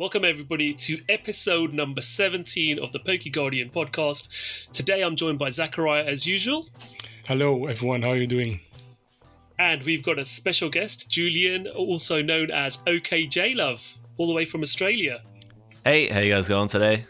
Welcome, 0.00 0.24
everybody, 0.24 0.72
to 0.72 0.98
episode 1.10 1.74
number 1.74 2.00
17 2.00 2.78
of 2.78 2.90
the 2.90 2.98
Poke 2.98 3.30
Guardian 3.30 3.68
podcast. 3.68 4.72
Today 4.72 5.02
I'm 5.02 5.14
joined 5.14 5.38
by 5.38 5.50
Zachariah 5.50 6.04
as 6.04 6.26
usual. 6.26 6.66
Hello, 7.26 7.66
everyone. 7.66 8.00
How 8.00 8.12
are 8.12 8.16
you 8.16 8.26
doing? 8.26 8.60
And 9.58 9.82
we've 9.82 10.02
got 10.02 10.18
a 10.18 10.24
special 10.24 10.70
guest, 10.70 11.10
Julian, 11.10 11.68
also 11.68 12.22
known 12.22 12.50
as 12.50 12.78
OKJ 12.84 13.56
Love, 13.56 13.98
all 14.16 14.26
the 14.26 14.32
way 14.32 14.46
from 14.46 14.62
Australia. 14.62 15.20
Hey, 15.84 16.08
how 16.08 16.20
you 16.20 16.32
guys 16.32 16.48
going 16.48 16.68
today? 16.68 17.04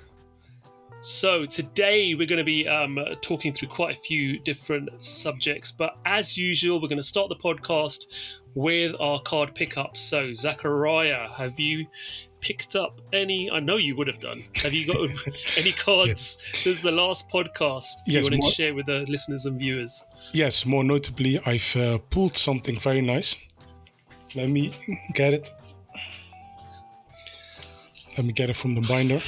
So 1.00 1.46
today 1.46 2.16
we're 2.16 2.26
going 2.26 2.38
to 2.38 2.44
be 2.44 2.66
um, 2.66 2.98
talking 3.22 3.52
through 3.52 3.68
quite 3.68 3.96
a 3.96 4.00
few 4.00 4.40
different 4.40 4.88
subjects, 5.04 5.70
but 5.70 5.96
as 6.04 6.36
usual, 6.36 6.82
we're 6.82 6.88
going 6.88 6.96
to 6.96 7.04
start 7.04 7.28
the 7.28 7.36
podcast 7.36 8.06
with 8.54 8.94
our 9.00 9.20
card 9.20 9.54
pickups. 9.54 10.00
So 10.00 10.32
Zachariah, 10.32 11.28
have 11.28 11.58
you 11.60 11.86
picked 12.40 12.74
up 12.76 13.00
any? 13.12 13.50
I 13.50 13.60
know 13.60 13.76
you 13.76 13.94
would 13.96 14.06
have 14.06 14.18
done. 14.20 14.44
Have 14.56 14.72
you 14.72 14.86
got 14.86 14.96
any 15.58 15.72
cards 15.72 16.44
since 16.52 16.82
the 16.82 16.90
last 16.92 17.28
podcast 17.30 17.84
you 18.06 18.14
Yes, 18.14 18.30
want 18.30 18.42
to 18.42 18.50
share 18.50 18.74
with 18.74 18.86
the 18.86 19.04
listeners 19.08 19.46
and 19.46 19.58
viewers? 19.58 20.04
Yes, 20.32 20.64
more 20.66 20.84
notably, 20.84 21.38
I've 21.46 21.76
uh, 21.76 21.98
pulled 22.10 22.34
something 22.36 22.78
very 22.78 23.00
nice. 23.02 23.34
Let 24.34 24.48
me 24.48 24.72
get 25.14 25.34
it. 25.34 25.50
Let 28.16 28.26
me 28.26 28.32
get 28.32 28.50
it 28.50 28.56
from 28.56 28.74
the 28.74 28.80
binder. 28.82 29.16
I 29.16 29.20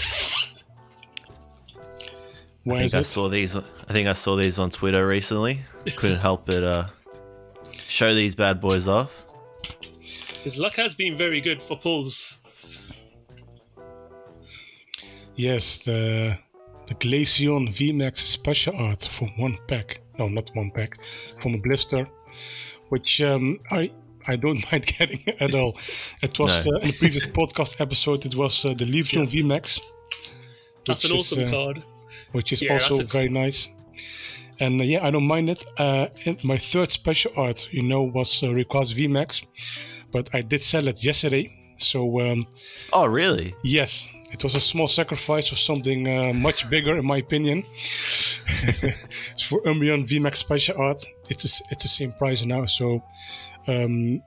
Where 2.64 2.76
think 2.78 2.86
is 2.86 2.94
I 2.94 3.00
it? 3.00 3.04
saw 3.04 3.28
these. 3.28 3.56
I 3.56 3.62
think 3.92 4.06
I 4.08 4.12
saw 4.12 4.36
these 4.36 4.58
on 4.58 4.70
Twitter 4.70 5.06
recently. 5.06 5.60
Couldn't 5.96 6.18
help 6.20 6.46
but 6.46 6.62
uh, 6.62 6.86
show 7.92 8.14
these 8.14 8.34
bad 8.34 8.60
boys 8.60 8.88
off. 8.88 9.12
His 10.44 10.58
luck 10.58 10.74
has 10.76 10.94
been 10.94 11.16
very 11.16 11.40
good 11.40 11.62
for 11.62 11.76
pulls. 11.78 12.38
Yes, 15.36 15.80
the 15.80 16.38
the 16.86 16.94
Glaceon 16.96 17.68
VMAX 17.68 18.16
special 18.16 18.74
art 18.76 19.04
from 19.04 19.28
one 19.38 19.56
pack. 19.68 20.00
No, 20.18 20.28
not 20.28 20.50
one 20.54 20.70
pack, 20.70 20.98
from 21.40 21.54
a 21.54 21.58
blister, 21.58 22.06
which 22.88 23.20
um, 23.22 23.58
I 23.70 23.90
I 24.26 24.36
don't 24.36 24.62
mind 24.72 24.86
getting 24.98 25.22
at 25.40 25.54
all. 25.54 25.78
It 26.22 26.38
was 26.38 26.66
No. 26.66 26.76
uh, 26.76 26.80
in 26.80 26.88
the 26.88 26.98
previous 26.98 27.26
podcast 27.38 27.80
episode. 27.80 28.26
It 28.26 28.34
was 28.34 28.64
uh, 28.64 28.74
the 28.74 28.84
Leafeon 28.84 29.26
VMAX. 29.28 29.80
That's 30.86 31.04
which 31.04 31.12
an 31.12 31.18
is, 31.18 31.32
awesome 31.32 31.44
uh, 31.44 31.50
card. 31.50 31.82
which 32.32 32.52
is 32.52 32.62
Yeah, 32.62 32.72
also 32.74 32.96
that's 32.96 33.10
a- 33.10 33.12
very 33.18 33.28
nice. 33.28 33.68
And 34.62 34.80
uh, 34.80 34.84
yeah, 34.84 35.04
I 35.06 35.10
don't 35.10 35.26
mind 35.26 35.50
it. 35.50 35.64
Uh, 35.76 36.06
my 36.44 36.56
third 36.56 36.90
special 36.90 37.32
art, 37.36 37.68
you 37.72 37.82
know, 37.82 38.02
was 38.02 38.42
uh, 38.42 38.46
Rayquaza 38.46 38.94
VMAX, 38.94 40.04
but 40.12 40.28
I 40.34 40.42
did 40.42 40.62
sell 40.62 40.86
it 40.88 41.04
yesterday. 41.04 41.44
So 41.78 42.20
um, 42.20 42.46
Oh, 42.92 43.06
really? 43.06 43.54
yes, 43.64 44.08
it 44.32 44.44
was 44.44 44.54
a 44.54 44.60
small 44.60 44.86
sacrifice 44.88 45.48
for 45.48 45.56
something 45.56 46.06
uh, 46.06 46.32
much 46.32 46.70
bigger, 46.70 46.96
in 46.96 47.04
my 47.04 47.16
opinion. 47.18 47.64
it's 49.32 49.42
for 49.42 49.60
Umbreon 49.62 50.06
VMAX 50.06 50.36
special 50.36 50.76
art. 50.80 51.04
It's 51.28 51.44
a, 51.44 51.64
it's 51.70 51.82
the 51.82 51.88
same 51.88 52.12
price 52.12 52.44
now. 52.44 52.66
So 52.66 53.02
um, 53.66 54.22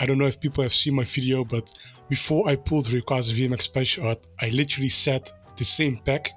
I 0.00 0.06
don't 0.06 0.18
know 0.18 0.26
if 0.26 0.40
people 0.40 0.62
have 0.64 0.74
seen 0.74 0.94
my 0.94 1.04
video, 1.04 1.44
but 1.44 1.72
before 2.08 2.48
I 2.48 2.56
pulled 2.56 2.86
Rayquaza 2.88 3.32
VMAX 3.32 3.62
special 3.62 4.08
art, 4.08 4.26
I 4.40 4.48
literally 4.50 4.88
said 4.88 5.28
the 5.56 5.64
same 5.64 5.98
pack. 6.04 6.32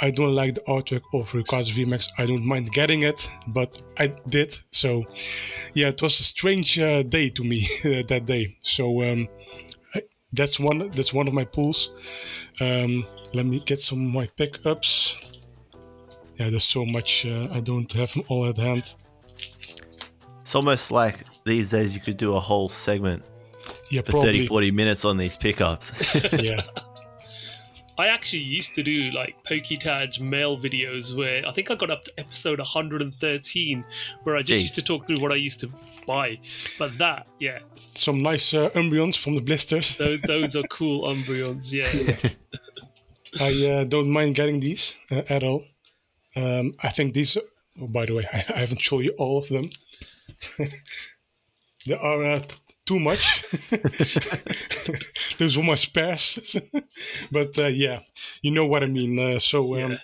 I 0.00 0.10
don't 0.10 0.34
like 0.34 0.54
the 0.54 0.60
artwork 0.62 1.02
of 1.14 1.30
Rayquaza 1.32 1.72
VMAX. 1.72 2.08
I 2.18 2.26
don't 2.26 2.44
mind 2.44 2.72
getting 2.72 3.02
it, 3.02 3.28
but 3.48 3.80
I 3.98 4.08
did. 4.28 4.54
So, 4.70 5.04
yeah, 5.74 5.88
it 5.88 6.02
was 6.02 6.18
a 6.20 6.24
strange 6.24 6.78
uh, 6.78 7.02
day 7.02 7.30
to 7.30 7.44
me 7.44 7.68
that 8.08 8.24
day. 8.26 8.58
So 8.62 9.02
um, 9.02 9.28
I, 9.94 10.02
that's 10.32 10.58
one. 10.58 10.90
That's 10.90 11.12
one 11.14 11.28
of 11.28 11.34
my 11.34 11.44
pulls. 11.44 11.90
Um, 12.60 13.04
let 13.32 13.46
me 13.46 13.60
get 13.60 13.80
some 13.80 14.04
of 14.06 14.12
my 14.12 14.26
pickups. 14.36 15.16
Yeah, 16.38 16.50
there's 16.50 16.64
so 16.64 16.84
much. 16.84 17.24
Uh, 17.26 17.48
I 17.52 17.60
don't 17.60 17.90
have 17.92 18.12
them 18.12 18.24
all 18.28 18.46
at 18.46 18.56
hand. 18.56 18.94
It's 20.42 20.54
almost 20.54 20.90
like 20.90 21.20
these 21.44 21.70
days 21.70 21.94
you 21.94 22.00
could 22.00 22.16
do 22.16 22.34
a 22.34 22.40
whole 22.40 22.68
segment 22.68 23.22
Yeah, 23.90 24.02
for 24.02 24.12
probably. 24.12 24.40
30, 24.40 24.46
40 24.48 24.70
minutes 24.72 25.04
on 25.04 25.16
these 25.16 25.36
pickups. 25.36 25.92
Yeah, 26.40 26.60
I 27.96 28.08
actually 28.08 28.42
used 28.42 28.74
to 28.74 28.82
do 28.82 29.10
like 29.12 29.36
Poketag 29.44 30.20
mail 30.20 30.56
videos 30.58 31.16
where 31.16 31.46
I 31.46 31.52
think 31.52 31.70
I 31.70 31.74
got 31.76 31.90
up 31.90 32.04
to 32.04 32.12
episode 32.18 32.58
113 32.58 33.84
where 34.24 34.36
I 34.36 34.42
just 34.42 34.58
Jeez. 34.58 34.62
used 34.62 34.74
to 34.76 34.82
talk 34.82 35.06
through 35.06 35.20
what 35.20 35.32
I 35.32 35.36
used 35.36 35.60
to 35.60 35.70
buy. 36.06 36.38
But 36.78 36.98
that, 36.98 37.26
yeah, 37.38 37.60
some 37.94 38.20
nice 38.20 38.52
uh, 38.52 38.70
Umbreons 38.70 39.16
from 39.16 39.36
the 39.36 39.40
blisters. 39.40 39.96
those, 39.96 40.20
those 40.22 40.56
are 40.56 40.64
cool 40.64 41.02
Umbreons. 41.02 41.72
Yeah. 41.74 42.30
I 43.40 43.66
uh, 43.66 43.84
don't 43.84 44.10
mind 44.10 44.36
getting 44.36 44.60
these 44.60 44.94
uh, 45.10 45.22
at 45.28 45.42
all. 45.42 45.64
Um, 46.36 46.74
I 46.80 46.88
think 46.90 47.14
these. 47.14 47.36
Oh, 47.80 47.86
by 47.88 48.06
the 48.06 48.14
way, 48.14 48.28
I, 48.32 48.36
I 48.54 48.60
haven't 48.60 48.80
shown 48.80 49.02
you 49.02 49.14
all 49.18 49.38
of 49.38 49.48
them. 49.48 49.70
there 51.86 51.98
are 51.98 52.24
uh, 52.24 52.40
too 52.86 53.00
much. 53.00 53.42
Those 55.38 55.56
were 55.56 55.62
my 55.64 55.74
spares, 55.74 56.56
but 57.30 57.58
uh, 57.58 57.66
yeah, 57.66 58.00
you 58.42 58.50
know 58.50 58.66
what 58.66 58.82
I 58.82 58.86
mean. 58.86 59.18
Uh, 59.18 59.38
so 59.38 59.74
um, 59.74 59.90
Yeah. 59.92 59.98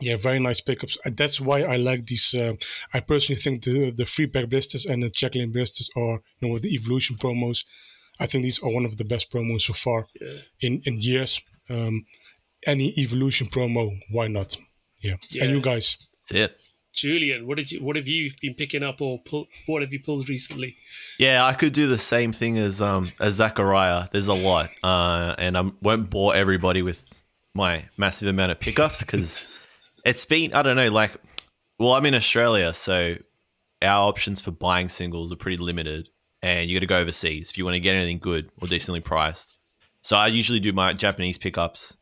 yeah. 0.00 0.16
very 0.16 0.38
nice 0.38 0.60
pickups. 0.60 0.96
Uh, 1.04 1.10
that's 1.14 1.40
why 1.40 1.62
I 1.62 1.76
like 1.76 2.06
these. 2.06 2.34
Uh, 2.34 2.54
I 2.94 3.00
personally 3.00 3.40
think 3.40 3.62
the 3.64 3.90
the 3.90 4.06
free 4.06 4.26
pack 4.26 4.48
blisters 4.48 4.86
and 4.86 5.02
the 5.02 5.10
checklane 5.10 5.52
blisters 5.52 5.88
are 5.96 6.20
you 6.38 6.48
know 6.48 6.52
with 6.52 6.62
the 6.62 6.74
evolution 6.74 7.16
promos. 7.16 7.64
I 8.20 8.26
think 8.26 8.44
these 8.44 8.62
are 8.62 8.70
one 8.70 8.84
of 8.86 8.96
the 8.96 9.04
best 9.04 9.30
promos 9.32 9.62
so 9.62 9.72
far 9.72 10.06
Yeah. 10.20 10.38
in 10.60 10.82
in 10.84 10.98
years. 11.00 11.40
Um, 11.70 12.04
any 12.66 12.92
evolution 12.98 13.48
promo, 13.48 13.98
why 14.10 14.28
not? 14.28 14.56
Yeah. 15.00 15.16
Yeah. 15.30 15.44
And 15.44 15.52
you 15.54 15.60
guys, 15.60 15.96
That's 16.30 16.52
it. 16.52 16.60
Julian, 16.92 17.46
what 17.46 17.56
did 17.56 17.72
you 17.72 17.82
what 17.82 17.96
have 17.96 18.06
you 18.06 18.30
been 18.40 18.54
picking 18.54 18.82
up 18.82 19.00
or 19.00 19.18
pull, 19.18 19.46
what 19.66 19.82
have 19.82 19.92
you 19.92 20.00
pulled 20.00 20.28
recently? 20.28 20.76
Yeah, 21.18 21.44
I 21.44 21.54
could 21.54 21.72
do 21.72 21.86
the 21.86 21.98
same 21.98 22.32
thing 22.32 22.58
as 22.58 22.80
um 22.80 23.10
as 23.18 23.34
Zachariah. 23.34 24.08
There's 24.12 24.28
a 24.28 24.34
lot, 24.34 24.70
uh, 24.82 25.34
and 25.38 25.56
I 25.56 25.70
won't 25.80 26.10
bore 26.10 26.34
everybody 26.34 26.82
with 26.82 27.08
my 27.54 27.84
massive 27.96 28.28
amount 28.28 28.52
of 28.52 28.60
pickups 28.60 29.00
because 29.00 29.46
it's 30.04 30.24
been 30.24 30.52
I 30.52 30.62
don't 30.62 30.76
know 30.76 30.90
like, 30.90 31.12
well 31.78 31.92
I'm 31.94 32.06
in 32.06 32.14
Australia, 32.14 32.74
so 32.74 33.16
our 33.80 34.08
options 34.08 34.40
for 34.40 34.50
buying 34.50 34.88
singles 34.88 35.32
are 35.32 35.36
pretty 35.36 35.56
limited, 35.56 36.10
and 36.42 36.68
you 36.68 36.76
got 36.76 36.80
to 36.80 36.86
go 36.86 36.98
overseas 36.98 37.50
if 37.50 37.56
you 37.56 37.64
want 37.64 37.74
to 37.74 37.80
get 37.80 37.94
anything 37.94 38.18
good 38.18 38.50
or 38.60 38.68
decently 38.68 39.00
priced. 39.00 39.56
So 40.02 40.16
I 40.16 40.26
usually 40.26 40.60
do 40.60 40.72
my 40.72 40.92
Japanese 40.92 41.38
pickups 41.38 41.96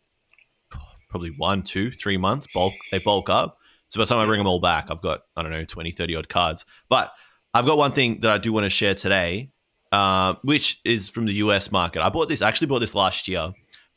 probably 1.11 1.35
one, 1.37 1.63
two, 1.63 1.91
three 1.91 2.17
months 2.17 2.47
bulk. 2.55 2.75
They 2.91 2.99
bulk 2.99 3.29
up. 3.29 3.59
So 3.91 3.99
by 3.99 4.05
the 4.05 4.09
time 4.09 4.19
I 4.19 4.25
bring 4.25 4.39
them 4.39 4.47
all 4.47 4.61
back, 4.61 4.87
I've 4.89 5.03
got 5.03 5.23
I 5.37 5.43
don't 5.43 5.51
know 5.53 5.65
20, 5.65 5.91
30 5.91 6.17
odd 6.17 6.29
cards, 6.29 6.65
but 6.89 7.13
I've 7.53 7.67
got 7.67 7.77
one 7.77 7.93
thing 7.93 8.21
that 8.21 8.31
I 8.31 8.39
do 8.39 8.53
want 8.53 8.65
to 8.65 8.71
share 8.71 8.95
today, 8.95 9.51
uh, 9.93 10.37
which 10.43 10.81
is 10.85 11.09
from 11.09 11.27
the 11.27 11.35
US 11.35 11.73
market. 11.73 12.01
I 12.03 12.09
bought 12.09 12.29
this, 12.29 12.41
I 12.41 12.49
actually 12.49 12.69
bought 12.69 12.79
this 12.79 12.95
last 12.95 13.29
year, 13.29 13.53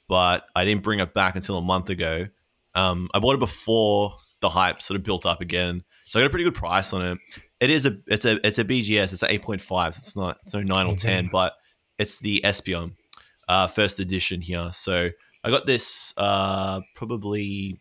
but 0.10 0.46
I 0.56 0.66
didn't 0.66 0.84
bring 0.84 1.00
it 1.00 1.14
back 1.14 1.36
until 1.36 1.58
a 1.58 1.62
month 1.62 1.90
ago. 1.90 2.28
Um, 2.76 3.08
I 3.14 3.20
bought 3.20 3.36
it 3.36 3.40
before 3.40 4.18
the 4.42 4.50
hype 4.50 4.82
sort 4.82 5.00
of 5.00 5.04
built 5.04 5.26
up 5.26 5.42
again, 5.42 5.84
so 6.06 6.20
I 6.20 6.24
got 6.24 6.28
a 6.28 6.30
pretty 6.32 6.46
good 6.46 6.56
price 6.56 6.92
on 6.92 7.06
it. 7.06 7.18
It 7.60 7.70
is 7.70 7.86
a, 7.86 7.98
it's 8.08 8.26
a, 8.26 8.46
it's 8.46 8.58
a 8.58 8.66
BGS. 8.66 9.14
It's 9.14 9.24
an 9.24 9.30
eight 9.30 9.44
point 9.44 9.62
five. 9.62 9.94
So 9.94 10.00
it's 10.00 10.16
not, 10.16 10.38
it's 10.42 10.54
no 10.54 10.62
nine 10.62 10.88
or 10.88 10.96
ten, 10.96 11.30
but 11.32 11.54
it's 12.00 12.20
the 12.20 12.42
Espeon, 12.44 12.96
uh, 13.48 13.68
first 13.68 14.00
edition 14.00 14.42
here. 14.42 14.72
So 14.74 15.04
I 15.44 15.50
got 15.50 15.66
this, 15.66 16.14
uh, 16.18 16.82
probably, 16.96 17.80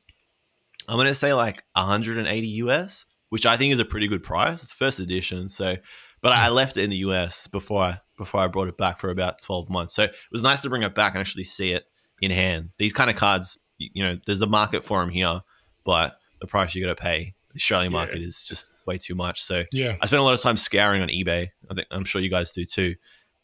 I'm 0.89 0.97
gonna 0.97 1.15
say 1.15 1.33
like 1.33 1.63
180 1.75 2.47
US 2.47 3.07
which 3.33 3.47
I 3.47 3.57
think 3.57 3.73
is 3.73 3.81
a 3.81 3.87
pretty 3.87 4.09
good 4.09 4.23
price. 4.23 4.63
It's 4.63 4.75
first 4.75 5.01
edition, 5.01 5.49
so 5.49 5.77
but 6.21 6.35
I 6.35 6.49
hmm. 6.49 6.55
left 6.55 6.77
it 6.77 6.85
in 6.85 6.91
the 6.91 6.99
US 6.99 7.47
before 7.47 7.83
I 7.83 8.01
before 8.19 8.41
I 8.41 8.47
brought 8.47 8.69
it 8.69 8.77
back 8.77 8.99
for 8.99 9.09
about 9.09 9.41
12 9.41 9.71
months. 9.71 9.95
So 9.95 10.03
it 10.03 10.15
was 10.31 10.43
nice 10.43 10.61
to 10.61 10.69
bring 10.69 10.83
it 10.83 10.95
back 10.95 11.15
and 11.15 11.21
actually 11.21 11.45
see 11.45 11.73
it 11.73 11.85
in 12.21 12.31
hand. 12.31 12.73
These 12.77 12.93
kind 12.93 13.09
of 13.09 13.17
cards, 13.17 13.59
you 13.79 14.05
know, 14.05 14.19
there's 14.27 14.43
a 14.43 14.47
market 14.47 14.85
for 14.85 15.01
them 15.01 15.09
here, 15.09 15.41
but 15.83 16.19
the 16.43 16.47
price 16.47 16.75
you 16.75 16.85
got 16.85 16.95
to 16.95 17.03
pay, 17.03 17.33
the 17.53 17.57
Australian 17.57 17.91
Yeah. 17.91 18.01
market 18.01 18.21
is 18.21 18.45
just 18.47 18.71
way 18.87 18.99
too 18.99 19.15
much. 19.15 19.43
So 19.43 19.65
yeah, 19.73 19.97
I 20.03 20.05
spent 20.05 20.21
a 20.21 20.25
lot 20.25 20.35
of 20.35 20.43
time 20.43 20.59
scouring 20.59 21.01
on 21.01 21.09
eBay. 21.09 21.49
I 21.71 21.75
think 21.75 21.87
I'm 21.91 22.05
sure 22.05 22.21
you 22.21 22.29
guys 22.29 22.53
do 22.53 22.67
too. 22.67 22.97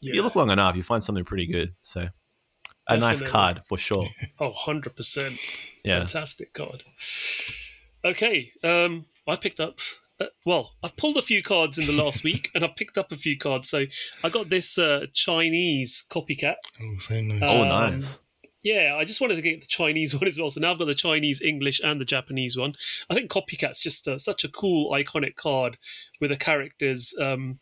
If 0.03 0.13
you 0.13 0.21
look 0.21 0.35
long 0.35 0.51
enough, 0.51 0.75
you 0.75 0.83
find 0.83 1.03
something 1.03 1.25
pretty 1.25 1.47
good. 1.47 1.73
So 1.81 2.09
a 2.91 2.97
nice 2.97 3.21
card 3.21 3.61
for 3.67 3.77
sure. 3.77 4.07
Oh, 4.39 4.51
100%. 4.51 5.39
Yeah. 5.83 5.99
Fantastic 5.99 6.53
card. 6.53 6.83
Okay, 8.05 8.51
um, 8.63 9.05
I 9.27 9.35
picked 9.35 9.59
up. 9.59 9.79
Uh, 10.19 10.25
well, 10.45 10.71
I've 10.83 10.95
pulled 10.97 11.17
a 11.17 11.21
few 11.21 11.41
cards 11.43 11.77
in 11.77 11.85
the 11.85 12.03
last 12.03 12.23
week, 12.29 12.49
and 12.55 12.63
I've 12.63 12.75
picked 12.75 12.97
up 12.97 13.11
a 13.11 13.15
few 13.15 13.37
cards. 13.37 13.69
So 13.69 13.85
I 14.23 14.29
got 14.29 14.49
this 14.49 14.77
uh, 14.77 15.05
Chinese 15.13 16.05
copycat. 16.09 16.55
oh, 16.81 16.95
very 17.07 17.21
nice. 17.21 17.41
Oh, 17.45 17.61
Um, 17.63 17.69
nice. 17.69 18.17
Yeah, 18.61 18.95
I 18.99 19.05
just 19.05 19.21
wanted 19.21 19.35
to 19.37 19.41
get 19.41 19.61
the 19.61 19.67
Chinese 19.67 20.13
one 20.19 20.27
as 20.27 20.37
well. 20.37 20.49
So 20.49 20.59
now 20.59 20.71
I've 20.71 20.79
got 20.79 20.87
the 20.87 20.93
Chinese, 20.93 21.41
English, 21.41 21.79
and 21.83 21.99
the 21.99 22.05
Japanese 22.05 22.57
one. 22.57 22.75
I 23.09 23.13
think 23.15 23.29
Copycat's 23.31 23.79
just 23.79 24.07
uh, 24.07 24.17
such 24.17 24.43
a 24.43 24.49
cool, 24.49 24.91
iconic 24.91 25.35
card 25.35 25.77
with 26.19 26.31
the 26.31 26.37
characters. 26.37 27.13
Um, 27.21 27.59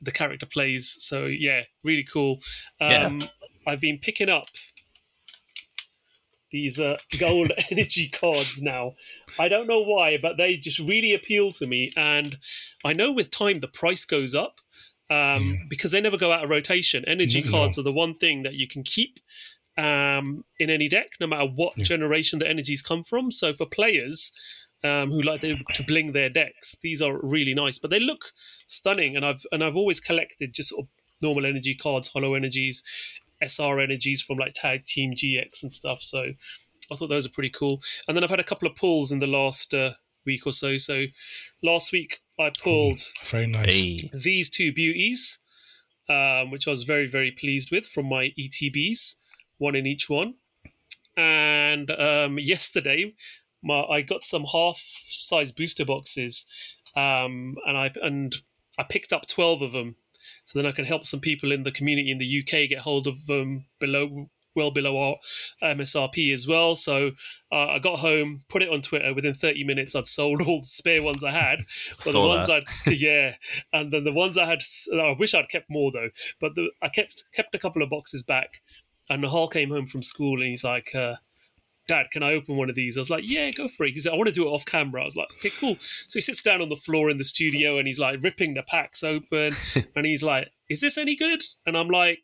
the 0.00 0.12
character 0.12 0.46
plays. 0.46 0.96
So 1.00 1.24
yeah, 1.26 1.62
really 1.82 2.04
cool. 2.04 2.38
Um, 2.80 2.90
Yeah. 2.90 3.18
I've 3.66 3.80
been 3.80 3.98
picking 3.98 4.28
up 4.28 4.48
these 6.50 6.78
uh, 6.78 6.96
gold 7.18 7.52
energy 7.70 8.08
cards 8.08 8.62
now. 8.62 8.92
I 9.38 9.48
don't 9.48 9.66
know 9.66 9.80
why, 9.82 10.18
but 10.18 10.36
they 10.36 10.56
just 10.56 10.78
really 10.78 11.12
appeal 11.12 11.52
to 11.52 11.66
me. 11.66 11.90
And 11.96 12.38
I 12.84 12.92
know 12.92 13.10
with 13.12 13.30
time 13.30 13.58
the 13.60 13.68
price 13.68 14.04
goes 14.04 14.34
up 14.34 14.60
um, 15.10 15.58
because 15.68 15.90
they 15.90 16.00
never 16.00 16.16
go 16.16 16.32
out 16.32 16.44
of 16.44 16.50
rotation. 16.50 17.04
Energy 17.06 17.42
No. 17.42 17.50
cards 17.50 17.78
are 17.78 17.82
the 17.82 17.92
one 17.92 18.14
thing 18.16 18.44
that 18.44 18.54
you 18.54 18.68
can 18.68 18.84
keep 18.84 19.18
um, 19.76 20.44
in 20.60 20.70
any 20.70 20.88
deck, 20.88 21.08
no 21.18 21.26
matter 21.26 21.46
what 21.46 21.72
Yeah. 21.76 21.84
generation 21.84 22.38
the 22.38 22.48
energies 22.48 22.80
come 22.82 23.02
from. 23.02 23.32
So 23.32 23.52
for 23.52 23.66
players 23.66 24.30
um, 24.84 25.10
who 25.10 25.20
like 25.22 25.40
to, 25.40 25.56
to 25.56 25.82
bling 25.82 26.12
their 26.12 26.28
decks, 26.28 26.76
these 26.80 27.02
are 27.02 27.18
really 27.20 27.54
nice. 27.54 27.78
But 27.80 27.90
they 27.90 27.98
look 27.98 28.26
stunning, 28.68 29.16
and 29.16 29.24
I've 29.26 29.44
and 29.50 29.64
I've 29.64 29.76
always 29.76 29.98
collected 29.98 30.52
just 30.52 30.68
sort 30.68 30.84
of 30.84 30.88
normal 31.20 31.46
energy 31.46 31.74
cards, 31.74 32.08
hollow 32.08 32.34
energies, 32.34 32.84
SR 33.46 33.80
energies 33.80 34.22
from 34.22 34.38
like 34.38 34.52
Tag 34.54 34.84
Team 34.84 35.12
GX 35.12 35.62
and 35.62 35.72
stuff. 35.72 36.00
So 36.00 36.32
I 36.90 36.96
thought 36.96 37.08
those 37.08 37.26
are 37.26 37.30
pretty 37.30 37.50
cool. 37.50 37.80
And 38.06 38.16
then 38.16 38.24
I've 38.24 38.30
had 38.30 38.40
a 38.40 38.44
couple 38.44 38.68
of 38.68 38.76
pulls 38.76 39.12
in 39.12 39.18
the 39.18 39.26
last 39.26 39.74
uh, 39.74 39.92
week 40.26 40.46
or 40.46 40.52
so. 40.52 40.76
So 40.76 41.04
last 41.62 41.92
week 41.92 42.20
I 42.38 42.50
pulled 42.62 43.00
Very 43.24 43.46
nice. 43.46 43.72
Hey. 43.72 44.10
these 44.12 44.50
two 44.50 44.72
beauties, 44.72 45.38
um, 46.08 46.50
which 46.50 46.66
I 46.66 46.70
was 46.70 46.82
very, 46.82 47.06
very 47.06 47.30
pleased 47.30 47.70
with 47.70 47.86
from 47.86 48.08
my 48.08 48.32
ETBs, 48.38 49.16
one 49.58 49.74
in 49.74 49.86
each 49.86 50.08
one. 50.10 50.34
And 51.16 51.90
um, 51.92 52.38
yesterday, 52.38 53.14
my 53.62 53.82
I 53.82 54.02
got 54.02 54.24
some 54.24 54.44
half-size 54.44 55.52
booster 55.52 55.84
boxes, 55.84 56.44
um, 56.96 57.54
and 57.64 57.78
I 57.78 57.92
and 58.02 58.34
I 58.78 58.82
picked 58.82 59.12
up 59.12 59.28
twelve 59.28 59.62
of 59.62 59.70
them, 59.70 59.94
so 60.44 60.58
then 60.58 60.66
I 60.66 60.72
can 60.72 60.84
help 60.84 61.06
some 61.06 61.20
people 61.20 61.52
in 61.52 61.62
the 61.62 61.72
community 61.72 62.10
in 62.10 62.18
the 62.18 62.40
UK 62.40 62.68
get 62.68 62.80
hold 62.80 63.06
of 63.06 63.26
them 63.26 63.66
below. 63.80 64.30
Well 64.56 64.70
below 64.70 64.96
our 64.96 65.74
MSRP 65.74 66.32
as 66.32 66.46
well. 66.46 66.76
So 66.76 67.10
uh, 67.50 67.70
I 67.70 67.80
got 67.80 67.98
home, 67.98 68.42
put 68.48 68.62
it 68.62 68.68
on 68.68 68.82
Twitter. 68.82 69.12
Within 69.12 69.34
30 69.34 69.64
minutes, 69.64 69.96
I'd 69.96 70.06
sold 70.06 70.42
all 70.42 70.60
the 70.60 70.64
spare 70.64 71.02
ones 71.02 71.24
I 71.24 71.32
had. 71.32 71.64
But 72.04 72.12
the 72.12 72.20
ones 72.20 72.46
that. 72.46 72.62
I'd 72.86 72.92
yeah, 73.00 73.34
and 73.72 73.92
then 73.92 74.04
the 74.04 74.12
ones 74.12 74.38
I 74.38 74.44
had, 74.44 74.60
I 74.94 75.16
wish 75.18 75.34
I'd 75.34 75.48
kept 75.48 75.68
more 75.68 75.90
though. 75.90 76.10
But 76.40 76.54
the, 76.54 76.70
I 76.80 76.88
kept 76.88 77.24
kept 77.32 77.56
a 77.56 77.58
couple 77.58 77.82
of 77.82 77.90
boxes 77.90 78.22
back, 78.22 78.60
and 79.10 79.24
Nahal 79.24 79.50
came 79.50 79.70
home 79.70 79.86
from 79.86 80.02
school 80.02 80.40
and 80.40 80.50
he's 80.50 80.62
like, 80.62 80.94
uh, 80.94 81.16
"Dad, 81.86 82.06
can 82.10 82.22
I 82.22 82.32
open 82.32 82.56
one 82.56 82.68
of 82.70 82.74
these?" 82.74 82.96
I 82.96 83.00
was 83.00 83.10
like, 83.10 83.24
"Yeah, 83.26 83.50
go 83.50 83.68
for 83.68 83.84
it." 83.86 83.92
He 83.94 84.00
said, 84.00 84.12
"I 84.12 84.16
want 84.16 84.28
to 84.28 84.32
do 84.32 84.46
it 84.46 84.50
off 84.50 84.64
camera." 84.64 85.02
I 85.02 85.04
was 85.04 85.16
like, 85.16 85.32
"Okay, 85.34 85.50
cool." 85.50 85.76
So 85.78 86.16
he 86.18 86.20
sits 86.20 86.42
down 86.42 86.62
on 86.62 86.68
the 86.68 86.76
floor 86.76 87.10
in 87.10 87.16
the 87.18 87.24
studio 87.24 87.78
and 87.78 87.86
he's 87.86 88.00
like 88.00 88.22
ripping 88.22 88.54
the 88.54 88.62
packs 88.62 89.02
open, 89.04 89.54
and 89.96 90.06
he's 90.06 90.24
like, 90.24 90.50
"Is 90.68 90.80
this 90.80 90.96
any 90.98 91.16
good?" 91.16 91.42
And 91.66 91.76
I'm 91.76 91.88
like. 91.88 92.22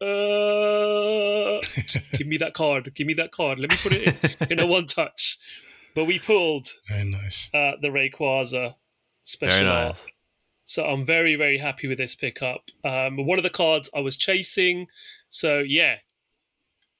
Uh, 0.00 1.60
give 2.18 2.26
me 2.26 2.36
that 2.36 2.54
card. 2.54 2.92
Give 2.94 3.06
me 3.06 3.14
that 3.14 3.30
card. 3.30 3.60
Let 3.60 3.70
me 3.70 3.76
put 3.76 3.92
it 3.92 4.40
in, 4.50 4.58
in 4.58 4.60
a 4.60 4.66
one 4.66 4.86
touch. 4.86 5.38
But 5.94 6.06
we 6.06 6.18
pulled 6.18 6.68
Very 6.88 7.04
nice. 7.04 7.48
uh, 7.54 7.72
the 7.80 7.86
Rayquaza 7.88 8.74
special 9.22 9.58
Very 9.58 9.70
art. 9.70 9.88
nice. 9.90 10.06
So 10.64 10.86
I'm 10.86 11.04
very, 11.06 11.36
very 11.36 11.58
happy 11.58 11.86
with 11.86 11.98
this 11.98 12.16
pickup. 12.16 12.70
Um, 12.84 13.26
one 13.26 13.38
of 13.38 13.44
the 13.44 13.50
cards 13.50 13.90
I 13.94 14.00
was 14.00 14.16
chasing. 14.16 14.88
So 15.28 15.60
yeah, 15.60 15.96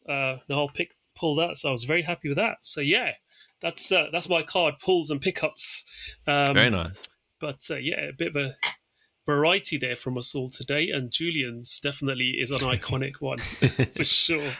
uh, 0.08 0.36
no, 0.48 0.58
I'll 0.60 0.68
pick 0.68 0.92
pull 1.14 1.34
that. 1.36 1.56
So 1.56 1.68
I 1.68 1.72
was 1.72 1.84
very 1.84 2.02
happy 2.02 2.28
with 2.28 2.38
that. 2.38 2.58
So 2.62 2.80
yeah, 2.80 3.12
that's 3.60 3.90
uh, 3.90 4.06
that's 4.12 4.28
my 4.28 4.42
card 4.42 4.74
pulls 4.82 5.10
and 5.10 5.20
pickups. 5.20 5.90
Um, 6.26 6.54
Very 6.54 6.70
nice. 6.70 7.08
But 7.40 7.60
uh, 7.70 7.76
yeah, 7.76 8.08
a 8.08 8.12
bit 8.12 8.28
of 8.28 8.36
a 8.36 8.56
variety 9.26 9.76
there 9.76 9.96
from 9.96 10.18
us 10.18 10.34
all 10.34 10.48
today. 10.48 10.90
And 10.90 11.10
Julian's 11.10 11.80
definitely 11.80 12.36
is 12.40 12.50
an 12.50 12.58
iconic 12.58 13.20
one 13.20 13.38
for 13.96 14.04
sure. 14.04 14.52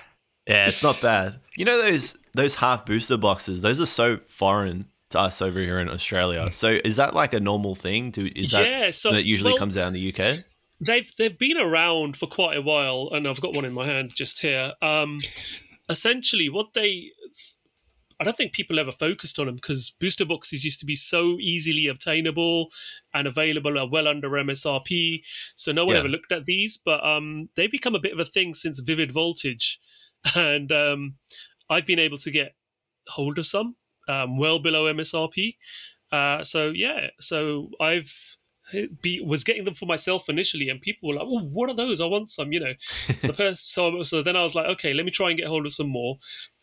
Yeah, 0.46 0.66
it's 0.66 0.82
not 0.82 1.00
bad. 1.00 1.36
You 1.56 1.64
know 1.64 1.80
those 1.80 2.16
those 2.34 2.56
half 2.56 2.86
booster 2.86 3.16
boxes? 3.16 3.62
Those 3.62 3.80
are 3.80 3.86
so 3.86 4.18
foreign 4.28 4.86
to 5.10 5.20
us 5.20 5.42
over 5.42 5.60
here 5.60 5.78
in 5.78 5.88
Australia. 5.88 6.50
So 6.50 6.78
is 6.84 6.96
that 6.96 7.14
like 7.14 7.32
a 7.34 7.40
normal 7.40 7.74
thing? 7.74 8.10
Do 8.10 8.28
is 8.34 8.50
that 8.52 8.66
yeah, 8.66 8.90
so 8.90 9.12
that 9.12 9.24
usually 9.24 9.52
well, 9.52 9.58
comes 9.58 9.76
out 9.76 9.88
in 9.88 9.92
the 9.92 10.14
UK? 10.14 10.44
they've 10.84 11.10
they've 11.16 11.38
been 11.38 11.56
around 11.56 12.16
for 12.16 12.26
quite 12.26 12.56
a 12.56 12.62
while, 12.62 13.08
and 13.12 13.26
I've 13.26 13.40
got 13.40 13.54
one 13.54 13.64
in 13.64 13.72
my 13.72 13.86
hand 13.86 14.12
just 14.14 14.40
here. 14.40 14.72
Um, 14.82 15.18
essentially, 15.88 16.48
what 16.48 16.72
they 16.74 17.12
I 18.20 18.24
don't 18.24 18.36
think 18.36 18.52
people 18.52 18.78
ever 18.78 18.92
focused 18.92 19.38
on 19.40 19.46
them 19.46 19.56
because 19.56 19.90
booster 19.98 20.24
boxes 20.24 20.64
used 20.64 20.78
to 20.80 20.86
be 20.86 20.94
so 20.94 21.38
easily 21.40 21.88
obtainable 21.88 22.70
and 23.12 23.26
available 23.26 23.76
at 23.78 23.90
well 23.90 24.06
under 24.06 24.28
MSRP. 24.30 25.22
So 25.56 25.72
no 25.72 25.84
one 25.84 25.94
Yeah. 25.94 26.00
ever 26.00 26.08
looked 26.08 26.30
at 26.30 26.44
these, 26.44 26.76
but 26.76 27.04
um, 27.04 27.48
they've 27.56 27.70
become 27.70 27.96
a 27.96 28.00
bit 28.00 28.12
of 28.12 28.20
a 28.20 28.24
thing 28.24 28.54
since 28.54 28.78
Vivid 28.78 29.10
Voltage, 29.10 29.80
and 30.36 30.70
um, 30.70 31.16
I've 31.68 31.86
been 31.86 31.98
able 31.98 32.18
to 32.18 32.30
get 32.30 32.54
hold 33.08 33.38
of 33.38 33.46
some 33.46 33.76
um, 34.06 34.38
well 34.38 34.60
below 34.60 34.92
MSRP. 34.92 35.56
Uh, 36.12 36.44
so 36.44 36.70
yeah, 36.70 37.08
so 37.18 37.70
I've 37.80 38.36
be, 39.00 39.20
was 39.20 39.44
getting 39.44 39.64
them 39.64 39.74
for 39.74 39.86
myself 39.86 40.28
initially, 40.28 40.68
and 40.68 40.80
people 40.80 41.08
were 41.08 41.16
like, 41.16 41.26
"Oh, 41.26 41.40
what 41.40 41.70
are 41.70 41.76
those? 41.76 42.00
I 42.00 42.06
want 42.06 42.30
some," 42.30 42.52
you 42.52 42.60
know. 42.60 42.74
So, 43.18 43.28
the 43.28 43.32
person, 43.32 43.56
so, 43.56 44.02
so 44.02 44.22
then 44.22 44.36
I 44.36 44.42
was 44.42 44.54
like, 44.54 44.66
"Okay, 44.66 44.92
let 44.92 45.04
me 45.04 45.10
try 45.10 45.28
and 45.30 45.38
get 45.38 45.48
hold 45.48 45.66
of 45.66 45.72
some 45.72 45.88
more," 45.88 46.18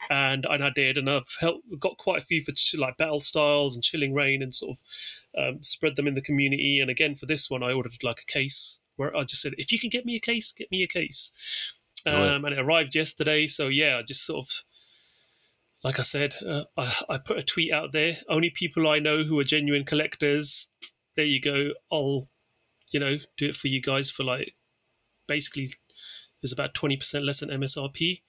and 0.10 0.46
and 0.50 0.64
I 0.64 0.70
did, 0.70 0.98
and 0.98 1.10
I've 1.10 1.36
helped, 1.40 1.80
got 1.80 1.98
quite 1.98 2.22
a 2.22 2.26
few 2.26 2.44
for 2.44 2.52
ch- 2.52 2.76
like 2.76 2.98
Battle 2.98 3.20
Styles 3.20 3.76
and 3.76 3.84
Chilling 3.84 4.14
Reign, 4.14 4.42
and 4.42 4.54
sort 4.54 4.78
of 4.78 4.84
um, 5.42 5.64
spread 5.64 5.96
them 5.96 6.08
in 6.08 6.16
the 6.16 6.22
community. 6.22 6.80
And 6.80 6.90
again, 6.90 7.16
for 7.16 7.26
this 7.26 7.50
one, 7.50 7.64
I 7.64 7.74
ordered 7.74 8.04
like 8.04 8.22
a 8.22 8.32
case 8.32 8.82
where 8.96 9.16
I 9.16 9.24
just 9.24 9.42
said, 9.42 9.54
"If 9.58 9.72
you 9.72 9.80
can 9.80 9.90
get 9.90 10.06
me 10.06 10.16
a 10.16 10.20
case, 10.20 10.52
get 10.52 10.72
me 10.72 10.84
a 10.84 10.88
case," 10.88 11.74
Do 12.06 12.14
um, 12.14 12.46
and 12.46 12.54
it 12.54 12.60
arrived 12.60 12.96
yesterday. 12.96 13.48
So 13.48 13.68
yeah, 13.68 13.98
I 13.98 14.04
just 14.04 14.26
sort 14.26 14.46
of 14.46 14.64
like 15.84 16.00
I 16.00 16.04
said, 16.04 16.36
uh, 16.46 16.64
I, 16.78 16.94
I 17.10 17.18
put 17.18 17.38
a 17.38 17.44
tweet 17.44 17.72
out 17.72 17.92
there. 17.92 18.18
Only 18.28 18.50
people 18.50 18.88
I 18.88 19.00
know 19.00 19.24
who 19.24 19.40
are 19.40 19.44
genuine 19.46 19.86
collectors. 19.86 20.68
There 21.16 21.26
you 21.26 21.42
go. 21.42 21.72
I'll, 21.92 22.28
you 22.92 23.00
know, 23.00 23.18
do 23.38 23.48
it 23.48 23.56
for 23.56 23.68
you 23.68 23.82
guys 23.82 24.10
for 24.10 24.24
like 24.24 24.56
basically 25.28 25.64
it 25.64 25.76
was 26.42 26.52
about 26.52 26.74
twenty 26.74 26.98
percent 26.98 27.26
less 27.26 27.40
than 27.40 27.50
MSRP 27.50 28.22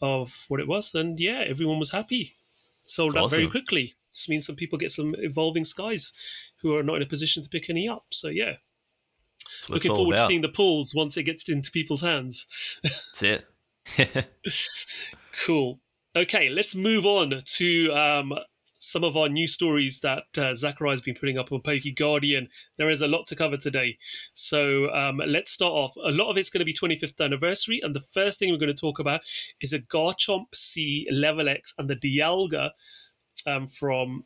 of 0.00 0.44
what 0.48 0.60
it 0.60 0.68
was, 0.68 0.94
and 0.94 1.18
yeah, 1.20 1.44
everyone 1.46 1.78
was 1.78 1.92
happy. 1.92 2.34
Sold 2.82 3.14
That's 3.14 3.24
out 3.24 3.30
very 3.30 3.48
quickly. 3.48 3.94
This 4.10 4.28
means 4.28 4.46
some 4.46 4.56
people 4.56 4.78
get 4.78 4.90
some 4.90 5.14
evolving 5.18 5.64
skies 5.64 6.12
who 6.60 6.76
are 6.76 6.82
not 6.82 6.96
in 6.96 7.02
a 7.02 7.06
position 7.06 7.42
to 7.42 7.48
pick 7.48 7.70
any 7.70 7.88
up. 7.88 8.06
So 8.10 8.28
yeah, 8.28 8.54
looking 9.68 9.94
forward 9.94 10.16
to 10.16 10.26
seeing 10.26 10.42
the 10.42 10.48
pulls 10.48 10.94
once 10.94 11.16
it 11.16 11.22
gets 11.22 11.48
into 11.48 11.70
people's 11.70 12.02
hands. 12.02 12.46
That's 12.82 13.22
it. 13.22 13.46
Cool. 15.46 15.80
Okay, 16.14 16.48
let's 16.50 16.74
move 16.74 17.06
on 17.06 17.40
to 17.42 17.92
um, 17.92 18.34
some 18.82 19.04
of 19.04 19.16
our 19.16 19.28
new 19.28 19.46
stories 19.46 20.00
that 20.00 20.24
uh, 20.36 20.54
Zachariah's 20.54 21.00
been 21.00 21.14
putting 21.14 21.38
up 21.38 21.52
on 21.52 21.60
Pokey 21.60 21.92
Guardian. 21.92 22.48
There 22.78 22.90
is 22.90 23.00
a 23.00 23.06
lot 23.06 23.26
to 23.28 23.36
cover 23.36 23.56
today. 23.56 23.96
So 24.34 24.92
um, 24.92 25.20
let's 25.24 25.52
start 25.52 25.72
off. 25.72 25.94
A 25.96 26.10
lot 26.10 26.30
of 26.30 26.36
it's 26.36 26.50
going 26.50 26.58
to 26.58 26.64
be 26.64 26.74
25th 26.74 27.24
anniversary, 27.24 27.80
and 27.82 27.94
the 27.94 28.00
first 28.00 28.38
thing 28.38 28.50
we're 28.50 28.58
going 28.58 28.74
to 28.74 28.80
talk 28.80 28.98
about 28.98 29.20
is 29.60 29.72
a 29.72 29.78
Garchomp 29.78 30.54
C 30.54 31.06
Level 31.10 31.48
X 31.48 31.74
and 31.78 31.88
the 31.88 31.96
Dialga 31.96 32.70
um, 33.46 33.68
from 33.68 34.24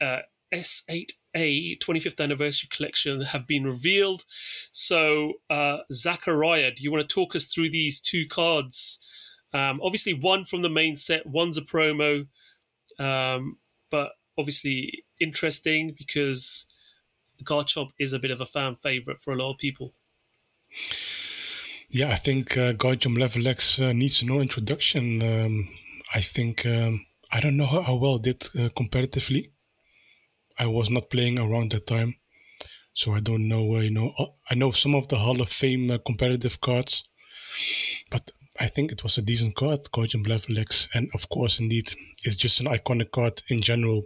uh, 0.00 0.20
S8A 0.54 1.78
25th 1.78 2.20
anniversary 2.20 2.68
collection 2.70 3.22
have 3.22 3.46
been 3.46 3.64
revealed. 3.64 4.24
So, 4.72 5.34
uh, 5.50 5.78
Zachariah, 5.92 6.70
do 6.70 6.82
you 6.82 6.92
want 6.92 7.08
to 7.08 7.12
talk 7.12 7.34
us 7.34 7.46
through 7.46 7.70
these 7.70 8.00
two 8.00 8.26
cards? 8.26 9.04
Um, 9.52 9.80
obviously, 9.82 10.14
one 10.14 10.44
from 10.44 10.62
the 10.62 10.68
main 10.68 10.96
set, 10.96 11.26
one's 11.26 11.58
a 11.58 11.62
promo, 11.62 12.26
um, 12.98 13.58
but 13.90 14.12
obviously 14.38 15.04
interesting 15.20 15.94
because 15.96 16.66
Garchomp 17.44 17.90
is 17.98 18.12
a 18.12 18.18
bit 18.18 18.30
of 18.32 18.40
a 18.40 18.46
fan 18.46 18.74
favorite 18.74 19.20
for 19.20 19.32
a 19.32 19.36
lot 19.36 19.52
of 19.52 19.58
people. 19.58 19.94
Yeah, 21.88 22.10
I 22.10 22.16
think 22.16 22.56
uh, 22.56 22.72
Garchomp 22.74 23.18
Level 23.18 23.46
X 23.48 23.78
uh, 23.78 23.92
needs 23.92 24.22
no 24.22 24.40
introduction. 24.40 25.22
Um, 25.22 25.68
I 26.14 26.20
think 26.20 26.64
um, 26.66 27.06
I 27.32 27.40
don't 27.40 27.56
know 27.56 27.66
how, 27.66 27.82
how 27.82 27.96
well 27.96 28.18
did 28.18 28.46
uh, 28.58 28.68
comparatively. 28.76 29.52
I 30.58 30.66
was 30.66 30.90
not 30.90 31.08
playing 31.08 31.38
around 31.38 31.72
that 31.72 31.86
time, 31.86 32.16
so 32.94 33.14
I 33.14 33.20
don't 33.20 33.48
know. 33.48 33.76
Uh, 33.76 33.80
you 33.80 33.90
know, 33.90 34.12
uh, 34.18 34.26
I 34.50 34.54
know 34.56 34.72
some 34.72 34.94
of 34.94 35.08
the 35.08 35.18
Hall 35.18 35.40
of 35.42 35.50
Fame 35.50 35.90
uh, 35.90 35.98
competitive 35.98 36.60
cards, 36.60 37.04
but 38.10 38.30
I 38.60 38.66
think 38.66 38.92
it 38.92 39.02
was 39.02 39.18
a 39.18 39.22
decent 39.22 39.54
card, 39.54 39.80
Garchomp 39.92 40.28
Level 40.28 40.58
X, 40.58 40.88
and 40.94 41.08
of 41.14 41.28
course, 41.28 41.60
indeed, 41.60 41.94
it's 42.24 42.36
just 42.36 42.60
an 42.60 42.66
iconic 42.66 43.10
card 43.10 43.42
in 43.48 43.60
general. 43.60 44.04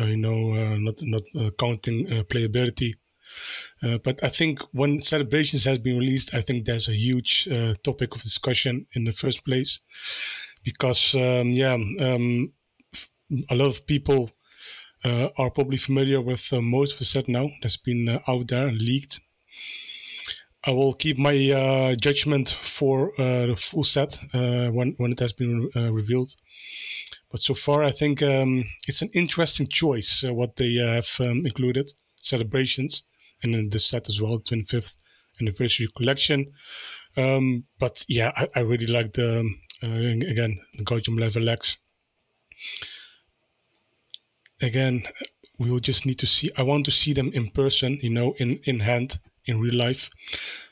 Uh, 0.00 0.06
you 0.06 0.16
know, 0.16 0.54
uh, 0.54 0.76
not 0.78 0.94
not 1.02 1.22
uh, 1.38 1.50
counting 1.58 2.10
uh, 2.10 2.22
playability. 2.24 2.92
Uh, 3.82 3.98
but 3.98 4.22
I 4.22 4.28
think 4.28 4.60
when 4.72 5.00
celebrations 5.00 5.64
has 5.64 5.78
been 5.78 5.98
released, 5.98 6.34
I 6.34 6.40
think 6.40 6.64
there's 6.64 6.88
a 6.88 6.94
huge 6.94 7.48
uh, 7.50 7.74
topic 7.82 8.14
of 8.14 8.22
discussion 8.22 8.86
in 8.94 9.04
the 9.04 9.12
first 9.12 9.44
place 9.44 9.80
because 10.62 11.14
um, 11.14 11.50
yeah, 11.50 11.74
um, 11.74 12.52
a 13.48 13.54
lot 13.54 13.66
of 13.66 13.86
people 13.86 14.30
are 15.04 15.50
probably 15.50 15.78
familiar 15.78 16.20
with 16.20 16.52
most 16.52 16.92
of 16.92 16.98
the 17.00 17.04
set 17.04 17.28
now 17.28 17.50
that's 17.60 17.76
been 17.76 18.20
out 18.28 18.46
there 18.48 18.68
and 18.68 18.80
leaked. 18.80 19.20
I 20.64 20.70
will 20.70 20.94
keep 20.94 21.18
my 21.18 21.50
uh, 21.50 21.94
judgment 21.96 22.48
for 22.48 23.10
uh, 23.18 23.46
the 23.46 23.56
full 23.56 23.84
set 23.84 24.18
uh, 24.32 24.68
when 24.68 24.94
when 24.98 25.12
it 25.12 25.18
has 25.18 25.32
been 25.32 25.70
uh, 25.74 25.92
revealed. 25.92 26.36
But 27.30 27.40
so 27.40 27.54
far, 27.54 27.82
I 27.82 27.90
think 27.90 28.22
um, 28.22 28.64
it's 28.86 29.02
an 29.02 29.10
interesting 29.14 29.66
choice 29.66 30.22
uh, 30.22 30.32
what 30.34 30.56
they 30.56 30.74
have 30.74 31.08
um, 31.18 31.46
included 31.46 31.92
celebrations 32.16 33.02
and 33.42 33.54
in 33.54 33.70
this 33.70 33.86
set 33.86 34.08
as 34.08 34.20
well, 34.20 34.38
25th 34.38 34.98
anniversary 35.40 35.88
collection. 35.96 36.52
Um, 37.16 37.64
but 37.78 38.04
yeah, 38.08 38.32
I, 38.36 38.48
I, 38.56 38.60
really 38.60 38.86
like 38.86 39.12
the 39.12 39.50
uh, 39.82 39.86
again 40.30 40.60
the 40.78 40.84
Garchomp 40.84 41.20
level 41.20 41.48
X. 41.48 41.76
Again, 44.60 45.02
we 45.58 45.70
will 45.70 45.80
just 45.80 46.06
need 46.06 46.18
to 46.20 46.26
see. 46.26 46.50
I 46.56 46.62
want 46.62 46.86
to 46.86 46.90
see 46.90 47.12
them 47.12 47.30
in 47.34 47.48
person, 47.50 47.98
you 48.00 48.10
know, 48.10 48.34
in 48.38 48.60
in 48.64 48.80
hand 48.80 49.18
in 49.46 49.60
real 49.60 49.74
life. 49.74 50.10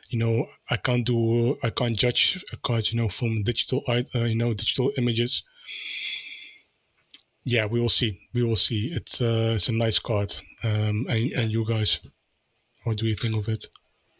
You 0.09 0.19
know, 0.19 0.47
I 0.69 0.77
can't 0.77 1.07
do, 1.07 1.57
I 1.63 1.71
can't 1.71 1.97
judge 1.97 2.45
a 2.53 2.57
card, 2.57 2.91
you 2.91 3.01
know, 3.01 3.09
from 3.09 3.43
digital, 3.43 3.83
uh, 3.89 4.03
you 4.15 4.35
know, 4.35 4.53
digital 4.55 4.91
images. 4.99 5.45
Yeah, 7.45 7.67
we 7.67 7.81
will 7.81 7.89
see. 7.89 8.21
We 8.35 8.43
will 8.43 8.57
see. 8.57 8.93
It's 8.95 9.21
uh, 9.21 9.53
it's 9.55 9.69
a 9.69 9.73
nice 9.73 9.99
card. 9.99 10.35
Um, 10.63 11.07
and, 11.09 11.31
yeah. 11.31 11.41
and 11.41 11.51
you 11.51 11.65
guys, 11.65 12.01
what 12.85 12.97
do 12.97 13.07
you 13.07 13.15
think 13.15 13.37
of 13.37 13.49
it? 13.49 13.67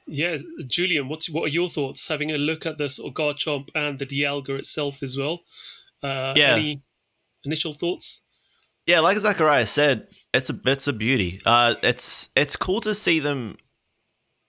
Yeah, 0.07 0.39
Julian, 0.67 1.09
what's 1.09 1.29
what 1.29 1.45
are 1.45 1.53
your 1.53 1.69
thoughts? 1.69 2.09
Having 2.09 2.33
a 2.33 2.37
look 2.37 2.67
at 2.67 2.79
this 2.79 2.99
or 2.99 3.13
Garchomp 3.13 3.71
and 3.75 3.99
the 3.99 4.07
Dialga 4.07 4.59
itself 4.59 5.03
as 5.03 5.17
well. 5.17 5.41
Uh, 6.03 6.35
yeah. 6.37 6.55
Any 6.55 6.83
initial 7.45 7.75
thoughts? 7.75 8.23
Yeah, 8.87 9.01
like 9.01 9.19
Zachariah 9.19 9.67
said, 9.67 10.09
it's 10.35 10.51
a 10.51 10.59
it's 10.65 10.89
a 10.89 10.93
beauty. 10.93 11.41
Uh, 11.45 11.75
it's 11.83 12.31
it's 12.35 12.57
cool 12.57 12.81
to 12.81 12.95
see 12.95 13.21
them 13.21 13.57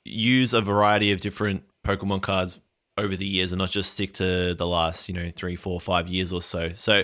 use 0.04 0.54
a 0.54 0.62
variety 0.62 1.12
of 1.12 1.22
different 1.22 1.64
Pokemon 1.86 2.22
cards 2.22 2.60
over 2.98 3.16
the 3.16 3.26
years 3.26 3.52
and 3.52 3.60
not 3.60 3.70
just 3.70 3.94
stick 3.94 4.14
to 4.16 4.54
the 4.54 4.68
last, 4.68 5.08
you 5.08 5.16
know, 5.16 5.30
three, 5.36 5.56
four, 5.56 5.80
five 5.80 6.08
years 6.08 6.34
or 6.34 6.42
so. 6.42 6.72
So 6.76 7.04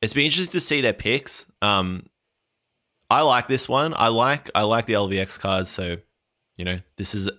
it's 0.00 0.12
been 0.12 0.24
interesting 0.24 0.52
to 0.52 0.60
see 0.60 0.80
their 0.80 0.92
picks. 0.92 1.46
Um, 1.62 2.06
I 3.10 3.22
like 3.22 3.48
this 3.48 3.68
one. 3.68 3.94
I 3.96 4.08
like 4.08 4.50
I 4.54 4.62
like 4.62 4.86
the 4.86 4.94
LVX 4.94 5.38
cards. 5.38 5.70
So, 5.70 5.96
you 6.56 6.64
know, 6.64 6.78
this 6.96 7.14
is 7.14 7.30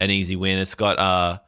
an 0.00 0.10
easy 0.10 0.36
win. 0.36 0.58
It's 0.58 0.74
got 0.74 0.98
uh, 0.98 1.38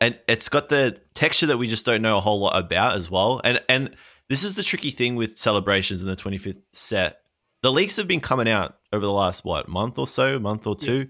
and 0.00 0.18
it's 0.28 0.48
got 0.48 0.68
the 0.68 1.00
texture 1.14 1.46
that 1.46 1.58
we 1.58 1.68
just 1.68 1.86
don't 1.86 2.02
know 2.02 2.18
a 2.18 2.20
whole 2.20 2.40
lot 2.40 2.58
about 2.58 2.96
as 2.96 3.10
well. 3.10 3.40
And 3.44 3.62
and 3.68 3.96
this 4.28 4.44
is 4.44 4.54
the 4.54 4.62
tricky 4.62 4.90
thing 4.90 5.16
with 5.16 5.38
celebrations 5.38 6.00
in 6.00 6.08
the 6.08 6.16
25th 6.16 6.62
set. 6.72 7.20
The 7.62 7.72
leaks 7.72 7.96
have 7.96 8.08
been 8.08 8.20
coming 8.20 8.48
out 8.48 8.76
over 8.92 9.04
the 9.04 9.12
last 9.12 9.44
what 9.44 9.68
month 9.68 9.98
or 9.98 10.06
so, 10.06 10.38
month 10.38 10.66
or 10.66 10.76
two, 10.76 10.98
yeah. 10.98 11.04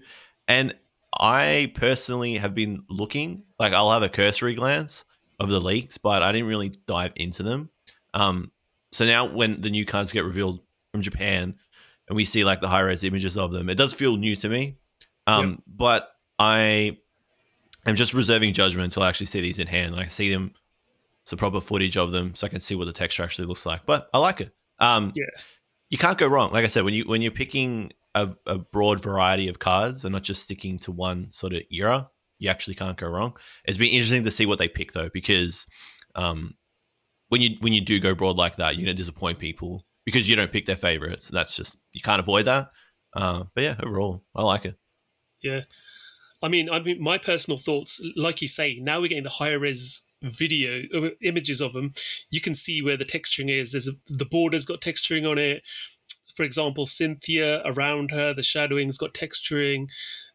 and 0.47 0.75
I 1.19 1.71
personally 1.75 2.37
have 2.37 2.53
been 2.53 2.83
looking, 2.89 3.43
like 3.59 3.73
I'll 3.73 3.91
have 3.91 4.03
a 4.03 4.09
cursory 4.09 4.53
glance 4.53 5.03
of 5.39 5.49
the 5.49 5.59
leaks, 5.59 5.97
but 5.97 6.23
I 6.23 6.31
didn't 6.31 6.47
really 6.47 6.71
dive 6.85 7.13
into 7.15 7.43
them. 7.43 7.69
Um, 8.13 8.51
so 8.91 9.05
now 9.05 9.25
when 9.25 9.61
the 9.61 9.69
new 9.69 9.85
cards 9.85 10.11
get 10.11 10.25
revealed 10.25 10.61
from 10.91 11.01
Japan 11.01 11.55
and 12.07 12.15
we 12.15 12.25
see 12.25 12.43
like 12.43 12.61
the 12.61 12.67
high 12.67 12.81
res 12.81 13.03
images 13.03 13.37
of 13.37 13.51
them, 13.51 13.69
it 13.69 13.75
does 13.75 13.93
feel 13.93 14.17
new 14.17 14.35
to 14.37 14.49
me. 14.49 14.77
Um, 15.25 15.49
yep. 15.49 15.59
But 15.67 16.11
I 16.39 16.97
am 17.85 17.95
just 17.95 18.13
reserving 18.13 18.53
judgment 18.53 18.85
until 18.85 19.03
I 19.03 19.09
actually 19.09 19.27
see 19.27 19.41
these 19.41 19.59
in 19.59 19.67
hand. 19.67 19.93
And 19.93 20.01
I 20.01 20.07
see 20.07 20.31
them, 20.31 20.53
some 21.25 21.37
proper 21.37 21.59
footage 21.59 21.97
of 21.97 22.11
them, 22.11 22.35
so 22.35 22.47
I 22.47 22.49
can 22.49 22.59
see 22.59 22.75
what 22.75 22.85
the 22.85 22.93
texture 22.93 23.23
actually 23.23 23.47
looks 23.47 23.65
like. 23.65 23.85
But 23.85 24.09
I 24.13 24.19
like 24.19 24.39
it. 24.39 24.53
Um, 24.79 25.11
yeah, 25.15 25.25
you 25.89 25.97
can't 25.97 26.17
go 26.17 26.27
wrong. 26.27 26.51
Like 26.51 26.63
I 26.63 26.69
said, 26.69 26.85
when 26.85 26.93
you 26.93 27.03
when 27.03 27.21
you're 27.21 27.31
picking 27.31 27.91
a, 28.23 28.37
a 28.45 28.57
broad 28.57 29.01
variety 29.01 29.47
of 29.47 29.59
cards 29.59 30.05
and 30.05 30.13
not 30.13 30.23
just 30.23 30.43
sticking 30.43 30.79
to 30.79 30.91
one 30.91 31.31
sort 31.31 31.53
of 31.53 31.61
era, 31.71 32.09
you 32.39 32.49
actually 32.49 32.75
can't 32.75 32.97
go 32.97 33.07
wrong. 33.07 33.35
It's 33.65 33.77
been 33.77 33.91
interesting 33.91 34.23
to 34.23 34.31
see 34.31 34.45
what 34.45 34.59
they 34.59 34.67
pick 34.67 34.93
though, 34.93 35.09
because 35.09 35.67
um, 36.15 36.55
when 37.29 37.41
you 37.41 37.57
when 37.59 37.73
you 37.73 37.81
do 37.81 37.99
go 37.99 38.15
broad 38.15 38.37
like 38.37 38.57
that, 38.57 38.75
you're 38.75 38.85
gonna 38.85 38.93
disappoint 38.93 39.39
people 39.39 39.85
because 40.05 40.29
you 40.29 40.35
don't 40.35 40.51
pick 40.51 40.65
their 40.65 40.75
favorites. 40.75 41.29
That's 41.29 41.55
just 41.55 41.77
you 41.93 42.01
can't 42.01 42.19
avoid 42.19 42.45
that. 42.45 42.71
Uh, 43.13 43.43
but 43.53 43.63
yeah, 43.63 43.75
overall, 43.83 44.23
I 44.35 44.43
like 44.43 44.65
it. 44.65 44.75
Yeah, 45.41 45.61
I 46.41 46.47
mean, 46.47 46.69
I 46.69 46.79
mean, 46.79 47.01
my 47.01 47.17
personal 47.17 47.57
thoughts, 47.57 48.03
like 48.15 48.41
you 48.41 48.47
say, 48.47 48.79
now 48.81 49.01
we're 49.01 49.07
getting 49.07 49.23
the 49.23 49.29
higher 49.29 49.59
res 49.59 50.03
video 50.21 50.83
uh, 50.95 51.09
images 51.21 51.61
of 51.61 51.73
them. 51.73 51.93
You 52.29 52.41
can 52.41 52.55
see 52.55 52.81
where 52.81 52.97
the 52.97 53.05
texturing 53.05 53.51
is. 53.51 53.71
There's 53.71 53.87
a, 53.87 53.93
the 54.07 54.25
border's 54.25 54.65
got 54.65 54.81
texturing 54.81 55.29
on 55.29 55.37
it 55.37 55.63
for 56.37 56.43
example, 56.43 56.85
Cynthia 56.85 57.63
around 57.65 58.11
her, 58.11 58.31
the 58.31 58.43
shadowing's 58.43 58.99
got 58.99 59.15
texturing. 59.15 59.87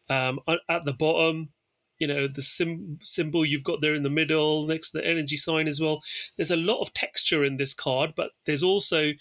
Um, 0.09 0.39
at 0.69 0.83
the 0.83 0.93
bottom, 0.93 1.49
you 1.97 2.07
know, 2.07 2.27
the 2.27 2.41
sim- 2.41 2.99
symbol 3.01 3.45
you've 3.45 3.63
got 3.63 3.79
there 3.79 3.93
in 3.93 4.03
the 4.03 4.09
middle 4.09 4.67
next 4.67 4.91
to 4.91 4.97
the 4.97 5.07
energy 5.07 5.37
sign 5.37 5.65
as 5.65 5.79
well. 5.79 6.01
There's 6.35 6.51
a 6.51 6.57
lot 6.57 6.81
of 6.81 6.93
texture 6.93 7.45
in 7.45 7.55
this 7.55 7.73
card, 7.73 8.11
but 8.17 8.31
there's 8.45 8.63
also 8.63 9.13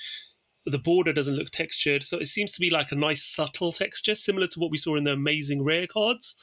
the 0.67 0.79
border 0.79 1.13
doesn't 1.13 1.37
look 1.37 1.51
textured. 1.51 2.03
So 2.03 2.19
it 2.19 2.27
seems 2.27 2.51
to 2.53 2.61
be 2.61 2.71
like 2.71 2.91
a 2.91 2.97
nice 2.97 3.23
subtle 3.23 3.71
texture, 3.71 4.17
similar 4.17 4.49
to 4.49 4.59
what 4.59 4.73
we 4.73 4.77
saw 4.77 4.97
in 4.97 5.05
the 5.05 5.13
amazing 5.13 5.63
rare 5.63 5.87
cards, 5.87 6.37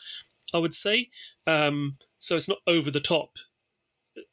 I 0.54 0.60
would 0.60 0.74
say. 0.74 1.10
Um, 1.46 1.98
so 2.18 2.38
it's 2.38 2.50
not 2.50 2.60
over 2.66 2.90
the 2.90 3.02
top 3.02 3.32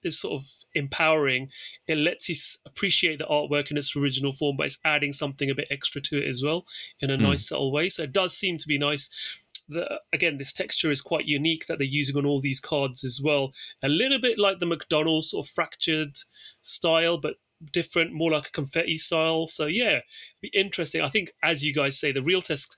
is 0.02 0.18
sort 0.18 0.40
of 0.40 0.48
empowering. 0.74 1.50
It 1.86 1.98
lets 1.98 2.28
you 2.28 2.34
appreciate 2.64 3.18
the 3.18 3.24
artwork 3.24 3.70
in 3.70 3.76
its 3.76 3.96
original 3.96 4.32
form, 4.32 4.56
but 4.56 4.66
it's 4.66 4.78
adding 4.84 5.12
something 5.12 5.50
a 5.50 5.54
bit 5.54 5.68
extra 5.70 6.00
to 6.02 6.18
it 6.18 6.28
as 6.28 6.42
well 6.42 6.64
in 7.00 7.10
a 7.10 7.16
mm. 7.16 7.22
nice 7.22 7.48
subtle 7.48 7.72
way. 7.72 7.88
So 7.88 8.04
it 8.04 8.12
does 8.12 8.36
seem 8.36 8.58
to 8.58 8.68
be 8.68 8.78
nice. 8.78 9.44
The, 9.68 10.00
again, 10.12 10.36
this 10.36 10.52
texture 10.52 10.90
is 10.90 11.00
quite 11.00 11.26
unique 11.26 11.66
that 11.66 11.78
they're 11.78 11.86
using 11.86 12.16
on 12.16 12.26
all 12.26 12.40
these 12.40 12.60
cards 12.60 13.02
as 13.02 13.20
well. 13.22 13.52
A 13.82 13.88
little 13.88 14.20
bit 14.20 14.38
like 14.38 14.60
the 14.60 14.66
McDonald's 14.66 15.30
sort 15.30 15.46
of 15.46 15.50
fractured 15.50 16.18
style, 16.62 17.18
but 17.18 17.34
different, 17.72 18.12
more 18.12 18.30
like 18.30 18.48
a 18.48 18.52
confetti 18.52 18.98
style. 18.98 19.46
So 19.46 19.66
yeah, 19.66 20.00
be 20.40 20.48
interesting. 20.54 21.00
I 21.00 21.08
think, 21.08 21.32
as 21.42 21.64
you 21.64 21.74
guys 21.74 21.98
say, 21.98 22.12
the 22.12 22.22
real 22.22 22.42
test 22.42 22.76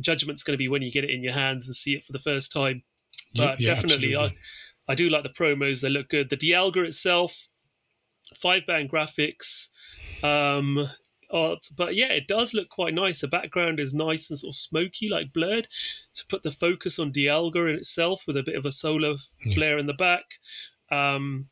judgment's 0.00 0.42
going 0.42 0.54
to 0.54 0.58
be 0.58 0.68
when 0.68 0.82
you 0.82 0.92
get 0.92 1.04
it 1.04 1.10
in 1.10 1.22
your 1.22 1.32
hands 1.32 1.66
and 1.66 1.74
see 1.74 1.94
it 1.94 2.04
for 2.04 2.12
the 2.12 2.18
first 2.18 2.52
time. 2.52 2.82
But 3.34 3.60
yeah, 3.60 3.74
definitely, 3.74 4.16
I, 4.16 4.34
I 4.88 4.94
do 4.94 5.08
like 5.08 5.22
the 5.22 5.28
promos; 5.28 5.82
they 5.82 5.88
look 5.88 6.08
good. 6.08 6.30
The 6.30 6.36
Dialga 6.36 6.84
itself, 6.86 7.48
5ban 8.34 8.90
Graphics, 8.90 9.68
um, 10.24 10.88
art, 11.30 11.68
but 11.76 11.94
yeah, 11.94 12.12
it 12.12 12.28
does 12.28 12.54
look 12.54 12.68
quite 12.68 12.94
nice. 12.94 13.20
The 13.20 13.28
background 13.28 13.80
is 13.80 13.94
nice 13.94 14.30
and 14.30 14.38
sort 14.38 14.50
of 14.50 14.56
smoky, 14.56 15.08
like 15.08 15.32
blurred, 15.32 15.68
to 16.14 16.26
put 16.26 16.42
the 16.42 16.50
focus 16.50 16.98
on 16.98 17.12
Dialga 17.12 17.70
in 17.70 17.76
itself 17.76 18.24
with 18.26 18.36
a 18.36 18.42
bit 18.42 18.56
of 18.56 18.66
a 18.66 18.72
solar 18.72 19.14
yeah. 19.44 19.54
flare 19.54 19.78
in 19.78 19.86
the 19.86 19.94
back. 19.94 20.24
Um, 20.90 21.48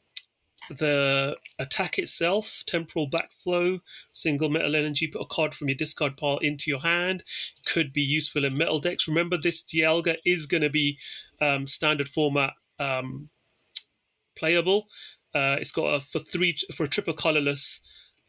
the 0.70 1.36
attack 1.58 1.98
itself, 1.98 2.62
temporal 2.66 3.10
backflow, 3.10 3.80
single 4.12 4.48
metal 4.48 4.76
energy, 4.76 5.08
put 5.08 5.22
a 5.22 5.26
card 5.26 5.52
from 5.52 5.68
your 5.68 5.76
discard 5.76 6.16
pile 6.16 6.38
into 6.38 6.70
your 6.70 6.80
hand, 6.80 7.24
could 7.66 7.92
be 7.92 8.02
useful 8.02 8.44
in 8.44 8.56
metal 8.56 8.78
decks. 8.78 9.08
Remember, 9.08 9.36
this 9.36 9.64
Dialga 9.64 10.16
is 10.24 10.46
going 10.46 10.62
to 10.62 10.70
be 10.70 10.98
um, 11.40 11.66
standard 11.66 12.08
format 12.08 12.52
um, 12.80 13.28
playable. 14.36 14.88
Uh, 15.32 15.56
it's 15.60 15.70
got 15.70 15.94
a 15.94 16.00
for 16.00 16.18
three 16.18 16.56
for 16.74 16.84
a 16.84 16.88
triple 16.88 17.14
colorless 17.14 17.80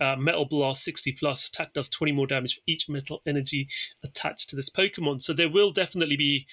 uh, 0.01 0.15
metal 0.15 0.46
blast 0.46 0.84
60 0.84 1.12
plus 1.13 1.48
attack 1.48 1.74
does 1.74 1.88
20 1.88 2.12
more 2.12 2.25
damage 2.25 2.55
for 2.55 2.62
each 2.65 2.89
metal 2.89 3.22
energy 3.25 3.67
attached 4.03 4.50
to 4.50 4.55
this 4.55 4.70
Pokemon. 4.70 5.22
So 5.22 5.31
there 5.31 5.50
will 5.50 5.72
definitely 5.72 6.17
be 6.17 6.48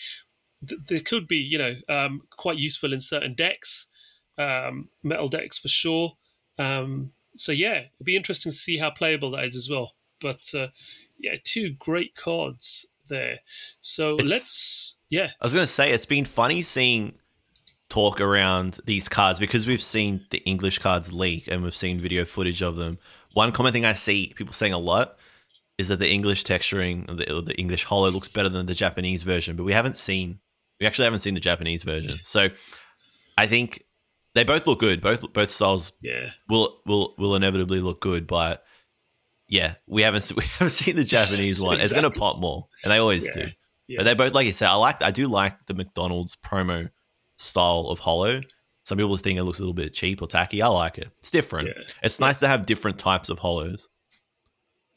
there 0.61 1.01
could 1.01 1.27
be 1.27 1.37
you 1.37 1.57
know 1.59 1.77
um, 1.89 2.23
quite 2.31 2.59
useful 2.59 2.93
in 2.93 3.01
certain 3.01 3.35
decks, 3.35 3.89
um, 4.37 4.89
metal 5.03 5.29
decks 5.29 5.57
for 5.59 5.69
sure. 5.69 6.13
Um, 6.59 7.13
so 7.35 7.53
yeah, 7.53 7.79
it'll 7.79 8.05
be 8.05 8.17
interesting 8.17 8.53
to 8.53 8.59
see 8.59 8.79
how 8.79 8.91
playable 8.91 9.31
that 9.33 9.45
is 9.45 9.57
as 9.57 9.69
well. 9.71 9.95
But 10.21 10.53
uh, 10.55 10.69
yeah, 11.19 11.37
two 11.43 11.71
great 11.71 12.15
cards 12.15 12.91
there. 13.09 13.39
So 13.81 14.17
it's, 14.17 14.29
let's 14.29 14.97
yeah. 15.09 15.31
I 15.41 15.45
was 15.45 15.55
gonna 15.55 15.67
say 15.67 15.91
it's 15.93 16.07
been 16.07 16.25
funny 16.27 16.63
seeing 16.63 17.15
talk 17.89 18.21
around 18.21 18.79
these 18.85 19.09
cards 19.09 19.39
because 19.39 19.67
we've 19.67 19.83
seen 19.83 20.27
the 20.31 20.39
English 20.39 20.79
cards 20.79 21.13
leak 21.13 21.49
and 21.49 21.63
we've 21.63 21.77
seen 21.77 22.01
video 22.01 22.25
footage 22.25 22.63
of 22.63 22.77
them. 22.77 22.99
One 23.33 23.53
common 23.53 23.73
thing 23.73 23.85
I 23.85 23.95
see 23.95 24.33
people 24.37 24.53
saying 24.53 24.73
a 24.73 24.79
lot 24.79 25.17
is 25.79 25.89
that 25.89 25.99
the 25.99 26.11
English 26.11 26.45
texturing, 26.45 27.07
the, 27.07 27.41
the 27.41 27.55
English 27.55 27.85
holo 27.85 28.11
looks 28.11 28.29
better 28.29 28.49
than 28.49 28.67
the 28.67 28.75
Japanese 28.75 29.23
version, 29.23 29.57
but 29.57 29.65
we 29.65 29.73
haven't 29.73 29.97
seen, 29.97 30.41
we 30.81 30.87
actually 30.87 31.05
haven't 31.05 31.21
seen 31.21 31.35
the 31.35 31.41
Japanese 31.41 31.83
version. 31.83 32.19
So 32.23 32.49
I 33.39 33.47
think 33.47 33.85
they 34.35 34.45
both 34.45 34.67
look 34.67 34.81
good. 34.81 35.01
Both 35.01 35.33
both 35.33 35.51
styles, 35.51 35.93
yeah, 36.03 36.31
will 36.49 36.81
will 36.87 37.15
will 37.19 37.35
inevitably 37.35 37.81
look 37.81 38.01
good, 38.01 38.27
but 38.27 38.65
yeah, 39.49 39.75
we 39.87 40.03
haven't 40.03 40.31
we 40.37 40.45
haven't 40.45 40.71
seen 40.71 40.97
the 40.97 41.05
Japanese 41.05 41.61
one. 41.61 41.75
exactly. 41.75 41.85
It's 41.85 41.93
gonna 41.95 42.11
pop 42.11 42.39
more, 42.39 42.69
and 42.85 42.93
they 42.93 42.99
always 42.99 43.27
yeah. 43.27 43.45
do. 43.45 43.51
Yeah. 43.87 43.97
But 43.99 44.05
they 44.05 44.15
both, 44.15 44.35
like 44.35 44.47
you 44.47 44.53
said, 44.53 44.69
I 44.69 44.75
like. 44.75 45.03
I 45.03 45.11
do 45.11 45.29
like 45.29 45.67
the 45.67 45.75
McDonald's 45.75 46.37
promo 46.37 46.91
style 47.39 47.87
of 47.89 48.01
Hollow. 48.01 48.43
Some 48.85 48.99
people 48.99 49.17
think 49.17 49.39
it 49.39 49.45
looks 49.45 49.59
a 49.59 49.63
little 49.63 49.75
bit 49.75 49.93
cheap 49.93 50.23
or 50.23 50.27
tacky. 50.27 50.63
I 50.63 50.69
like 50.69 50.99
it. 50.99 51.11
It's 51.19 51.31
different. 51.31 51.69
Yeah. 51.69 51.85
It's 52.03 52.21
nice 52.21 52.39
to 52.41 52.49
have 52.49 52.65
different 52.65 52.99
types 52.99 53.29
of 53.29 53.39
hollows. 53.39 53.89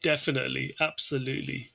Definitely, 0.02 0.74
absolutely. 0.80 1.72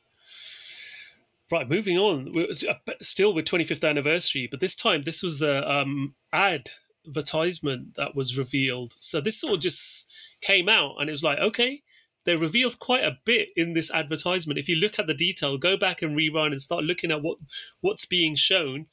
Right, 1.51 1.69
moving 1.69 1.99
on. 1.99 2.33
We're 2.33 2.49
uh, 2.51 2.93
still 3.03 3.35
with 3.35 3.45
25th 3.45 3.87
anniversary, 3.87 4.49
but 4.51 4.61
this 4.61 4.75
time 4.75 5.03
this 5.03 5.23
was 5.23 5.39
the 5.39 5.71
um, 5.71 6.15
advertisement 6.33 7.95
that 7.97 8.17
was 8.17 8.37
revealed. 8.37 8.95
So 8.97 9.21
this 9.21 9.45
all 9.45 9.59
just 9.59 10.13
came 10.41 10.69
out, 10.69 10.97
and 10.99 11.09
it 11.09 11.13
was 11.13 11.23
like, 11.23 11.39
okay, 11.39 11.83
they 12.25 12.35
revealed 12.35 12.81
quite 12.81 13.05
a 13.05 13.19
bit 13.25 13.53
in 13.57 13.75
this 13.75 13.93
advertisement. 13.93 14.59
If 14.59 14.69
you 14.69 14.77
look 14.77 14.99
at 14.99 15.07
the 15.07 15.15
detail, 15.15 15.59
go 15.59 15.77
back 15.77 16.03
and 16.03 16.17
rerun 16.17 16.47
and 16.47 16.61
start 16.61 16.83
looking 16.83 17.13
at 17.13 17.23
what 17.23 17.39
what's 17.81 18.07
being 18.07 18.35
shown. 18.35 18.87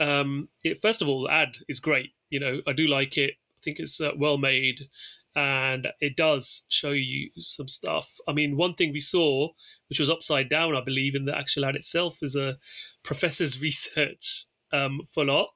Um, 0.00 0.48
it, 0.64 0.80
first 0.82 1.02
of 1.02 1.08
all, 1.08 1.24
the 1.24 1.32
ad 1.32 1.56
is 1.68 1.80
great. 1.80 2.10
You 2.30 2.40
know, 2.40 2.60
I 2.66 2.72
do 2.72 2.86
like 2.86 3.16
it. 3.16 3.32
I 3.32 3.60
think 3.62 3.78
it's 3.78 4.00
uh, 4.00 4.12
well 4.16 4.38
made 4.38 4.88
and 5.36 5.88
it 6.00 6.16
does 6.16 6.64
show 6.68 6.92
you 6.92 7.30
some 7.38 7.68
stuff. 7.68 8.18
I 8.26 8.32
mean, 8.32 8.56
one 8.56 8.74
thing 8.74 8.92
we 8.92 9.00
saw, 9.00 9.50
which 9.88 10.00
was 10.00 10.08
upside 10.08 10.48
down, 10.48 10.74
I 10.74 10.80
believe, 10.80 11.14
in 11.14 11.26
the 11.26 11.36
actual 11.36 11.66
ad 11.66 11.76
itself, 11.76 12.18
is 12.22 12.34
a 12.34 12.56
professor's 13.02 13.60
research 13.62 14.46
um, 14.72 15.02
full 15.10 15.30
art 15.30 15.50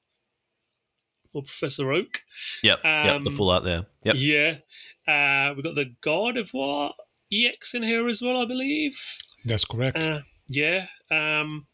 for 1.33 1.43
Professor 1.43 1.91
Oak. 1.93 2.23
Yep, 2.63 2.85
um, 2.85 3.07
yep, 3.07 3.23
the 3.23 3.31
full 3.31 3.49
art 3.49 3.65
there. 3.65 3.87
Yep. 4.05 4.17
Yeah, 4.19 4.59
uh, 5.09 5.55
we've 5.55 5.65
got 5.65 5.75
the 5.75 5.95
Gardevoir 6.03 6.93
EX 7.33 7.75
in 7.75 7.83
here 7.83 8.07
as 8.07 8.21
well, 8.21 8.37
I 8.37 8.45
believe. 8.45 9.01
That's 9.47 9.65
correct. 9.65 10.03
Uh, 10.03 10.21
yeah. 10.47 10.87
Um, 11.11 11.69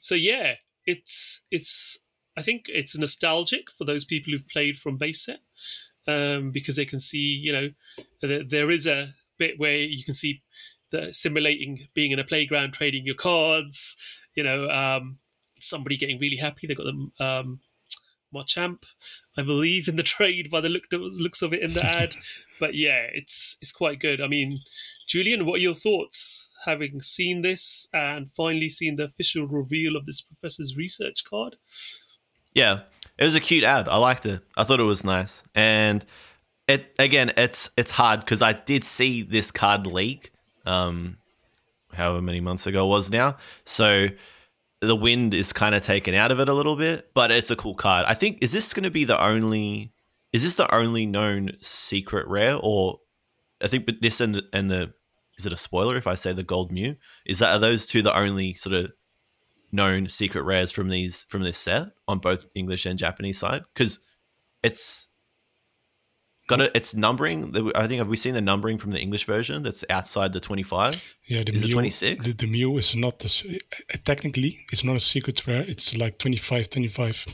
so 0.00 0.14
yeah, 0.14 0.54
it's 0.86 1.46
it's. 1.50 2.01
I 2.36 2.42
think 2.42 2.66
it's 2.68 2.96
nostalgic 2.96 3.70
for 3.70 3.84
those 3.84 4.04
people 4.04 4.32
who've 4.32 4.48
played 4.48 4.78
from 4.78 4.96
base 4.96 5.24
set 5.24 5.40
um, 6.06 6.50
because 6.50 6.76
they 6.76 6.84
can 6.84 7.00
see, 7.00 7.18
you 7.18 7.52
know, 7.52 7.70
there 8.48 8.70
is 8.70 8.86
a 8.86 9.14
bit 9.38 9.58
where 9.58 9.76
you 9.76 10.04
can 10.04 10.14
see 10.14 10.42
the 10.90 11.12
simulating 11.12 11.88
being 11.94 12.12
in 12.12 12.18
a 12.18 12.24
playground, 12.24 12.72
trading 12.72 13.04
your 13.04 13.14
cards. 13.14 13.96
You 14.34 14.44
know, 14.44 14.68
um, 14.70 15.18
somebody 15.58 15.96
getting 15.96 16.18
really 16.18 16.36
happy. 16.36 16.66
They've 16.66 16.76
got 16.76 16.86
them 16.86 17.12
um, 17.20 17.60
Machamp, 18.34 18.84
I 19.36 19.42
believe, 19.42 19.88
in 19.88 19.96
the 19.96 20.02
trade 20.14 20.50
by 20.50 20.60
the 20.60 20.68
look 20.68 20.84
looks 20.90 21.42
of 21.42 21.52
it 21.52 21.62
in 21.62 21.74
the 21.74 21.84
ad. 21.84 22.14
but 22.60 22.74
yeah, 22.74 23.06
it's 23.12 23.58
it's 23.60 23.72
quite 23.72 23.98
good. 23.98 24.20
I 24.20 24.28
mean, 24.28 24.60
Julian, 25.06 25.44
what 25.44 25.56
are 25.56 25.62
your 25.62 25.74
thoughts 25.74 26.52
having 26.64 27.00
seen 27.00 27.42
this 27.42 27.88
and 27.92 28.30
finally 28.30 28.68
seen 28.68 28.96
the 28.96 29.04
official 29.04 29.46
reveal 29.46 29.96
of 29.96 30.06
this 30.06 30.20
professor's 30.20 30.76
research 30.76 31.24
card? 31.24 31.56
Yeah, 32.54 32.80
it 33.18 33.24
was 33.24 33.34
a 33.34 33.40
cute 33.40 33.64
ad. 33.64 33.88
I 33.88 33.96
liked 33.96 34.26
it. 34.26 34.42
I 34.56 34.64
thought 34.64 34.80
it 34.80 34.84
was 34.84 35.04
nice. 35.04 35.42
And 35.54 36.04
it 36.68 36.94
again, 36.98 37.32
it's 37.36 37.70
it's 37.76 37.90
hard 37.90 38.20
because 38.20 38.42
I 38.42 38.52
did 38.52 38.84
see 38.84 39.22
this 39.22 39.50
card 39.50 39.86
leak, 39.86 40.32
um, 40.64 41.18
however 41.92 42.22
many 42.22 42.40
months 42.40 42.66
ago 42.66 42.86
it 42.86 42.88
was 42.88 43.10
now. 43.10 43.36
So 43.64 44.08
the 44.80 44.96
wind 44.96 45.34
is 45.34 45.52
kind 45.52 45.74
of 45.74 45.82
taken 45.82 46.14
out 46.14 46.32
of 46.32 46.40
it 46.40 46.48
a 46.48 46.54
little 46.54 46.76
bit, 46.76 47.10
but 47.14 47.30
it's 47.30 47.50
a 47.50 47.56
cool 47.56 47.74
card. 47.74 48.04
I 48.08 48.14
think 48.14 48.38
is 48.42 48.52
this 48.52 48.74
going 48.74 48.84
to 48.84 48.90
be 48.90 49.04
the 49.04 49.22
only 49.22 49.92
is 50.32 50.44
this 50.44 50.54
the 50.54 50.72
only 50.74 51.06
known 51.06 51.52
secret 51.60 52.26
rare 52.28 52.58
or 52.60 53.00
I 53.62 53.68
think 53.68 53.86
but 53.86 54.02
this 54.02 54.20
and 54.20 54.34
the, 54.34 54.44
and 54.52 54.70
the 54.70 54.92
is 55.38 55.46
it 55.46 55.52
a 55.52 55.56
spoiler 55.56 55.96
if 55.96 56.06
I 56.06 56.14
say 56.14 56.32
the 56.32 56.42
gold 56.42 56.72
Mew? 56.72 56.96
Is 57.26 57.38
that 57.38 57.54
are 57.54 57.58
those 57.58 57.86
two 57.86 58.02
the 58.02 58.16
only 58.16 58.54
sort 58.54 58.74
of 58.74 58.92
known 59.72 60.08
secret 60.08 60.42
rares 60.42 60.70
from 60.70 60.88
these 60.88 61.24
from 61.28 61.42
this 61.42 61.58
set 61.58 61.88
on 62.06 62.18
both 62.18 62.46
English 62.54 62.86
and 62.86 62.98
Japanese 62.98 63.38
side 63.38 63.62
because 63.74 63.98
it's 64.62 65.08
got 66.46 66.60
it's 66.76 66.94
numbering. 66.94 67.54
I 67.74 67.86
think 67.86 67.98
have 67.98 68.08
we 68.08 68.16
seen 68.16 68.34
the 68.34 68.40
numbering 68.40 68.78
from 68.78 68.92
the 68.92 69.00
English 69.00 69.24
version 69.24 69.62
that's 69.62 69.84
outside 69.88 70.32
the 70.32 70.40
twenty 70.40 70.62
five? 70.62 71.02
Yeah, 71.28 71.42
the 71.44 71.52
is 71.52 71.64
Mew, 71.64 71.72
twenty 71.72 71.90
six? 71.90 72.26
The, 72.26 72.32
the 72.34 72.46
Mew 72.46 72.76
is 72.76 72.94
not 72.94 73.18
the, 73.18 73.60
uh, 73.92 73.96
technically 74.04 74.58
it's 74.70 74.84
not 74.84 74.96
a 74.96 75.00
secret 75.00 75.46
rare. 75.46 75.64
It's 75.66 75.96
like 75.96 76.18
25, 76.18 76.68
25. 76.70 77.26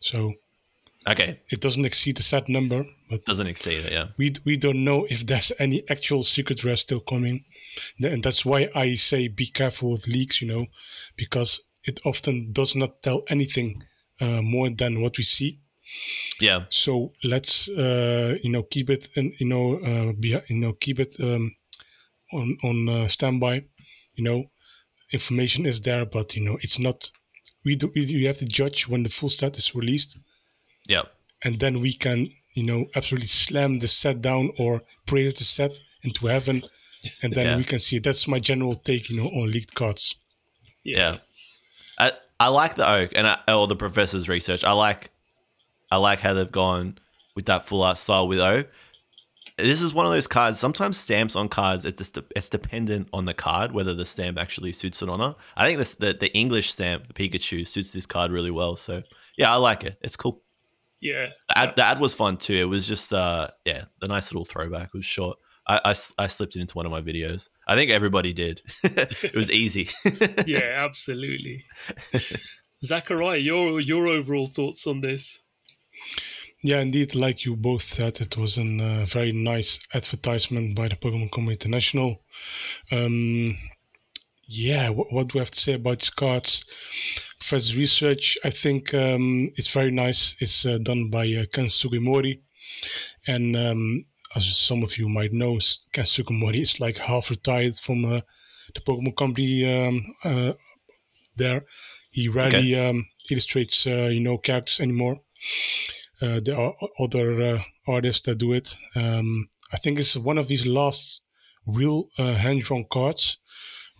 So 0.00 0.34
okay, 1.06 1.40
it 1.50 1.60
doesn't 1.60 1.84
exceed 1.84 2.16
the 2.16 2.22
set 2.22 2.48
number, 2.48 2.84
but 3.08 3.24
doesn't 3.24 3.46
exceed 3.46 3.84
it. 3.86 3.92
Yeah, 3.92 4.08
we 4.16 4.34
we 4.44 4.56
don't 4.56 4.84
know 4.84 5.06
if 5.08 5.26
there's 5.26 5.52
any 5.58 5.82
actual 5.88 6.22
secret 6.22 6.64
rare 6.64 6.76
still 6.76 7.00
coming, 7.00 7.44
and 8.02 8.22
that's 8.22 8.44
why 8.44 8.68
I 8.74 8.94
say 8.94 9.28
be 9.28 9.46
careful 9.46 9.92
with 9.92 10.06
leaks. 10.06 10.42
You 10.42 10.48
know, 10.48 10.66
because 11.16 11.62
it 11.88 12.00
often 12.04 12.52
does 12.52 12.76
not 12.76 13.02
tell 13.02 13.22
anything 13.28 13.82
uh, 14.20 14.42
more 14.42 14.68
than 14.70 15.00
what 15.00 15.16
we 15.16 15.24
see. 15.24 15.58
Yeah. 16.40 16.64
So 16.68 17.12
let's 17.24 17.68
uh, 17.68 18.36
you 18.42 18.50
know 18.50 18.62
keep 18.62 18.90
it 18.90 19.08
and 19.16 19.32
you 19.40 19.46
know 19.46 19.78
uh, 19.78 20.12
be, 20.12 20.38
you 20.48 20.56
know 20.56 20.74
keep 20.74 21.00
it 21.00 21.16
um, 21.20 21.56
on 22.32 22.56
on 22.62 22.88
uh, 22.88 23.08
standby. 23.08 23.64
You 24.14 24.24
know, 24.24 24.50
information 25.12 25.66
is 25.66 25.80
there, 25.80 26.04
but 26.04 26.36
you 26.36 26.42
know 26.44 26.58
it's 26.60 26.78
not. 26.78 27.10
We 27.64 27.76
do. 27.76 27.90
We 27.94 28.24
have 28.24 28.38
to 28.38 28.46
judge 28.46 28.86
when 28.86 29.02
the 29.02 29.08
full 29.08 29.30
set 29.30 29.56
is 29.56 29.74
released. 29.74 30.18
Yeah. 30.86 31.04
And 31.44 31.58
then 31.58 31.80
we 31.80 31.92
can 31.92 32.28
you 32.54 32.64
know 32.64 32.86
absolutely 32.94 33.28
slam 33.28 33.78
the 33.78 33.88
set 33.88 34.20
down 34.20 34.50
or 34.58 34.82
praise 35.06 35.34
the 35.34 35.44
set 35.44 35.78
into 36.02 36.26
heaven, 36.26 36.62
and 37.22 37.32
then 37.32 37.46
yeah. 37.46 37.56
we 37.56 37.64
can 37.64 37.78
see. 37.78 37.98
That's 37.98 38.28
my 38.28 38.40
general 38.40 38.74
take. 38.74 39.08
You 39.08 39.16
know 39.16 39.28
on 39.28 39.50
leaked 39.50 39.74
cards. 39.74 40.14
Yeah. 40.84 41.18
I, 42.40 42.46
I 42.46 42.48
like 42.48 42.74
the 42.74 42.88
oak 42.88 43.12
and 43.14 43.26
I, 43.26 43.38
or 43.52 43.66
the 43.66 43.76
professor's 43.76 44.28
research. 44.28 44.64
I 44.64 44.72
like 44.72 45.10
I 45.90 45.96
like 45.96 46.20
how 46.20 46.34
they've 46.34 46.50
gone 46.50 46.98
with 47.34 47.46
that 47.46 47.66
full 47.66 47.82
art 47.82 47.98
style 47.98 48.28
with 48.28 48.40
oak. 48.40 48.68
This 49.56 49.82
is 49.82 49.92
one 49.92 50.06
of 50.06 50.12
those 50.12 50.28
cards. 50.28 50.60
Sometimes 50.60 50.98
stamps 50.98 51.34
on 51.34 51.48
cards, 51.48 51.84
it 51.84 51.98
just, 51.98 52.16
it's 52.36 52.48
dependent 52.48 53.08
on 53.12 53.24
the 53.24 53.34
card 53.34 53.72
whether 53.72 53.92
the 53.92 54.04
stamp 54.04 54.38
actually 54.38 54.70
suits 54.70 55.02
it 55.02 55.08
or 55.08 55.18
not. 55.18 55.36
I 55.56 55.66
think 55.66 55.78
this, 55.78 55.94
the 55.96 56.12
the 56.12 56.32
English 56.32 56.70
stamp, 56.70 57.08
the 57.08 57.14
Pikachu, 57.14 57.66
suits 57.66 57.90
this 57.90 58.06
card 58.06 58.30
really 58.30 58.52
well. 58.52 58.76
So 58.76 59.02
yeah, 59.36 59.52
I 59.52 59.56
like 59.56 59.84
it. 59.84 59.98
It's 60.00 60.16
cool. 60.16 60.42
Yeah, 61.00 61.28
the 61.48 61.58
ad, 61.58 61.74
the 61.76 61.84
ad 61.84 62.00
was 62.00 62.14
fun 62.14 62.36
too. 62.36 62.54
It 62.54 62.68
was 62.68 62.86
just 62.86 63.12
uh 63.12 63.48
yeah, 63.64 63.84
the 64.00 64.08
nice 64.08 64.32
little 64.32 64.44
throwback. 64.44 64.90
It 64.94 64.98
was 64.98 65.04
short. 65.04 65.38
I, 65.68 65.80
I, 65.84 65.94
I, 66.18 66.26
slipped 66.28 66.56
it 66.56 66.60
into 66.60 66.74
one 66.74 66.86
of 66.86 66.92
my 66.92 67.02
videos. 67.02 67.50
I 67.66 67.74
think 67.74 67.90
everybody 67.90 68.32
did. 68.32 68.62
it 68.82 69.34
was 69.34 69.52
easy. 69.52 69.90
yeah, 70.46 70.84
absolutely. 70.84 71.66
Zachariah, 72.82 73.38
your 73.38 73.80
your 73.80 74.06
overall 74.06 74.46
thoughts 74.46 74.86
on 74.86 75.00
this? 75.00 75.42
Yeah, 76.62 76.80
indeed, 76.80 77.14
like 77.14 77.44
you 77.44 77.54
both 77.54 77.82
said, 77.82 78.20
it 78.20 78.36
was 78.36 78.58
a 78.58 78.62
uh, 78.62 79.04
very 79.04 79.32
nice 79.32 79.78
advertisement 79.94 80.74
by 80.74 80.88
the 80.88 80.96
Pokemon 80.96 81.30
Company 81.30 81.52
International. 81.52 82.22
Um, 82.90 83.56
yeah, 84.48 84.88
what, 84.88 85.12
what, 85.12 85.28
do 85.28 85.34
we 85.34 85.38
have 85.38 85.52
to 85.52 85.60
say 85.60 85.74
about 85.74 86.00
these 86.00 86.10
cards? 86.10 86.64
First 87.38 87.76
research, 87.76 88.36
I 88.44 88.50
think 88.50 88.92
um, 88.92 89.50
it's 89.54 89.72
very 89.72 89.92
nice. 89.92 90.34
It's 90.40 90.66
uh, 90.66 90.78
done 90.78 91.10
by 91.10 91.26
uh, 91.26 91.44
Ken 91.52 91.66
Sugimori, 91.66 92.40
and 93.26 93.56
um, 93.56 94.04
as 94.34 94.56
some 94.56 94.82
of 94.82 94.98
you 94.98 95.08
might 95.08 95.32
know, 95.32 95.58
Ken 95.92 96.04
is 96.54 96.80
like 96.80 96.98
half 96.98 97.30
retired 97.30 97.78
from 97.78 98.04
uh, 98.04 98.20
the 98.74 98.80
Pokemon 98.80 99.16
Company 99.16 99.86
um, 99.86 100.04
uh, 100.24 100.52
there. 101.36 101.64
He 102.10 102.28
rarely 102.28 102.74
okay. 102.74 102.88
um, 102.88 103.06
illustrates, 103.30 103.86
uh, 103.86 104.08
you 104.12 104.20
know, 104.20 104.38
characters 104.38 104.80
anymore. 104.80 105.20
Uh, 106.20 106.40
there 106.44 106.58
are 106.58 106.74
other 106.98 107.40
uh, 107.40 107.62
artists 107.86 108.22
that 108.22 108.38
do 108.38 108.52
it. 108.52 108.76
Um, 108.96 109.48
I 109.72 109.76
think 109.76 109.98
it's 109.98 110.16
one 110.16 110.38
of 110.38 110.48
these 110.48 110.66
last 110.66 111.22
real 111.66 112.06
uh, 112.18 112.34
hand-drawn 112.34 112.86
cards 112.90 113.38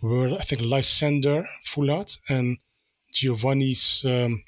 where 0.01 0.33
I 0.33 0.41
think 0.41 0.61
Lysander 0.61 1.47
full 1.63 1.91
art 1.91 2.17
and 2.27 2.57
Giovanni's 3.13 4.03
um, 4.05 4.43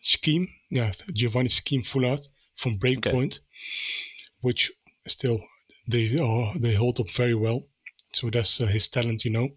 scheme, 0.00 0.48
yeah, 0.70 0.92
Giovanni's 1.12 1.54
scheme 1.54 1.82
full 1.82 2.06
art 2.06 2.28
from 2.56 2.78
Breakpoint. 2.78 3.38
Okay 3.38 4.09
which 4.40 4.70
still 5.06 5.40
they 5.86 6.18
are 6.18 6.58
they 6.58 6.74
hold 6.74 7.00
up 7.00 7.10
very 7.10 7.34
well. 7.34 7.66
So 8.12 8.28
that's 8.30 8.60
uh, 8.60 8.66
his 8.66 8.88
talent, 8.88 9.24
you 9.24 9.30
know. 9.30 9.48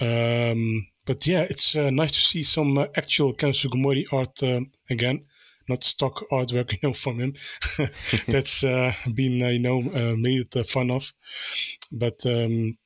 Um, 0.00 0.86
but 1.04 1.26
yeah, 1.26 1.46
it's 1.48 1.76
uh, 1.76 1.90
nice 1.90 2.12
to 2.12 2.20
see 2.20 2.42
some 2.42 2.78
uh, 2.78 2.86
actual 2.96 3.32
Ken 3.34 3.52
Sugimori 3.52 4.04
art 4.12 4.42
uh, 4.42 4.60
again, 4.88 5.24
not 5.68 5.82
stock 5.82 6.24
artwork, 6.32 6.72
you 6.72 6.78
know, 6.82 6.92
from 6.92 7.20
him. 7.20 7.34
that's 8.28 8.64
uh, 8.64 8.92
been 9.14 9.42
uh, 9.42 9.48
you 9.48 9.58
know 9.58 9.82
made 10.16 10.52
fun 10.66 10.90
of. 10.90 11.12
But 11.92 12.24
um, 12.26 12.78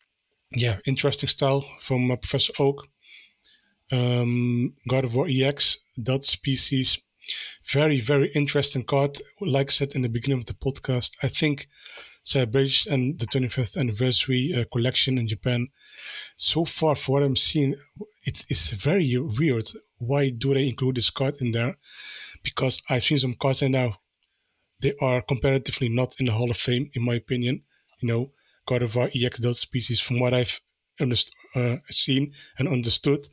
yeah, 0.57 0.79
interesting 0.87 1.29
style 1.29 1.65
from 1.81 2.09
Professor 2.09 2.53
Oak. 2.59 2.87
Um, 3.93 4.75
Gardevoir 4.89 5.29
EX, 5.29 5.79
Delta 6.01 6.27
Species 6.27 6.99
very, 7.73 8.01
very 8.01 8.29
interesting 8.35 8.85
card. 8.85 9.19
Like 9.41 9.69
I 9.69 9.73
said 9.73 9.95
in 9.95 10.03
the 10.03 10.09
beginning 10.09 10.39
of 10.39 10.47
the 10.47 10.55
podcast, 10.55 11.17
I 11.23 11.29
think 11.29 11.69
celebration 12.23 12.93
and 12.93 13.19
the 13.19 13.27
25th 13.27 13.77
anniversary 13.79 14.53
uh, 14.57 14.65
collection 14.73 15.19
in 15.19 15.29
Japan, 15.29 15.69
so 16.37 16.65
far 16.65 16.95
for 16.95 17.13
what 17.13 17.23
I'm 17.23 17.37
seeing, 17.37 17.75
it's, 18.25 18.45
it's 18.49 18.71
very 18.71 19.17
weird. 19.17 19.69
Why 19.99 20.31
do 20.31 20.55
they 20.55 20.69
include 20.69 20.97
this 20.97 21.11
card 21.11 21.37
in 21.41 21.53
there? 21.53 21.77
Because 22.43 22.83
I've 22.89 23.05
seen 23.05 23.19
some 23.19 23.35
cards 23.35 23.63
and 23.63 23.73
now 23.73 23.95
they 24.81 24.95
are 25.01 25.23
comparatively 25.23 25.89
not 25.89 26.15
in 26.19 26.27
the 26.27 26.33
Hall 26.33 26.51
of 26.51 26.57
Fame, 26.57 26.91
in 26.95 27.05
my 27.05 27.15
opinion. 27.15 27.63
You 28.01 28.09
know, 28.09 28.33
Gardevoir 28.67 29.11
EX 29.15 29.41
Delta 29.41 29.59
species, 29.59 30.01
from 30.01 30.21
what 30.21 30.33
I've 30.33 30.61
underst- 31.01 31.33
uh, 31.55 31.77
seen 31.91 32.33
and 32.59 32.69
understood. 32.69 33.29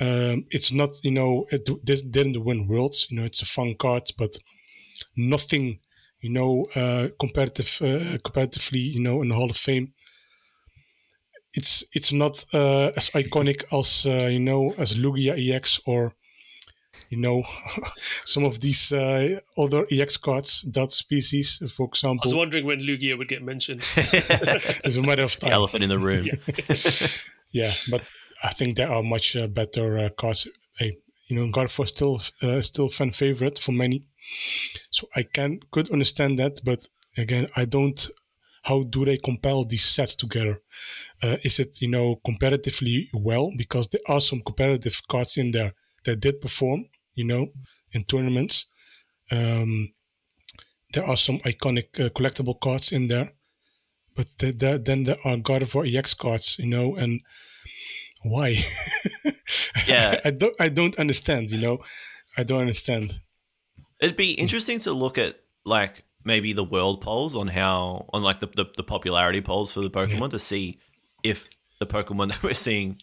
Um, 0.00 0.46
it's 0.50 0.72
not, 0.72 0.90
you 1.04 1.10
know, 1.10 1.46
it 1.50 1.68
this 1.84 2.02
didn't 2.02 2.44
win 2.44 2.66
worlds. 2.66 3.06
You 3.10 3.18
know, 3.18 3.24
it's 3.24 3.42
a 3.42 3.46
fun 3.46 3.74
card, 3.78 4.10
but 4.18 4.36
nothing, 5.16 5.78
you 6.20 6.30
know, 6.30 6.66
uh, 6.74 7.08
comparative, 7.20 7.78
uh, 7.80 8.18
comparatively, 8.24 8.80
you 8.80 9.00
know, 9.00 9.22
in 9.22 9.28
the 9.28 9.34
Hall 9.34 9.50
of 9.50 9.56
Fame. 9.56 9.92
It's 11.54 11.84
it's 11.92 12.12
not 12.12 12.44
uh, 12.54 12.92
as 12.96 13.10
iconic 13.10 13.62
as 13.72 14.06
uh, 14.06 14.26
you 14.28 14.40
know 14.40 14.74
as 14.78 14.96
Lugia 14.96 15.34
EX 15.36 15.80
or 15.86 16.14
you 17.10 17.18
know 17.18 17.42
some 18.24 18.44
of 18.44 18.60
these 18.60 18.90
uh, 18.90 19.38
other 19.58 19.84
EX 19.90 20.16
cards, 20.16 20.62
that 20.72 20.90
species, 20.92 21.62
for 21.76 21.86
example. 21.88 22.22
I 22.24 22.28
was 22.28 22.34
wondering 22.34 22.64
when 22.64 22.80
Lugia 22.80 23.18
would 23.18 23.28
get 23.28 23.42
mentioned. 23.42 23.82
It's 23.96 24.96
a 24.96 25.02
matter 25.02 25.24
of 25.24 25.34
the 25.38 25.40
time. 25.46 25.52
elephant 25.52 25.84
in 25.84 25.90
the 25.90 25.98
room. 25.98 26.26
Yeah, 27.52 27.72
but 27.90 28.10
I 28.42 28.50
think 28.50 28.76
there 28.76 28.90
are 28.92 29.02
much 29.02 29.36
uh, 29.36 29.46
better 29.46 29.98
uh, 29.98 30.08
cards. 30.10 30.48
You 31.28 31.36
know, 31.36 31.50
Gardevoir 31.50 31.86
still 31.88 32.20
uh, 32.42 32.60
still 32.60 32.88
fan 32.88 33.10
favorite 33.12 33.58
for 33.58 33.72
many, 33.72 34.04
so 34.90 35.08
I 35.16 35.22
can 35.22 35.60
could 35.70 35.90
understand 35.90 36.38
that. 36.38 36.60
But 36.64 36.88
again, 37.16 37.48
I 37.56 37.64
don't. 37.64 38.08
How 38.64 38.84
do 38.84 39.04
they 39.04 39.18
compile 39.18 39.64
these 39.64 39.84
sets 39.84 40.14
together? 40.14 40.60
Uh, 41.22 41.36
is 41.44 41.60
it 41.60 41.80
you 41.82 41.88
know 41.88 42.16
comparatively 42.24 43.10
well 43.14 43.52
because 43.56 43.88
there 43.88 44.02
are 44.08 44.20
some 44.20 44.42
comparative 44.42 45.02
cards 45.08 45.36
in 45.38 45.52
there 45.52 45.74
that 46.04 46.20
did 46.20 46.40
perform, 46.40 46.86
you 47.14 47.24
know, 47.24 47.48
in 47.92 48.04
tournaments. 48.04 48.66
Um, 49.32 49.94
there 50.92 51.04
are 51.04 51.16
some 51.16 51.38
iconic 51.40 51.98
uh, 52.00 52.08
collectible 52.10 52.58
cards 52.60 52.92
in 52.92 53.08
there, 53.08 53.32
but 54.16 54.26
th- 54.38 54.58
th- 54.58 54.82
then 54.84 55.04
there 55.04 55.18
are 55.24 55.36
Gardevoir 55.36 55.86
EX 55.86 56.14
cards, 56.14 56.58
you 56.58 56.66
know, 56.66 56.96
and 56.96 57.20
why? 58.22 58.56
Yeah. 59.86 60.20
I 60.24 60.30
don't. 60.30 60.54
I 60.60 60.68
don't 60.68 60.98
understand. 60.98 61.50
You 61.50 61.66
know, 61.66 61.78
I 62.38 62.44
don't 62.44 62.60
understand. 62.60 63.20
It'd 64.00 64.16
be 64.16 64.32
interesting 64.32 64.78
to 64.80 64.92
look 64.92 65.18
at 65.18 65.36
like 65.64 66.04
maybe 66.24 66.52
the 66.52 66.64
world 66.64 67.00
polls 67.00 67.36
on 67.36 67.48
how 67.48 68.06
on 68.12 68.22
like 68.22 68.40
the, 68.40 68.46
the, 68.46 68.66
the 68.76 68.82
popularity 68.82 69.40
polls 69.40 69.72
for 69.72 69.80
the 69.80 69.90
Pokemon 69.90 70.30
to 70.30 70.38
see 70.38 70.78
if 71.22 71.48
the 71.80 71.86
Pokemon 71.86 72.28
that 72.32 72.42
we're 72.42 72.54
seeing 72.54 72.98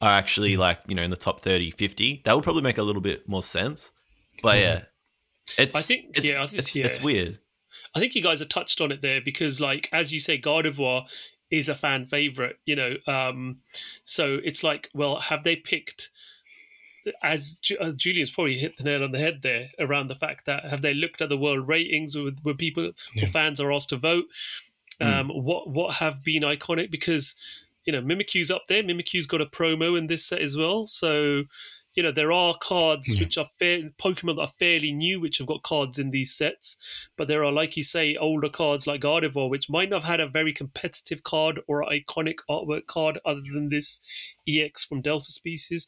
are 0.00 0.10
actually 0.10 0.56
like, 0.56 0.78
you 0.86 0.94
know, 0.94 1.02
in 1.02 1.10
the 1.10 1.16
top 1.16 1.40
30, 1.40 1.70
50. 1.70 2.22
That 2.24 2.34
would 2.34 2.44
probably 2.44 2.62
make 2.62 2.78
a 2.78 2.82
little 2.82 3.02
bit 3.02 3.28
more 3.28 3.42
sense. 3.42 3.92
But 4.42 4.56
hmm. 4.56 4.62
yeah. 4.62 4.82
It's 5.58 5.76
I 5.76 5.80
think- 5.80 6.06
it's, 6.16 6.28
yeah, 6.28 6.42
I 6.42 6.46
think- 6.46 6.58
it's, 6.58 6.76
it's 6.76 6.98
yeah. 6.98 7.04
weird. 7.04 7.38
I 7.94 8.00
think 8.00 8.14
you 8.14 8.22
guys 8.22 8.40
have 8.40 8.48
touched 8.48 8.80
on 8.80 8.92
it 8.92 9.00
there 9.00 9.20
because, 9.22 9.60
like, 9.60 9.88
as 9.92 10.12
you 10.12 10.20
say, 10.20 10.38
Gardevoir 10.38 11.06
is 11.50 11.68
a 11.68 11.74
fan 11.74 12.06
favorite, 12.06 12.58
you 12.64 12.76
know. 12.76 12.96
Um, 13.06 13.58
so 14.04 14.38
it's 14.44 14.64
like, 14.64 14.90
well, 14.94 15.20
have 15.20 15.44
they 15.44 15.56
picked? 15.56 16.10
As 17.22 17.60
uh, 17.80 17.92
Julian's 17.96 18.32
probably 18.32 18.58
hit 18.58 18.76
the 18.76 18.82
nail 18.82 19.04
on 19.04 19.12
the 19.12 19.18
head 19.20 19.42
there 19.42 19.68
around 19.78 20.08
the 20.08 20.16
fact 20.16 20.44
that 20.46 20.64
have 20.68 20.82
they 20.82 20.92
looked 20.92 21.22
at 21.22 21.28
the 21.28 21.36
world 21.36 21.68
ratings 21.68 22.16
where, 22.16 22.32
where 22.42 22.54
people, 22.54 22.90
Yeah. 23.14 23.26
fans 23.26 23.60
are 23.60 23.72
asked 23.72 23.90
to 23.90 23.96
vote? 23.96 24.24
Um, 25.00 25.28
What 25.28 25.70
what 25.70 25.96
have 25.96 26.24
been 26.24 26.42
iconic? 26.42 26.90
Because 26.90 27.36
you 27.84 27.92
know 27.92 28.02
Mimikyu's 28.02 28.50
up 28.50 28.64
there. 28.66 28.82
Mimikyu's 28.82 29.26
got 29.28 29.40
a 29.40 29.46
promo 29.46 29.96
in 29.96 30.08
this 30.08 30.24
set 30.24 30.40
as 30.40 30.56
well. 30.56 30.88
So 30.88 31.44
you 31.96 32.02
know 32.02 32.12
there 32.12 32.30
are 32.30 32.54
cards 32.62 33.14
Yeah. 33.14 33.20
which 33.20 33.36
are 33.38 33.46
fair 33.58 33.90
Pokemon 33.98 34.36
that 34.36 34.42
are 34.42 34.48
fairly 34.48 34.92
new, 34.92 35.18
which 35.20 35.38
have 35.38 35.46
got 35.46 35.62
cards 35.62 35.98
in 35.98 36.10
these 36.10 36.32
sets. 36.32 37.08
But 37.16 37.26
there 37.26 37.42
are, 37.42 37.50
like 37.50 37.76
you 37.76 37.82
say, 37.82 38.14
older 38.16 38.48
cards 38.50 38.86
like 38.86 39.00
Gardevoir, 39.00 39.50
which 39.50 39.68
might 39.70 39.88
not 39.88 40.02
have 40.02 40.10
had 40.10 40.20
a 40.20 40.28
very 40.28 40.52
competitive 40.52 41.22
card 41.24 41.60
or 41.66 41.82
iconic 41.84 42.36
artwork 42.48 42.86
card 42.86 43.18
other 43.24 43.42
than 43.52 43.70
this 43.70 44.00
EX 44.46 44.84
from 44.84 45.00
Delta 45.00 45.32
Species. 45.32 45.86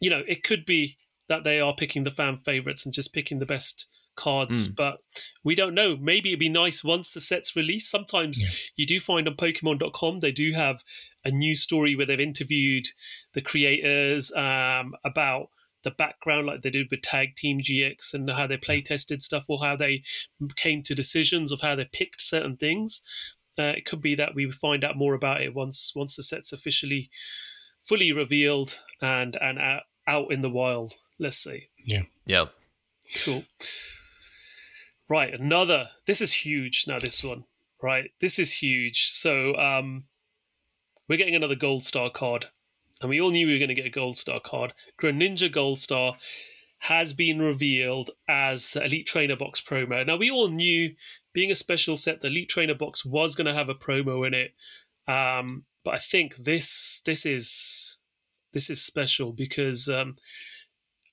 You 0.00 0.10
know, 0.10 0.24
it 0.26 0.42
could 0.42 0.64
be 0.64 0.96
that 1.28 1.44
they 1.44 1.60
are 1.60 1.74
picking 1.74 2.04
the 2.04 2.10
fan 2.10 2.38
favorites 2.38 2.84
and 2.84 2.94
just 2.94 3.12
picking 3.12 3.38
the 3.38 3.46
best 3.46 3.88
cards, 4.16 4.68
but 4.68 4.98
we 5.44 5.54
don't 5.54 5.74
know. 5.74 5.96
Maybe 5.96 6.30
it'd 6.30 6.40
be 6.40 6.48
nice 6.48 6.82
once 6.82 7.12
the 7.12 7.20
set's 7.20 7.54
released. 7.54 7.90
Sometimes 7.90 8.40
Yeah. 8.40 8.48
you 8.76 8.86
do 8.86 9.00
find 9.00 9.28
on 9.28 9.36
Pokemon.com 9.36 10.20
they 10.20 10.32
do 10.32 10.52
have 10.52 10.82
a 11.24 11.30
news 11.30 11.60
story 11.62 11.94
where 11.94 12.06
they've 12.06 12.20
interviewed 12.20 12.86
the 13.32 13.40
creators 13.42 14.32
um, 14.32 14.94
about 15.04 15.50
the 15.82 15.90
background, 15.92 16.46
like 16.46 16.62
they 16.62 16.70
did 16.70 16.88
with 16.90 17.02
Tag 17.02 17.36
Team 17.36 17.60
GX, 17.60 18.12
and 18.14 18.28
how 18.30 18.46
they 18.48 18.56
play 18.56 18.80
tested 18.80 19.22
stuff, 19.22 19.44
or 19.48 19.60
how 19.60 19.76
they 19.76 20.02
came 20.56 20.82
to 20.82 20.94
decisions 20.94 21.52
of 21.52 21.60
how 21.60 21.76
they 21.76 21.84
picked 21.84 22.20
certain 22.20 22.56
things. 22.56 23.02
Uh, 23.58 23.72
it 23.76 23.84
could 23.84 24.00
be 24.00 24.14
that 24.16 24.34
we 24.34 24.50
find 24.50 24.82
out 24.84 24.96
more 24.96 25.14
about 25.14 25.42
it 25.42 25.54
once 25.54 25.92
once 25.94 26.16
the 26.16 26.22
set's 26.22 26.52
officially 26.52 27.08
fully 27.80 28.10
revealed 28.12 28.80
and 29.00 29.36
and 29.40 29.58
out, 29.58 29.82
out 30.08 30.32
in 30.32 30.40
the 30.40 30.50
wild. 30.50 30.94
Let's 31.18 31.36
see. 31.38 31.68
Yeah. 31.84 32.02
Yeah. 32.26 32.46
Cool. 33.24 33.44
Right, 35.08 35.32
another. 35.32 35.90
This 36.06 36.20
is 36.20 36.32
huge. 36.32 36.84
Now 36.88 36.98
this 36.98 37.22
one, 37.22 37.44
right? 37.82 38.10
This 38.20 38.38
is 38.38 38.54
huge. 38.54 39.10
So, 39.12 39.54
um, 39.56 40.04
we're 41.08 41.18
getting 41.18 41.36
another 41.36 41.54
gold 41.54 41.84
star 41.84 42.10
card, 42.10 42.46
and 43.00 43.08
we 43.10 43.20
all 43.20 43.30
knew 43.30 43.46
we 43.46 43.52
were 43.52 43.60
going 43.60 43.68
to 43.68 43.74
get 43.74 43.86
a 43.86 43.90
gold 43.90 44.16
star 44.16 44.40
card. 44.40 44.72
Greninja 45.00 45.50
Gold 45.50 45.78
Star 45.78 46.16
has 46.80 47.12
been 47.12 47.38
revealed 47.38 48.10
as 48.28 48.76
Elite 48.76 49.06
Trainer 49.06 49.36
Box 49.36 49.60
promo. 49.60 50.04
Now 50.06 50.16
we 50.16 50.30
all 50.30 50.48
knew, 50.48 50.94
being 51.32 51.50
a 51.50 51.54
special 51.54 51.96
set, 51.96 52.20
the 52.20 52.28
Elite 52.28 52.48
Trainer 52.48 52.74
Box 52.74 53.04
was 53.04 53.34
going 53.34 53.46
to 53.46 53.54
have 53.54 53.68
a 53.68 53.74
promo 53.74 54.26
in 54.26 54.34
it. 54.34 54.54
Um, 55.08 55.64
but 55.84 55.94
I 55.94 55.98
think 55.98 56.36
this 56.36 57.00
this 57.04 57.24
is 57.24 57.98
this 58.52 58.68
is 58.68 58.82
special 58.82 59.32
because 59.32 59.88
um, 59.88 60.16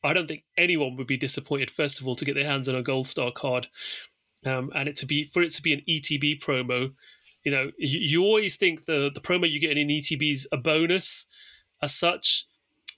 I 0.04 0.14
don't 0.14 0.28
think 0.28 0.44
anyone 0.58 0.98
would 0.98 1.08
be 1.08 1.18
disappointed. 1.18 1.72
First 1.72 2.02
of 2.02 2.08
all, 2.08 2.16
to 2.16 2.26
get 2.26 2.36
their 2.36 2.46
hands 2.46 2.68
on 2.68 2.76
a 2.76 2.84
gold 2.84 3.08
star 3.08 3.32
card, 3.32 3.68
um, 4.46 4.70
and 4.76 4.90
it 4.90 4.98
to 4.98 5.06
be 5.06 5.26
for 5.26 5.42
it 5.42 5.54
to 5.54 5.62
be 5.62 5.74
an 5.74 5.82
ETB 5.88 6.42
promo. 6.42 6.94
You 7.44 7.52
know, 7.52 7.72
you, 7.78 8.00
you 8.00 8.24
always 8.24 8.56
think 8.56 8.86
the 8.86 9.10
the 9.14 9.22
promo 9.22 9.50
you 9.50 9.60
get 9.60 9.78
in 9.78 9.88
ETB 9.88 10.32
is 10.32 10.48
a 10.52 10.58
bonus, 10.58 11.28
as 11.82 11.94
such. 11.94 12.48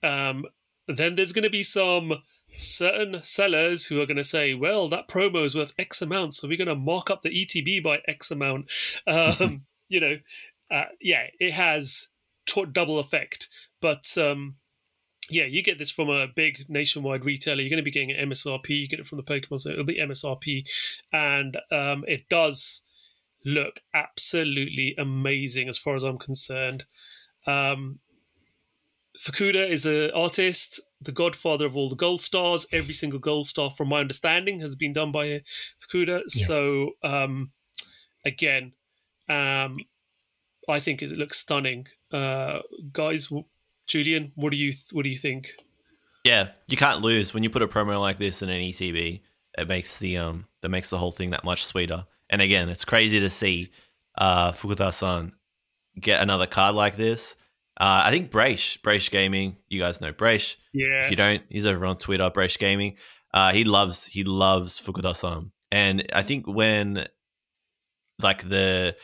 Um, 0.04 0.46
then 0.88 1.16
there's 1.16 1.34
going 1.34 1.44
to 1.44 1.50
be 1.50 1.64
some 1.64 2.14
certain 2.56 3.24
sellers 3.24 3.88
who 3.88 4.02
are 4.02 4.06
going 4.06 4.18
to 4.18 4.24
say, 4.24 4.54
"Well, 4.54 4.88
that 4.90 5.08
promo 5.08 5.46
is 5.46 5.56
worth 5.56 5.74
X 5.78 6.02
amount, 6.02 6.34
so 6.34 6.48
we're 6.48 6.58
going 6.58 6.68
to 6.68 6.76
mark 6.76 7.10
up 7.10 7.22
the 7.22 7.30
ETB 7.30 7.84
by 7.84 8.02
X 8.08 8.32
amount." 8.32 8.72
Um, 9.08 9.66
you 9.88 10.00
know, 10.00 10.18
uh, 10.72 10.86
yeah, 11.00 11.28
it 11.40 11.54
has 11.54 12.08
t- 12.48 12.66
double 12.72 12.98
effect, 12.98 13.48
but. 13.82 14.18
Um, 14.18 14.56
yeah, 15.30 15.46
you 15.46 15.64
get 15.64 15.78
this 15.78 15.92
from 15.92 16.10
a 16.10 16.28
big 16.28 16.66
nationwide 16.68 17.26
retailer. 17.26 17.62
You're 17.62 17.70
going 17.70 17.78
to 17.78 17.84
be 17.84 17.92
getting 17.92 18.12
an 18.12 18.30
MSRP. 18.30 18.70
You 18.70 18.88
get 18.88 19.00
it 19.00 19.08
from 19.08 19.18
the 19.18 19.24
Pokemon, 19.24 19.60
so 19.60 19.70
it'll 19.70 19.84
be 19.84 20.00
MSRP, 20.00 20.68
and 21.12 21.58
um, 21.72 22.04
it 22.08 22.30
does 22.30 22.84
look 23.46 23.82
absolutely 23.94 24.96
amazing 24.98 25.70
as 25.70 25.78
far 25.78 25.96
as 25.96 26.04
I'm 26.04 26.18
concerned. 26.18 26.86
Um, 27.46 28.00
Fukuda 29.20 29.70
is 29.70 29.86
an 29.86 30.12
artist, 30.12 30.82
the 31.02 31.12
godfather 31.12 31.66
of 31.66 31.78
all 31.78 31.90
the 31.90 31.96
gold 31.96 32.22
stars. 32.22 32.68
Every 32.72 32.94
single 32.94 33.20
gold 33.20 33.48
star, 33.48 33.72
from 33.72 33.90
my 33.90 34.00
understanding, 34.00 34.60
has 34.60 34.76
been 34.76 34.94
done 34.94 35.12
by 35.12 35.42
Fukuda. 35.80 36.24
So, 36.28 36.92
um, 37.04 37.52
again, 38.26 38.74
um, 39.30 39.78
I 40.68 40.80
think 40.80 41.02
it 41.02 41.12
looks 41.18 41.38
stunning. 41.38 41.88
Uh, 42.12 42.60
guys, 42.92 43.30
Julian, 43.88 44.32
what 44.36 44.52
do 44.52 44.58
you 44.58 44.74
what 44.92 45.04
do 45.04 45.10
you 45.10 45.18
think? 45.18 45.50
Yeah, 46.24 46.50
you 46.68 46.78
can't 46.78 47.02
lose 47.02 47.34
when 47.34 47.44
you 47.44 47.50
put 47.50 47.62
a 47.62 47.68
promo 47.68 48.00
like 48.00 48.18
this 48.18 48.42
in 48.42 48.50
an 48.50 48.62
ETB. 48.62 49.22
It 49.58 49.68
makes 49.68 50.00
the 50.00 50.18
um 50.18 50.46
that 50.62 50.70
makes 50.70 50.90
the 50.90 50.98
whole 50.98 51.12
thing 51.12 51.32
that 51.32 51.44
much 51.44 51.66
sweeter. 51.66 52.06
And 52.30 52.42
again, 52.42 52.70
it's 52.70 52.86
crazy 52.86 53.20
to 53.20 53.30
see 53.30 53.72
uh 54.18 54.52
Fukuda-san 54.54 55.34
get 56.00 56.22
another 56.22 56.48
card 56.48 56.76
like 56.76 56.98
this. 56.98 57.36
Uh, 57.78 58.04
I 58.06 58.10
think 58.10 58.32
Brace, 58.32 58.78
Brace 58.78 59.10
Gaming, 59.10 59.58
you 59.68 59.80
guys 59.82 60.00
know 60.00 60.14
Brace. 60.14 60.56
Yeah, 60.74 61.04
If 61.04 61.12
you 61.12 61.18
don't, 61.18 61.44
he's 61.50 61.66
over 61.66 61.86
on 61.86 61.98
Twitter, 61.98 62.30
Brace 62.30 62.56
Gaming. 62.56 62.96
Uh, 63.34 63.52
he 63.52 63.66
loves 63.66 64.06
he 64.06 64.24
loves 64.24 64.80
Fukuda-san, 64.80 65.52
and 65.72 66.06
I 66.14 66.24
think 66.24 66.48
when 66.48 67.06
like 68.20 68.48
the 68.48 68.96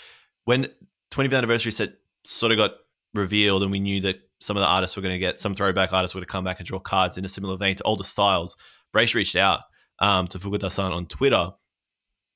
when 0.45 0.67
20th 1.11 1.37
anniversary 1.37 1.73
set 1.73 1.93
sort 2.23 2.53
of 2.53 2.57
got 2.57 2.75
revealed, 3.13 3.61
and 3.61 3.71
we 3.71 3.81
knew 3.81 3.99
that 4.01 4.21
some 4.41 4.57
of 4.57 4.61
the 4.61 4.67
artists 4.67 4.95
were 4.95 5.01
going 5.01 5.13
to 5.15 5.19
get 5.19 5.39
some 5.39 5.55
throwback 5.55 5.93
artists 5.93 6.13
were 6.15 6.19
going 6.19 6.27
to 6.27 6.31
come 6.31 6.43
back 6.43 6.59
and 6.59 6.67
draw 6.67 6.79
cards 6.79 7.17
in 7.17 7.23
a 7.25 7.29
similar 7.29 7.57
vein 7.57 7.75
to 7.75 7.83
older 7.83 8.03
styles. 8.03 8.57
Brace 8.91 9.15
reached 9.15 9.35
out 9.35 9.61
um, 9.99 10.27
to 10.27 10.39
Fukuda-san 10.39 10.91
on 10.91 11.05
Twitter, 11.05 11.51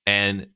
and 0.06 0.48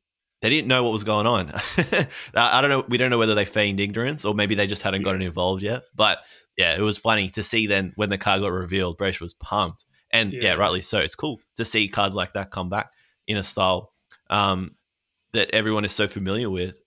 they 0.42 0.50
didn't 0.50 0.68
know 0.68 0.84
what 0.84 0.94
was 0.94 1.04
going 1.04 1.26
on. 1.28 1.52
I 2.36 2.62
don't 2.62 2.70
know. 2.70 2.86
We 2.88 2.98
don't 2.98 3.10
know 3.10 3.18
whether 3.18 3.36
they 3.36 3.46
feigned 3.46 3.80
ignorance 3.80 4.24
or 4.24 4.34
maybe 4.34 4.56
they 4.56 4.68
just 4.68 4.84
hadn't 4.84 5.04
gotten 5.04 5.22
involved 5.22 5.62
yet. 5.64 5.84
But 5.96 6.20
yeah, 6.58 6.76
it 6.78 6.82
was 6.82 6.98
funny 6.98 7.30
to 7.32 7.44
see 7.44 7.68
then 7.68 7.92
when 7.96 8.10
the 8.10 8.18
card 8.18 8.42
got 8.42 8.52
revealed, 8.52 8.98
Brace 8.98 9.20
was 9.20 9.34
pumped. 9.34 9.84
And 10.12 10.32
yeah, 10.32 10.42
Yeah. 10.42 10.54
rightly 10.54 10.82
so. 10.82 11.00
It's 11.00 11.16
cool 11.16 11.40
to 11.58 11.66
see 11.66 11.90
cards 11.90 12.16
like 12.16 12.34
that 12.34 12.52
come 12.52 12.70
back 12.70 12.90
in 13.28 13.36
a 13.38 13.44
style 13.44 13.92
um, 14.30 14.76
that 15.34 15.50
everyone 15.54 15.84
is 15.84 15.92
so 15.92 16.08
familiar 16.08 16.50
with 16.50 16.78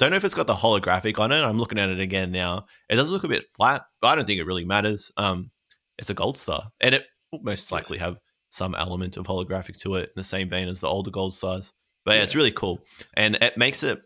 don't 0.00 0.10
know 0.10 0.16
if 0.16 0.24
it's 0.24 0.34
got 0.34 0.46
the 0.46 0.54
holographic 0.54 1.18
on 1.18 1.30
it. 1.30 1.42
I'm 1.42 1.58
looking 1.58 1.78
at 1.78 1.90
it 1.90 2.00
again 2.00 2.32
now. 2.32 2.64
It 2.88 2.96
does 2.96 3.10
look 3.10 3.22
a 3.24 3.28
bit 3.28 3.44
flat, 3.52 3.82
but 4.00 4.08
I 4.08 4.14
don't 4.16 4.24
think 4.26 4.40
it 4.40 4.44
really 4.46 4.64
matters. 4.64 5.12
Um, 5.16 5.50
it's 5.98 6.08
a 6.10 6.14
gold 6.14 6.38
star, 6.38 6.70
and 6.80 6.94
it 6.94 7.04
will 7.30 7.42
most 7.42 7.70
likely 7.70 7.98
have 7.98 8.18
some 8.48 8.74
element 8.74 9.16
of 9.18 9.26
holographic 9.26 9.78
to 9.80 9.94
it 9.96 10.04
in 10.04 10.12
the 10.16 10.24
same 10.24 10.48
vein 10.48 10.68
as 10.68 10.80
the 10.80 10.88
older 10.88 11.10
gold 11.10 11.34
stars. 11.34 11.72
But 12.06 12.16
yeah, 12.16 12.22
it's 12.22 12.34
really 12.34 12.50
cool, 12.50 12.80
and 13.14 13.36
it 13.36 13.58
makes 13.58 13.82
it 13.82 14.00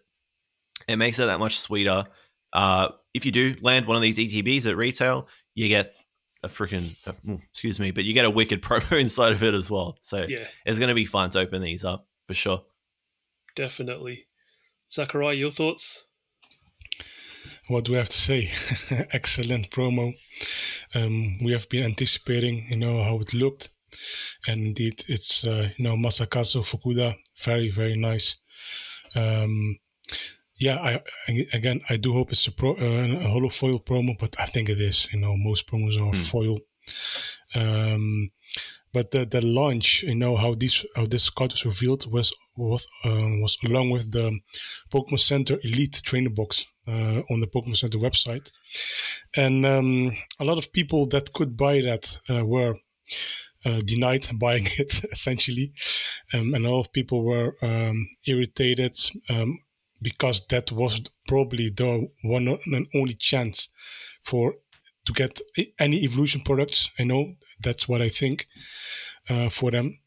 it 0.89 0.97
makes 0.97 1.19
it 1.21 1.27
that 1.27 1.39
much 1.39 1.59
sweeter. 1.61 2.05
Uh, 2.53 2.89
if 3.15 3.25
you 3.25 3.31
do 3.33 3.55
land 3.61 3.87
one 3.87 3.95
of 3.97 4.03
these 4.03 4.19
ETBs 4.19 4.69
at 4.69 4.77
retail, 4.77 5.29
you 5.55 5.69
get 5.69 5.95
a 6.43 6.49
freaking 6.49 6.95
uh, 7.07 7.37
excuse 7.51 7.79
me, 7.79 7.93
but 7.93 8.03
you 8.03 8.13
get 8.15 8.25
a 8.25 8.31
wicked 8.31 8.63
promo 8.69 9.01
inside 9.01 9.31
of 9.33 9.43
it 9.45 9.55
as 9.55 9.71
well. 9.71 9.97
So 10.01 10.25
Yeah, 10.29 10.45
it's 10.67 10.81
going 10.81 10.89
to 10.89 10.95
be 10.95 11.05
fun 11.07 11.31
to 11.31 11.39
open 11.39 11.63
these 11.63 11.85
up 11.85 12.09
for 12.27 12.35
sure. 12.35 12.65
definitely. 13.55 14.27
Zachariah, 14.95 15.35
your 15.35 15.51
thoughts? 15.51 16.07
what 17.69 17.85
do 17.85 17.95
I 17.95 17.99
have 17.99 18.09
to 18.11 18.19
say? 18.19 18.51
Excellent 19.13 19.71
promo. 19.71 20.13
Um, 20.95 21.39
we 21.43 21.53
have 21.53 21.69
been 21.69 21.85
anticipating, 21.85 22.67
you 22.69 22.77
know, 22.77 23.03
how 23.03 23.19
it 23.19 23.33
looked, 23.35 23.71
and 24.47 24.61
indeed, 24.67 25.03
it's 25.09 25.47
uh, 25.47 25.71
you 25.77 25.85
know 25.85 25.97
Masakazu 25.97 26.63
Fukuda, 26.63 27.15
very 27.43 27.71
very 27.71 27.97
nice. 27.97 28.37
Um, 29.17 29.79
yeah, 30.57 30.77
I, 30.77 31.01
I 31.29 31.47
again 31.53 31.81
I 31.89 31.97
do 31.97 32.13
hope 32.13 32.33
it's 32.33 32.47
a, 32.47 32.53
pro, 32.53 32.73
uh, 32.73 33.17
a 33.25 33.29
holo 33.29 33.49
foil 33.49 33.81
promo, 33.81 34.17
but 34.19 34.37
I 34.39 34.47
think 34.47 34.69
it 34.69 34.81
is. 34.81 35.09
You 35.13 35.21
know, 35.21 35.37
most 35.37 35.67
promos 35.67 35.97
are 35.97 36.15
Hmm. 36.15 36.23
foil. 36.23 36.59
Um, 37.55 38.31
but 38.95 39.11
the 39.11 39.27
the 39.27 39.41
launch, 39.41 40.05
you 40.05 40.15
know, 40.15 40.37
how 40.37 40.55
this 40.55 40.87
how 40.97 41.07
this 41.07 41.29
card 41.29 41.53
was 41.53 41.67
revealed 41.67 42.11
was 42.11 42.33
was 42.57 42.87
um, 43.05 43.43
was 43.43 43.59
along 43.65 43.91
with 43.91 44.13
the 44.13 44.41
Pokemon 44.91 45.19
Center 45.19 45.59
Elite 45.65 46.01
Trainer 46.05 46.31
Box 46.31 46.67
uh, 46.87 47.21
on 47.31 47.41
the 47.41 47.49
Pokemon 47.49 47.77
Center 47.77 47.99
website, 47.99 48.51
and 49.37 49.67
um, 49.67 50.13
a 50.39 50.45
lot 50.45 50.59
of 50.59 50.73
people 50.73 51.07
that 51.09 51.33
could 51.33 51.57
buy 51.57 51.81
that 51.81 52.05
uh, 52.31 52.47
were 52.47 52.77
uh, 53.67 53.81
denied 53.85 54.27
buying 54.39 54.67
it 54.79 55.05
essentially, 55.13 55.73
um, 56.33 56.55
and 56.55 56.65
a 56.65 56.71
lot 56.71 56.87
of 56.87 56.93
people 56.93 57.25
were 57.25 57.57
um, 57.63 58.09
irritated 58.27 58.97
um, 59.29 59.59
because 60.01 60.47
that 60.47 60.71
was 60.71 61.03
probably 61.27 61.69
the 61.71 62.09
one 62.23 62.47
and 62.67 62.87
only 62.95 63.15
chance 63.15 63.69
for 64.23 64.55
to 65.05 65.13
get 65.13 65.41
any 65.79 66.03
evolution 66.05 66.41
products. 66.41 66.91
I 66.99 67.05
know 67.05 67.35
that's 67.61 67.89
what 67.89 68.03
I 68.03 68.09
think 68.09 68.47
uh, 69.29 69.49
for 69.51 69.71
them, 69.71 69.99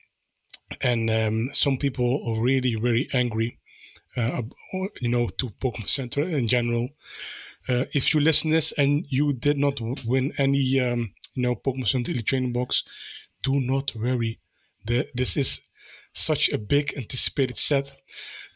and 0.81 1.09
um, 1.09 1.49
some 1.53 1.77
people 1.77 2.21
are 2.27 2.41
really 2.41 2.75
really 2.75 3.09
angry 3.13 3.59
uh, 4.17 4.41
you 4.99 5.09
know, 5.09 5.27
to 5.37 5.49
Pokemon 5.61 5.89
Center 5.89 6.23
in 6.23 6.47
general. 6.47 6.89
Uh, 7.69 7.85
if 7.93 8.13
you 8.13 8.19
listen 8.19 8.51
this 8.51 8.71
and 8.77 9.05
you 9.09 9.33
did 9.33 9.57
not 9.57 9.79
win 10.05 10.31
any, 10.37 10.79
um, 10.79 11.13
you 11.35 11.43
know, 11.43 11.55
Pokemon 11.55 11.87
Center 11.87 12.11
Elite 12.11 12.25
Training 12.25 12.53
Box, 12.53 12.83
do 13.43 13.59
not 13.59 13.95
worry. 13.95 14.39
The, 14.85 15.05
this 15.13 15.37
is 15.37 15.69
such 16.13 16.49
a 16.49 16.57
big 16.57 16.93
anticipated 16.97 17.57
set. 17.57 17.93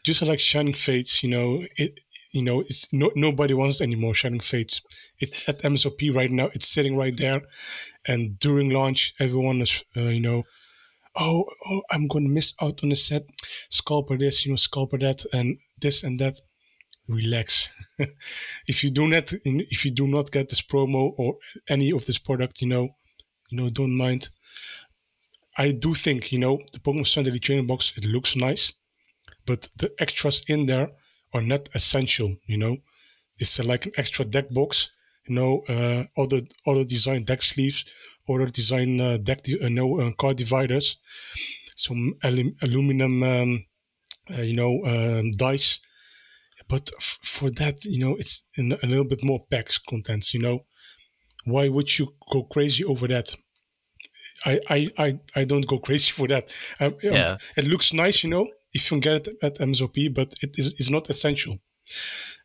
Just 0.04 0.22
like 0.22 0.40
Shining 0.40 0.74
Fates, 0.74 1.22
you 1.22 1.30
know, 1.30 1.62
it, 1.76 2.00
you 2.32 2.42
know, 2.42 2.60
it's 2.60 2.92
no, 2.92 3.12
nobody 3.14 3.54
wants 3.54 3.80
anymore 3.80 4.14
Shining 4.14 4.40
Fates. 4.40 4.82
It's 5.22 5.48
at 5.48 5.62
MSRP 5.62 6.12
right 6.12 6.32
now. 6.32 6.48
It's 6.52 6.66
sitting 6.66 6.96
right 6.96 7.16
there, 7.16 7.42
and 8.08 8.38
during 8.40 8.70
launch, 8.70 9.14
everyone 9.20 9.60
is, 9.60 9.84
uh, 9.96 10.10
you 10.16 10.20
know, 10.20 10.42
oh, 11.16 11.44
oh, 11.70 11.82
I'm 11.92 12.08
going 12.08 12.24
to 12.24 12.30
miss 12.30 12.54
out 12.60 12.82
on 12.82 12.88
the 12.88 12.96
set. 12.96 13.22
Scalper 13.70 14.18
this, 14.18 14.44
you 14.44 14.50
know, 14.50 14.56
scalper 14.56 14.98
that, 14.98 15.24
and 15.32 15.58
this 15.80 16.02
and 16.02 16.18
that. 16.18 16.40
Relax. 17.08 17.68
if 18.68 18.82
you 18.82 18.90
do 18.90 19.06
not, 19.06 19.32
if 19.32 19.84
you 19.84 19.90
do 19.90 20.06
not 20.06 20.30
get 20.30 20.48
this 20.48 20.62
promo 20.62 21.12
or 21.16 21.36
any 21.68 21.92
of 21.92 22.06
this 22.06 22.18
product, 22.18 22.60
you 22.60 22.68
know, 22.68 22.88
you 23.50 23.58
know, 23.58 23.68
don't 23.68 23.96
mind. 23.96 24.28
I 25.56 25.72
do 25.72 25.94
think, 25.94 26.32
you 26.32 26.38
know, 26.38 26.58
the 26.72 26.78
Pokemon 26.78 27.06
Center 27.06 27.36
Training 27.38 27.66
Box, 27.66 27.92
it 27.96 28.06
looks 28.06 28.34
nice, 28.34 28.72
but 29.46 29.68
the 29.76 29.92
extras 29.98 30.42
in 30.48 30.66
there 30.66 30.88
are 31.34 31.42
not 31.42 31.68
essential, 31.74 32.36
you 32.46 32.56
know. 32.56 32.78
It's 33.38 33.58
like 33.58 33.86
an 33.86 33.92
extra 33.96 34.24
deck 34.24 34.48
box, 34.50 34.90
you 35.26 35.34
know, 35.34 35.62
uh, 35.68 36.04
other 36.16 36.40
other 36.66 36.84
design 36.84 37.24
deck 37.24 37.42
sleeves, 37.42 37.84
other 38.28 38.48
design 38.50 39.00
uh, 39.00 39.16
deck, 39.18 39.40
uh, 39.62 39.68
no 39.68 40.00
uh, 40.00 40.12
card 40.12 40.36
dividers, 40.36 40.96
some 41.76 42.14
alum- 42.22 42.56
aluminum, 42.62 43.22
um, 43.22 43.66
uh, 44.30 44.42
you 44.42 44.54
know, 44.56 44.82
um, 44.84 45.32
dice. 45.32 45.80
But 46.68 46.90
f- 46.98 47.18
for 47.22 47.50
that, 47.50 47.84
you 47.84 47.98
know, 47.98 48.16
it's 48.16 48.44
in 48.56 48.72
a 48.72 48.86
little 48.86 49.04
bit 49.04 49.24
more 49.24 49.44
packs 49.50 49.78
contents. 49.78 50.32
You 50.34 50.40
know, 50.40 50.64
why 51.44 51.68
would 51.68 51.98
you 51.98 52.14
go 52.30 52.44
crazy 52.44 52.84
over 52.84 53.08
that? 53.08 53.34
I 54.44 54.60
I 54.68 54.88
I, 54.98 55.20
I 55.36 55.44
don't 55.44 55.66
go 55.66 55.78
crazy 55.78 56.12
for 56.12 56.28
that. 56.28 56.54
Um, 56.80 56.94
Yeah. 57.02 57.38
it 57.56 57.66
looks 57.66 57.92
nice, 57.92 58.22
you 58.24 58.30
know, 58.30 58.48
if 58.72 58.84
you 58.90 59.00
can 59.00 59.00
get 59.00 59.26
it 59.26 59.36
at 59.42 59.60
MSRP, 59.60 60.08
but 60.14 60.34
it 60.42 60.58
is 60.58 60.80
is 60.80 60.90
not 60.90 61.10
essential. 61.10 61.58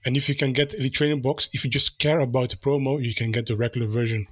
And 0.05 0.15
if 0.15 0.29
you 0.29 0.35
can 0.35 0.53
get 0.53 0.69
the 0.71 0.89
training 0.89 1.21
box, 1.21 1.49
if 1.53 1.63
you 1.63 1.69
just 1.69 1.99
care 1.99 2.19
about 2.19 2.49
the 2.49 2.55
promo, 2.55 3.01
you 3.03 3.13
can 3.15 3.31
get 3.31 3.45
the 3.47 3.55
regular 3.55 3.87
version 3.87 4.27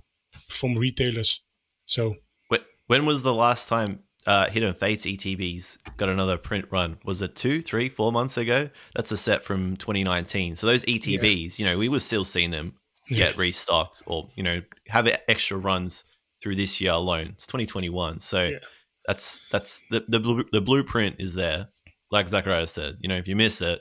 from 0.50 0.78
retailers. 0.78 1.42
So 1.86 2.16
Wh- 2.52 2.64
When 2.88 3.06
was 3.06 3.24
the 3.24 3.34
last 3.34 3.68
time 3.68 4.00
uh, 4.26 4.50
Hidden 4.50 4.74
Fates 4.76 5.06
ETBs 5.06 5.78
got 5.98 6.10
another 6.10 6.38
print 6.38 6.66
run? 6.72 6.98
Was 7.06 7.22
it 7.22 7.36
two, 7.36 7.62
three, 7.62 7.90
four 7.90 8.12
months 8.12 8.38
ago? 8.38 8.70
That's 8.96 9.12
a 9.12 9.18
set 9.18 9.44
from 9.44 9.76
2019. 9.78 10.56
So 10.56 10.68
those 10.68 10.84
ETBs, 10.86 11.60
you 11.60 11.66
know, 11.66 11.78
we 11.78 11.90
were 11.90 12.00
still 12.00 12.26
seeing 12.26 12.52
them 12.52 12.74
get 13.08 13.38
restocked 13.38 14.02
or 14.08 14.30
you 14.36 14.42
know 14.42 14.62
have 14.88 15.08
extra 15.28 15.56
runs 15.58 16.06
through 16.42 16.56
this 16.56 16.82
year 16.82 16.92
alone. 16.94 17.34
It's 17.34 17.46
2021, 17.46 18.20
so 18.20 18.46
Yeah. 18.46 18.58
that's 19.06 19.48
that's 19.52 19.84
the 19.92 20.06
the, 20.08 20.44
the 20.52 20.62
blueprint 20.62 21.18
is 21.20 21.36
there. 21.36 21.68
Like 22.12 22.28
Zachariah 22.28 22.66
said, 22.68 22.98
you 23.02 23.08
know, 23.10 23.16
if 23.18 23.28
you 23.28 23.36
miss 23.36 23.62
it, 23.62 23.80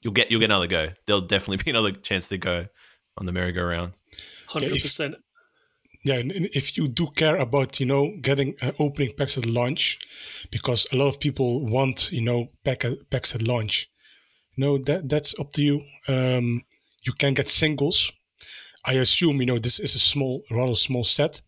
you'll 0.00 0.12
get 0.12 0.30
you'll 0.30 0.40
get 0.40 0.50
another 0.50 0.66
go. 0.66 0.88
There'll 1.06 1.22
definitely 1.22 1.62
be 1.64 1.70
another 1.76 1.92
chance 1.92 2.28
to 2.28 2.38
go 2.38 2.66
on 3.16 3.26
the 3.26 3.32
merry-go-round. 3.32 3.92
Hundred 4.46 4.72
percent. 4.80 5.16
yeah, 6.04 6.14
and 6.14 6.32
and 6.32 6.46
if 6.54 6.76
you 6.76 6.88
do 6.88 7.08
care 7.14 7.36
about 7.36 7.80
you 7.80 7.86
know 7.86 8.16
getting 8.22 8.54
uh, 8.62 8.72
opening 8.78 9.12
packs 9.16 9.36
at 9.36 9.46
launch, 9.46 9.98
because 10.50 10.86
a 10.92 10.96
lot 10.96 11.08
of 11.08 11.20
people 11.20 11.66
want 11.66 12.10
you 12.12 12.22
know 12.22 12.48
pack 12.64 12.84
packs 13.10 13.34
at 13.34 13.42
launch. 13.42 13.90
No, 14.56 14.78
that 14.78 15.08
that's 15.08 15.38
up 15.38 15.52
to 15.52 15.62
you. 15.62 15.82
Um, 16.08 16.62
you 17.02 17.12
can 17.12 17.34
get 17.34 17.48
singles. 17.48 18.12
I 18.84 18.94
assume 18.94 19.40
you 19.40 19.46
know 19.46 19.58
this 19.58 19.78
is 19.78 19.94
a 19.94 19.98
small, 19.98 20.42
rather 20.50 20.74
small 20.74 21.04
set. 21.04 21.42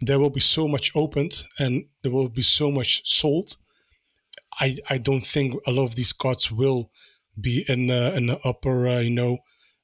There 0.00 0.18
will 0.18 0.30
be 0.30 0.40
so 0.40 0.68
much 0.68 0.92
opened, 0.94 1.44
and 1.58 1.84
there 2.02 2.12
will 2.12 2.28
be 2.28 2.42
so 2.42 2.70
much 2.70 3.02
sold. 3.04 3.56
I 4.60 4.76
I 4.88 4.98
don't 4.98 5.26
think 5.26 5.54
a 5.66 5.72
lot 5.72 5.84
of 5.84 5.96
these 5.96 6.12
cards 6.12 6.52
will 6.52 6.90
be 7.40 7.64
in 7.68 7.90
uh, 7.90 8.12
in 8.16 8.26
the 8.26 8.38
upper 8.44 8.88
uh, 8.88 9.00
you 9.00 9.10
know 9.10 9.38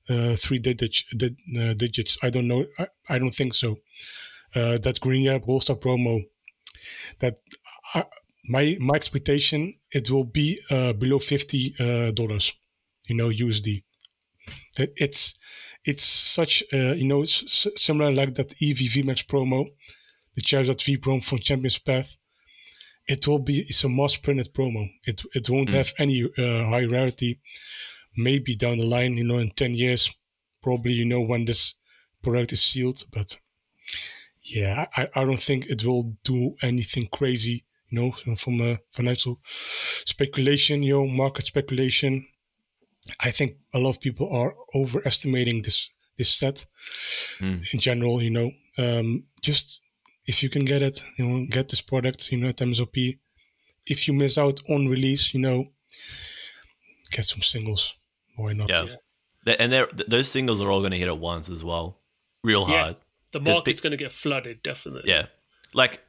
uh, 0.08 0.36
three 0.36 0.58
digits 0.58 1.04
di- 1.16 1.36
uh, 1.58 1.74
digits. 1.74 2.18
I 2.22 2.30
don't 2.30 2.48
know. 2.48 2.66
I, 2.78 2.86
I 3.08 3.18
don't 3.18 3.34
think 3.34 3.54
so. 3.54 3.78
Uh, 4.54 4.78
that 4.78 5.00
Green 5.00 5.22
Yap 5.24 5.42
All 5.48 5.60
promo. 5.60 6.24
That 7.20 7.36
my 8.44 8.76
my 8.80 8.94
expectation 8.94 9.74
it 9.92 10.10
will 10.10 10.24
be 10.24 10.58
uh, 10.70 10.92
below 10.92 11.18
fifty 11.18 11.74
dollars. 12.14 12.52
You 13.08 13.16
know 13.16 13.28
USD. 13.28 13.84
That 14.76 14.90
it's 14.96 15.38
it's 15.84 16.04
such 16.04 16.62
you 16.72 17.06
know 17.06 17.22
s- 17.22 17.66
similar 17.76 18.12
like 18.12 18.34
that 18.36 18.50
Eevee 18.62 18.90
VMAX 18.90 19.26
promo, 19.26 19.66
the 20.36 20.42
Charizard 20.42 20.82
V 20.84 20.98
promo 20.98 21.24
from 21.24 21.40
Champions 21.40 21.78
Path. 21.78 22.18
It 23.14 23.26
will 23.26 23.40
be 23.50 23.56
it's 23.70 23.84
a 23.84 23.88
mass 23.88 24.16
printed 24.16 24.48
promo. 24.54 24.82
It 25.10 25.22
it 25.34 25.48
won't 25.50 25.70
Mm. 25.70 25.74
have 25.78 25.92
any 25.98 26.18
uh, 26.24 26.64
high 26.72 26.84
rarity. 26.96 27.40
Maybe 28.16 28.54
down 28.56 28.78
the 28.78 28.86
line, 28.96 29.16
you 29.18 29.24
know, 29.24 29.38
in 29.40 29.50
ten 29.50 29.74
years, 29.74 30.10
probably 30.62 30.92
you 31.00 31.04
know 31.04 31.20
when 31.30 31.44
this 31.44 31.74
product 32.22 32.52
is 32.52 32.62
sealed. 32.62 33.04
But 33.10 33.38
yeah, 34.42 34.86
I, 34.96 35.08
I 35.14 35.24
don't 35.24 35.42
think 35.42 35.66
it 35.66 35.84
will 35.84 36.16
do 36.24 36.56
anything 36.62 37.08
crazy. 37.18 37.64
You 37.88 37.96
know, 37.98 38.36
from 38.36 38.60
a 38.60 38.78
financial 38.90 39.38
speculation, 40.04 40.82
you 40.82 40.94
know, 40.94 41.06
market 41.06 41.46
speculation. 41.46 42.26
I 43.18 43.30
think 43.32 43.56
a 43.74 43.78
lot 43.78 43.90
of 43.90 44.00
people 44.00 44.26
are 44.32 44.54
overestimating 44.74 45.62
this 45.62 45.90
this 46.16 46.30
set 46.38 46.66
Mm. 47.40 47.62
in 47.72 47.78
general. 47.80 48.22
You 48.22 48.30
know, 48.30 48.50
um, 48.78 49.24
just 49.42 49.80
if 50.30 50.42
you 50.42 50.48
can 50.54 50.64
get 50.72 50.80
it, 50.88 50.96
you 51.18 51.26
know, 51.26 51.46
get 51.50 51.68
this 51.68 51.80
product, 51.90 52.30
you 52.32 52.38
know, 52.38 52.48
at 52.48 52.56
MSRP. 52.68 53.18
If 53.86 54.06
you 54.06 54.12
miss 54.14 54.38
out 54.38 54.60
on 54.68 54.86
release, 54.88 55.24
you 55.34 55.40
know, 55.40 55.58
get 57.10 57.24
some 57.24 57.40
singles. 57.40 57.94
Why 58.36 58.52
not? 58.52 58.68
Yeah. 58.70 58.86
Th- 59.44 59.56
And 59.58 59.72
they're, 59.72 59.88
those 60.08 60.28
singles 60.28 60.60
are 60.60 60.70
all 60.70 60.80
going 60.80 60.92
to 60.92 60.98
hit 60.98 61.08
at 61.08 61.18
once 61.18 61.48
as 61.48 61.64
well, 61.64 61.98
real 62.44 62.66
Yeah. 62.68 62.82
hard. 62.82 62.96
The 63.32 63.40
market's 63.40 63.80
big- 63.80 63.82
going 63.82 63.90
to 63.98 64.04
get 64.04 64.12
flooded, 64.12 64.62
definitely. 64.62 65.10
Yeah, 65.10 65.26
like 65.72 66.00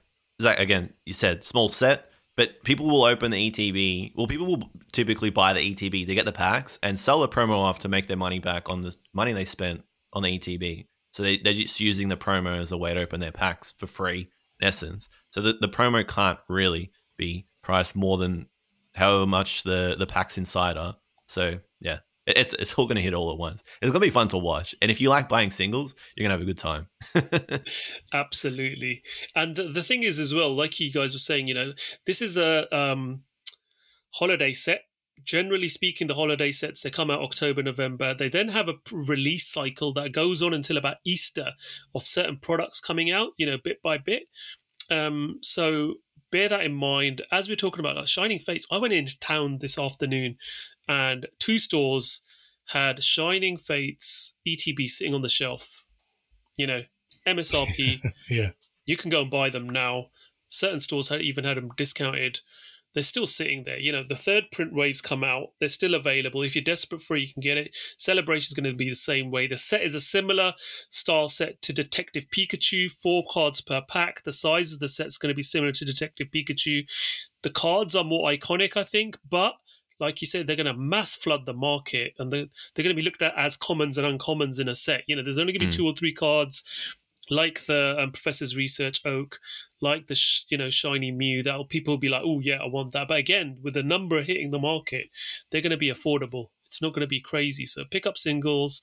Zach 0.42 0.60
again, 0.60 0.94
you 1.06 1.14
said 1.14 1.44
small 1.44 1.70
set, 1.70 2.10
but 2.36 2.64
people 2.64 2.88
will 2.88 3.04
open 3.04 3.32
the 3.32 3.38
ETB. 3.52 4.14
Well, 4.16 4.28
people 4.28 4.48
will 4.48 4.72
typically 4.92 5.30
buy 5.30 5.54
the 5.54 5.60
ETB 5.62 6.06
to 6.08 6.16
get 6.16 6.26
the 6.26 6.32
packs 6.32 6.80
and 6.84 7.00
sell 7.00 7.20
the 7.22 7.28
promo 7.30 7.58
off 7.58 7.80
to 7.80 7.88
make 7.90 8.08
their 8.08 8.18
money 8.18 8.40
back 8.40 8.70
on 8.70 8.82
the 8.82 8.96
money 9.14 9.34
they 9.34 9.46
spent 9.46 9.84
on 10.14 10.24
the 10.24 10.30
ETB. 10.38 10.88
So 11.12 11.24
they, 11.24 11.38
they're 11.38 11.54
just 11.54 11.80
using 11.80 12.08
the 12.10 12.16
promo 12.18 12.58
as 12.58 12.72
a 12.72 12.78
way 12.78 12.94
to 12.94 13.00
open 13.02 13.20
their 13.20 13.32
packs 13.32 13.72
for 13.78 13.86
free, 13.88 14.30
in 14.60 14.68
essence. 14.68 15.10
So 15.32 15.42
the, 15.42 15.54
the 15.54 15.70
promo 15.70 16.08
can't 16.08 16.40
really 16.50 16.92
be 17.18 17.48
priced 17.62 17.96
more 17.96 18.18
than 18.18 18.48
however 18.96 19.26
much 19.28 19.64
the, 19.64 19.96
the 20.00 20.08
packs 20.08 20.38
inside 20.38 20.78
are. 20.78 20.96
So 21.28 21.60
yeah, 21.80 22.00
it- 22.26 22.38
it's, 22.38 22.54
it's 22.54 22.74
all 22.76 22.86
going 22.88 22.96
to 22.96 23.02
hit 23.02 23.14
all 23.14 23.32
at 23.32 23.38
once. 23.38 23.62
It's 23.82 23.92
going 23.92 24.02
to 24.02 24.08
be 24.08 24.10
fun 24.10 24.28
to 24.30 24.38
watch. 24.38 24.74
And 24.82 24.90
if 24.90 25.02
you 25.02 25.10
like 25.10 25.28
buying 25.30 25.52
singles, 25.52 25.96
you're 26.16 26.28
going 26.28 26.38
to 26.40 26.40
have 26.40 26.42
a 26.42 26.46
good 26.46 26.58
time. 26.58 26.88
Absolutely. 28.14 29.04
And 29.36 29.56
the, 29.56 29.64
the 29.64 29.84
thing 29.84 30.04
is, 30.04 30.20
as 30.20 30.34
well, 30.34 30.54
like 30.56 30.80
you 30.80 30.92
guys 30.92 31.14
were 31.14 31.20
saying, 31.20 31.48
you 31.48 31.54
know, 31.54 31.74
this 32.06 32.22
is 32.22 32.38
a 32.38 32.74
um, 32.76 33.24
holiday 34.14 34.54
set. 34.54 34.84
Generally 35.24 35.70
speaking, 35.70 36.08
the 36.08 36.16
holiday 36.16 36.52
sets 36.52 36.82
they 36.82 36.90
come 36.90 37.12
out 37.12 37.22
October, 37.22 37.62
November. 37.64 38.14
They 38.14 38.30
then 38.30 38.50
have 38.50 38.68
a 38.70 38.76
release 38.92 39.48
cycle 39.48 39.94
that 39.94 40.14
goes 40.14 40.42
on 40.42 40.54
until 40.54 40.78
about 40.78 40.98
Easter 41.06 41.52
of 41.94 42.06
certain 42.08 42.38
products 42.38 42.80
coming 42.80 43.12
out, 43.12 43.32
you 43.38 43.46
know, 43.46 43.58
bit 43.58 43.82
by 43.82 43.98
bit. 43.98 44.24
Um, 44.90 45.40
so 45.42 45.96
bear 46.32 46.50
that 46.50 46.64
in 46.64 46.74
mind. 46.74 47.22
As 47.32 47.48
we're 47.48 47.56
talking 47.56 47.80
about 47.80 47.96
like 47.96 48.08
Shining 48.08 48.40
Fates, 48.40 48.68
I 48.72 48.78
went 48.78 48.94
into 48.94 49.20
town 49.20 49.60
this 49.60 49.78
afternoon 49.78 50.38
and 50.88 51.28
two 51.40 51.60
stores 51.60 52.22
had 52.68 53.04
Shining 53.04 53.58
Fates 53.58 54.38
ETB 54.48 54.88
sitting 54.88 55.14
on 55.14 55.22
the 55.22 55.30
shelf. 55.30 55.86
You 56.58 56.68
know, 56.68 56.82
MSRP. 57.28 58.02
Yeah. 58.30 58.52
you 58.86 58.98
can 58.98 59.10
go 59.10 59.22
and 59.22 59.32
buy 59.32 59.50
them 59.50 59.70
now. 59.70 60.08
Certain 60.50 60.80
stores 60.80 61.10
had 61.10 61.22
even 61.22 61.44
had 61.44 61.58
them 61.58 61.72
discounted. 61.78 62.40
They're 62.94 63.04
still 63.04 63.28
sitting 63.28 63.64
there. 63.64 63.80
You 63.80 63.92
know, 63.92 64.04
the 64.04 64.16
third 64.16 64.46
print 64.52 64.74
waves 64.74 65.02
come 65.02 65.24
out. 65.24 65.52
They're 65.60 65.70
still 65.70 65.94
available. 65.94 66.44
If 66.44 66.56
you're 66.56 66.64
desperate 66.64 67.02
for 67.02 67.16
it, 67.16 67.22
you 67.22 67.34
can 67.34 67.42
get 67.42 67.58
it. 67.58 67.76
Celebration's 67.98 68.54
going 68.54 68.70
to 68.70 68.76
be 68.78 68.90
the 68.90 68.96
same 68.96 69.32
way. 69.32 69.48
The 69.48 69.58
set 69.58 69.82
is 69.82 69.96
a 69.96 70.02
similar 70.02 70.54
style 70.90 71.30
set 71.30 71.62
to 71.64 71.74
Detective 71.74 72.28
Pikachu, 72.30 72.92
four 72.92 73.24
cards 73.32 73.62
per 73.62 73.82
pack. 73.82 74.24
The 74.24 74.34
size 74.34 74.74
of 74.74 74.80
the 74.80 74.90
set's 74.90 75.18
going 75.18 75.30
to 75.32 75.36
be 75.36 75.44
similar 75.44 75.72
to 75.72 75.86
Detective 75.86 76.28
Pikachu. 76.36 76.84
The 77.44 77.50
cards 77.50 77.96
are 77.96 78.04
more 78.04 78.30
iconic, 78.30 78.76
I 78.76 78.84
think, 78.84 79.18
but 79.30 79.56
like 80.00 80.20
you 80.20 80.26
said, 80.28 80.48
they're 80.48 80.56
going 80.56 80.66
to 80.66 80.74
mass 80.74 81.16
flood 81.16 81.46
the 81.46 81.54
market 81.54 82.14
and 82.18 82.32
they're, 82.34 82.48
they're 82.74 82.84
going 82.84 82.96
to 82.96 83.00
be 83.00 83.06
looked 83.06 83.22
at 83.22 83.38
as 83.38 83.56
commons 83.56 84.00
and 84.00 84.20
uncommons 84.20 84.60
in 84.60 84.68
a 84.68 84.74
set. 84.74 85.04
You 85.08 85.16
know, 85.16 85.22
there's 85.22 85.38
only 85.38 85.54
going 85.54 85.60
to 85.62 85.68
be 85.68 85.72
Mm. 85.72 85.76
two 85.78 85.86
or 85.86 85.94
three 85.94 86.12
cards 86.12 86.64
like 87.32 87.66
the 87.66 87.96
um, 87.98 88.12
Professor's 88.12 88.56
Research 88.56 89.04
Oak, 89.06 89.40
like 89.82 90.08
the 90.08 90.16
sh- 90.16 90.44
you 90.50 90.58
know 90.58 90.70
Shiny 90.70 91.12
Mew. 91.12 91.42
That 91.42 91.70
people 91.70 91.94
will 91.94 92.00
be 92.00 92.10
like, 92.10 92.24
oh 92.24 92.42
yeah, 92.42 92.58
I 92.58 92.68
want 92.68 92.92
that. 92.92 93.08
But 93.08 93.18
again, 93.18 93.58
with 93.64 93.74
the 93.74 93.84
number 93.84 94.22
hitting 94.22 94.52
the 94.52 94.60
market, 94.60 95.08
they're 95.50 95.62
going 95.62 95.72
to 95.72 95.78
be 95.78 95.92
affordable. 95.92 96.48
It's 96.66 96.82
not 96.82 96.94
going 96.94 97.02
to 97.02 97.08
be 97.08 97.22
crazy. 97.22 97.66
So 97.66 97.84
pick 97.90 98.06
up 98.06 98.18
singles. 98.18 98.82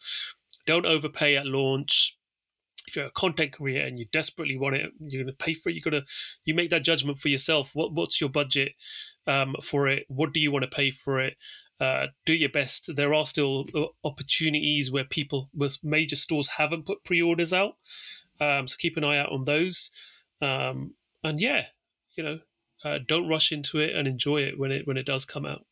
Don't 0.66 0.86
overpay 0.86 1.36
at 1.36 1.46
launch. 1.46 2.16
If 2.86 2.96
you're 2.96 3.06
a 3.06 3.10
content 3.10 3.52
creator 3.52 3.86
and 3.86 3.98
you 3.98 4.06
desperately 4.10 4.56
want 4.56 4.76
it, 4.76 4.90
you're 4.98 5.22
going 5.22 5.36
to 5.36 5.44
pay 5.44 5.52
for 5.52 5.68
it. 5.68 5.74
You're 5.74 5.90
going 5.90 6.02
to 6.02 6.08
you 6.46 6.54
make 6.54 6.70
that 6.70 6.84
judgment 6.84 7.18
for 7.18 7.28
yourself. 7.28 7.72
What 7.74 7.92
what's 7.92 8.18
your 8.18 8.30
budget 8.30 8.72
um, 9.26 9.56
for 9.62 9.88
it? 9.88 10.06
What 10.08 10.32
do 10.32 10.40
you 10.40 10.50
want 10.50 10.64
to 10.64 10.70
pay 10.70 10.90
for 10.90 11.20
it? 11.20 11.36
Uh, 11.80 12.06
do 12.26 12.32
your 12.32 12.48
best. 12.48 12.90
There 12.96 13.14
are 13.14 13.26
still 13.26 13.66
uh, 13.74 13.84
opportunities 14.02 14.90
where 14.90 15.04
people 15.04 15.48
with 15.54 15.78
major 15.84 16.16
stores 16.16 16.48
haven't 16.48 16.86
put 16.86 17.04
pre-orders 17.04 17.52
out, 17.52 17.74
um, 18.40 18.66
so 18.66 18.76
keep 18.78 18.96
an 18.96 19.04
eye 19.04 19.18
out 19.18 19.30
on 19.32 19.44
those. 19.44 19.90
Um, 20.40 20.94
and 21.24 21.40
yeah, 21.40 21.66
you 22.16 22.22
know, 22.24 22.38
uh, 22.84 22.98
don't 23.06 23.28
rush 23.28 23.50
into 23.52 23.78
it 23.80 23.94
and 23.94 24.06
enjoy 24.06 24.42
it 24.42 24.58
when 24.58 24.70
it 24.72 24.86
when 24.86 24.96
it 24.96 25.06
does 25.06 25.24
come 25.24 25.44
out. 25.44 25.64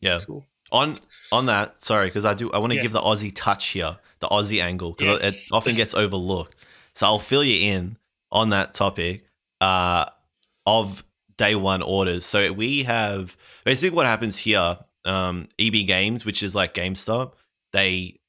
Yeah. 0.00 0.20
Cool. 0.26 0.44
On 0.72 0.94
on 1.32 1.46
that, 1.46 1.84
sorry, 1.84 2.06
because 2.08 2.24
I 2.24 2.34
do 2.34 2.50
I 2.52 2.58
want 2.58 2.70
to 2.72 2.76
Yeah. 2.76 2.82
give 2.82 2.92
the 2.92 3.00
Aussie 3.00 3.32
touch 3.34 3.68
here, 3.68 3.98
the 4.20 4.28
Aussie 4.28 4.62
angle, 4.62 4.92
because 4.92 5.22
Yes. 5.22 5.50
it 5.50 5.54
often 5.56 5.74
gets 5.74 5.94
overlooked. 5.94 6.56
So 6.94 7.06
I'll 7.06 7.18
fill 7.18 7.44
you 7.44 7.70
in 7.72 7.96
on 8.30 8.50
that 8.50 8.74
topic 8.74 9.24
uh, 9.60 10.06
of 10.66 11.04
day 11.36 11.54
one 11.54 11.82
orders. 11.82 12.24
So 12.26 12.52
we 12.52 12.82
have 12.84 13.36
basically 13.64 13.94
what 13.96 14.06
happens 14.06 14.38
here. 14.38 14.78
Um, 15.06 15.48
EB 15.58 15.86
Games, 15.86 16.24
which 16.24 16.42
is 16.42 16.54
like 16.54 16.72
GameStop, 16.72 17.34
they 17.72 18.20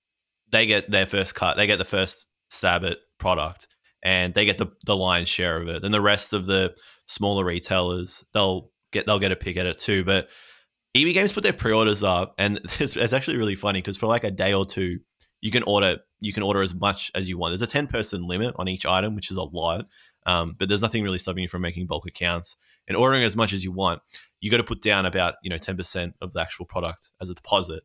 they 0.52 0.66
get 0.66 0.92
their 0.92 1.06
first 1.06 1.34
cut. 1.34 1.56
They 1.56 1.68
get 1.68 1.78
the 1.78 1.86
first 1.86 2.28
stab 2.50 2.84
at 2.84 2.98
product, 3.26 3.68
and 4.04 4.36
they 4.36 4.46
get 4.46 4.60
the 4.60 4.68
the 4.86 4.96
lion's 4.96 5.30
share 5.30 5.60
of 5.60 5.68
it. 5.68 5.82
Then 5.82 5.92
the 5.92 6.00
rest 6.00 6.32
of 6.32 6.46
the 6.46 6.76
smaller 7.08 7.44
retailers, 7.44 8.24
they'll 8.36 8.70
get 8.92 9.08
they'll 9.08 9.20
get 9.20 9.32
a 9.32 9.36
pick 9.36 9.58
at 9.58 9.66
it 9.66 9.80
too. 9.80 10.04
But 10.04 10.28
EB 10.94 11.12
Games 11.12 11.34
put 11.34 11.42
their 11.42 11.52
pre-orders 11.52 12.04
up, 12.04 12.36
and 12.38 12.60
it's, 12.80 12.96
it's 12.96 13.14
actually 13.14 13.38
really 13.38 13.56
funny 13.56 13.80
because 13.82 13.98
for 13.98 14.06
like 14.06 14.24
a 14.24 14.30
day 14.30 14.54
or 14.54 14.64
two, 14.64 15.00
you 15.42 15.50
can 15.50 15.64
order 15.64 15.98
you 16.20 16.34
can 16.34 16.44
order 16.44 16.62
as 16.62 16.76
much 16.76 17.12
as 17.16 17.28
you 17.28 17.40
want. 17.40 17.52
There's 17.52 17.64
a 17.64 17.68
ten 17.68 17.88
person 17.88 18.28
limit 18.28 18.54
on 18.60 18.68
each 18.68 18.86
item, 18.86 19.16
which 19.16 19.32
is 19.32 19.38
a 19.38 19.44
lot, 19.44 19.88
um, 20.28 20.56
but 20.60 20.70
there's 20.70 20.84
nothing 20.84 21.02
really 21.02 21.18
stopping 21.18 21.42
you 21.42 21.50
from 21.50 21.64
making 21.64 21.88
bulk 21.88 22.06
accounts 22.08 22.58
and 22.88 22.96
ordering 22.96 23.24
as 23.24 23.36
much 23.36 23.54
as 23.54 23.64
you 23.64 23.72
want. 23.72 24.04
You 24.40 24.52
got 24.52 24.58
to 24.58 24.64
put 24.64 24.84
down 24.84 25.08
about 25.08 25.34
you 25.42 25.50
know 25.50 25.58
ten 25.58 25.78
percent 25.78 26.14
of 26.22 26.34
the 26.34 26.42
actual 26.42 26.66
product 26.66 27.10
as 27.20 27.32
a 27.32 27.34
deposit. 27.34 27.82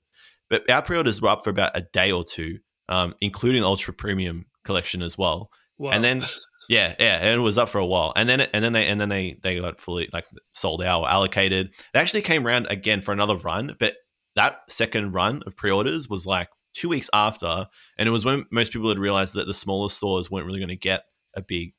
But 0.50 0.68
our 0.68 0.83
pre-orders 0.83 1.22
were 1.22 1.31
up 1.31 1.44
for 1.44 1.50
about 1.50 1.74
a 1.74 1.87
day 1.92 2.12
or 2.12 2.24
two, 2.24 2.59
um, 2.90 3.14
including 3.22 3.62
Ultra 3.62 3.94
Premium 3.94 4.46
collection 4.64 5.03
as 5.03 5.16
well. 5.16 5.51
Wow. 5.79 5.92
and 5.92 6.05
then 6.05 6.25
yeah 6.68 6.94
yeah 7.01 7.18
and 7.23 7.40
it 7.40 7.42
was 7.42 7.59
up 7.59 7.68
for 7.68 7.79
a 7.79 7.87
while. 7.87 8.12
And 8.16 8.29
then 8.29 8.40
and 8.40 8.62
then 8.62 8.73
they 8.73 8.87
and 8.87 9.01
then 9.01 9.09
they 9.09 9.38
they 9.42 9.59
got 9.59 9.81
fully 9.81 10.09
like 10.12 10.25
sold 10.53 10.83
out 10.83 11.03
or 11.03 11.11
allocated. 11.11 11.73
They 11.92 12.01
actually 12.01 12.23
came 12.23 12.46
around 12.46 12.66
again 12.70 13.01
for 13.01 13.12
another 13.12 13.37
run 13.37 13.77
but 13.79 13.94
that 14.37 14.61
second 14.68 15.12
run 15.12 15.42
of 15.46 15.57
pre-orders 15.57 16.09
was 16.09 16.27
like 16.27 16.49
two 16.73 16.88
weeks 16.88 17.11
after 17.12 17.66
and 17.99 18.09
it 18.09 18.12
was 18.12 18.25
when 18.25 18.46
most 18.53 18.73
people 18.73 18.88
had 18.88 18.99
realized 18.99 19.35
that 19.35 19.46
the 19.46 19.55
smaller 19.55 19.88
stores 19.88 20.31
weren't 20.31 20.46
really 20.46 20.61
going 20.61 20.68
to 20.68 20.77
get 20.77 21.05
a 21.35 21.42
big 21.42 21.75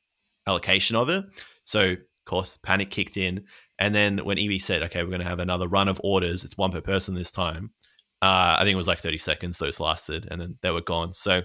allocation 0.46 0.96
of 0.96 1.08
it. 1.08 1.24
So 1.64 1.92
of 1.92 1.98
course 2.26 2.58
panic 2.58 2.90
kicked 2.90 3.16
in. 3.16 3.44
And 3.78 3.94
then 3.94 4.18
when 4.18 4.38
eb 4.38 4.60
said 4.60 4.82
okay 4.82 5.02
we're 5.02 5.10
going 5.10 5.20
to 5.20 5.28
have 5.28 5.38
another 5.38 5.68
run 5.68 5.88
of 5.88 6.00
orders 6.04 6.44
it's 6.44 6.58
one 6.58 6.70
per 6.72 6.80
person 6.80 7.14
this 7.14 7.32
time 7.32 7.70
uh, 8.20 8.56
i 8.58 8.60
think 8.60 8.74
it 8.74 8.76
was 8.76 8.86
like 8.86 9.00
30 9.00 9.18
seconds 9.18 9.58
those 9.58 9.80
lasted 9.80 10.28
and 10.30 10.40
then 10.40 10.56
they 10.62 10.70
were 10.70 10.82
gone. 10.82 11.12
So 11.12 11.42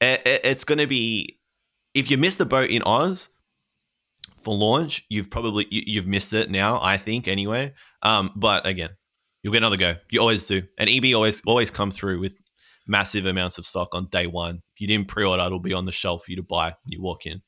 it, 0.00 0.22
it- 0.26 0.40
it's 0.44 0.64
going 0.64 0.78
to 0.78 0.86
be 0.86 1.38
if 1.94 2.10
you 2.10 2.16
miss 2.18 2.36
the 2.36 2.46
boat 2.46 2.70
in 2.70 2.82
Oz 2.84 3.28
for 4.42 4.54
launch, 4.54 5.04
you've 5.10 5.30
probably 5.30 5.66
you, 5.70 5.82
you've 5.86 6.06
missed 6.06 6.32
it 6.32 6.50
now. 6.50 6.80
I 6.80 6.96
think 6.96 7.28
anyway. 7.28 7.74
Um, 8.02 8.32
but 8.36 8.66
again, 8.66 8.90
you'll 9.42 9.52
get 9.52 9.58
another 9.58 9.76
go. 9.76 9.96
You 10.10 10.20
always 10.20 10.46
do, 10.46 10.62
and 10.78 10.88
EB 10.88 11.14
always 11.14 11.42
always 11.46 11.70
come 11.70 11.90
through 11.90 12.20
with 12.20 12.36
massive 12.86 13.26
amounts 13.26 13.58
of 13.58 13.66
stock 13.66 13.88
on 13.92 14.06
day 14.10 14.26
one. 14.26 14.62
If 14.74 14.80
you 14.80 14.86
didn't 14.86 15.08
pre-order, 15.08 15.42
it'll 15.44 15.60
be 15.60 15.74
on 15.74 15.84
the 15.84 15.92
shelf 15.92 16.24
for 16.24 16.30
you 16.32 16.36
to 16.36 16.42
buy 16.42 16.66
when 16.68 16.92
you 16.92 17.02
walk 17.02 17.26
in. 17.26 17.42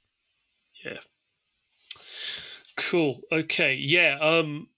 Yeah. 0.85 0.99
Cool. 2.77 3.21
Okay. 3.31 3.75
Yeah. 3.75 4.19
Um, 4.21 4.69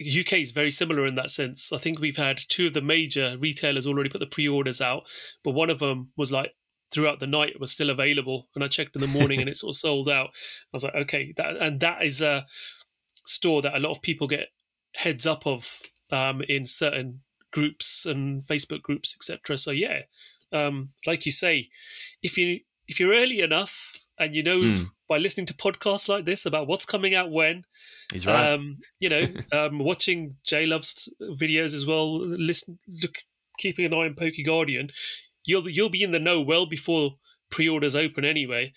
UK 0.00 0.34
is 0.34 0.50
very 0.50 0.70
similar 0.70 1.06
in 1.06 1.14
that 1.14 1.30
sense. 1.30 1.72
I 1.72 1.78
think 1.78 1.98
we've 2.00 2.16
had 2.16 2.40
two 2.48 2.66
of 2.66 2.72
the 2.72 2.80
major 2.82 3.36
retailers 3.38 3.86
already 3.86 4.08
put 4.10 4.18
the 4.20 4.26
pre-orders 4.26 4.80
out, 4.80 5.04
but 5.42 5.52
one 5.52 5.70
of 5.70 5.78
them 5.78 6.10
was 6.16 6.32
like 6.32 6.52
throughout 6.92 7.20
the 7.20 7.26
night 7.26 7.50
it 7.50 7.60
was 7.60 7.72
still 7.72 7.90
available, 7.90 8.48
and 8.54 8.62
I 8.64 8.68
checked 8.68 8.94
in 8.94 9.00
the 9.00 9.06
morning 9.06 9.40
and 9.40 9.48
it 9.48 9.56
sort 9.56 9.72
of 9.72 9.76
sold 9.76 10.08
out. 10.08 10.28
I 10.28 10.68
was 10.72 10.84
like, 10.84 10.94
okay, 10.94 11.32
that 11.36 11.56
and 11.56 11.80
that 11.80 12.04
is 12.04 12.20
a 12.22 12.46
store 13.26 13.62
that 13.62 13.74
a 13.76 13.80
lot 13.80 13.92
of 13.92 14.02
people 14.02 14.26
get 14.26 14.48
heads 14.96 15.26
up 15.26 15.46
of 15.46 15.80
um, 16.12 16.42
in 16.48 16.66
certain 16.66 17.20
groups 17.52 18.04
and 18.06 18.42
Facebook 18.42 18.82
groups, 18.82 19.16
etc. 19.16 19.56
So 19.58 19.70
yeah, 19.70 20.02
um, 20.52 20.90
like 21.06 21.26
you 21.26 21.32
say, 21.32 21.68
if 22.22 22.36
you 22.38 22.60
if 22.86 23.00
you're 23.00 23.14
early 23.14 23.40
enough 23.40 23.92
and 24.18 24.34
you 24.34 24.42
know 24.42 24.60
Mm. 24.60 24.90
by 25.08 25.18
listening 25.18 25.46
to 25.46 25.54
podcasts 25.54 26.08
like 26.08 26.24
this 26.24 26.46
about 26.46 26.66
what's 26.68 26.84
coming 26.86 27.14
out 27.14 27.30
when, 27.32 27.64
He's 28.12 28.26
right. 28.26 28.52
um, 28.52 28.76
you 29.00 29.08
know, 29.08 29.26
um, 29.52 29.78
watching 29.80 30.36
J 30.44 30.66
Love's 30.66 31.08
videos 31.20 31.74
as 31.74 31.84
well, 31.86 32.20
listen, 32.24 32.78
look, 33.02 33.16
keeping 33.58 33.84
an 33.86 33.94
eye 33.94 34.04
on 34.06 34.14
Poke 34.14 34.34
Guardian, 34.44 34.90
you'll 35.44 35.68
you'll 35.68 35.90
be 35.90 36.02
in 36.02 36.10
the 36.10 36.18
know 36.18 36.40
well 36.40 36.66
before 36.66 37.16
pre-orders 37.50 37.96
open 37.96 38.24
anyway. 38.24 38.72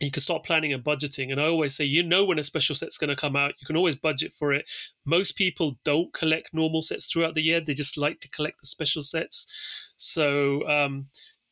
You 0.00 0.10
can 0.10 0.22
start 0.22 0.42
planning 0.42 0.72
and 0.72 0.82
budgeting. 0.82 1.30
And 1.30 1.40
I 1.40 1.44
always 1.44 1.76
say, 1.76 1.84
you 1.84 2.02
know, 2.02 2.24
when 2.24 2.38
a 2.38 2.44
special 2.44 2.74
set's 2.74 2.98
going 2.98 3.10
to 3.10 3.16
come 3.16 3.36
out, 3.36 3.54
you 3.60 3.66
can 3.66 3.76
always 3.76 3.94
budget 3.94 4.32
for 4.32 4.52
it. 4.52 4.68
Most 5.04 5.36
people 5.36 5.78
don't 5.84 6.12
collect 6.12 6.52
normal 6.52 6.82
sets 6.82 7.06
throughout 7.06 7.34
the 7.34 7.42
year; 7.42 7.60
they 7.60 7.74
just 7.74 7.96
like 7.96 8.20
to 8.20 8.30
collect 8.30 8.60
the 8.60 8.66
special 8.66 9.02
sets. 9.02 9.92
So, 9.96 10.68
um, 10.68 11.06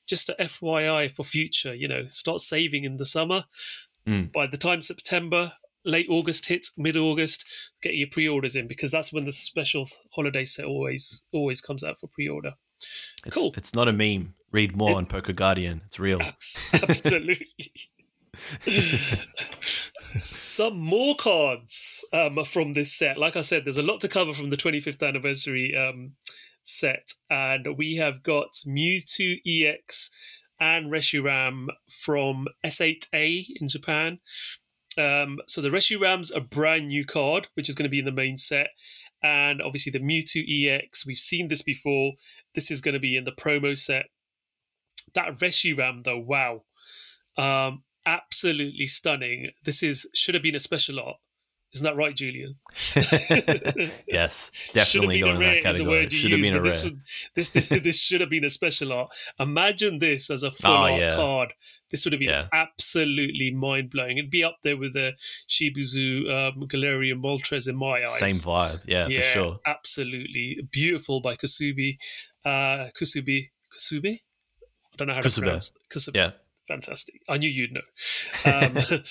just 0.09 0.29
a 0.29 0.37
FYI 0.41 1.11
for 1.11 1.25
future, 1.25 1.75
you 1.75 1.87
know, 1.87 2.07
start 2.09 2.41
saving 2.41 2.85
in 2.85 2.97
the 2.97 3.07
summer. 3.07 3.45
Mm. 4.07 4.33
By 4.33 4.47
the 4.47 4.57
time 4.57 4.81
September, 4.81 5.53
late 5.85 6.07
August 6.11 6.47
hits, 6.47 6.73
mid 6.77 6.97
August, 6.97 7.45
get 7.81 7.95
your 7.95 8.09
pre-orders 8.09 8.57
in 8.57 8.67
because 8.67 8.91
that's 8.91 9.13
when 9.13 9.25
the 9.25 9.33
special 9.33 9.85
holiday 10.15 10.45
set 10.45 10.65
always 10.65 11.25
always 11.33 11.61
comes 11.61 11.85
out 11.85 11.99
for 11.99 12.09
pre-order. 12.09 12.55
It's, 13.27 13.37
cool. 13.37 13.53
it's 13.57 13.75
not 13.75 13.89
a 13.89 13.93
meme. 13.93 14.35
Read 14.51 14.77
more 14.77 14.93
It- 14.93 14.97
on 14.97 15.07
Poke 15.07 15.35
Guardian. 15.35 15.83
It's 15.87 15.99
real. 15.99 16.21
Absolutely. 16.73 17.47
Some 20.17 20.79
more 20.79 21.15
cards 21.17 22.05
um, 22.13 22.45
from 22.45 22.75
this 22.75 22.93
set. 22.93 23.17
Like 23.19 23.37
I 23.37 23.41
said, 23.41 23.65
there's 23.65 23.79
a 23.79 23.83
lot 23.83 24.01
to 24.01 24.09
cover 24.09 24.35
from 24.35 24.51
the 24.51 24.57
25th 24.57 25.07
anniversary 25.07 25.75
um, 25.77 26.13
set, 26.63 27.13
and 27.31 27.79
we 27.79 27.97
have 27.97 28.23
got 28.23 28.53
Mewtwo 28.67 29.37
EX 29.47 30.11
and 30.61 30.93
Reshiram 30.93 31.69
from 31.91 32.47
S8A 32.65 33.47
in 33.61 33.69
Japan. 33.69 34.19
Um, 34.99 35.39
so 35.49 35.63
the 35.63 35.71
Reshiram's 35.71 36.31
a 36.31 36.41
brand 36.41 36.89
new 36.89 37.07
card, 37.07 37.49
which 37.55 37.69
is 37.71 37.75
going 37.75 37.85
to 37.85 37.91
be 37.91 37.99
in 37.99 38.05
the 38.05 38.13
main 38.13 38.37
set. 38.37 38.69
And 39.23 39.63
obviously 39.63 39.93
the 39.93 40.01
Mewtwo 40.01 40.43
EX, 40.49 41.07
we've 41.07 41.19
seen 41.19 41.49
this 41.49 41.63
before. 41.63 42.13
This 42.55 42.71
is 42.71 42.81
going 42.81 42.95
to 42.95 43.01
be 43.01 43.17
in 43.17 43.25
the 43.25 43.33
promo 43.33 43.77
set. 43.79 44.07
That 45.15 45.35
Reshiram, 45.35 46.05
though, 46.05 46.19
wow. 46.19 46.65
Um, 47.37 47.85
absolutely 48.05 48.87
stunning. 48.87 49.51
This 49.65 49.83
is 49.83 50.09
should 50.15 50.35
have 50.35 50.43
been 50.43 50.55
a 50.55 50.61
special 50.61 50.99
art. 50.99 51.17
Isn't 51.75 51.85
that 51.85 51.97
right, 51.97 52.15
Julian? 52.15 52.57
yes, 54.07 54.51
definitely 54.75 55.21
going 55.21 55.37
in 55.37 55.41
that 55.41 55.63
category. 55.63 56.09
Should 56.11 56.33
have 56.33 56.43
been 56.43 56.55
a 56.55 56.61
rare. 56.61 56.71
This, 56.71 56.85
would, 56.85 57.01
this, 57.35 57.49
this, 57.49 57.69
this 57.83 57.99
should 57.99 58.21
have 58.21 58.29
been 58.29 58.45
a 58.45 58.51
special 58.51 58.93
art. 58.93 59.11
Imagine 59.41 59.99
this 59.99 60.29
as 60.31 60.43
a 60.43 60.51
full 60.51 60.71
oh, 60.71 60.75
art 60.75 61.01
yeah. 61.01 61.17
card. 61.17 61.55
This 61.91 62.05
would 62.05 62.13
have 62.13 62.21
been 62.21 62.29
yeah. 62.29 62.49
absolutely 62.53 63.53
mind 63.53 63.89
blowing. 63.89 64.19
It'd 64.19 64.31
be 64.31 64.45
up 64.45 64.59
there 64.63 64.77
with 64.77 64.93
the 64.93 65.13
Shibuzoh 65.49 66.51
um, 66.51 66.69
Galarian 66.69 67.23
Moltres 67.23 67.67
in 67.67 67.77
my 67.77 68.03
eyes. 68.03 68.19
Same 68.19 68.53
vibe, 68.53 68.83
yeah, 68.87 69.09
yeah, 69.09 69.21
for 69.21 69.25
sure. 69.25 69.61
Absolutely 69.65 70.69
beautiful 70.71 71.21
by 71.23 71.37
Kusubi, 71.37 71.97
uh, 72.45 72.89
Kusubi, 72.99 73.51
Kusubi. 73.75 74.21
I 74.93 74.97
don't 74.97 75.09
know 75.09 75.15
how 75.15 75.23
to 75.23 75.31
pronounce. 75.31 75.73
Kusubi. 75.91 76.17
Yeah, 76.17 76.31
fantastic. 76.69 77.23
I 77.31 77.39
knew 77.39 77.49
you'd 77.49 77.73
know. 77.73 77.81
Um, 78.45 79.03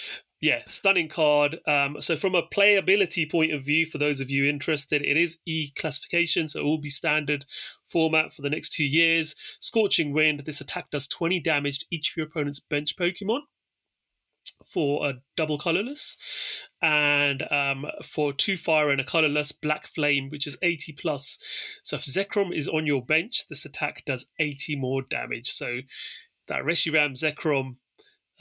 yeah, 0.42 0.64
stunning 0.66 1.08
card. 1.08 1.60
Um, 1.68 1.98
so, 2.02 2.18
from 2.18 2.34
a 2.34 2.42
playability 2.42 3.30
point 3.30 3.54
of 3.54 3.64
view, 3.64 3.86
for 3.86 4.00
those 4.00 4.20
of 4.20 4.32
you 4.32 4.46
interested, 4.46 5.04
it 5.04 5.16
is 5.16 5.38
E 5.46 5.72
classification, 5.78 6.48
so 6.48 6.62
it 6.62 6.64
will 6.64 6.80
be 6.80 6.90
standard 6.90 7.46
format 7.86 8.34
for 8.34 8.42
the 8.42 8.50
next 8.50 8.74
two 8.74 8.86
years. 8.86 9.36
Scorching 9.60 10.14
Wind. 10.14 10.44
This 10.46 10.60
attack 10.60 10.90
does 10.90 11.08
20 11.08 11.40
damage 11.42 11.80
to 11.80 11.86
each 11.92 12.12
of 12.12 12.18
your 12.18 12.26
opponent's 12.26 12.60
bench 12.60 12.96
Pokemon 12.96 13.42
for 14.66 15.08
a 15.08 15.22
double 15.38 15.60
colorless, 15.60 16.64
and 16.82 17.44
um, 17.52 17.86
for 18.04 18.34
two 18.34 18.58
fire 18.58 18.90
and 18.90 19.00
a 19.00 19.04
colorless 19.04 19.52
Black 19.52 19.86
Flame, 19.86 20.30
which 20.32 20.48
is 20.48 20.58
80 20.64 20.94
plus. 20.94 21.38
So, 21.84 21.98
if 21.98 22.02
Zekrom 22.02 22.52
is 22.52 22.68
on 22.68 22.88
your 22.88 23.06
bench, 23.06 23.48
this 23.48 23.64
attack 23.64 24.06
does 24.06 24.32
80 24.40 24.76
more 24.78 25.04
damage. 25.04 25.52
So, 25.52 25.82
that 26.48 26.64
Reshiram 26.64 27.12
Zekrom 27.12 27.76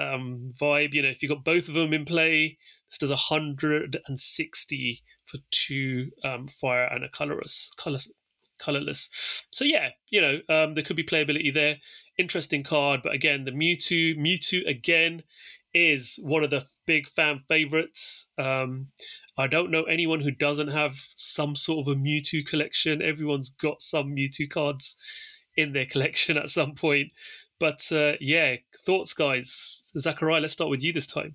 um, 0.01 0.51
vibe. 0.61 0.95
You 0.95 1.03
know, 1.03 1.09
if 1.09 1.23
you've 1.23 1.31
got 1.31 1.45
both 1.45 1.69
of 1.69 1.75
them 1.75 1.93
in 1.93 2.05
play, 2.05 2.59
this 2.89 2.99
does 2.99 3.11
160 3.11 5.01
for 5.25 5.39
two 5.51 6.11
um, 6.25 6.49
fire 6.49 6.85
and 6.85 7.05
a 7.05 7.09
colorless, 7.09 7.71
colorless, 7.77 8.11
colorless. 8.59 9.47
So 9.51 9.65
yeah, 9.65 9.91
you 10.09 10.21
know, 10.21 10.41
um, 10.49 10.75
there 10.75 10.85
could 10.85 10.97
be 10.97 11.05
playability 11.05 11.53
there. 11.53 11.77
Interesting 12.19 12.63
card, 12.63 13.01
but 13.03 13.15
again, 13.15 13.45
the 13.45 13.53
Mewtwo, 13.53 14.17
Mewtwo 14.17 14.67
again 14.67 15.23
is 15.73 16.19
one 16.23 16.43
of 16.43 16.51
the 16.51 16.67
big 16.87 17.07
fan 17.09 17.43
favorites. 17.49 18.33
Um, 18.39 18.89
I 19.39 19.47
don't 19.47 19.71
know 19.71 19.85
anyone 19.85 20.21
who 20.21 20.31
doesn't 20.31 20.69
have 20.69 20.97
some 21.15 21.55
sort 21.55 21.87
of 21.87 21.93
a 21.93 21.97
Mewtwo 21.97 22.45
collection. 22.45 23.01
Everyone's 23.01 23.51
got 23.51 23.81
some 23.81 24.15
Mewtwo 24.15 24.51
cards 24.51 24.97
in 25.57 25.73
their 25.73 25.87
collection 25.91 26.37
at 26.37 26.49
some 26.49 26.75
point. 26.75 27.13
But 27.61 27.93
uh, 27.93 28.15
yeah, 28.21 28.57
thoughts, 28.85 29.13
guys. 29.15 29.93
Zachariah, 29.97 30.41
let's 30.41 30.55
start 30.55 30.71
with 30.71 30.83
you 30.83 30.93
this 30.93 31.07
time. 31.07 31.35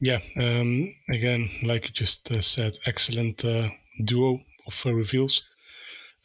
Yeah, 0.00 0.18
um, 0.36 0.92
again, 1.08 1.48
like 1.62 1.84
you 1.86 1.92
just 1.92 2.30
uh, 2.32 2.40
said, 2.40 2.76
excellent 2.86 3.44
uh, 3.44 3.68
duo 4.04 4.40
of 4.66 4.82
uh, 4.84 4.92
reveals. 4.92 5.44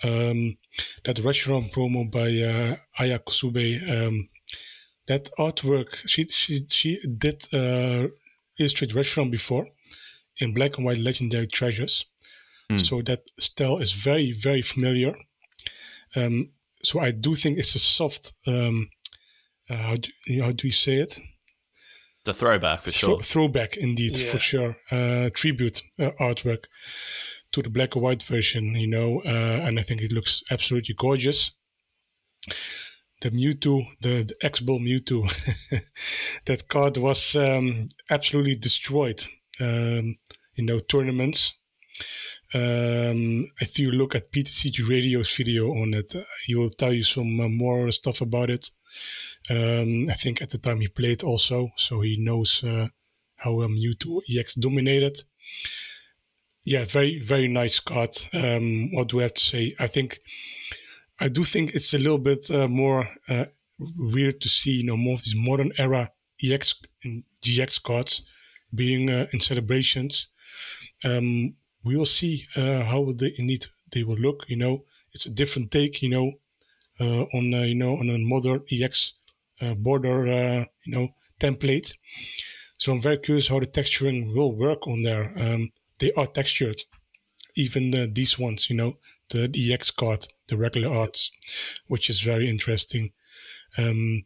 Um, 0.04 0.58
that 1.06 1.18
Reshiram 1.18 1.72
promo 1.72 2.10
by 2.10 2.30
uh, 2.42 2.76
Aya 3.00 3.20
Kusube, 3.20 3.82
um, 3.90 4.28
that 5.08 5.30
artwork, 5.40 5.96
she 6.08 6.26
she 6.28 6.66
she 6.68 7.00
did 7.18 7.44
uh, 7.54 8.08
illustrate 8.60 8.94
Reshiram 8.94 9.32
before 9.32 9.68
in 10.38 10.54
black 10.54 10.78
and 10.78 10.86
white 10.86 11.00
legendary 11.00 11.48
treasures. 11.48 12.06
Mm. 12.70 12.86
So 12.86 13.02
that 13.04 13.22
style 13.40 13.78
is 13.78 13.92
very 13.92 14.32
very 14.32 14.62
familiar. 14.62 15.16
Um, 16.16 16.50
so 16.88 17.02
I 17.02 17.12
do 17.12 17.36
think 17.36 17.58
it's 17.58 17.76
a 17.76 17.80
soft. 17.80 18.32
Um, 18.48 18.90
uh, 19.70 19.76
how 19.76 19.96
do 19.96 20.10
how 20.42 20.52
do 20.52 20.68
you 20.68 20.72
say 20.74 20.96
it? 21.00 21.20
The 22.24 22.34
throwback 22.34 22.80
for 22.80 22.92
sure. 22.92 23.20
throwback, 23.20 23.76
indeed, 23.76 24.18
yeah. 24.18 24.32
for 24.32 24.40
sure. 24.40 24.78
Uh, 24.90 25.30
tribute 25.34 25.82
uh, 26.00 26.12
artwork 26.20 26.64
to 27.52 27.62
the 27.62 27.70
black 27.70 27.96
and 27.96 28.04
white 28.04 28.24
version, 28.24 28.76
you 28.76 28.88
know, 28.88 29.22
uh, 29.26 29.66
and 29.66 29.78
I 29.80 29.82
think 29.82 30.02
it 30.02 30.14
looks 30.14 30.44
absolutely 30.50 30.96
gorgeous. 30.96 31.52
The 33.22 33.32
Mewtwo, 33.32 33.88
the, 34.02 34.24
the 34.24 34.36
X 34.42 34.62
Ball 34.62 34.80
Mewtwo, 34.80 35.22
that 36.46 36.70
card 36.70 36.98
was 36.98 37.36
um, 37.36 37.90
absolutely 38.10 38.56
destroyed. 38.56 39.24
Um, 39.60 40.16
you 40.56 40.66
know, 40.66 40.80
tournaments 40.80 41.54
um, 42.54 43.48
if 43.60 43.78
you 43.78 43.92
look 43.92 44.16
at 44.16 44.32
PTCG 44.32 44.88
Radio's 44.88 45.36
video 45.36 45.72
on 45.72 45.94
it, 45.94 46.14
he 46.46 46.56
will 46.56 46.70
tell 46.70 46.94
you 46.94 47.04
some 47.04 47.40
uh, 47.40 47.50
more 47.50 47.92
stuff 47.92 48.22
about 48.22 48.50
it. 48.50 48.72
Um, 49.50 50.06
I 50.10 50.14
think 50.14 50.42
at 50.42 50.52
the 50.52 50.58
time 50.58 50.80
he 50.80 50.88
played 50.88 51.24
also, 51.24 51.72
so 51.76 52.02
he 52.02 52.18
knows 52.18 52.64
uh, 52.64 52.88
how 53.36 53.62
um, 53.62 53.76
Mewtwo 53.76 54.22
EX 54.30 54.56
dominated. 54.56 55.20
Yeah, 56.66 56.86
very 56.86 57.20
very 57.20 57.48
nice 57.48 57.80
card. 57.80 58.18
Um, 58.34 58.94
what 58.94 59.10
do 59.10 59.20
I 59.20 59.24
have 59.24 59.34
to 59.34 59.42
say? 59.42 59.76
I 59.80 59.88
think 59.88 60.20
I 61.20 61.30
do 61.30 61.44
think 61.44 61.76
it's 61.76 61.94
a 61.94 61.98
little 61.98 62.18
bit 62.18 62.50
uh, 62.52 62.68
more 62.68 63.10
uh, 63.28 63.46
weird 63.80 64.42
to 64.42 64.50
see 64.50 64.80
you 64.80 64.86
know 64.86 64.98
more 64.98 65.16
of 65.16 65.24
these 65.24 65.36
modern 65.36 65.72
era 65.78 66.12
EX 66.44 66.82
and 67.04 67.24
GX 67.42 67.84
cards 67.84 68.22
being 68.74 69.10
uh, 69.10 69.28
in 69.34 69.40
celebrations. 69.40 70.28
Um, 71.06 71.56
we 71.88 71.96
will 71.96 72.06
see 72.06 72.44
uh, 72.56 72.84
how 72.84 73.12
they 73.14 73.34
indeed 73.38 73.68
they 73.92 74.04
will 74.04 74.18
look. 74.18 74.46
You 74.48 74.58
know, 74.58 74.84
it's 75.14 75.26
a 75.26 75.32
different 75.32 75.72
take. 75.72 76.02
You 76.02 76.10
know, 76.10 76.32
uh, 77.00 77.24
on 77.34 77.54
uh, 77.54 77.62
you 77.62 77.76
know 77.76 77.98
on 77.98 78.10
a 78.10 78.18
modern 78.18 78.64
EX 78.72 79.14
uh, 79.62 79.76
border 79.76 80.28
uh, 80.28 80.66
you 80.84 80.94
know 80.94 81.10
template. 81.40 81.94
So 82.78 82.92
I'm 82.92 83.02
very 83.02 83.18
curious 83.18 83.48
how 83.48 83.60
the 83.60 83.66
texturing 83.66 84.34
will 84.36 84.52
work 84.52 84.88
on 84.88 85.02
there. 85.02 85.34
Um, 85.36 85.72
they 86.00 86.12
are 86.14 86.28
textured, 86.28 86.84
even 87.56 88.14
these 88.14 88.38
ones. 88.38 88.70
You 88.70 88.76
know, 88.76 88.98
the, 89.30 89.48
the 89.48 89.74
EX 89.74 89.92
card, 89.92 90.28
the 90.48 90.58
regular 90.58 90.90
arts, 90.96 91.32
which 91.88 92.10
is 92.10 92.22
very 92.22 92.50
interesting. 92.50 93.12
Um, 93.78 94.26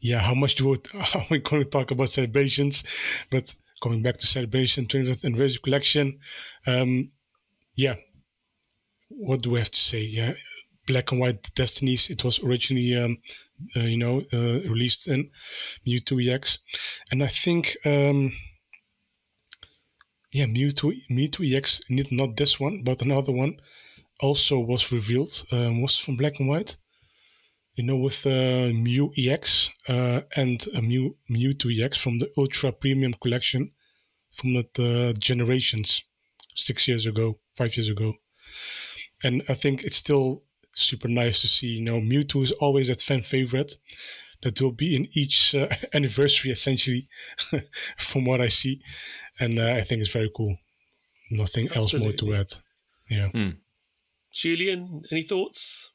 yeah, 0.00 0.18
how 0.18 0.34
much 0.34 0.56
do 0.56 0.68
we, 0.68 0.76
are 1.14 1.26
we 1.30 1.38
going 1.38 1.62
to 1.62 1.68
talk 1.68 1.90
about 1.90 2.10
celebrations? 2.10 2.84
But 3.30 3.54
coming 3.82 4.02
back 4.02 4.16
to 4.18 4.26
celebration 4.26 4.86
20th 4.86 5.24
anniversary 5.24 5.60
collection. 5.62 6.18
Um, 6.66 7.10
yeah, 7.74 7.96
what 9.08 9.42
do 9.42 9.50
we 9.50 9.58
have 9.58 9.70
to 9.70 9.78
say? 9.78 10.00
Yeah, 10.00 10.34
black 10.86 11.10
and 11.12 11.20
white 11.20 11.54
destinies. 11.54 12.08
It 12.10 12.24
was 12.24 12.42
originally, 12.42 12.96
um, 12.96 13.18
uh, 13.76 13.80
you 13.80 13.98
know, 13.98 14.22
uh, 14.32 14.60
released 14.70 15.08
in 15.08 15.30
Mewtwo 15.86 16.26
EX, 16.26 16.58
and 17.10 17.22
I 17.22 17.28
think, 17.28 17.76
um, 17.84 18.32
yeah, 20.32 20.46
Mewtwo 20.46 20.92
Mewtwo 21.10 21.54
EX, 21.54 21.82
need 21.90 22.12
not 22.12 22.36
this 22.36 22.60
one, 22.60 22.82
but 22.84 23.02
another 23.02 23.32
one, 23.32 23.56
also 24.20 24.60
was 24.60 24.92
revealed. 24.92 25.32
Um, 25.52 25.82
was 25.82 25.98
from 25.98 26.16
black 26.16 26.38
and 26.38 26.48
white. 26.48 26.76
You 27.74 27.84
know, 27.84 27.96
with 27.96 28.26
uh, 28.26 28.70
Mew 28.74 29.12
EX 29.16 29.70
uh, 29.88 30.20
and 30.36 30.62
uh, 30.76 30.82
Mew 30.82 31.16
Mewtwo 31.30 31.70
EX 31.80 31.98
from 31.98 32.18
the 32.18 32.30
Ultra 32.36 32.70
Premium 32.70 33.14
collection 33.14 33.70
from 34.30 34.54
the 34.54 35.14
generations 35.18 36.02
six 36.54 36.86
years 36.86 37.06
ago, 37.06 37.38
five 37.56 37.76
years 37.76 37.88
ago. 37.88 38.14
And 39.24 39.42
I 39.48 39.54
think 39.54 39.84
it's 39.84 39.96
still 39.96 40.42
super 40.74 41.08
nice 41.08 41.40
to 41.40 41.48
see. 41.48 41.78
You 41.78 41.84
know, 41.84 42.00
Mewtwo 42.00 42.42
is 42.42 42.52
always 42.52 42.88
that 42.88 43.00
fan 43.00 43.22
favorite 43.22 43.76
that 44.42 44.60
will 44.60 44.72
be 44.72 44.94
in 44.96 45.08
each 45.12 45.54
uh, 45.54 45.68
anniversary, 45.94 46.50
essentially, 46.50 47.08
from 47.96 48.24
what 48.24 48.40
I 48.40 48.48
see. 48.48 48.82
And 49.40 49.58
uh, 49.58 49.72
I 49.72 49.82
think 49.82 50.00
it's 50.00 50.12
very 50.12 50.30
cool. 50.34 50.56
Nothing 51.30 51.68
Absolutely. 51.74 51.78
else 51.78 51.94
more 51.94 52.12
to 52.12 52.34
add. 52.34 52.52
Yeah. 53.08 53.28
Mm. 53.32 53.56
Julian, 54.32 55.02
any 55.10 55.22
thoughts? 55.22 55.92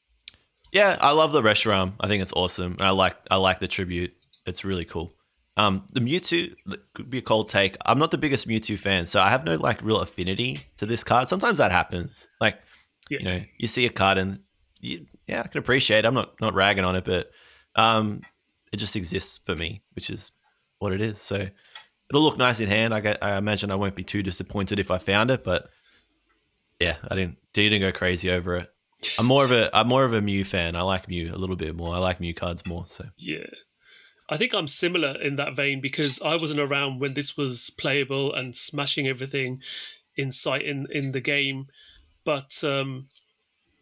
Yeah, 0.72 0.98
I 1.00 1.12
love 1.12 1.32
the 1.32 1.42
Reshiram. 1.42 1.94
I 2.00 2.08
think 2.08 2.22
it's 2.22 2.32
awesome. 2.34 2.76
I 2.80 2.90
like 2.90 3.16
I 3.30 3.36
like 3.36 3.60
the 3.60 3.68
tribute. 3.68 4.14
It's 4.46 4.64
really 4.64 4.84
cool. 4.84 5.12
Um, 5.56 5.84
the 5.92 6.00
Mewtwo 6.00 6.54
could 6.94 7.10
be 7.10 7.18
a 7.18 7.22
cold 7.22 7.48
take. 7.48 7.76
I'm 7.84 7.98
not 7.98 8.10
the 8.10 8.18
biggest 8.18 8.46
Mewtwo 8.46 8.78
fan, 8.78 9.06
so 9.06 9.20
I 9.20 9.28
have 9.30 9.44
no 9.44 9.56
like 9.56 9.82
real 9.82 10.00
affinity 10.00 10.60
to 10.76 10.86
this 10.86 11.02
card. 11.02 11.28
Sometimes 11.28 11.58
that 11.58 11.72
happens. 11.72 12.28
Like, 12.40 12.58
yeah. 13.10 13.18
you 13.18 13.24
know, 13.24 13.40
you 13.56 13.66
see 13.66 13.84
a 13.84 13.90
card 13.90 14.18
and 14.18 14.38
you, 14.80 15.06
yeah, 15.26 15.42
I 15.44 15.48
can 15.48 15.58
appreciate. 15.58 16.00
It. 16.00 16.04
I'm 16.04 16.14
not 16.14 16.40
not 16.40 16.54
ragging 16.54 16.84
on 16.84 16.96
it, 16.96 17.04
but 17.04 17.30
um, 17.74 18.22
it 18.72 18.76
just 18.76 18.94
exists 18.94 19.38
for 19.38 19.56
me, 19.56 19.82
which 19.94 20.10
is 20.10 20.30
what 20.78 20.92
it 20.92 21.00
is. 21.00 21.20
So, 21.20 21.48
it'll 22.08 22.22
look 22.22 22.38
nice 22.38 22.60
in 22.60 22.68
hand. 22.68 22.94
I, 22.94 23.00
get, 23.00 23.22
I 23.22 23.36
imagine 23.36 23.70
I 23.70 23.76
won't 23.76 23.96
be 23.96 24.04
too 24.04 24.22
disappointed 24.22 24.78
if 24.78 24.90
I 24.90 24.98
found 24.98 25.30
it, 25.30 25.42
but 25.42 25.68
yeah, 26.78 26.96
I 27.08 27.16
didn't 27.16 27.38
didn't 27.52 27.80
go 27.80 27.90
crazy 27.90 28.30
over 28.30 28.56
it. 28.56 28.70
I'm 29.18 29.26
more 29.26 29.44
of 29.44 29.52
a 29.52 29.70
I'm 29.76 29.88
more 29.88 30.04
of 30.04 30.12
a 30.12 30.20
Mew 30.20 30.44
fan. 30.44 30.76
I 30.76 30.82
like 30.82 31.08
Mew 31.08 31.32
a 31.32 31.36
little 31.38 31.56
bit 31.56 31.76
more. 31.76 31.94
I 31.94 31.98
like 31.98 32.20
Mew 32.20 32.34
cards 32.34 32.66
more. 32.66 32.84
So 32.88 33.06
Yeah. 33.16 33.46
I 34.30 34.36
think 34.36 34.52
I'm 34.52 34.66
similar 34.66 35.18
in 35.20 35.36
that 35.36 35.56
vein 35.56 35.80
because 35.80 36.20
I 36.20 36.36
wasn't 36.36 36.60
around 36.60 37.00
when 37.00 37.14
this 37.14 37.36
was 37.36 37.70
playable 37.70 38.34
and 38.34 38.54
smashing 38.54 39.06
everything 39.08 39.62
in 40.16 40.30
sight 40.30 40.62
in, 40.62 40.86
in 40.90 41.12
the 41.12 41.20
game. 41.20 41.68
But 42.24 42.62
um, 42.62 43.08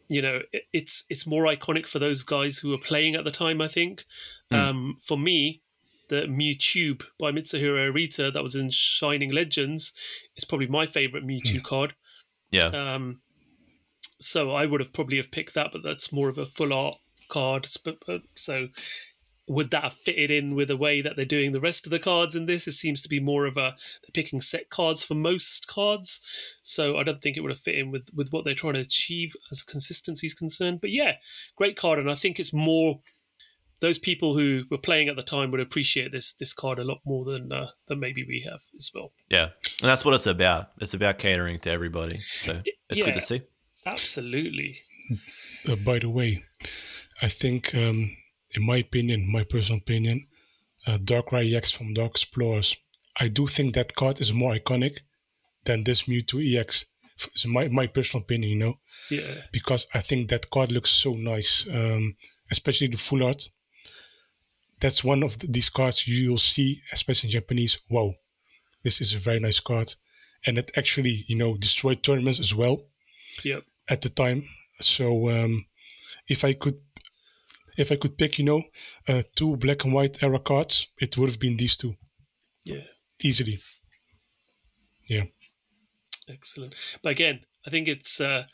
you 0.09 0.23
know, 0.23 0.43
it, 0.53 0.63
it's 0.73 1.05
it's 1.11 1.27
more 1.27 1.45
iconic 1.47 1.87
for 1.87 1.99
those 1.99 2.23
guys 2.23 2.59
who 2.59 2.69
were 2.69 2.79
playing 2.79 3.17
at 3.17 3.25
the 3.25 3.33
time, 3.33 3.61
I 3.61 3.67
think. 3.69 4.05
Mm. 4.53 4.57
Um, 4.57 4.97
for 5.01 5.19
me, 5.19 5.63
the 6.09 6.23
Mewtwo 6.29 7.03
by 7.19 7.33
Mitsuhiro 7.33 7.91
Arita 7.93 8.33
that 8.33 8.43
was 8.43 8.55
in 8.55 8.71
Shining 8.71 9.33
Legends 9.33 9.93
is 10.37 10.45
probably 10.45 10.69
my 10.69 10.87
favorite 10.87 11.27
Mewtwo 11.27 11.61
card. 11.65 11.95
yeah, 12.53 12.67
Um, 12.67 13.21
so 14.19 14.53
I 14.53 14.67
would 14.67 14.81
have 14.81 14.93
probably 14.93 15.17
have 15.19 15.31
picked 15.31 15.55
that, 15.55 15.71
but 15.73 15.83
that's 15.83 16.13
more 16.13 16.29
of 16.29 16.39
a 16.39 16.47
full 16.47 16.73
art 16.73 16.99
card. 17.29 17.67
So 18.35 18.69
would 19.49 19.71
that 19.71 19.85
have 19.85 19.93
fitted 19.93 20.31
in 20.31 20.55
with 20.55 20.69
the 20.69 20.77
way 20.77 21.01
that 21.01 21.15
they're 21.15 21.25
doing 21.25 21.53
the 21.53 21.61
rest 21.61 21.87
of 21.87 21.91
the 21.91 21.99
cards 21.99 22.35
in 22.35 22.47
this? 22.47 22.67
It 22.67 22.73
seems 22.73 23.01
to 23.03 23.09
be 23.09 23.21
more 23.21 23.47
of 23.47 23.57
a 23.57 23.77
they're 24.03 24.13
picking 24.13 24.41
set 24.41 24.71
cards 24.71 25.05
for 25.05 25.15
most 25.15 25.69
cards. 25.69 26.21
So 26.63 26.97
I 26.97 27.05
don't 27.05 27.23
think 27.23 27.37
it 27.37 27.41
would 27.41 27.53
have 27.53 27.61
fit 27.61 27.77
in 27.77 27.91
with 27.91 28.11
with 28.15 28.31
what 28.31 28.45
they're 28.45 28.55
trying 28.55 28.75
to 28.75 28.81
achieve 28.81 29.37
as 29.51 29.63
consistency 29.63 30.27
is 30.27 30.35
concerned. 30.35 30.81
But 30.81 30.91
yeah, 30.91 31.17
great 31.55 31.77
card, 31.77 31.99
and 31.99 32.11
I 32.11 32.15
think 32.15 32.41
it's 32.41 32.53
more 32.53 33.01
those 33.81 33.99
people 33.99 34.35
who 34.35 34.65
were 34.71 34.79
playing 34.79 35.09
at 35.09 35.17
the 35.17 35.23
time 35.23 35.51
would 35.51 35.61
appreciate 35.61 36.11
this 36.11 36.33
this 36.33 36.53
card 36.53 36.79
a 36.79 36.85
lot 36.85 36.99
more 37.05 37.25
than 37.25 37.53
uh, 37.53 37.69
than 37.87 38.01
maybe 38.01 38.25
we 38.25 38.41
have 38.51 38.63
as 38.77 38.91
well. 38.95 39.13
yeah, 39.31 39.51
and 39.81 39.89
that's 39.89 40.05
what 40.05 40.15
it's 40.15 40.27
about. 40.27 40.71
It's 40.81 40.95
about 40.95 41.19
catering 41.19 41.61
to 41.61 41.71
everybody. 41.71 42.17
So 42.17 42.63
it's 42.91 43.03
good 43.03 43.15
to 43.15 43.21
see. 43.21 43.43
Absolutely. 43.87 44.79
Uh, 45.69 45.77
by 45.85 45.99
the 46.01 46.09
way, 46.09 46.43
I 47.23 47.29
think, 47.29 47.75
um, 47.75 48.17
in 48.55 48.65
my 48.67 48.79
opinion, 48.79 49.31
my 49.31 49.45
personal 49.45 49.79
opinion, 49.79 50.27
uh, 50.87 50.99
Darkrai 50.99 51.55
EX 51.55 51.71
from 51.71 51.95
Dark 51.95 52.13
Explorers, 52.13 52.77
I 53.19 53.29
do 53.29 53.47
think 53.47 53.75
that 53.75 53.95
card 53.95 54.21
is 54.21 54.33
more 54.33 54.55
iconic 54.55 54.99
than 55.65 55.85
this 55.85 56.03
Mewtwo 56.03 56.41
EX. 56.43 56.85
It's 57.19 57.47
my, 57.47 57.69
my 57.69 57.87
personal 57.87 58.23
opinion, 58.23 58.51
you 58.51 58.59
know, 58.59 58.75
Yeah. 59.11 59.43
because 59.53 59.87
I 59.95 60.01
think 60.01 60.29
that 60.29 60.51
card 60.51 60.71
looks 60.73 60.91
so 60.91 61.15
nice, 61.15 61.67
um, 61.73 62.17
especially 62.51 62.89
the 62.89 62.99
full 62.99 63.25
art. 63.25 63.49
That's 64.81 65.03
one 65.03 65.23
of 65.23 65.39
the, 65.39 65.47
these 65.47 65.71
cards 65.71 66.07
you'll 66.07 66.37
see, 66.39 66.79
especially 66.93 67.29
in 67.29 67.33
Japanese. 67.33 67.79
Wow, 67.89 68.15
this 68.83 69.01
is 69.01 69.15
a 69.15 69.19
very 69.19 69.41
nice 69.41 69.61
card. 69.61 69.95
And 70.47 70.59
it 70.59 70.71
actually, 70.77 71.25
you 71.29 71.37
know, 71.37 71.57
destroyed 71.57 72.03
tournaments 72.03 72.39
as 72.41 72.55
well 72.55 72.83
Yep. 73.45 73.65
At 73.89 74.03
the 74.03 74.09
time. 74.09 74.49
So 74.81 75.31
um, 75.31 75.67
if 76.29 76.45
I 76.45 76.53
could, 76.55 76.79
if 77.79 77.93
I 77.93 77.97
could 77.97 78.17
pick, 78.19 78.39
you 78.39 78.45
know, 78.45 78.63
uh, 79.09 79.23
two 79.37 79.57
black 79.57 79.85
and 79.85 79.93
white 79.93 80.23
era 80.23 80.39
cards, 80.39 80.87
it 81.01 81.17
would 81.17 81.31
have 81.31 81.41
been 81.41 81.57
these 81.57 81.77
two 81.77 81.95
Yeah. 82.65 82.85
easily. 83.23 83.59
Yeah, 85.09 85.25
Excellent. 86.29 86.75
But 87.03 87.11
again, 87.11 87.41
I 87.67 87.71
think 87.71 87.87
it's 87.89 88.21
uh, 88.21 88.47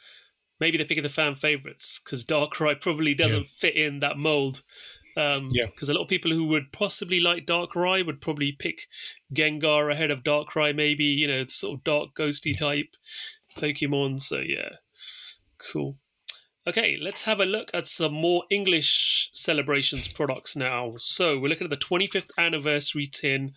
maybe 0.61 0.77
they're 0.77 0.87
picking 0.87 1.03
the 1.03 1.09
fan 1.09 1.35
favorites 1.35 1.99
because 2.05 2.25
Darkrai 2.25 2.79
probably 2.81 3.15
doesn't 3.15 3.47
fit 3.47 3.75
in 3.75 4.01
that 4.01 4.19
mold. 4.19 4.63
Um, 5.17 5.47
Yeah. 5.51 5.67
Because 5.67 5.89
a 5.89 5.95
lot 5.95 6.03
of 6.03 6.09
people 6.09 6.31
who 6.31 6.45
would 6.45 6.73
possibly 6.73 7.21
like 7.21 7.47
Darkrai 7.47 8.05
would 8.05 8.21
probably 8.21 8.53
pick 8.53 8.87
Gengar 9.35 9.91
ahead 9.91 10.11
of 10.11 10.23
Darkrai, 10.23 10.75
maybe, 10.75 11.05
you 11.05 11.27
know, 11.27 11.47
sort 11.49 11.79
of 11.79 11.85
dark 11.85 12.15
ghosty 12.15 12.57
type 12.57 12.95
Pokemon. 13.57 14.21
So, 14.21 14.39
yeah. 14.41 14.77
Cool. 15.71 15.97
Okay, 16.67 16.97
let's 17.01 17.25
have 17.25 17.41
a 17.41 17.45
look 17.45 17.71
at 17.75 17.89
some 17.89 18.13
more 18.13 18.45
English 18.49 19.31
celebrations 19.33 20.07
products 20.07 20.55
now. 20.55 20.93
So, 20.97 21.39
we're 21.39 21.49
looking 21.49 21.65
at 21.65 21.71
the 21.71 21.77
25th 21.77 22.31
anniversary 22.39 23.07
tin 23.07 23.53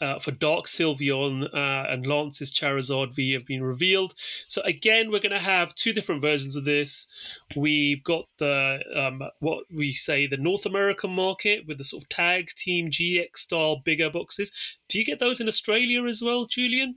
uh, 0.00 0.18
for 0.18 0.30
Dark 0.30 0.66
Sylveon 0.66 1.44
uh, 1.54 1.90
and 1.90 2.06
Lance's 2.06 2.52
Charizard 2.52 3.14
V 3.14 3.32
have 3.32 3.46
been 3.46 3.62
revealed. 3.62 4.14
So 4.48 4.60
again, 4.62 5.10
we're 5.10 5.20
going 5.20 5.32
to 5.32 5.38
have 5.38 5.74
two 5.74 5.92
different 5.92 6.20
versions 6.20 6.56
of 6.56 6.64
this. 6.64 7.08
We've 7.56 8.02
got 8.02 8.26
the 8.38 8.80
um, 8.94 9.22
what 9.40 9.64
we 9.74 9.92
say 9.92 10.26
the 10.26 10.36
North 10.36 10.66
American 10.66 11.10
market 11.10 11.66
with 11.66 11.78
the 11.78 11.84
sort 11.84 12.02
of 12.02 12.08
tag 12.08 12.50
team 12.56 12.90
GX 12.90 13.36
style 13.36 13.80
bigger 13.84 14.10
boxes. 14.10 14.52
Do 14.88 14.98
you 14.98 15.04
get 15.04 15.18
those 15.18 15.40
in 15.40 15.48
Australia 15.48 16.04
as 16.04 16.22
well, 16.22 16.46
Julian? 16.46 16.96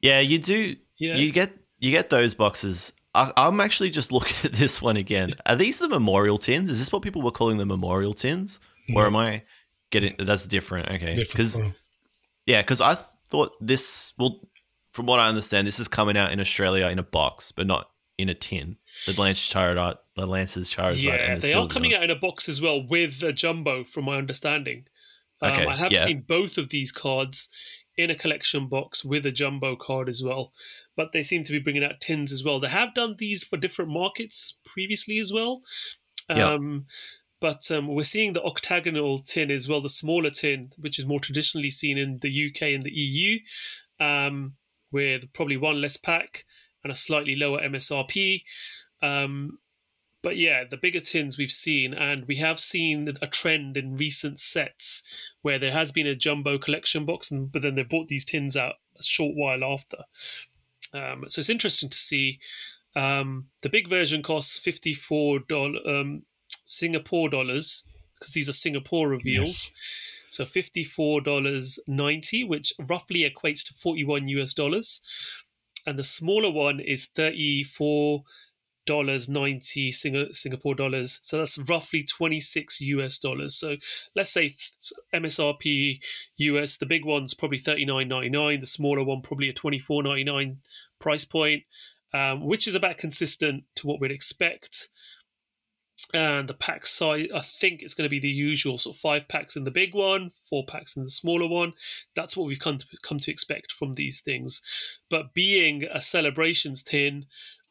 Yeah, 0.00 0.20
you 0.20 0.38
do. 0.38 0.76
Yeah. 0.98 1.16
You 1.16 1.32
get 1.32 1.52
you 1.78 1.90
get 1.90 2.10
those 2.10 2.34
boxes. 2.34 2.92
I, 3.16 3.32
I'm 3.36 3.60
actually 3.60 3.90
just 3.90 4.12
looking 4.16 4.36
at 4.44 4.52
this 4.52 4.80
one 4.82 4.96
again. 4.96 5.30
Are 5.46 5.56
these 5.56 5.78
the 5.78 5.88
memorial 5.88 6.38
tins? 6.38 6.70
Is 6.70 6.78
this 6.78 6.92
what 6.92 7.02
people 7.02 7.22
were 7.22 7.30
calling 7.30 7.58
the 7.58 7.66
memorial 7.66 8.12
tins, 8.14 8.60
or 8.94 9.06
am 9.06 9.16
I 9.16 9.42
getting 9.90 10.14
that's 10.18 10.46
different? 10.46 10.90
Okay, 10.90 11.14
because 11.16 11.58
yeah, 12.46 12.62
because 12.62 12.80
I 12.80 12.94
th- 12.94 13.06
thought 13.30 13.52
this. 13.60 14.12
Well, 14.18 14.40
from 14.92 15.06
what 15.06 15.20
I 15.20 15.28
understand, 15.28 15.66
this 15.66 15.78
is 15.80 15.88
coming 15.88 16.16
out 16.16 16.32
in 16.32 16.40
Australia 16.40 16.86
in 16.88 16.98
a 16.98 17.02
box, 17.02 17.52
but 17.52 17.66
not 17.66 17.90
in 18.18 18.28
a 18.28 18.34
tin. 18.34 18.76
The 19.06 19.20
Lance 19.20 19.40
Charizard, 19.52 19.98
the 20.16 20.26
Lance's 20.26 20.70
Charizard. 20.70 21.02
yeah, 21.02 21.14
and 21.14 21.40
the 21.40 21.48
they 21.48 21.54
are 21.54 21.68
coming 21.68 21.94
out 21.94 22.02
in 22.02 22.10
a 22.10 22.16
box 22.16 22.48
as 22.48 22.60
well 22.60 22.86
with 22.86 23.22
a 23.22 23.32
jumbo, 23.32 23.84
from 23.84 24.04
my 24.06 24.16
understanding. 24.16 24.86
Um, 25.42 25.52
Okay, 25.52 25.66
I 25.66 25.76
have 25.76 25.92
yeah. 25.92 26.04
seen 26.04 26.22
both 26.26 26.56
of 26.56 26.70
these 26.70 26.92
cards 26.92 27.50
in 27.96 28.10
a 28.10 28.14
collection 28.14 28.68
box 28.68 29.04
with 29.04 29.24
a 29.26 29.32
jumbo 29.32 29.76
card 29.76 30.08
as 30.08 30.22
well, 30.22 30.52
but 30.96 31.12
they 31.12 31.22
seem 31.22 31.42
to 31.44 31.52
be 31.52 31.58
bringing 31.58 31.84
out 31.84 32.00
tins 32.00 32.32
as 32.32 32.44
well. 32.44 32.60
They 32.60 32.68
have 32.68 32.94
done 32.94 33.16
these 33.18 33.42
for 33.42 33.56
different 33.56 33.90
markets 33.90 34.58
previously 34.64 35.18
as 35.18 35.32
well. 35.32 35.62
Yeah. 36.28 36.52
Um, 36.52 36.86
But 37.38 37.70
um, 37.70 37.88
we're 37.88 38.02
seeing 38.02 38.32
the 38.32 38.42
octagonal 38.42 39.18
tin 39.18 39.50
as 39.50 39.68
well, 39.68 39.82
the 39.82 39.90
smaller 39.90 40.30
tin, 40.30 40.70
which 40.78 40.98
is 40.98 41.06
more 41.06 41.20
traditionally 41.20 41.70
seen 41.70 41.98
in 41.98 42.18
the 42.20 42.46
UK 42.46 42.62
and 42.74 42.82
the 42.82 42.90
EU, 42.90 43.38
um, 44.00 44.54
with 44.90 45.30
probably 45.34 45.58
one 45.58 45.80
less 45.80 45.98
pack 45.98 46.46
and 46.82 46.90
a 46.90 46.96
slightly 46.96 47.36
lower 47.36 47.60
MSRP. 47.60 48.42
Um, 49.02 49.58
but 50.26 50.36
yeah, 50.36 50.64
the 50.68 50.76
bigger 50.76 50.98
tins 50.98 51.38
we've 51.38 51.52
seen, 51.52 51.94
and 51.94 52.26
we 52.26 52.38
have 52.38 52.58
seen 52.58 53.08
a 53.22 53.28
trend 53.28 53.76
in 53.76 53.96
recent 53.96 54.40
sets 54.40 55.04
where 55.42 55.56
there 55.56 55.70
has 55.70 55.92
been 55.92 56.08
a 56.08 56.16
jumbo 56.16 56.58
collection 56.58 57.04
box, 57.04 57.30
and 57.30 57.52
but 57.52 57.62
then 57.62 57.76
they've 57.76 57.88
brought 57.88 58.08
these 58.08 58.24
tins 58.24 58.56
out 58.56 58.74
a 58.98 59.04
short 59.04 59.36
while 59.36 59.62
after. 59.62 59.98
Um, 60.92 61.26
so 61.28 61.38
it's 61.38 61.48
interesting 61.48 61.90
to 61.90 61.96
see. 61.96 62.40
Um, 62.96 63.50
the 63.62 63.68
big 63.68 63.88
version 63.88 64.20
costs 64.20 64.58
fifty 64.58 64.94
four 64.94 65.38
dollars 65.38 65.80
um, 65.86 66.22
Singapore 66.64 67.28
dollars 67.28 67.84
because 68.18 68.34
these 68.34 68.48
are 68.48 68.52
Singapore 68.52 69.08
reveals. 69.08 69.70
Yes. 69.70 69.72
So 70.28 70.44
fifty 70.44 70.82
four 70.82 71.20
dollars 71.20 71.78
ninety, 71.86 72.42
which 72.42 72.72
roughly 72.90 73.20
equates 73.20 73.64
to 73.66 73.74
forty 73.74 74.02
one 74.02 74.26
US 74.26 74.54
dollars, 74.54 75.02
and 75.86 75.96
the 75.96 76.02
smaller 76.02 76.50
one 76.50 76.80
is 76.80 77.06
thirty 77.06 77.62
four 77.62 78.24
dollars 78.86 79.28
ninety 79.28 79.92
Sing- 79.92 80.32
Singapore 80.32 80.74
dollars. 80.74 81.20
So 81.22 81.38
that's 81.38 81.58
roughly 81.58 82.02
twenty 82.02 82.40
six 82.40 82.80
US 82.80 83.18
dollars. 83.18 83.54
So 83.54 83.76
let's 84.14 84.30
say 84.30 84.54
MSRP 85.14 86.00
US. 86.38 86.76
The 86.76 86.86
big 86.86 87.04
one's 87.04 87.34
probably 87.34 87.58
thirty 87.58 87.84
nine 87.84 88.08
ninety 88.08 88.30
nine. 88.30 88.60
The 88.60 88.66
smaller 88.66 89.04
one 89.04 89.20
probably 89.22 89.48
a 89.48 89.52
twenty 89.52 89.78
four 89.78 90.02
ninety 90.02 90.24
nine 90.24 90.58
price 90.98 91.24
point, 91.24 91.64
um, 92.14 92.46
which 92.46 92.66
is 92.66 92.74
about 92.74 92.98
consistent 92.98 93.64
to 93.76 93.86
what 93.86 94.00
we'd 94.00 94.10
expect. 94.10 94.88
And 96.12 96.46
the 96.46 96.54
pack 96.54 96.86
size, 96.86 97.28
I 97.34 97.40
think 97.40 97.82
it's 97.82 97.94
going 97.94 98.04
to 98.04 98.10
be 98.10 98.20
the 98.20 98.28
usual 98.28 98.76
sort 98.78 98.96
of 98.96 99.00
five 99.00 99.28
packs 99.28 99.56
in 99.56 99.64
the 99.64 99.70
big 99.70 99.94
one, 99.94 100.30
four 100.40 100.64
packs 100.64 100.94
in 100.94 101.02
the 101.02 101.10
smaller 101.10 101.48
one. 101.48 101.72
That's 102.14 102.36
what 102.36 102.46
we've 102.46 102.58
come 102.58 102.78
to 102.78 102.86
come 103.02 103.18
to 103.20 103.30
expect 103.30 103.72
from 103.72 103.94
these 103.94 104.20
things. 104.20 104.60
But 105.08 105.32
being 105.32 105.84
a 105.90 106.00
celebrations 106.00 106.82
tin, 106.82 107.26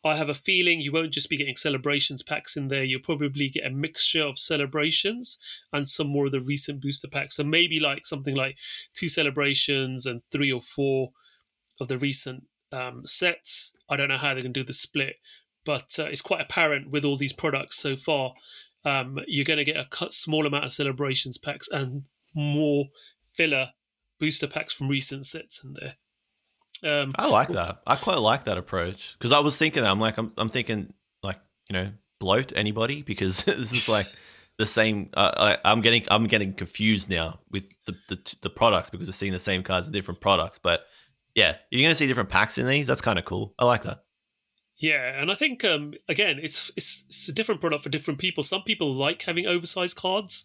I 0.05 0.15
have 0.15 0.29
a 0.29 0.35
feeling 0.35 0.79
you 0.79 0.91
won't 0.91 1.13
just 1.13 1.31
be 1.31 1.37
getting 1.37 1.55
celebrations 1.55 2.21
packs 2.21 2.55
in 2.55 2.67
there. 2.67 2.83
You'll 2.83 3.01
probably 3.01 3.49
get 3.49 3.65
a 3.65 3.71
mixture 3.71 4.21
of 4.21 4.37
celebrations 4.37 5.39
and 5.73 5.89
some 5.89 6.07
more 6.07 6.27
of 6.27 6.31
the 6.31 6.39
recent 6.39 6.79
booster 6.79 7.07
packs. 7.07 7.35
So 7.35 7.43
maybe 7.43 7.79
like 7.79 8.05
something 8.05 8.35
like 8.35 8.57
two 8.93 9.09
celebrations 9.09 10.05
and 10.05 10.21
three 10.31 10.51
or 10.51 10.61
four 10.61 11.11
of 11.81 11.87
the 11.87 11.97
recent 11.97 12.43
um, 12.71 13.01
sets. 13.07 13.75
I 13.89 13.97
don't 13.97 14.09
know 14.09 14.17
how 14.17 14.33
they're 14.33 14.43
going 14.43 14.53
to 14.53 14.59
do 14.59 14.63
the 14.63 14.73
split, 14.73 15.15
but 15.65 15.97
uh, 15.97 16.05
it's 16.05 16.21
quite 16.21 16.41
apparent 16.41 16.91
with 16.91 17.03
all 17.03 17.17
these 17.17 17.33
products 17.33 17.77
so 17.77 17.95
far. 17.95 18.35
Um, 18.85 19.19
you're 19.27 19.43
going 19.43 19.57
to 19.57 19.65
get 19.65 19.77
a 19.77 20.11
small 20.11 20.45
amount 20.45 20.65
of 20.65 20.71
celebrations 20.71 21.39
packs 21.39 21.67
and 21.71 22.03
more 22.35 22.85
filler 23.33 23.69
booster 24.19 24.47
packs 24.47 24.71
from 24.71 24.87
recent 24.87 25.25
sets 25.25 25.63
in 25.63 25.73
there. 25.79 25.95
Um, 26.83 27.11
I 27.15 27.27
like 27.27 27.49
that. 27.49 27.81
I 27.87 27.95
quite 27.95 28.17
like 28.17 28.45
that 28.45 28.57
approach 28.57 29.15
because 29.17 29.31
I 29.31 29.39
was 29.39 29.57
thinking, 29.57 29.83
I'm 29.83 29.99
like, 29.99 30.17
I'm, 30.17 30.31
I'm 30.37 30.49
thinking, 30.49 30.93
like, 31.23 31.39
you 31.69 31.73
know, 31.73 31.91
bloat 32.19 32.53
anybody 32.55 33.01
because 33.01 33.43
this 33.43 33.71
is 33.71 33.89
like 33.89 34.07
the 34.57 34.65
same. 34.65 35.09
Uh, 35.13 35.55
I, 35.63 35.69
I'm 35.71 35.81
getting 35.81 36.03
I'm 36.09 36.27
getting 36.27 36.53
confused 36.53 37.09
now 37.09 37.39
with 37.51 37.69
the, 37.85 37.95
the 38.09 38.35
the 38.41 38.49
products 38.49 38.89
because 38.89 39.07
we're 39.07 39.13
seeing 39.13 39.33
the 39.33 39.39
same 39.39 39.63
cards 39.63 39.87
in 39.87 39.93
different 39.93 40.21
products. 40.21 40.59
But 40.59 40.85
yeah, 41.35 41.57
you're 41.69 41.81
going 41.81 41.91
to 41.91 41.95
see 41.95 42.07
different 42.07 42.29
packs 42.29 42.57
in 42.57 42.67
these. 42.67 42.87
That's 42.87 43.01
kind 43.01 43.19
of 43.19 43.25
cool. 43.25 43.53
I 43.59 43.65
like 43.65 43.83
that. 43.83 44.05
Yeah, 44.77 45.19
and 45.19 45.31
I 45.31 45.35
think 45.35 45.63
um, 45.63 45.93
again, 46.09 46.37
it's, 46.41 46.69
it's 46.75 47.05
it's 47.07 47.29
a 47.29 47.33
different 47.33 47.61
product 47.61 47.83
for 47.83 47.89
different 47.89 48.19
people. 48.19 48.43
Some 48.43 48.63
people 48.63 48.93
like 48.93 49.21
having 49.21 49.45
oversized 49.45 49.95
cards, 49.95 50.43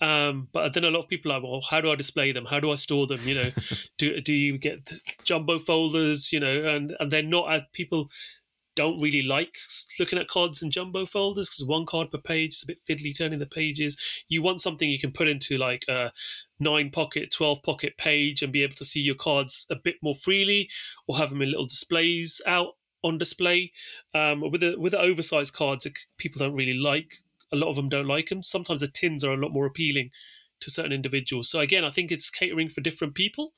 um, 0.00 0.48
but 0.52 0.72
then 0.74 0.84
a 0.84 0.90
lot 0.90 1.00
of 1.00 1.08
people 1.08 1.32
are, 1.32 1.40
well, 1.40 1.60
how 1.68 1.80
do 1.80 1.90
I 1.90 1.96
display 1.96 2.32
them? 2.32 2.46
How 2.46 2.60
do 2.60 2.70
I 2.70 2.76
store 2.76 3.06
them? 3.06 3.26
You 3.26 3.34
know, 3.34 3.50
do 3.98 4.20
do 4.20 4.32
you 4.32 4.58
get 4.58 4.92
jumbo 5.24 5.58
folders? 5.58 6.32
You 6.32 6.40
know, 6.40 6.66
and 6.66 6.94
and 7.00 7.10
they're 7.10 7.22
not 7.22 7.52
uh, 7.52 7.60
people 7.72 8.10
don't 8.78 9.00
really 9.00 9.24
like 9.24 9.58
looking 9.98 10.20
at 10.20 10.28
cards 10.28 10.62
in 10.62 10.70
jumbo 10.70 11.04
folders 11.04 11.48
because 11.48 11.66
one 11.66 11.84
card 11.84 12.12
per 12.12 12.18
page 12.18 12.52
is 12.52 12.62
a 12.62 12.66
bit 12.66 12.78
fiddly 12.88 13.16
turning 13.16 13.40
the 13.40 13.46
pages. 13.46 14.00
You 14.28 14.40
want 14.40 14.60
something 14.60 14.88
you 14.88 15.00
can 15.00 15.10
put 15.10 15.26
into 15.26 15.58
like 15.58 15.84
a 15.88 16.12
nine 16.60 16.90
pocket, 16.90 17.32
12 17.32 17.60
pocket 17.64 17.96
page 17.98 18.40
and 18.40 18.52
be 18.52 18.62
able 18.62 18.76
to 18.76 18.84
see 18.84 19.00
your 19.00 19.16
cards 19.16 19.66
a 19.68 19.74
bit 19.74 19.96
more 20.00 20.14
freely 20.14 20.70
or 21.08 21.16
have 21.16 21.30
them 21.30 21.42
in 21.42 21.50
little 21.50 21.66
displays 21.66 22.40
out 22.46 22.74
on 23.02 23.18
display. 23.18 23.72
Um, 24.14 24.48
with 24.48 24.60
the 24.60 24.76
with 24.78 24.92
the 24.92 25.00
oversized 25.00 25.54
cards, 25.54 25.84
people 26.16 26.38
don't 26.38 26.54
really 26.54 26.78
like. 26.78 27.16
A 27.52 27.56
lot 27.56 27.68
of 27.68 27.76
them 27.76 27.88
don't 27.88 28.06
like 28.06 28.28
them. 28.28 28.42
Sometimes 28.42 28.80
the 28.80 28.88
tins 28.88 29.24
are 29.24 29.32
a 29.32 29.36
lot 29.36 29.52
more 29.52 29.66
appealing 29.66 30.10
to 30.60 30.70
certain 30.70 30.92
individuals. 30.92 31.48
So 31.48 31.60
again, 31.60 31.84
I 31.84 31.90
think 31.90 32.10
it's 32.10 32.30
catering 32.30 32.68
for 32.68 32.80
different 32.80 33.14
people. 33.14 33.52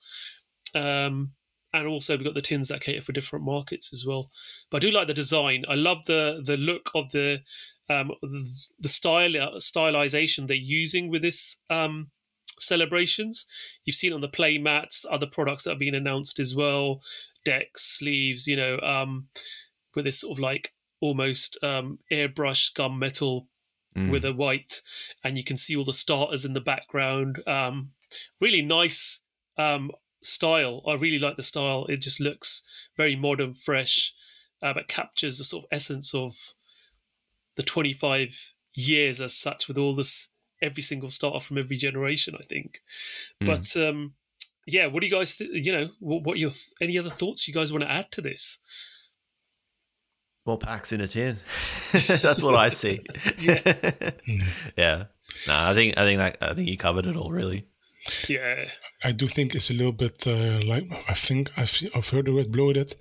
Um, 0.74 1.32
and 1.72 1.86
also 1.86 2.16
we've 2.16 2.24
got 2.24 2.34
the 2.34 2.42
tins 2.42 2.68
that 2.68 2.80
cater 2.80 3.00
for 3.00 3.12
different 3.12 3.44
markets 3.44 3.92
as 3.92 4.04
well. 4.04 4.30
But 4.70 4.78
I 4.78 4.88
do 4.88 4.94
like 4.94 5.06
the 5.06 5.14
design. 5.14 5.64
I 5.68 5.74
love 5.74 6.04
the 6.06 6.42
the 6.44 6.56
look 6.56 6.90
of 6.94 7.12
the 7.12 7.42
um, 7.88 8.12
the, 8.22 8.88
style 8.88 9.30
stylization 9.58 10.46
they're 10.46 10.56
using 10.56 11.10
with 11.10 11.22
this 11.22 11.62
um, 11.70 12.10
celebrations. 12.58 13.46
You've 13.84 13.96
seen 13.96 14.12
on 14.12 14.20
the 14.20 14.28
play 14.28 14.58
mats, 14.58 15.04
other 15.10 15.26
products 15.26 15.64
that 15.64 15.72
are 15.72 15.78
being 15.78 15.94
announced 15.94 16.38
as 16.38 16.54
well 16.54 17.02
decks, 17.44 17.82
sleeves, 17.98 18.46
you 18.46 18.56
know, 18.56 18.78
um, 18.80 19.28
with 19.94 20.04
this 20.04 20.20
sort 20.20 20.36
of 20.36 20.40
like 20.40 20.74
almost 21.00 21.56
um, 21.62 21.98
airbrush 22.12 22.72
gunmetal 22.74 23.46
mm. 23.96 24.10
with 24.10 24.24
a 24.24 24.32
white, 24.32 24.80
and 25.24 25.36
you 25.36 25.44
can 25.44 25.56
see 25.56 25.76
all 25.76 25.84
the 25.84 25.92
starters 25.92 26.44
in 26.44 26.52
the 26.52 26.60
background. 26.60 27.42
Um, 27.46 27.90
really 28.40 28.62
nice 28.62 29.22
um, 29.56 29.90
style. 30.22 30.82
I 30.86 30.94
really 30.94 31.18
like 31.18 31.36
the 31.36 31.42
style. 31.42 31.86
It 31.86 32.00
just 32.00 32.20
looks 32.20 32.62
very 32.96 33.16
modern, 33.16 33.54
fresh, 33.54 34.14
uh, 34.62 34.74
but 34.74 34.88
captures 34.88 35.38
the 35.38 35.44
sort 35.44 35.64
of 35.64 35.68
essence 35.72 36.14
of 36.14 36.54
the 37.56 37.62
25 37.62 38.54
years 38.74 39.20
as 39.20 39.34
such 39.34 39.68
with 39.68 39.76
all 39.76 39.94
this 39.94 40.28
every 40.62 40.82
single 40.82 41.08
starter 41.08 41.40
from 41.40 41.58
every 41.58 41.76
generation 41.76 42.36
i 42.38 42.42
think 42.44 42.80
mm. 43.42 43.46
but 43.46 43.76
um 43.76 44.12
yeah, 44.66 44.86
what 44.86 45.00
do 45.00 45.06
you 45.06 45.12
guys, 45.12 45.36
th- 45.36 45.66
you 45.66 45.72
know, 45.72 45.90
what, 45.98 46.22
what 46.22 46.38
your 46.38 46.50
th- 46.50 46.72
any 46.80 46.98
other 46.98 47.10
thoughts 47.10 47.48
you 47.48 47.54
guys 47.54 47.72
want 47.72 47.82
to 47.82 47.90
add 47.90 48.10
to 48.12 48.20
this? 48.20 48.58
More 50.46 50.58
packs 50.58 50.92
in 50.92 51.00
a 51.00 51.08
tin. 51.08 51.38
That's 51.92 52.42
what 52.42 52.54
I 52.54 52.70
see. 52.70 53.00
yeah. 53.38 53.60
yeah. 54.76 55.04
No, 55.46 55.54
I 55.54 55.74
think 55.74 55.98
I 55.98 56.04
think 56.04 56.18
that 56.18 56.38
I 56.40 56.54
think 56.54 56.68
you 56.68 56.76
covered 56.76 57.06
it 57.06 57.16
all 57.16 57.30
really. 57.30 57.66
Yeah. 58.28 58.64
I 59.04 59.12
do 59.12 59.26
think 59.26 59.54
it's 59.54 59.70
a 59.70 59.74
little 59.74 59.92
bit 59.92 60.26
uh, 60.26 60.60
like 60.66 60.84
I 61.08 61.14
think 61.14 61.50
I've 61.58 61.82
I've 61.94 62.08
heard 62.08 62.26
the 62.26 62.34
word 62.34 62.50
bloated. 62.50 62.94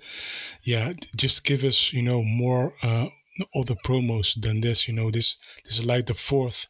Yeah, 0.62 0.92
just 1.16 1.44
give 1.44 1.64
us 1.64 1.92
you 1.92 2.02
know 2.02 2.22
more 2.22 2.74
uh, 2.82 3.06
other 3.54 3.74
promos 3.74 4.40
than 4.40 4.60
this. 4.60 4.86
You 4.86 4.94
know, 4.94 5.10
this 5.10 5.38
this 5.64 5.78
is 5.78 5.84
like 5.84 6.06
the 6.06 6.14
fourth 6.14 6.66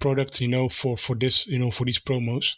product. 0.00 0.40
You 0.40 0.48
know, 0.48 0.68
for 0.68 0.96
for 0.96 1.14
this 1.14 1.46
you 1.46 1.58
know 1.58 1.70
for 1.70 1.84
these 1.84 2.00
promos. 2.00 2.56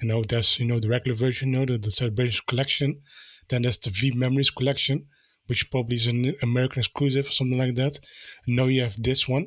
You 0.00 0.08
know, 0.08 0.22
there's 0.22 0.58
you 0.58 0.66
know 0.66 0.80
the 0.80 0.88
regular 0.88 1.16
version, 1.16 1.52
you 1.52 1.58
know, 1.58 1.64
the, 1.64 1.78
the 1.78 1.90
celebration 1.90 2.44
collection. 2.46 3.00
Then 3.48 3.62
there's 3.62 3.78
the 3.78 3.90
V 3.90 4.12
Memories 4.14 4.50
collection, 4.50 5.06
which 5.46 5.70
probably 5.70 5.96
is 5.96 6.06
an 6.06 6.32
American 6.42 6.80
exclusive 6.80 7.26
or 7.26 7.32
something 7.32 7.58
like 7.58 7.74
that. 7.74 7.98
And 8.46 8.56
now 8.56 8.66
you 8.66 8.82
have 8.82 9.02
this 9.02 9.28
one, 9.28 9.46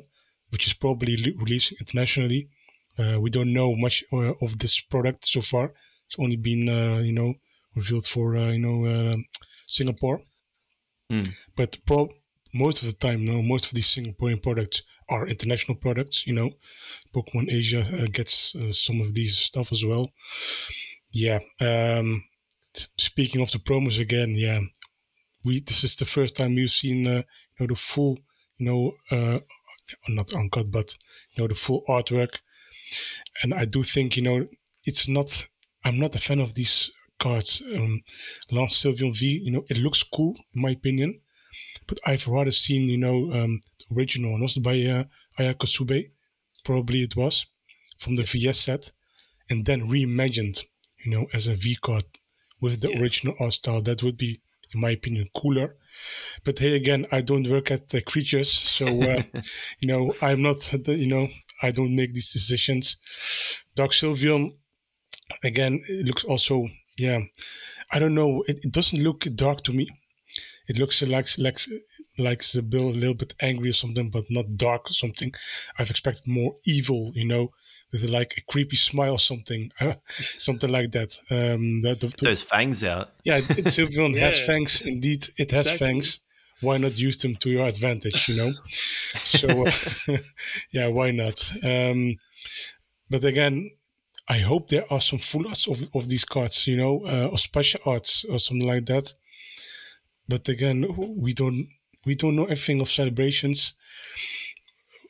which 0.50 0.66
is 0.66 0.74
probably 0.74 1.16
releasing 1.36 1.78
internationally. 1.80 2.48
Uh, 2.98 3.20
we 3.20 3.30
don't 3.30 3.52
know 3.52 3.74
much 3.76 4.02
uh, 4.12 4.32
of 4.42 4.58
this 4.58 4.80
product 4.80 5.26
so 5.26 5.40
far. 5.40 5.72
It's 6.06 6.18
only 6.18 6.36
been 6.36 6.68
uh, 6.68 6.98
you 6.98 7.12
know 7.12 7.34
revealed 7.74 8.06
for 8.06 8.36
uh, 8.36 8.50
you 8.50 8.58
know 8.58 8.84
uh, 8.84 9.16
Singapore. 9.66 10.22
Mm. 11.12 11.30
But 11.56 11.76
pro- 11.86 12.10
most 12.54 12.82
of 12.82 12.88
the 12.88 12.96
time, 12.96 13.20
you 13.20 13.32
know, 13.32 13.42
most 13.42 13.66
of 13.66 13.74
these 13.74 13.94
Singaporean 13.94 14.42
products 14.42 14.82
are 15.08 15.26
international 15.26 15.76
products. 15.76 16.26
You 16.26 16.34
know, 16.34 16.50
Pokemon 17.14 17.52
Asia 17.52 17.84
uh, 17.92 18.06
gets 18.10 18.54
uh, 18.54 18.72
some 18.72 19.00
of 19.00 19.14
these 19.14 19.36
stuff 19.36 19.72
as 19.72 19.84
well. 19.84 20.10
Yeah. 21.12 21.40
Um, 21.60 22.24
speaking 22.96 23.40
of 23.40 23.50
the 23.50 23.58
promos 23.58 24.00
again, 24.00 24.34
yeah, 24.34 24.60
we 25.44 25.60
this 25.60 25.84
is 25.84 25.96
the 25.96 26.04
first 26.04 26.36
time 26.36 26.54
we've 26.54 26.70
seen 26.70 27.06
uh, 27.06 27.22
you 27.58 27.60
know 27.60 27.66
the 27.66 27.74
full, 27.74 28.18
you 28.58 28.66
know, 28.66 28.92
uh, 29.10 29.38
not 30.08 30.32
uncut, 30.34 30.70
but 30.70 30.96
you 31.32 31.42
know 31.42 31.48
the 31.48 31.54
full 31.54 31.82
artwork, 31.88 32.40
and 33.42 33.54
I 33.54 33.64
do 33.64 33.82
think 33.82 34.16
you 34.16 34.22
know 34.22 34.46
it's 34.84 35.08
not. 35.08 35.46
I'm 35.84 35.98
not 35.98 36.16
a 36.16 36.18
fan 36.18 36.40
of 36.40 36.54
these 36.54 36.90
cards. 37.18 37.62
Um, 37.74 38.02
Lance 38.50 38.82
Sylveon 38.82 39.16
V, 39.16 39.40
you 39.44 39.52
know, 39.52 39.64
it 39.70 39.78
looks 39.78 40.02
cool 40.02 40.36
in 40.54 40.62
my 40.62 40.70
opinion 40.70 41.20
but 41.88 41.98
I've 42.06 42.28
rather 42.28 42.52
seen, 42.52 42.88
you 42.88 42.98
know, 42.98 43.32
um, 43.32 43.60
the 43.78 43.96
original, 43.96 44.34
and 44.34 44.42
also 44.42 44.60
by 44.60 44.80
uh, 44.82 45.04
Aya 45.38 45.54
Kusube, 45.54 46.10
probably 46.62 47.02
it 47.02 47.16
was, 47.16 47.46
from 47.98 48.14
the 48.14 48.22
VS 48.22 48.60
set, 48.60 48.92
and 49.50 49.64
then 49.64 49.88
reimagined, 49.88 50.64
you 51.04 51.10
know, 51.10 51.26
as 51.32 51.48
a 51.48 51.54
V 51.54 51.76
card 51.80 52.04
with 52.60 52.82
the 52.82 52.90
yeah. 52.90 53.00
original 53.00 53.34
art 53.40 53.54
style. 53.54 53.80
That 53.80 54.02
would 54.02 54.18
be, 54.18 54.40
in 54.74 54.80
my 54.80 54.90
opinion, 54.90 55.28
cooler. 55.36 55.76
But 56.44 56.58
hey, 56.58 56.76
again, 56.76 57.06
I 57.12 57.20
don't 57.20 57.48
work 57.48 57.70
at 57.70 57.88
the 57.88 58.02
creatures, 58.02 58.50
so 58.50 58.86
uh, 58.86 59.22
you 59.80 59.88
know, 59.88 60.14
I'm 60.22 60.42
not, 60.42 60.72
you 60.88 61.06
know, 61.06 61.28
I 61.62 61.70
don't 61.70 61.96
make 61.96 62.14
these 62.14 62.32
decisions. 62.32 62.96
Dark 63.74 63.92
Sylveon, 63.92 64.54
again, 65.42 65.80
it 65.88 66.06
looks 66.06 66.24
also, 66.24 66.68
yeah, 66.98 67.20
I 67.92 67.98
don't 67.98 68.14
know, 68.14 68.42
it, 68.46 68.64
it 68.64 68.72
doesn't 68.72 69.02
look 69.02 69.26
dark 69.34 69.62
to 69.64 69.72
me 69.72 69.88
it 70.68 70.78
looks 70.78 71.02
like 71.02 71.26
like 71.38 71.58
like 72.18 72.42
the 72.52 72.62
bill 72.62 72.90
a 72.90 73.00
little 73.00 73.14
bit 73.14 73.34
angry 73.40 73.70
or 73.70 73.74
something, 73.74 74.10
but 74.10 74.24
not 74.28 74.56
dark 74.56 74.90
or 74.90 74.92
something. 74.92 75.32
I've 75.78 75.90
expected 75.90 76.28
more 76.28 76.56
evil, 76.66 77.10
you 77.14 77.26
know, 77.26 77.48
with 77.92 78.08
like 78.08 78.34
a 78.36 78.40
creepy 78.42 78.76
smile 78.76 79.12
or 79.12 79.18
something, 79.18 79.70
something 80.08 80.70
like 80.70 80.92
that. 80.92 81.18
Um, 81.30 81.82
the, 81.82 81.94
the, 81.94 82.12
Those 82.22 82.42
fangs 82.42 82.84
out. 82.84 83.10
Yeah, 83.24 83.40
Sylveon 83.40 84.14
yeah. 84.16 84.26
has 84.26 84.40
fangs. 84.40 84.80
Indeed, 84.82 85.26
it 85.38 85.50
has 85.50 85.66
exactly. 85.66 85.86
fangs. 85.86 86.20
Why 86.60 86.76
not 86.78 86.98
use 86.98 87.18
them 87.18 87.36
to 87.36 87.50
your 87.50 87.66
advantage? 87.66 88.28
You 88.28 88.36
know. 88.36 88.52
so 89.24 89.66
uh, 89.66 90.16
yeah, 90.72 90.88
why 90.88 91.12
not? 91.12 91.52
Um, 91.64 92.16
but 93.08 93.24
again, 93.24 93.70
I 94.28 94.38
hope 94.38 94.68
there 94.68 94.84
are 94.90 95.00
some 95.00 95.18
full 95.18 95.46
arts 95.48 95.66
of, 95.66 95.88
of 95.94 96.08
these 96.08 96.24
cards, 96.24 96.66
you 96.66 96.76
know, 96.76 97.00
uh, 97.06 97.28
or 97.28 97.38
special 97.38 97.80
arts 97.86 98.24
or 98.28 98.38
something 98.38 98.68
like 98.68 98.86
that. 98.86 99.14
But 100.28 100.48
again, 100.48 100.84
we 101.16 101.32
don't 101.32 101.68
we 102.04 102.14
don't 102.14 102.36
know 102.36 102.44
everything 102.44 102.80
of 102.80 102.90
celebrations. 102.90 103.74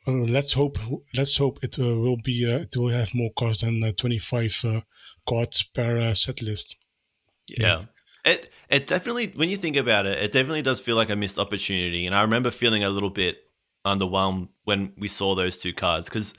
Uh, 0.09 0.25
let's 0.25 0.53
hope 0.53 0.79
let's 1.13 1.37
hope 1.37 1.59
it 1.63 1.77
uh, 1.77 1.83
will 1.83 2.17
be 2.17 2.51
uh, 2.51 2.59
it 2.59 2.75
will 2.75 2.89
have 2.89 3.13
more 3.13 3.31
cards 3.37 3.61
than 3.61 3.83
uh, 3.83 3.91
25 3.95 4.61
uh, 4.65 4.81
cards 5.27 5.63
per 5.63 5.99
uh, 5.99 6.13
set 6.13 6.41
list. 6.41 6.77
Yeah. 7.49 7.57
yeah. 7.59 7.81
It 8.25 8.51
it 8.69 8.87
definitely 8.87 9.27
when 9.35 9.49
you 9.49 9.57
think 9.57 9.75
about 9.75 10.05
it, 10.05 10.17
it 10.17 10.31
definitely 10.31 10.61
does 10.61 10.79
feel 10.79 10.95
like 10.95 11.09
a 11.09 11.15
missed 11.15 11.37
opportunity. 11.37 12.05
And 12.05 12.15
I 12.15 12.21
remember 12.21 12.51
feeling 12.51 12.83
a 12.83 12.89
little 12.89 13.09
bit 13.09 13.37
underwhelmed 13.85 14.49
when 14.63 14.93
we 14.97 15.07
saw 15.07 15.35
those 15.35 15.59
two 15.59 15.73
cards 15.73 16.09
because 16.09 16.33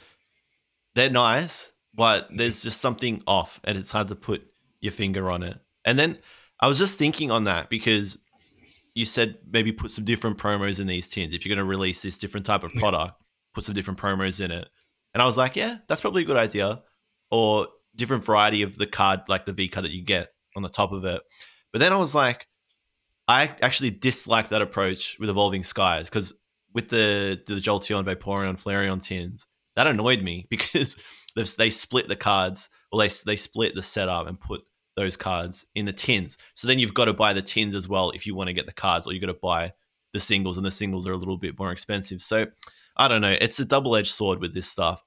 they're 0.95 1.11
nice, 1.11 1.73
but 1.95 2.29
there's 2.35 2.63
just 2.63 2.81
something 2.81 3.23
off, 3.27 3.61
and 3.65 3.79
it's 3.79 3.93
hard 3.93 4.09
to 4.09 4.17
put 4.17 4.45
your 4.81 4.93
finger 4.93 5.31
on 5.31 5.43
it. 5.43 5.59
And 5.85 5.99
then 5.99 6.19
I 6.59 6.67
was 6.67 6.79
just 6.79 6.99
thinking 6.99 7.31
on 7.31 7.45
that 7.45 7.71
because 7.71 8.19
you 8.95 9.07
said 9.07 9.39
maybe 9.51 9.73
put 9.73 9.93
some 9.93 10.05
different 10.05 10.39
promos 10.39 10.81
in 10.81 10.87
these 10.87 11.09
tins. 11.09 11.35
If 11.35 11.45
you're 11.45 11.55
going 11.55 11.65
to 11.65 11.69
release 11.69 12.03
this 12.03 12.19
different 12.19 12.47
type 12.47 12.65
of 12.65 12.75
product, 12.75 13.15
put 13.61 13.67
some 13.67 13.75
different 13.75 14.01
promos 14.01 14.43
in 14.43 14.51
it. 14.51 14.69
And 15.13 15.23
I 15.23 15.27
was 15.27 15.37
like, 15.37 15.55
yeah, 15.55 15.79
that's 15.87 16.01
probably 16.01 16.23
a 16.23 16.27
good 16.27 16.37
idea. 16.37 16.83
Or 17.31 17.69
different 17.95 18.25
variety 18.25 18.63
of 18.63 18.77
the 18.79 18.87
card, 18.87 19.21
like 19.29 19.45
the 19.45 19.53
V 19.53 19.69
card 19.69 19.85
that 19.85 19.93
you 19.93 20.03
get 20.03 20.29
on 20.57 20.63
the 20.63 20.71
top 20.71 20.93
of 20.93 21.05
it. 21.05 21.21
But 21.73 21.81
then 21.81 21.93
I 21.93 21.97
was 21.97 22.15
like, 22.15 22.47
I 23.29 23.55
actually 23.61 23.91
dislike 23.91 24.49
that 24.49 24.63
approach 24.63 25.19
with 25.21 25.29
Evolving 25.29 25.63
Skies 25.63 26.09
because 26.09 26.33
with 26.73 26.89
the 26.89 27.41
the 27.47 27.55
Jolteon, 27.55 28.05
Vaporeon, 28.05 28.61
Flareon 28.61 29.03
tins, 29.03 29.47
that 29.77 29.87
annoyed 29.87 30.23
me 30.23 30.47
because 30.51 30.97
they 31.59 31.71
split 31.71 32.09
the 32.09 32.17
cards 32.17 32.71
or 32.91 33.01
they 33.01 33.11
they 33.27 33.37
split 33.37 33.75
the 33.75 33.83
setup 33.83 34.27
and 34.27 34.41
put 34.41 34.63
those 34.97 35.17
cards 35.17 35.67
in 35.75 35.85
the 35.85 35.93
tins. 35.93 36.39
So 36.55 36.67
then 36.67 36.79
you've 36.79 36.95
got 36.95 37.05
to 37.05 37.13
buy 37.13 37.35
the 37.35 37.43
tins 37.43 37.75
as 37.75 37.89
well 37.89 38.11
if 38.11 38.27
you 38.27 38.35
want 38.35 38.49
to 38.49 38.55
get 38.55 38.67
the 38.67 38.73
cards, 38.73 39.07
or 39.07 39.13
you've 39.13 39.23
got 39.23 39.29
to 39.29 39.35
buy 39.35 39.73
the 40.13 40.21
singles, 40.21 40.57
and 40.57 40.65
the 40.65 40.71
singles 40.71 41.07
are 41.07 41.13
a 41.13 41.17
little 41.17 41.39
bit 41.39 41.59
more 41.59 41.71
expensive. 41.71 42.23
So 42.23 42.47
I 43.01 43.09
don't 43.09 43.23
know. 43.23 43.35
It's 43.41 43.59
a 43.59 43.65
double 43.65 43.97
edged 43.97 44.13
sword 44.13 44.41
with 44.41 44.53
this 44.53 44.69
stuff. 44.69 45.03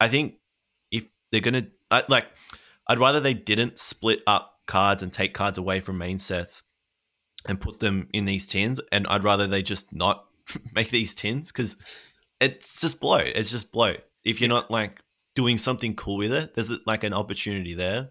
I 0.00 0.08
think 0.08 0.36
if 0.90 1.04
they're 1.30 1.42
gonna 1.42 1.66
I, 1.90 2.02
like, 2.08 2.24
I'd 2.88 2.98
rather 2.98 3.20
they 3.20 3.34
didn't 3.34 3.78
split 3.78 4.22
up 4.26 4.60
cards 4.66 5.02
and 5.02 5.12
take 5.12 5.34
cards 5.34 5.58
away 5.58 5.80
from 5.80 5.98
main 5.98 6.18
sets 6.18 6.62
and 7.46 7.60
put 7.60 7.80
them 7.80 8.08
in 8.14 8.24
these 8.24 8.46
tins, 8.46 8.80
and 8.90 9.06
I'd 9.08 9.24
rather 9.24 9.46
they 9.46 9.62
just 9.62 9.94
not 9.94 10.24
make 10.74 10.88
these 10.88 11.14
tins 11.14 11.52
because 11.52 11.76
it's 12.40 12.80
just 12.80 12.98
blow. 12.98 13.18
It's 13.18 13.50
just 13.50 13.70
blow. 13.72 13.94
If 14.24 14.40
you're 14.40 14.48
not 14.48 14.70
like 14.70 15.00
doing 15.34 15.58
something 15.58 15.94
cool 15.96 16.16
with 16.16 16.32
it, 16.32 16.54
there's 16.54 16.72
like 16.86 17.04
an 17.04 17.12
opportunity 17.12 17.74
there. 17.74 18.08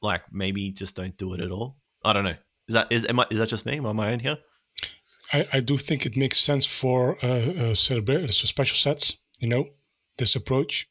Like 0.00 0.22
maybe 0.32 0.70
just 0.70 0.96
don't 0.96 1.16
do 1.18 1.34
it 1.34 1.42
at 1.42 1.50
all. 1.50 1.76
I 2.02 2.14
don't 2.14 2.24
know. 2.24 2.36
Is 2.68 2.72
that 2.72 2.90
is 2.90 3.06
am 3.06 3.20
I, 3.20 3.26
is 3.30 3.38
that 3.38 3.50
just 3.50 3.66
me? 3.66 3.76
Am 3.76 3.84
I 3.84 3.90
on 3.90 3.96
my 3.96 4.12
own 4.12 4.18
here? 4.18 4.38
I, 5.32 5.46
I 5.54 5.60
do 5.60 5.76
think 5.78 6.04
it 6.06 6.16
makes 6.16 6.38
sense 6.40 6.66
for 6.66 7.16
uh, 7.24 7.70
uh, 7.70 7.74
special 7.74 8.76
sets. 8.76 9.16
You 9.40 9.48
know, 9.48 9.66
this 10.18 10.36
approach, 10.36 10.88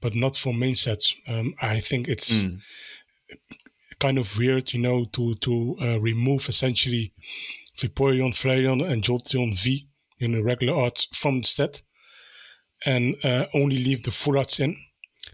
but 0.00 0.14
not 0.14 0.36
for 0.36 0.52
main 0.54 0.74
sets. 0.76 1.14
Um, 1.26 1.54
I 1.62 1.80
think 1.80 2.08
it's 2.08 2.30
Mm. 2.44 2.60
kind 3.98 4.18
of 4.18 4.38
weird, 4.38 4.72
you 4.72 4.80
know, 4.80 5.04
to 5.04 5.34
to 5.34 5.76
uh, 5.80 5.98
remove 6.00 6.48
essentially 6.48 7.12
Vaporeon, 7.76 8.32
Flareon, 8.34 8.82
and 8.90 9.02
Jolteon 9.02 9.54
V 9.58 9.88
in 10.18 10.32
the 10.32 10.42
regular 10.42 10.74
arts 10.74 11.06
from 11.12 11.40
the 11.40 11.48
set, 11.48 11.82
and 12.86 13.14
uh, 13.24 13.44
only 13.54 13.76
leave 13.78 14.02
the 14.02 14.10
full 14.10 14.36
arts 14.38 14.60
in. 14.60 14.76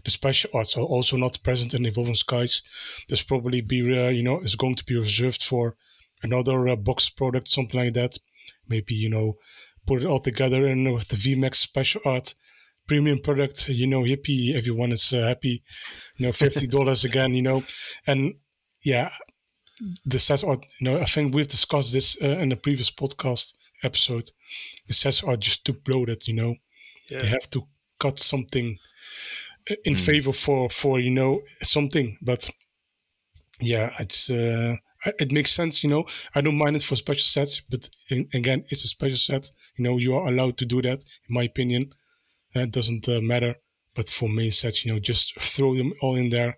The 0.03 0.11
special 0.11 0.49
arts 0.53 0.77
are 0.77 0.83
also 0.85 1.17
not 1.17 1.41
present 1.43 1.73
in 1.73 1.85
Evolving 1.85 2.15
Skies. 2.15 2.61
There's 3.07 3.23
probably 3.23 3.61
be, 3.61 3.79
uh, 3.81 4.09
you 4.09 4.23
know, 4.23 4.41
is 4.41 4.55
going 4.55 4.75
to 4.75 4.85
be 4.85 4.95
reserved 4.97 5.41
for 5.43 5.75
another 6.21 6.67
uh, 6.67 6.75
box 6.75 7.09
product, 7.09 7.47
something 7.47 7.79
like 7.79 7.93
that. 7.93 8.17
Maybe 8.69 8.95
you 8.95 9.09
know, 9.09 9.37
put 9.85 10.01
it 10.03 10.07
all 10.07 10.19
together 10.19 10.65
and 10.67 10.93
with 10.93 11.07
the 11.09 11.17
VMAX 11.17 11.55
special 11.55 12.01
art 12.05 12.33
premium 12.87 13.17
product, 13.19 13.67
you 13.69 13.87
know, 13.87 14.03
hippie, 14.03 14.53
everyone 14.55 14.91
is 14.91 15.11
uh, 15.11 15.27
happy. 15.27 15.63
You 16.17 16.27
know, 16.27 16.31
fifty 16.31 16.67
dollars 16.77 17.03
again, 17.03 17.33
you 17.33 17.41
know, 17.41 17.63
and 18.07 18.35
yeah, 18.83 19.09
the 20.05 20.19
sets 20.19 20.43
are. 20.43 20.57
You 20.79 20.85
know, 20.91 20.99
I 21.01 21.05
think 21.05 21.33
we've 21.33 21.47
discussed 21.47 21.93
this 21.93 22.17
uh, 22.21 22.37
in 22.41 22.49
the 22.49 22.55
previous 22.55 22.91
podcast 22.91 23.53
episode. 23.83 24.31
The 24.87 24.93
sets 24.93 25.23
are 25.23 25.35
just 25.37 25.65
too 25.65 25.73
bloated. 25.73 26.27
You 26.27 26.35
know, 26.35 26.55
Yeah. 27.09 27.19
they 27.19 27.27
have 27.27 27.49
to 27.51 27.67
cut 27.99 28.19
something 28.19 28.77
uh, 29.71 29.75
in 29.85 29.93
Mm. 29.95 29.99
favor 30.05 30.33
for 30.33 30.69
for 30.69 30.99
you 30.99 31.11
know 31.11 31.41
something, 31.61 32.17
but 32.21 32.49
yeah, 33.59 33.93
it's. 33.99 34.29
uh 34.29 34.75
it 35.19 35.31
makes 35.31 35.51
sense, 35.51 35.83
you 35.83 35.89
know. 35.89 36.05
I 36.33 36.41
don't 36.41 36.57
mind 36.57 36.75
it 36.75 36.81
for 36.81 36.95
special 36.95 37.23
sets, 37.23 37.61
but 37.69 37.89
in, 38.09 38.27
again, 38.33 38.63
it's 38.69 38.83
a 38.83 38.87
special 38.87 39.17
set. 39.17 39.49
You 39.77 39.83
know, 39.83 39.97
you 39.97 40.15
are 40.15 40.27
allowed 40.27 40.57
to 40.57 40.65
do 40.65 40.81
that, 40.81 41.03
in 41.27 41.33
my 41.35 41.43
opinion. 41.43 41.93
It 42.53 42.71
doesn't 42.71 43.07
uh, 43.09 43.21
matter. 43.21 43.55
But 43.95 44.09
for 44.09 44.27
main 44.27 44.51
sets, 44.51 44.83
you 44.83 44.91
know, 44.91 44.99
just 44.99 45.35
throw 45.39 45.73
them 45.73 45.93
all 46.01 46.15
in 46.15 46.29
there. 46.29 46.57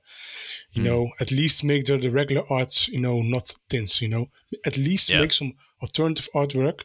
You 0.73 0.81
Mm. 0.81 0.85
know, 0.85 1.09
at 1.19 1.31
least 1.31 1.63
make 1.63 1.85
the, 1.85 1.97
the 1.97 2.09
regular 2.09 2.43
arts, 2.49 2.87
you 2.87 2.99
know, 2.99 3.21
not 3.21 3.53
tins. 3.69 4.01
You 4.01 4.09
know, 4.09 4.29
at 4.65 4.75
least 4.77 5.09
Yeah. 5.09 5.19
make 5.21 5.33
some 5.33 5.53
alternative 5.81 6.27
artwork, 6.33 6.81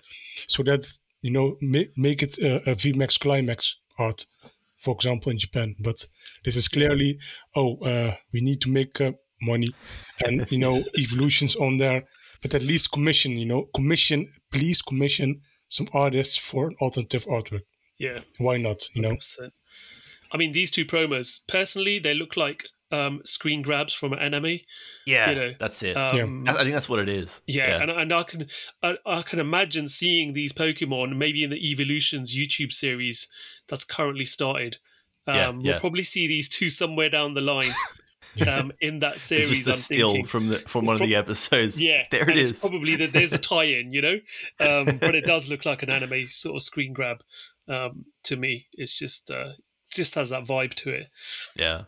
so 0.47 0.63
that 0.65 0.87
you 1.23 1.31
know 1.31 1.57
make 1.61 1.91
make 1.97 2.23
it 2.23 2.39
a, 2.39 2.71
a 2.71 2.75
VMAX 2.75 3.19
climax 3.19 3.77
art, 3.99 4.27
for 4.79 4.95
example, 4.95 5.33
in 5.33 5.39
Japan. 5.39 5.75
But 5.79 6.07
this 6.45 6.57
is 6.57 6.69
clearly, 6.69 7.19
oh, 7.55 7.77
uh, 7.79 8.17
we 8.33 8.41
need 8.43 8.61
to 8.63 8.71
make 8.71 9.01
uh, 9.01 9.13
money, 9.43 9.75
and 10.25 10.51
you 10.51 10.59
know, 10.59 10.83
evolutions 10.99 11.57
on 11.57 11.77
there. 11.77 12.05
But 12.41 12.55
at 12.55 12.63
least 12.63 12.91
commission, 12.93 13.33
you 13.37 13.47
know, 13.47 13.69
commission, 13.75 14.31
please 14.51 14.83
commission 14.83 15.43
some 15.69 15.89
artists 15.93 16.37
for 16.37 16.69
an 16.69 16.77
alternative 16.81 17.25
artwork. 17.27 17.63
Yeah. 17.99 18.21
Why 18.39 18.57
not? 18.57 18.83
You 18.95 19.03
know, 19.03 19.11
100%. 19.13 19.51
I 20.33 20.37
mean, 20.39 20.53
these 20.53 20.71
two 20.71 20.85
promos, 20.85 21.39
personally, 21.47 21.99
they 22.01 22.15
look 22.15 22.37
like 22.37 22.67
um, 22.91 23.21
screen 23.25 23.63
grabs 23.63 23.93
from 23.93 24.13
an 24.13 24.19
anime. 24.19 24.59
Yeah, 25.07 25.31
You 25.31 25.37
know, 25.37 25.53
that's 25.61 25.83
it. 25.83 25.97
Um, 25.97 26.43
That's- 26.45 26.61
I 26.61 26.65
think 26.65 26.75
that's 26.75 26.89
what 26.89 26.99
it 26.99 27.09
is. 27.09 27.41
Yeah, 27.47 27.81
and, 27.81 27.91
and 27.91 28.13
I 28.13 28.23
can 28.25 28.47
I, 28.83 28.97
I 29.07 29.23
can 29.23 29.39
imagine 29.39 29.89
seeing 29.89 30.33
these 30.33 30.53
Pokemon 30.53 31.17
maybe 31.17 31.45
in 31.45 31.51
the 31.51 31.71
Evolutions 31.71 32.37
YouTube 32.37 32.73
series 32.73 33.29
that's 33.69 33.85
currently 33.85 34.25
started. 34.25 34.79
Um, 35.27 35.37
Yeah, 35.37 35.51
We'll 35.73 35.81
probably 35.81 36.03
see 36.03 36.27
these 36.27 36.49
two 36.49 36.69
somewhere 36.71 37.09
down 37.09 37.35
the 37.35 37.41
line 37.41 37.73
um, 38.47 38.73
in 38.81 39.01
that 39.01 39.15
it's 39.17 39.25
series. 39.25 39.49
just 39.65 39.67
a 39.67 39.71
I'm 39.71 39.77
still 39.77 40.13
thinking. 40.13 40.27
from 40.27 40.49
the 40.49 40.59
from 40.61 40.85
one 40.87 40.97
From- 40.97 41.05
of 41.05 41.09
the 41.11 41.17
episodes. 41.17 41.81
Yeah, 41.81 42.05
there 42.11 42.29
and 42.29 42.39
it's. 42.39 42.61
Probably 42.61 42.97
that 42.97 43.13
there's 43.13 43.33
a 43.33 43.39
tie-in, 43.53 43.93
you 43.93 44.03
know, 44.03 44.19
um, 44.61 44.99
but 44.99 45.15
it 45.15 45.25
does 45.25 45.49
look 45.49 45.65
like 45.67 45.83
an 45.83 45.91
anime 45.91 46.27
sort 46.27 46.57
of 46.57 46.63
screen 46.63 46.93
grab 46.93 47.23
um, 47.69 48.07
to 48.25 48.37
me. 48.37 48.67
It's 48.73 48.99
just 48.99 49.31
uh, 49.31 49.53
just 49.93 50.15
has 50.15 50.31
that 50.31 50.45
vibe 50.45 50.75
to 50.75 50.91
it. 50.91 51.09
yeah, 51.57 51.83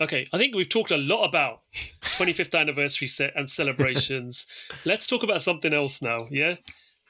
Okay, 0.00 0.26
I 0.32 0.38
think 0.38 0.54
we've 0.56 0.68
talked 0.68 0.90
a 0.90 0.96
lot 0.96 1.24
about 1.24 1.60
25th 2.16 2.58
anniversary 2.58 3.06
set 3.06 3.32
and 3.36 3.48
celebrations. 3.48 4.46
Let's 4.84 5.06
talk 5.06 5.22
about 5.22 5.40
something 5.42 5.72
else 5.72 6.02
now, 6.02 6.18
yeah? 6.30 6.56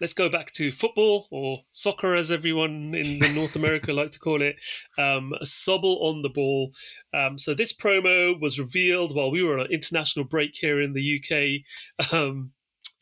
Let's 0.01 0.13
go 0.13 0.29
back 0.29 0.51
to 0.53 0.73
football 0.73 1.29
or 1.31 1.65
soccer, 1.71 2.15
as 2.15 2.33
everyone 2.33 2.95
in 2.95 3.19
North 3.35 3.55
America 3.55 3.93
like 3.93 4.11
to 4.11 4.19
call 4.19 4.43
it. 4.43 4.57
Um, 4.99 5.35
Sobble 5.43 6.03
on 6.03 6.23
the 6.23 6.29
ball. 6.29 6.73
Um, 7.13 7.39
so 7.39 7.55
this 7.55 7.73
promo 7.73 8.39
was 8.41 8.59
revealed 8.59 9.15
while 9.15 9.31
we 9.31 9.43
were 9.43 9.59
on 9.59 9.67
an 9.67 9.73
international 9.73 10.25
break 10.25 10.57
here 10.57 10.81
in 10.81 10.95
the 10.95 11.21
UK, 11.21 12.13
um, 12.13 12.53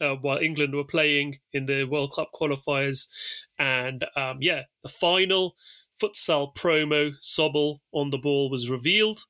uh, 0.00 0.16
while 0.16 0.38
England 0.38 0.74
were 0.74 0.84
playing 0.84 1.38
in 1.52 1.64
the 1.64 1.84
World 1.84 2.12
Cup 2.14 2.30
qualifiers, 2.34 3.08
and 3.58 4.04
um, 4.14 4.38
yeah, 4.40 4.64
the 4.82 4.88
final 4.88 5.56
futsal 6.00 6.54
promo 6.54 7.12
Sobble 7.22 7.78
on 7.92 8.10
the 8.10 8.18
ball 8.18 8.50
was 8.50 8.68
revealed. 8.68 9.20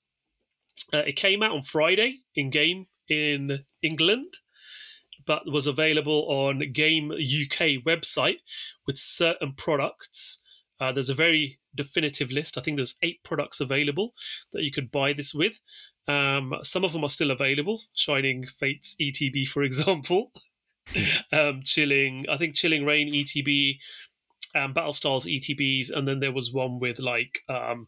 Uh, 0.93 0.99
it 1.07 1.17
came 1.17 1.43
out 1.43 1.53
on 1.53 1.63
Friday 1.63 2.21
in 2.35 2.51
game 2.51 2.87
in 3.09 3.65
England, 3.83 4.35
but 5.27 5.51
was 5.51 5.67
available 5.67 6.27
on 6.29 6.73
Game 6.73 7.11
UK 7.13 7.83
website 7.85 8.39
with 8.87 8.99
certain 8.99 9.53
products. 9.55 10.43
Uh, 10.81 10.93
there's 10.93 11.11
a 11.11 11.15
very 11.15 11.59
definitive 11.75 12.33
list. 12.33 12.59
I 12.59 12.61
think 12.61 12.77
there's 12.77 12.99
eight 13.03 13.23
products 13.23 13.61
available 13.61 14.15
that 14.53 14.63
you 14.63 14.71
could 14.71 14.91
buy 14.91 15.13
this 15.13 15.35
with. 15.35 15.61
Um, 16.09 16.55
some 16.63 16.85
of 16.85 16.93
them 16.93 17.05
are 17.05 17.09
still 17.09 17.31
available. 17.31 17.81
Shining 17.95 18.45
Fates 18.45 18.97
ETB, 19.01 19.47
for 19.49 19.63
example. 19.63 20.33
um, 21.33 21.63
Chilling, 21.65 22.27
I 22.29 22.37
think 22.37 22.55
Chilling 22.55 22.85
Reign 22.85 23.13
ETB, 23.13 23.79
um, 24.57 24.73
Battle 24.73 24.93
Styles 24.93 25.27
ETBs, 25.27 25.91
and 25.95 26.07
then 26.07 26.19
there 26.19 26.33
was 26.33 26.53
one 26.53 26.81
with 26.81 26.99
like 26.99 27.41
um, 27.49 27.87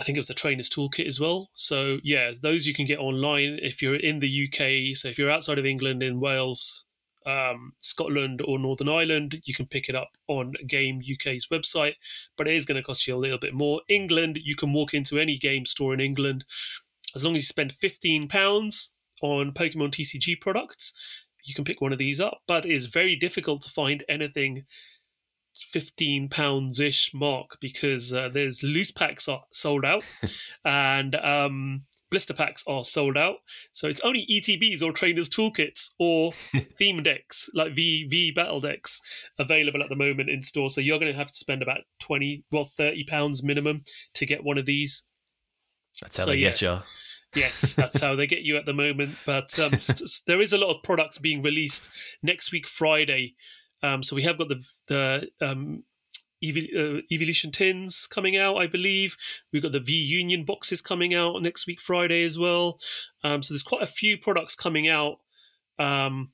I 0.00 0.04
think 0.04 0.16
it 0.16 0.20
was 0.20 0.30
a 0.30 0.34
trainer's 0.34 0.70
toolkit 0.70 1.06
as 1.06 1.20
well. 1.20 1.50
So 1.52 1.98
yeah, 2.02 2.32
those 2.40 2.66
you 2.66 2.72
can 2.72 2.86
get 2.86 2.98
online 2.98 3.58
if 3.62 3.82
you're 3.82 3.96
in 3.96 4.20
the 4.20 4.48
UK. 4.48 4.96
So 4.96 5.08
if 5.08 5.18
you're 5.18 5.30
outside 5.30 5.58
of 5.58 5.66
England, 5.66 6.02
in 6.02 6.20
Wales, 6.20 6.86
um, 7.26 7.74
Scotland, 7.80 8.40
or 8.42 8.58
Northern 8.58 8.88
Ireland, 8.88 9.42
you 9.44 9.52
can 9.52 9.66
pick 9.66 9.90
it 9.90 9.94
up 9.94 10.16
on 10.26 10.54
Game 10.66 11.00
UK's 11.00 11.48
website. 11.52 11.94
But 12.38 12.48
it 12.48 12.54
is 12.54 12.64
going 12.64 12.76
to 12.76 12.82
cost 12.82 13.06
you 13.06 13.14
a 13.14 13.18
little 13.18 13.38
bit 13.38 13.52
more. 13.52 13.82
England, 13.88 14.38
you 14.42 14.56
can 14.56 14.72
walk 14.72 14.94
into 14.94 15.18
any 15.18 15.36
game 15.36 15.66
store 15.66 15.92
in 15.92 16.00
England 16.00 16.44
as 17.14 17.24
long 17.24 17.36
as 17.36 17.42
you 17.42 17.46
spend 17.46 17.72
fifteen 17.72 18.26
pounds 18.26 18.94
on 19.20 19.52
Pokemon 19.52 19.90
TCG 19.90 20.40
products. 20.40 20.94
You 21.44 21.54
can 21.54 21.64
pick 21.64 21.80
one 21.82 21.92
of 21.92 21.98
these 21.98 22.20
up, 22.20 22.40
but 22.46 22.64
it 22.64 22.72
is 22.72 22.86
very 22.86 23.16
difficult 23.16 23.60
to 23.62 23.70
find 23.70 24.02
anything 24.08 24.64
15 25.54 26.28
pounds 26.28 26.80
ish 26.80 27.12
mark 27.12 27.58
because 27.60 28.12
uh, 28.12 28.28
there's 28.32 28.62
loose 28.62 28.90
packs 28.90 29.28
are 29.28 29.42
sold 29.52 29.84
out 29.84 30.04
and 30.64 31.14
um, 31.16 31.82
blister 32.10 32.34
packs 32.34 32.64
are 32.66 32.84
sold 32.84 33.16
out 33.16 33.36
so 33.72 33.88
it's 33.88 34.00
only 34.00 34.26
etbs 34.30 34.82
or 34.82 34.92
trainers 34.92 35.28
toolkits 35.28 35.90
or 35.98 36.32
theme 36.78 37.02
decks 37.02 37.50
like 37.54 37.72
v 37.74 38.06
v 38.08 38.30
battle 38.30 38.60
decks 38.60 39.00
available 39.38 39.82
at 39.82 39.88
the 39.88 39.96
moment 39.96 40.30
in 40.30 40.40
store 40.42 40.70
so 40.70 40.80
you're 40.80 40.98
going 40.98 41.12
to 41.12 41.18
have 41.18 41.28
to 41.28 41.38
spend 41.38 41.62
about 41.62 41.80
20 42.00 42.44
well 42.50 42.64
30 42.64 43.04
pounds 43.04 43.42
minimum 43.42 43.82
to 44.14 44.24
get 44.26 44.44
one 44.44 44.58
of 44.58 44.66
these 44.66 45.04
that's 46.00 46.16
how 46.18 46.24
So, 46.24 46.30
they 46.30 46.36
yeah. 46.38 46.50
get 46.50 46.62
you. 46.62 46.78
Yes, 47.34 47.74
that's 47.76 48.00
how 48.00 48.16
they 48.16 48.26
get 48.26 48.42
you 48.42 48.56
at 48.56 48.66
the 48.66 48.72
moment. 48.72 49.16
But 49.24 49.56
um, 49.58 49.72
st- 49.78 50.08
there 50.26 50.40
is 50.40 50.52
a 50.52 50.58
lot 50.58 50.74
of 50.74 50.82
products 50.82 51.18
being 51.18 51.42
released 51.42 51.88
next 52.22 52.50
week, 52.52 52.66
Friday. 52.66 53.34
Um, 53.82 54.02
so 54.02 54.16
we 54.16 54.22
have 54.22 54.38
got 54.38 54.48
the 54.48 54.68
the 54.88 55.30
um, 55.40 55.84
uh, 56.42 57.02
Evolution 57.12 57.50
tins 57.50 58.06
coming 58.06 58.36
out, 58.36 58.56
I 58.56 58.66
believe. 58.66 59.16
We've 59.52 59.62
got 59.62 59.72
the 59.72 59.80
V 59.80 59.92
Union 59.92 60.44
boxes 60.44 60.80
coming 60.80 61.14
out 61.14 61.42
next 61.42 61.66
week, 61.66 61.80
Friday 61.80 62.24
as 62.24 62.38
well. 62.38 62.78
Um, 63.22 63.42
so 63.42 63.52
there's 63.52 63.62
quite 63.62 63.82
a 63.82 63.86
few 63.86 64.16
products 64.16 64.54
coming 64.54 64.88
out 64.88 65.18
um, 65.78 66.32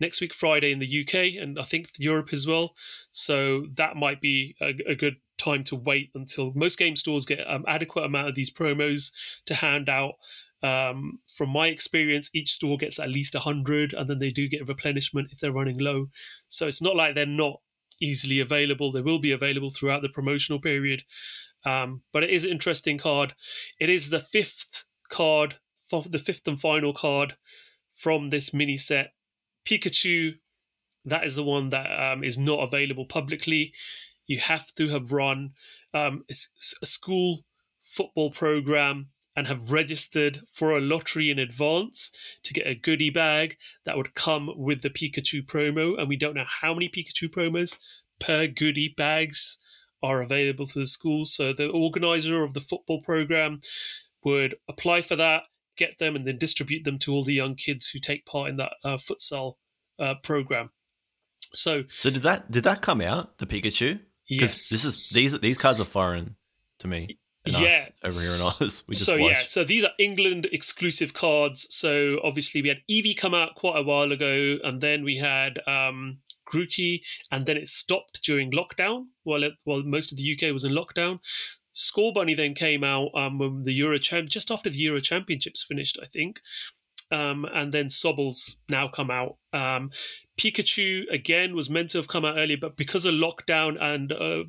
next 0.00 0.20
week, 0.20 0.32
Friday 0.32 0.70
in 0.72 0.78
the 0.78 1.00
UK, 1.02 1.42
and 1.42 1.58
I 1.58 1.62
think 1.62 1.88
Europe 1.98 2.30
as 2.32 2.46
well. 2.46 2.74
So 3.10 3.66
that 3.74 3.96
might 3.96 4.20
be 4.20 4.56
a, 4.60 4.74
a 4.86 4.94
good 4.94 5.16
time 5.38 5.64
to 5.64 5.76
wait 5.76 6.10
until 6.14 6.52
most 6.54 6.78
game 6.78 6.96
stores 6.96 7.26
get 7.26 7.48
um, 7.50 7.64
adequate 7.66 8.04
amount 8.04 8.28
of 8.28 8.34
these 8.34 8.52
promos 8.52 9.12
to 9.46 9.54
hand 9.54 9.88
out. 9.88 10.14
Um, 10.62 11.18
from 11.28 11.50
my 11.50 11.66
experience, 11.66 12.30
each 12.34 12.52
store 12.52 12.78
gets 12.78 12.98
at 12.98 13.10
least 13.10 13.34
100 13.34 13.92
and 13.92 14.08
then 14.08 14.18
they 14.18 14.30
do 14.30 14.48
get 14.48 14.66
replenishment 14.66 15.28
if 15.30 15.38
they're 15.38 15.52
running 15.52 15.78
low. 15.78 16.08
So 16.48 16.66
it's 16.66 16.80
not 16.80 16.96
like 16.96 17.14
they're 17.14 17.26
not 17.26 17.60
easily 18.00 18.40
available. 18.40 18.90
They 18.90 19.02
will 19.02 19.18
be 19.18 19.32
available 19.32 19.70
throughout 19.70 20.02
the 20.02 20.08
promotional 20.08 20.60
period. 20.60 21.02
Um, 21.64 22.02
but 22.12 22.22
it 22.22 22.30
is 22.30 22.44
an 22.44 22.50
interesting 22.50 22.98
card. 22.98 23.34
It 23.80 23.88
is 23.88 24.10
the 24.10 24.20
fifth 24.20 24.84
card, 25.08 25.56
the 25.90 26.18
fifth 26.18 26.46
and 26.48 26.60
final 26.60 26.92
card 26.92 27.36
from 27.92 28.30
this 28.30 28.52
mini 28.52 28.76
set. 28.76 29.12
Pikachu, 29.64 30.34
that 31.04 31.24
is 31.24 31.36
the 31.36 31.44
one 31.44 31.70
that 31.70 31.86
um, 31.90 32.24
is 32.24 32.38
not 32.38 32.60
available 32.60 33.06
publicly. 33.06 33.72
You 34.26 34.38
have 34.40 34.74
to 34.74 34.88
have 34.88 35.12
run 35.12 35.52
um, 35.92 36.24
a 36.30 36.34
school 36.86 37.44
football 37.82 38.30
program 38.30 39.08
and 39.36 39.48
have 39.48 39.72
registered 39.72 40.40
for 40.52 40.72
a 40.72 40.80
lottery 40.80 41.30
in 41.30 41.38
advance 41.38 42.12
to 42.44 42.54
get 42.54 42.66
a 42.66 42.74
goodie 42.74 43.10
bag 43.10 43.56
that 43.84 43.96
would 43.96 44.14
come 44.14 44.50
with 44.56 44.82
the 44.82 44.90
Pikachu 44.90 45.44
promo. 45.44 45.98
And 45.98 46.08
we 46.08 46.16
don't 46.16 46.34
know 46.34 46.46
how 46.62 46.72
many 46.72 46.88
Pikachu 46.88 47.28
promos 47.28 47.78
per 48.20 48.46
goodie 48.46 48.94
bags 48.96 49.58
are 50.02 50.20
available 50.20 50.66
to 50.66 50.78
the 50.78 50.86
schools. 50.86 51.32
So 51.32 51.52
the 51.52 51.68
organizer 51.68 52.44
of 52.44 52.54
the 52.54 52.60
football 52.60 53.00
program 53.00 53.60
would 54.22 54.54
apply 54.68 55.02
for 55.02 55.16
that, 55.16 55.44
get 55.76 55.98
them, 55.98 56.14
and 56.14 56.26
then 56.26 56.38
distribute 56.38 56.84
them 56.84 56.98
to 57.00 57.12
all 57.12 57.24
the 57.24 57.34
young 57.34 57.54
kids 57.54 57.88
who 57.88 57.98
take 57.98 58.26
part 58.26 58.50
in 58.50 58.56
that 58.56 58.74
uh, 58.84 58.96
futsal 58.96 59.54
uh, 59.98 60.14
program. 60.22 60.70
So, 61.52 61.84
so 61.88 62.10
did 62.10 62.22
that 62.22 62.50
did 62.50 62.64
that 62.64 62.82
come 62.82 63.00
out 63.00 63.38
the 63.38 63.46
Pikachu? 63.46 64.00
Yes, 64.26 64.68
this 64.68 64.84
is 64.84 65.10
these 65.10 65.38
these 65.40 65.58
cards 65.58 65.80
are 65.80 65.84
foreign 65.84 66.36
to 66.78 66.88
me. 66.88 67.18
yeah, 67.44 67.84
over 68.02 68.18
here 68.18 68.34
in 68.34 68.40
Oz, 68.40 68.84
we 68.86 68.94
just 68.94 69.04
so 69.04 69.18
watched. 69.18 69.32
yeah, 69.32 69.44
so 69.44 69.64
these 69.64 69.84
are 69.84 69.90
England 69.98 70.48
exclusive 70.50 71.12
cards. 71.12 71.66
So 71.70 72.18
obviously 72.24 72.62
we 72.62 72.68
had 72.68 72.78
Eevee 72.90 73.16
come 73.16 73.34
out 73.34 73.54
quite 73.54 73.78
a 73.78 73.82
while 73.82 74.12
ago, 74.12 74.58
and 74.64 74.80
then 74.80 75.04
we 75.04 75.18
had 75.18 75.60
um, 75.66 76.18
Grookey, 76.50 77.00
and 77.30 77.44
then 77.44 77.56
it 77.56 77.68
stopped 77.68 78.22
during 78.22 78.50
lockdown 78.50 79.06
while 79.24 79.42
it, 79.42 79.54
while 79.64 79.82
most 79.82 80.10
of 80.10 80.18
the 80.18 80.32
UK 80.32 80.52
was 80.52 80.64
in 80.64 80.72
lockdown. 80.72 81.20
Scorbunny 81.74 82.36
then 82.36 82.54
came 82.54 82.84
out 82.84 83.10
um, 83.14 83.38
when 83.38 83.64
the 83.64 83.72
Euro 83.72 83.98
champ 83.98 84.28
just 84.28 84.50
after 84.50 84.70
the 84.70 84.78
Euro 84.78 85.00
Championships 85.00 85.62
finished, 85.62 85.98
I 86.00 86.06
think. 86.06 86.40
Um, 87.10 87.44
and 87.52 87.72
then 87.72 87.88
Sobbles 87.88 88.56
now 88.68 88.88
come 88.88 89.10
out. 89.10 89.36
Um, 89.52 89.90
Pikachu 90.38 91.04
again 91.10 91.54
was 91.54 91.70
meant 91.70 91.90
to 91.90 91.98
have 91.98 92.08
come 92.08 92.24
out 92.24 92.38
earlier, 92.38 92.56
but 92.60 92.76
because 92.76 93.04
of 93.04 93.14
lockdown 93.14 93.80
and 93.80 94.12
uh, 94.12 94.44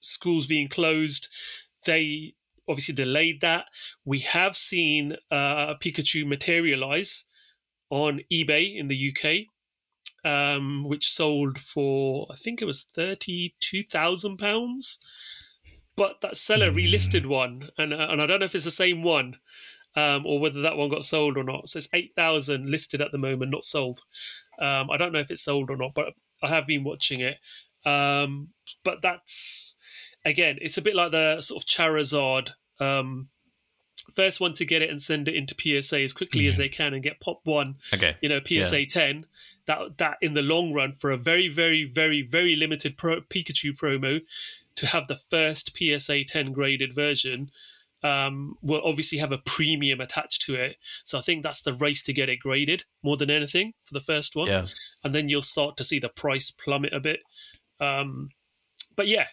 schools 0.00 0.46
being 0.46 0.68
closed, 0.68 1.28
they 1.86 2.34
obviously 2.68 2.94
delayed 2.94 3.40
that. 3.40 3.66
We 4.04 4.20
have 4.20 4.56
seen 4.56 5.16
uh, 5.30 5.74
Pikachu 5.80 6.26
materialize 6.26 7.24
on 7.90 8.20
eBay 8.30 8.76
in 8.76 8.88
the 8.88 9.14
UK 9.14 9.46
um, 10.24 10.84
which 10.84 11.10
sold 11.10 11.58
for 11.58 12.26
I 12.30 12.34
think 12.34 12.62
it 12.62 12.66
was 12.66 12.82
thirty 12.82 13.54
two 13.60 13.82
thousand 13.82 14.38
pounds. 14.38 14.98
But 15.94 16.20
that 16.22 16.36
seller 16.36 16.70
hmm. 16.70 16.76
relisted 16.76 17.26
one, 17.26 17.68
and 17.76 17.92
uh, 17.92 18.08
and 18.10 18.22
I 18.22 18.26
don't 18.26 18.40
know 18.40 18.46
if 18.46 18.54
it's 18.54 18.64
the 18.64 18.70
same 18.70 19.02
one, 19.02 19.36
um, 19.94 20.24
or 20.26 20.40
whether 20.40 20.62
that 20.62 20.76
one 20.76 20.90
got 20.90 21.04
sold 21.04 21.36
or 21.36 21.44
not. 21.44 21.68
So 21.68 21.78
it's 21.78 21.88
eight 21.92 22.12
thousand 22.14 22.70
listed 22.70 23.02
at 23.02 23.12
the 23.12 23.18
moment, 23.18 23.50
not 23.50 23.64
sold. 23.64 24.00
Um, 24.60 24.90
I 24.90 24.96
don't 24.96 25.12
know 25.12 25.18
if 25.18 25.30
it's 25.30 25.42
sold 25.42 25.70
or 25.70 25.76
not, 25.76 25.94
but 25.94 26.14
I 26.42 26.48
have 26.48 26.66
been 26.66 26.84
watching 26.84 27.20
it. 27.20 27.38
Um, 27.84 28.48
but 28.84 29.02
that's 29.02 29.74
again, 30.24 30.58
it's 30.60 30.78
a 30.78 30.82
bit 30.82 30.94
like 30.94 31.10
the 31.10 31.40
sort 31.40 31.62
of 31.62 31.68
Charizard 31.68 32.50
um, 32.80 33.28
first 34.12 34.40
one 34.40 34.52
to 34.54 34.64
get 34.64 34.82
it 34.82 34.90
and 34.90 35.00
send 35.00 35.28
it 35.28 35.34
into 35.34 35.54
PSA 35.54 36.00
as 36.00 36.12
quickly 36.12 36.42
yeah. 36.42 36.48
as 36.48 36.56
they 36.56 36.68
can 36.68 36.94
and 36.94 37.02
get 37.02 37.20
pop 37.20 37.40
one. 37.44 37.76
Okay. 37.92 38.16
You 38.20 38.28
know, 38.28 38.40
PSA 38.44 38.80
yeah. 38.80 38.86
ten. 38.88 39.26
That 39.66 39.98
that 39.98 40.18
in 40.20 40.34
the 40.34 40.42
long 40.42 40.72
run 40.72 40.92
for 40.92 41.10
a 41.10 41.16
very 41.16 41.48
very 41.48 41.84
very 41.84 42.22
very 42.22 42.56
limited 42.56 42.96
pro, 42.96 43.20
Pikachu 43.20 43.76
promo 43.76 44.20
to 44.74 44.86
have 44.86 45.06
the 45.06 45.16
first 45.16 45.76
PSA 45.76 46.24
ten 46.24 46.52
graded 46.52 46.94
version. 46.94 47.50
Um, 48.02 48.56
will 48.62 48.82
obviously 48.84 49.18
have 49.18 49.30
a 49.30 49.38
premium 49.38 50.00
attached 50.00 50.42
to 50.42 50.54
it. 50.56 50.76
So 51.04 51.18
I 51.18 51.20
think 51.20 51.42
that's 51.42 51.62
the 51.62 51.72
race 51.72 52.02
to 52.04 52.12
get 52.12 52.28
it 52.28 52.40
graded 52.40 52.84
more 53.02 53.16
than 53.16 53.30
anything 53.30 53.74
for 53.80 53.94
the 53.94 54.00
first 54.00 54.34
one. 54.34 54.48
Yeah. 54.48 54.66
And 55.04 55.14
then 55.14 55.28
you'll 55.28 55.42
start 55.42 55.76
to 55.76 55.84
see 55.84 56.00
the 56.00 56.08
price 56.08 56.50
plummet 56.50 56.92
a 56.92 57.00
bit. 57.00 57.20
Um, 57.78 58.30
but 58.96 59.06
yeah, 59.06 59.26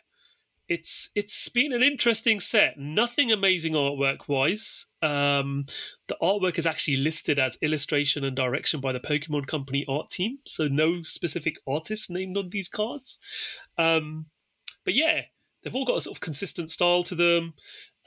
it's 0.70 1.10
it's 1.16 1.50
been 1.50 1.74
an 1.74 1.82
interesting 1.82 2.40
set. 2.40 2.78
Nothing 2.78 3.32
amazing 3.32 3.74
artwork 3.74 4.28
wise. 4.28 4.86
Um, 5.02 5.66
the 6.08 6.18
artwork 6.22 6.60
is 6.60 6.68
actually 6.68 6.98
listed 6.98 7.40
as 7.40 7.58
illustration 7.62 8.24
and 8.24 8.36
direction 8.36 8.80
by 8.80 8.94
the 8.94 9.00
Pokemon 9.00 9.48
Company 9.48 9.84
art 9.90 10.12
team, 10.12 10.38
so 10.46 10.68
no 10.68 11.02
specific 11.02 11.56
artist 11.68 12.12
named 12.12 12.38
on 12.38 12.50
these 12.50 12.70
cards. 12.70 13.20
Um, 13.80 14.28
but 14.86 14.94
yeah, 14.94 15.24
they've 15.64 15.76
all 15.76 15.86
got 15.86 15.98
a 15.98 16.02
sort 16.02 16.16
of 16.16 16.22
consistent 16.22 16.70
style 16.70 17.02
to 17.04 17.16
them. 17.16 17.56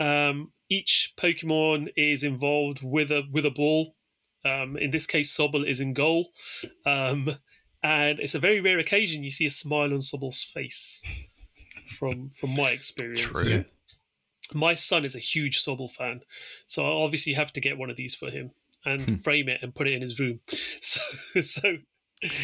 Um, 0.03 0.53
each 0.69 1.13
Pokemon 1.17 1.89
is 1.97 2.25
involved 2.25 2.81
with 2.83 3.11
a 3.11 3.23
with 3.31 3.47
a 3.47 3.51
ball. 3.51 3.95
Um, 4.45 4.77
in 4.77 4.91
this 4.91 5.07
case, 5.07 5.37
Sobble 5.37 5.65
is 5.65 5.81
in 5.81 5.95
goal, 5.95 6.31
um, 6.85 7.37
and 7.83 8.19
it's 8.19 8.35
a 8.35 8.41
very 8.41 8.61
rare 8.61 8.81
occasion 8.81 9.23
you 9.23 9.31
see 9.31 9.47
a 9.47 9.51
smile 9.51 9.93
on 9.93 9.99
Sobble's 9.99 10.43
face 10.43 11.05
from 11.87 12.31
from 12.31 12.55
my 12.55 12.71
experience. 12.71 13.23
True. 13.23 13.65
My 14.55 14.75
son 14.75 15.05
is 15.05 15.15
a 15.15 15.21
huge 15.21 15.65
Sobble 15.65 15.91
fan, 15.91 16.23
so 16.67 16.85
I 16.85 17.05
obviously 17.05 17.35
have 17.35 17.53
to 17.53 17.61
get 17.61 17.79
one 17.79 17.89
of 17.89 17.97
these 17.97 18.17
for 18.17 18.31
him 18.31 18.51
and 18.85 19.03
hmm. 19.03 19.15
frame 19.17 19.49
it 19.49 19.61
and 19.63 19.75
put 19.75 19.87
it 19.87 19.95
in 19.95 20.03
his 20.03 20.19
room. 20.19 20.41
So 20.81 21.01
so 21.41 21.77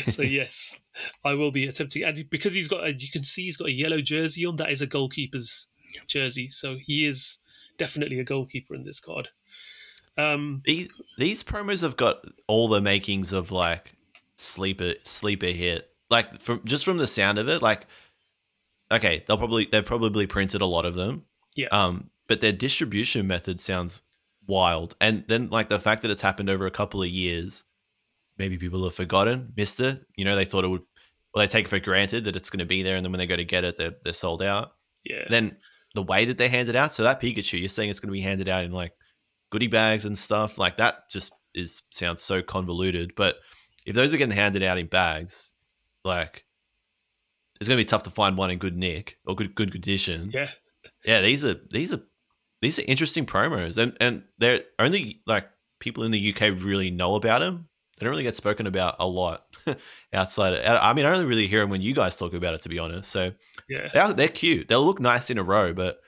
so 0.06 0.22
yes, 0.40 0.80
I 1.24 1.34
will 1.34 1.50
be 1.50 1.66
attempting, 1.66 2.04
and 2.04 2.28
because 2.30 2.54
he's 2.54 2.68
got, 2.68 2.84
a, 2.84 2.92
you 2.92 3.10
can 3.10 3.24
see 3.24 3.44
he's 3.44 3.56
got 3.56 3.68
a 3.68 3.72
yellow 3.72 4.00
jersey 4.00 4.44
on. 4.44 4.56
That 4.56 4.70
is 4.70 4.80
a 4.80 4.86
goalkeeper's 4.86 5.68
jersey, 6.06 6.48
so 6.48 6.76
he 6.80 7.06
is 7.06 7.38
definitely 7.78 8.18
a 8.18 8.24
goalkeeper 8.24 8.74
in 8.74 8.84
this 8.84 9.00
card. 9.00 9.30
Um, 10.16 10.62
these 10.64 11.00
these 11.16 11.42
promos 11.44 11.82
have 11.82 11.96
got 11.96 12.24
all 12.46 12.68
the 12.68 12.80
makings 12.80 13.32
of 13.32 13.50
like 13.50 13.94
sleeper 14.36 14.94
sleeper 15.04 15.46
hit. 15.46 15.90
Like 16.10 16.40
from 16.40 16.62
just 16.64 16.84
from 16.84 16.98
the 16.98 17.06
sound 17.06 17.38
of 17.38 17.48
it, 17.48 17.62
like 17.62 17.86
okay, 18.90 19.24
they'll 19.26 19.38
probably 19.38 19.68
they've 19.70 19.84
probably 19.84 20.26
printed 20.26 20.60
a 20.60 20.66
lot 20.66 20.84
of 20.84 20.94
them. 20.94 21.24
Yeah. 21.56 21.68
Um, 21.68 22.10
but 22.26 22.40
their 22.40 22.52
distribution 22.52 23.26
method 23.26 23.60
sounds 23.60 24.02
wild, 24.46 24.96
and 25.00 25.24
then 25.28 25.50
like 25.50 25.68
the 25.68 25.78
fact 25.78 26.02
that 26.02 26.10
it's 26.10 26.22
happened 26.22 26.50
over 26.50 26.66
a 26.66 26.70
couple 26.70 27.02
of 27.02 27.08
years, 27.08 27.64
maybe 28.38 28.58
people 28.58 28.84
have 28.84 28.94
forgotten, 28.94 29.52
missed 29.56 29.80
it. 29.80 30.04
You 30.16 30.24
know, 30.24 30.36
they 30.36 30.44
thought 30.44 30.64
it 30.64 30.68
would. 30.68 30.82
Well, 31.34 31.44
they 31.44 31.48
take 31.48 31.66
it 31.66 31.68
for 31.68 31.78
granted 31.78 32.24
that 32.24 32.36
it's 32.36 32.50
going 32.50 32.60
to 32.60 32.66
be 32.66 32.82
there, 32.82 32.96
and 32.96 33.04
then 33.04 33.12
when 33.12 33.18
they 33.18 33.26
go 33.26 33.36
to 33.36 33.44
get 33.44 33.64
it, 33.64 33.76
they're 33.76 33.94
they're 34.02 34.12
sold 34.12 34.42
out. 34.42 34.72
Yeah. 35.04 35.24
Then 35.28 35.58
the 35.98 36.02
way 36.02 36.24
that 36.26 36.38
they 36.38 36.48
hand 36.48 36.68
it 36.68 36.76
out, 36.76 36.92
so 36.92 37.02
that 37.02 37.20
Pikachu, 37.20 37.58
you're 37.58 37.68
saying 37.68 37.90
it's 37.90 37.98
going 37.98 38.10
to 38.10 38.12
be 38.12 38.20
handed 38.20 38.48
out 38.48 38.62
in 38.62 38.70
like 38.70 38.92
goodie 39.50 39.66
bags 39.66 40.04
and 40.04 40.16
stuff 40.16 40.56
like 40.56 40.76
that. 40.76 41.10
Just 41.10 41.32
is 41.56 41.82
sounds 41.90 42.22
so 42.22 42.40
convoluted. 42.40 43.14
But 43.16 43.34
if 43.84 43.96
those 43.96 44.14
are 44.14 44.16
getting 44.16 44.36
handed 44.36 44.62
out 44.62 44.78
in 44.78 44.86
bags, 44.86 45.52
like 46.04 46.44
it's 47.60 47.68
going 47.68 47.76
to 47.76 47.84
be 47.84 47.88
tough 47.88 48.04
to 48.04 48.10
find 48.10 48.36
one 48.36 48.52
in 48.52 48.60
good 48.60 48.76
nick 48.76 49.18
or 49.26 49.34
good 49.34 49.56
good 49.56 49.72
condition. 49.72 50.30
Yeah, 50.32 50.50
yeah. 51.04 51.20
These 51.20 51.44
are 51.44 51.56
these 51.68 51.92
are 51.92 52.00
these 52.62 52.78
are 52.78 52.84
interesting 52.86 53.26
promos, 53.26 53.76
and 53.76 53.96
and 54.00 54.22
they're 54.38 54.62
only 54.78 55.20
like 55.26 55.48
people 55.80 56.04
in 56.04 56.12
the 56.12 56.32
UK 56.32 56.62
really 56.62 56.92
know 56.92 57.16
about 57.16 57.40
them. 57.40 57.67
They 57.98 58.04
don't 58.04 58.10
really 58.10 58.22
get 58.22 58.36
spoken 58.36 58.66
about 58.66 58.96
a 58.98 59.06
lot 59.06 59.44
outside. 60.12 60.54
Of, 60.54 60.78
I 60.82 60.92
mean, 60.92 61.04
I 61.04 61.12
only 61.12 61.26
really 61.26 61.46
hear 61.46 61.60
them 61.60 61.70
when 61.70 61.82
you 61.82 61.94
guys 61.94 62.16
talk 62.16 62.32
about 62.32 62.54
it, 62.54 62.62
to 62.62 62.68
be 62.68 62.78
honest. 62.78 63.10
So 63.10 63.32
yeah, 63.68 63.88
they're, 63.92 64.12
they're 64.12 64.28
cute. 64.28 64.68
They'll 64.68 64.84
look 64.84 65.00
nice 65.00 65.30
in 65.30 65.38
a 65.38 65.42
row, 65.42 65.72
but 65.72 65.98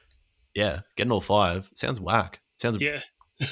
yeah, 0.55 0.81
getting 0.97 1.13
all 1.13 1.21
five 1.21 1.71
sounds 1.75 2.01
whack. 2.01 2.41
Sounds 2.59 2.79
yeah 2.81 3.01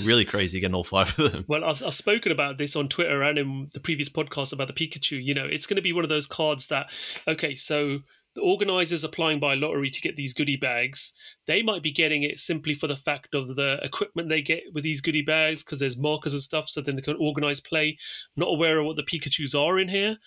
really 0.05 0.25
crazy 0.27 0.61
getting 0.61 0.75
all 0.75 0.85
five 0.85 1.19
of 1.19 1.33
them. 1.33 1.45
Well, 1.49 1.65
I've, 1.65 1.83
I've 1.83 1.95
spoken 1.95 2.33
about 2.33 2.57
this 2.57 2.77
on 2.77 2.89
Twitter 2.89 3.23
and 3.23 3.39
in 3.39 3.69
the 3.73 3.81
previous 3.81 4.09
podcast 4.09 4.53
about 4.53 4.69
the 4.69 4.73
Pikachu. 4.73 5.23
You 5.23 5.35
know, 5.35 5.47
it's 5.47 5.67
going 5.67 5.77
to 5.77 5.83
be 5.83 5.93
one 5.93 6.05
of 6.05 6.11
those 6.11 6.27
cards 6.27 6.67
that, 6.69 6.91
okay, 7.27 7.55
so 7.55 8.01
the 8.39 8.45
organizers 8.45 9.03
applying 9.03 9.41
by 9.41 9.55
lottery 9.55 9.91
to 9.91 10.01
get 10.01 10.15
these 10.15 10.33
goodie 10.33 10.57
bags, 10.57 11.13
they 11.47 11.61
might 11.61 11.83
be 11.83 11.91
getting 11.91 12.23
it 12.23 12.39
simply 12.39 12.73
for 12.73 12.87
the 12.87 12.95
fact 12.95 13.35
of 13.35 13.57
the 13.57 13.81
equipment 13.83 14.29
they 14.29 14.41
get 14.41 14.63
with 14.73 14.85
these 14.85 15.01
goodie 15.01 15.23
bags 15.23 15.65
because 15.65 15.81
there's 15.81 15.99
markers 15.99 16.35
and 16.35 16.43
stuff, 16.43 16.69
so 16.69 16.81
then 16.81 16.95
they 16.95 17.03
can 17.03 17.17
organize 17.19 17.61
play. 17.61 17.99
Not 18.37 18.47
aware 18.47 18.79
of 18.79 18.87
what 18.87 18.95
the 18.95 19.03
Pikachu's 19.03 19.57
are 19.57 19.79
in 19.79 19.89
here. 19.89 20.19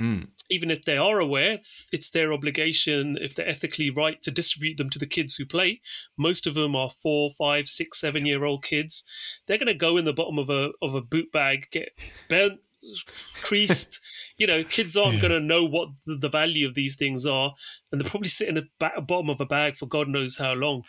Mm. 0.00 0.28
Even 0.48 0.70
if 0.70 0.86
they 0.86 0.96
are 0.96 1.18
aware, 1.18 1.58
it's 1.92 2.08
their 2.08 2.32
obligation, 2.32 3.18
if 3.20 3.34
they're 3.34 3.48
ethically 3.48 3.90
right, 3.90 4.22
to 4.22 4.30
distribute 4.30 4.78
them 4.78 4.88
to 4.90 4.98
the 4.98 5.06
kids 5.06 5.34
who 5.34 5.44
play. 5.44 5.82
Most 6.16 6.46
of 6.46 6.54
them 6.54 6.74
are 6.74 6.88
four, 6.88 7.30
five, 7.36 7.68
six, 7.68 8.00
seven 8.00 8.24
year 8.24 8.44
old 8.44 8.64
kids. 8.64 9.04
They're 9.46 9.58
going 9.58 9.66
to 9.66 9.74
go 9.74 9.98
in 9.98 10.06
the 10.06 10.14
bottom 10.14 10.38
of 10.38 10.48
a 10.48 10.70
of 10.80 10.94
a 10.94 11.02
boot 11.02 11.30
bag, 11.32 11.68
get 11.70 11.90
bent, 12.30 12.60
creased. 13.42 14.00
You 14.38 14.46
know, 14.46 14.64
kids 14.64 14.96
aren't 14.96 15.16
yeah. 15.16 15.22
going 15.22 15.32
to 15.32 15.40
know 15.40 15.64
what 15.64 15.88
the, 16.06 16.14
the, 16.14 16.28
value 16.28 16.66
of 16.66 16.74
these 16.74 16.96
things 16.96 17.26
are, 17.26 17.54
and 17.90 18.00
they're 18.00 18.08
probably 18.08 18.28
sitting 18.28 18.56
at 18.56 18.64
the 18.78 19.02
bottom 19.02 19.28
of 19.28 19.40
a 19.40 19.46
bag 19.46 19.76
for 19.76 19.86
God 19.86 20.08
knows 20.08 20.38
how 20.38 20.52
long. 20.52 20.84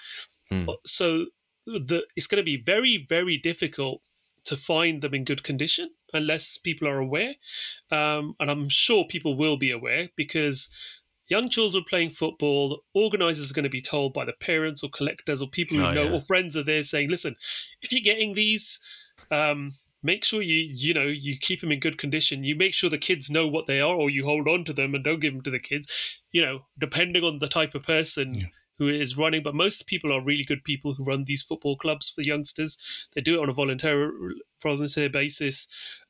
Mm. 0.51 0.73
So 0.85 1.25
the, 1.65 2.05
it's 2.15 2.27
going 2.27 2.41
to 2.41 2.43
be 2.43 2.57
very, 2.57 3.03
very 3.09 3.37
difficult 3.37 4.01
to 4.45 4.55
find 4.55 5.01
them 5.01 5.13
in 5.13 5.25
good 5.25 5.43
condition 5.43 5.89
unless 6.13 6.57
people 6.57 6.87
are 6.87 6.99
aware. 6.99 7.35
Um, 7.91 8.35
and 8.39 8.49
I'm 8.49 8.69
sure 8.69 9.05
people 9.05 9.35
will 9.35 9.57
be 9.57 9.71
aware 9.71 10.09
because 10.15 10.69
young 11.27 11.49
children 11.49 11.83
playing 11.87 12.11
football. 12.11 12.81
Organisers 12.93 13.51
are 13.51 13.53
going 13.53 13.63
to 13.63 13.69
be 13.69 13.81
told 13.81 14.13
by 14.13 14.25
the 14.25 14.33
parents 14.33 14.83
or 14.83 14.89
collectors 14.89 15.41
or 15.41 15.47
people 15.47 15.77
who 15.77 15.85
Oh, 15.85 15.93
know 15.93 16.03
yeah. 16.03 16.13
or 16.13 16.21
friends 16.21 16.57
are 16.57 16.63
there 16.63 16.83
saying, 16.83 17.09
"Listen, 17.09 17.35
if 17.81 17.91
you're 17.91 18.01
getting 18.01 18.33
these." 18.33 18.79
Um, 19.31 19.73
make 20.01 20.23
sure 20.23 20.41
you 20.41 20.69
you 20.73 20.93
know 20.93 21.07
you 21.07 21.37
keep 21.37 21.61
them 21.61 21.71
in 21.71 21.79
good 21.79 21.97
condition. 21.97 22.43
You 22.43 22.55
make 22.55 22.73
sure 22.73 22.89
the 22.89 22.97
kids 22.97 23.29
know 23.29 23.47
what 23.47 23.67
they 23.67 23.81
are 23.81 23.95
or 23.95 24.09
you 24.09 24.25
hold 24.25 24.47
on 24.47 24.63
to 24.65 24.73
them 24.73 24.95
and 24.95 25.03
don't 25.03 25.19
give 25.19 25.33
them 25.33 25.41
to 25.43 25.51
the 25.51 25.59
kids. 25.59 26.21
You 26.31 26.41
know 26.41 26.59
depending 26.77 27.23
on 27.23 27.39
the 27.39 27.47
type 27.47 27.75
of 27.75 27.83
person 27.83 28.33
Yeah. 28.35 28.45
who 28.77 28.87
is 28.87 29.17
running 29.17 29.43
but 29.43 29.55
most 29.55 29.87
people 29.87 30.13
are 30.13 30.23
really 30.23 30.43
good 30.45 30.63
people 30.63 30.93
who 30.93 31.03
run 31.03 31.25
these 31.25 31.41
football 31.43 31.75
clubs 31.77 32.09
for 32.09 32.21
youngsters. 32.21 32.77
They 33.13 33.21
do 33.21 33.35
it 33.39 33.43
on 33.43 33.49
a 33.49 33.53
volunteer 33.53 34.13
volunteer 34.61 35.09
basis. 35.09 35.67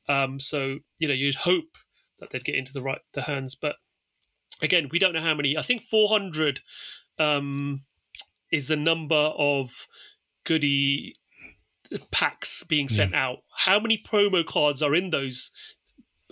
Um, 0.08 0.38
so 0.40 0.78
you 0.98 1.08
know 1.08 1.14
you'd 1.14 1.34
hope 1.36 1.76
that 2.18 2.30
they'd 2.30 2.44
get 2.44 2.54
into 2.54 2.72
the 2.72 2.82
right 2.82 3.00
the 3.12 3.22
hands. 3.22 3.54
But 3.54 3.76
again 4.62 4.88
we 4.92 4.98
don't 4.98 5.14
know 5.14 5.22
how 5.22 5.34
many. 5.34 5.56
I 5.56 5.62
think 5.62 5.82
400 5.82 6.60
um, 7.18 7.78
is 8.52 8.68
the 8.68 8.76
number 8.76 9.16
of 9.36 9.86
goodie 10.44 11.16
packs 12.10 12.64
being 12.64 12.88
sent 12.88 13.14
out. 13.14 13.38
How 13.50 13.80
many 13.80 13.98
promo 13.98 14.44
cards 14.44 14.82
are 14.82 14.94
in 14.94 15.10
those 15.10 15.52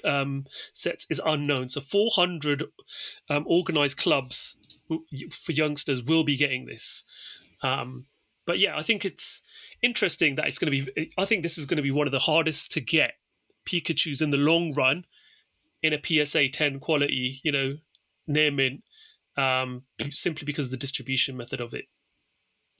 um, 0.04 0.46
sets 0.72 1.06
is 1.10 1.20
unknown. 1.24 1.68
So 1.68 1.80
400 1.80 2.64
um, 3.28 3.44
organized 3.46 3.98
clubs 3.98 4.58
for 5.30 5.52
youngsters 5.52 6.02
will 6.02 6.24
be 6.24 6.36
getting 6.36 6.66
this. 6.66 7.04
Um, 7.62 8.06
but 8.46 8.58
yeah, 8.58 8.76
I 8.76 8.82
think 8.82 9.04
it's 9.04 9.42
interesting 9.82 10.36
that 10.36 10.46
it's 10.46 10.58
going 10.58 10.72
to 10.72 10.92
be. 10.92 11.12
I 11.18 11.24
think 11.24 11.42
this 11.42 11.58
is 11.58 11.66
going 11.66 11.76
to 11.76 11.82
be 11.82 11.90
one 11.90 12.06
of 12.06 12.12
the 12.12 12.18
hardest 12.18 12.72
to 12.72 12.80
get 12.80 13.14
Pikachu's 13.66 14.22
in 14.22 14.30
the 14.30 14.36
long 14.36 14.74
run 14.74 15.04
in 15.82 15.92
a 15.92 16.00
PSA 16.24 16.48
10 16.48 16.80
quality, 16.80 17.40
you 17.44 17.52
know, 17.52 17.76
near 18.26 18.50
mint, 18.50 18.82
um, 19.36 19.82
simply 20.10 20.44
because 20.44 20.66
of 20.66 20.70
the 20.70 20.76
distribution 20.78 21.36
method 21.36 21.60
of 21.60 21.74
it. 21.74 21.84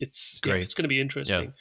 It's 0.00 0.40
yeah, 0.44 0.52
Great. 0.52 0.62
it's 0.62 0.74
going 0.74 0.84
to 0.84 0.88
be 0.88 1.00
interesting. 1.00 1.52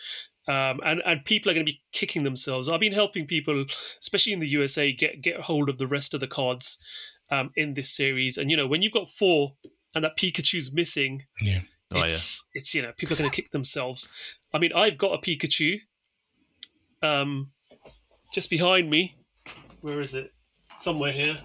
Um, 0.48 0.80
and 0.86 1.02
and 1.06 1.26
people 1.26 1.52
are 1.52 1.54
going 1.54 1.66
to 1.66 1.72
be 1.72 1.82
kicking 1.92 2.24
themselves. 2.24 2.70
I've 2.70 2.80
been 2.80 2.94
helping 2.94 3.26
people, 3.28 3.66
especially 4.02 4.34
in 4.34 4.40
the 4.40 4.48
USA, 4.48 4.92
get 4.94 5.22
get 5.22 5.42
hold 5.42 5.70
of 5.70 5.78
the 5.78 5.88
rest 5.88 6.14
of 6.14 6.20
the 6.20 6.28
cards 6.28 6.80
um, 7.30 7.52
in 7.56 7.74
this 7.74 7.90
series. 7.90 8.38
And 8.38 8.50
you 8.50 8.58
know, 8.58 8.68
when 8.68 8.82
you've 8.82 8.94
got 8.94 9.08
four 9.10 9.54
and 9.94 10.04
that 10.04 10.18
Pikachu's 10.18 10.74
missing, 10.74 11.24
Yeah. 11.42 11.62
Oh, 11.92 11.98
yeah. 11.98 12.06
it's 12.06 12.46
it's 12.54 12.74
you 12.74 12.82
know 12.82 12.92
people 12.98 13.16
are 13.16 13.18
going 13.18 13.30
to 13.30 13.36
kick 13.36 13.52
themselves. 13.52 14.10
I 14.54 14.60
mean, 14.60 14.72
I've 14.74 14.98
got 14.98 15.14
a 15.14 15.18
Pikachu, 15.22 15.80
um, 17.02 17.52
just 18.34 18.50
behind 18.50 18.90
me. 18.90 19.18
Where 19.82 20.02
is 20.02 20.16
it? 20.16 20.34
Somewhere 20.78 21.12
here. 21.12 21.38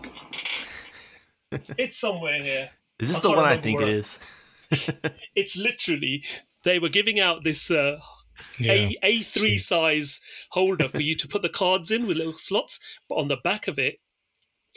it's 1.79 1.97
somewhere 1.97 2.43
here. 2.43 2.71
Is 2.99 3.09
this 3.09 3.19
I 3.19 3.21
the 3.23 3.31
one 3.31 3.45
I 3.45 3.57
think 3.57 3.81
it 3.81 3.89
is? 3.89 4.19
It's 5.35 5.57
literally 5.57 6.25
they 6.65 6.79
were 6.79 6.89
giving 6.89 7.21
out 7.21 7.45
this 7.45 7.71
uh, 7.71 7.99
Yeah. 8.59 8.73
a 8.73 8.99
a 9.03 9.21
three 9.21 9.59
size 9.59 10.21
holder 10.51 10.89
for 10.89 11.01
you 11.01 11.17
to 11.17 11.29
put 11.29 11.43
the 11.43 11.49
cards 11.49 11.91
in 11.91 12.07
with 12.07 12.17
little 12.17 12.35
slots, 12.35 12.79
but 13.09 13.17
on 13.17 13.29
the 13.29 13.37
back 13.37 13.69
of 13.69 13.79
it 13.79 14.01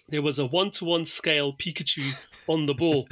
there 0.09 0.21
was 0.21 0.37
a 0.37 0.45
one 0.45 0.71
to 0.71 0.85
one 0.85 1.05
scale 1.05 1.53
Pikachu 1.53 2.23
on 2.47 2.65
the 2.65 2.73
ball. 2.73 3.07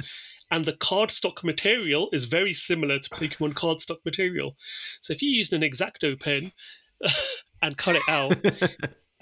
And 0.50 0.64
the 0.64 0.72
cardstock 0.74 1.42
material 1.42 2.08
is 2.12 2.26
very 2.26 2.52
similar 2.52 2.98
to 2.98 3.10
Pokemon 3.10 3.54
cardstock 3.54 4.04
material. 4.04 4.56
So 5.00 5.12
if 5.12 5.22
you 5.22 5.30
used 5.30 5.52
an 5.52 5.62
exacto 5.62 6.20
pen 6.20 6.52
and 7.62 7.76
cut 7.76 7.96
it 7.96 8.02
out 8.08 8.36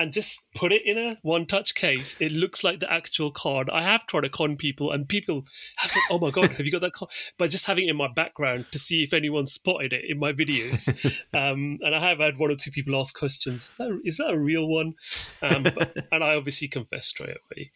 and 0.02 0.12
just 0.12 0.52
put 0.52 0.72
it 0.72 0.82
in 0.84 0.98
a 0.98 1.16
one 1.22 1.46
touch 1.46 1.76
case, 1.76 2.16
it 2.20 2.32
looks 2.32 2.64
like 2.64 2.80
the 2.80 2.92
actual 2.92 3.30
card. 3.30 3.70
I 3.70 3.82
have 3.82 4.04
tried 4.06 4.22
to 4.22 4.28
con 4.28 4.56
people, 4.56 4.90
and 4.90 5.08
people 5.08 5.46
have 5.76 5.92
said, 5.92 6.02
Oh 6.10 6.18
my 6.18 6.30
God, 6.30 6.50
have 6.50 6.66
you 6.66 6.72
got 6.72 6.80
that 6.80 6.92
card? 6.92 7.12
But 7.38 7.50
just 7.50 7.66
having 7.66 7.86
it 7.86 7.90
in 7.90 7.96
my 7.96 8.08
background 8.12 8.66
to 8.72 8.78
see 8.80 9.04
if 9.04 9.12
anyone 9.12 9.46
spotted 9.46 9.92
it 9.92 10.04
in 10.08 10.18
my 10.18 10.32
videos. 10.32 10.88
um, 11.34 11.78
and 11.82 11.94
I 11.94 12.00
have 12.00 12.18
had 12.18 12.38
one 12.38 12.50
or 12.50 12.56
two 12.56 12.72
people 12.72 12.98
ask 13.00 13.16
questions 13.16 13.68
Is 13.68 13.76
that, 13.76 14.00
is 14.04 14.16
that 14.16 14.32
a 14.32 14.38
real 14.38 14.66
one? 14.66 14.94
Um, 15.40 15.62
but, 15.62 15.96
and 16.10 16.24
I 16.24 16.34
obviously 16.34 16.66
confessed 16.66 17.10
straight 17.10 17.36
away. 17.54 17.70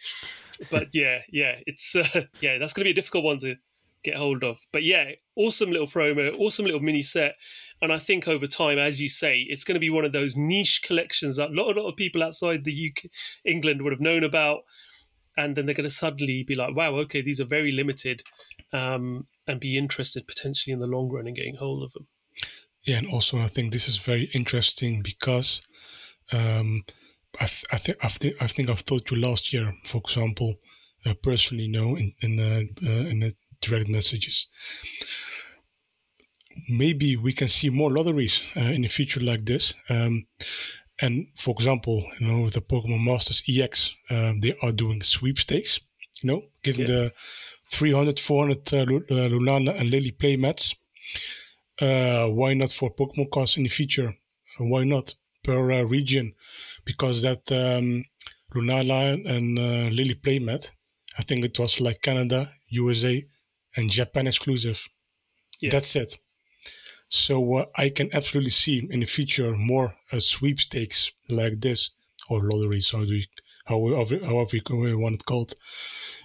But 0.69 0.89
yeah, 0.93 1.21
yeah, 1.31 1.61
it's, 1.65 1.95
uh, 1.95 2.23
yeah, 2.41 2.59
that's 2.59 2.73
going 2.73 2.81
to 2.81 2.85
be 2.85 2.91
a 2.91 2.95
difficult 2.95 3.23
one 3.23 3.39
to 3.39 3.55
get 4.03 4.17
hold 4.17 4.45
of. 4.45 4.67
But 4.73 4.83
yeah, 4.83 5.13
awesome 5.37 5.71
little 5.71 5.87
promo, 5.87 6.35
awesome 6.39 6.65
little 6.65 6.81
mini 6.81 7.03
set. 7.03 7.35
And 7.83 7.93
I 7.93 7.99
think 7.99 8.27
over 8.29 8.47
time, 8.47 8.79
as 8.79 9.01
you 9.01 9.09
say, 9.09 9.41
it's 9.49 9.65
going 9.65 9.75
to 9.75 9.81
be 9.81 9.91
one 9.91 10.05
of 10.05 10.13
those 10.13 10.37
niche 10.37 10.83
collections 10.85 11.37
that 11.37 11.51
a 11.51 11.53
lot, 11.53 11.77
a 11.77 11.81
lot 11.81 11.89
of 11.89 11.97
people 11.97 12.23
outside 12.23 12.65
the 12.65 12.93
UK, 12.93 13.11
England 13.45 13.83
would 13.83 13.93
have 13.93 14.01
known 14.01 14.25
about. 14.25 14.61
And 15.37 15.55
then 15.55 15.67
they're 15.67 15.75
going 15.75 15.89
to 15.89 15.95
suddenly 15.95 16.43
be 16.45 16.55
like, 16.55 16.75
wow, 16.75 16.95
okay, 16.97 17.21
these 17.21 17.41
are 17.41 17.45
very 17.45 17.71
limited 17.71 18.23
um, 18.73 19.27
and 19.47 19.61
be 19.61 19.77
interested 19.77 20.27
potentially 20.27 20.73
in 20.73 20.79
the 20.79 20.87
long 20.87 21.11
run 21.11 21.27
in 21.27 21.35
getting 21.35 21.57
hold 21.57 21.83
of 21.83 21.93
them. 21.93 22.07
Yeah, 22.87 22.99
and 22.99 23.07
also 23.09 23.39
I 23.39 23.49
think 23.49 23.73
this 23.73 23.89
is 23.89 23.99
very 23.99 24.31
interesting 24.33 25.03
because 25.03 25.61
um, 26.33 26.85
I, 27.41 27.47
th- 27.47 27.67
I, 27.73 27.77
th- 27.77 27.99
I, 28.03 28.09
th- 28.09 28.37
I 28.41 28.47
think 28.47 28.71
I've 28.71 28.85
told 28.85 29.11
you 29.11 29.19
last 29.19 29.53
year, 29.53 29.75
for 29.85 29.99
example, 29.99 30.55
uh, 31.05 31.15
personally, 31.23 31.69
no, 31.69 31.97
in 31.97 32.13
in, 32.21 32.41
uh, 32.41 32.63
uh, 32.85 33.07
in 33.11 33.21
the 33.21 33.35
direct 33.69 33.89
messages. 33.89 34.49
Maybe 36.69 37.17
we 37.17 37.33
can 37.33 37.49
see 37.49 37.71
more 37.71 37.91
lotteries 37.91 38.43
uh, 38.57 38.61
in 38.61 38.83
the 38.83 38.89
future 38.89 39.21
like 39.21 39.45
this. 39.45 39.75
Um, 39.91 40.27
and 41.01 41.27
for 41.37 41.53
example, 41.53 42.05
you 42.19 42.27
know, 42.27 42.41
with 42.43 42.55
the 42.55 42.63
Pokemon 42.63 43.05
Masters 43.05 43.43
EX, 43.49 43.95
um, 44.11 44.41
they 44.41 44.55
are 44.63 44.73
doing 44.73 45.03
sweepstakes. 45.03 45.81
You 46.23 46.29
know, 46.31 46.43
giving 46.63 46.87
Yeah. 46.87 46.95
the 46.95 47.13
300, 47.71 48.19
400 48.19 48.73
uh, 48.73 48.77
uh, 48.77 49.29
Lunala 49.29 49.79
and 49.79 49.91
Lillie 49.91 50.13
playmats 50.13 50.75
uh, 51.81 52.27
why 52.29 52.55
not 52.55 52.71
for 52.71 52.95
Pokemon 52.95 53.31
cards 53.31 53.57
in 53.57 53.63
the 53.65 53.69
future? 53.69 54.17
Why 54.59 54.85
not 54.85 55.15
per 55.43 55.71
uh, 55.73 55.83
region? 55.83 56.35
Because 56.85 57.23
that 57.23 57.51
um, 57.53 58.05
Lunala 58.55 59.25
and 59.27 59.59
uh, 59.59 59.91
Lillie 59.95 60.15
playmat, 60.15 60.73
I 61.19 61.23
think 61.23 61.45
it 61.45 61.59
was 61.59 61.81
like 61.81 62.01
Canada, 62.03 62.53
USA, 62.69 63.23
and 63.77 63.91
Japan 63.91 64.27
exclusive. 64.27 64.89
Yeah. 65.61 65.71
That's 65.71 65.97
it. 65.97 66.19
So 67.09 67.57
uh, 67.57 67.65
I 67.77 67.91
can 67.91 68.11
absolutely 68.13 68.51
see 68.51 68.87
in 68.91 69.01
the 69.01 69.07
future 69.07 69.57
more 69.57 69.95
uh, 70.13 70.21
sweepstakes 70.21 71.13
like 71.29 71.61
this 71.61 71.91
or 72.29 72.43
lotteries, 72.43 72.91
how 72.91 73.03
you, 73.03 73.23
however, 73.67 74.19
however 74.25 74.57
you 74.57 74.99
want 74.99 75.17
it 75.17 75.25
called. 75.25 75.55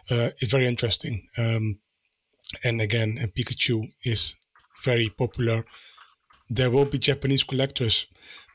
Uh, 0.09 0.31
it's 0.39 0.51
very 0.51 0.67
interesting. 0.67 1.27
Um, 1.37 1.79
and 2.63 2.81
again, 2.81 3.19
uh, 3.21 3.27
Pikachu 3.27 3.91
is 4.03 4.35
very 4.83 5.09
popular. 5.09 5.63
There 6.49 6.71
will 6.71 6.85
be 6.85 6.97
Japanese 6.97 7.43
collectors 7.43 8.07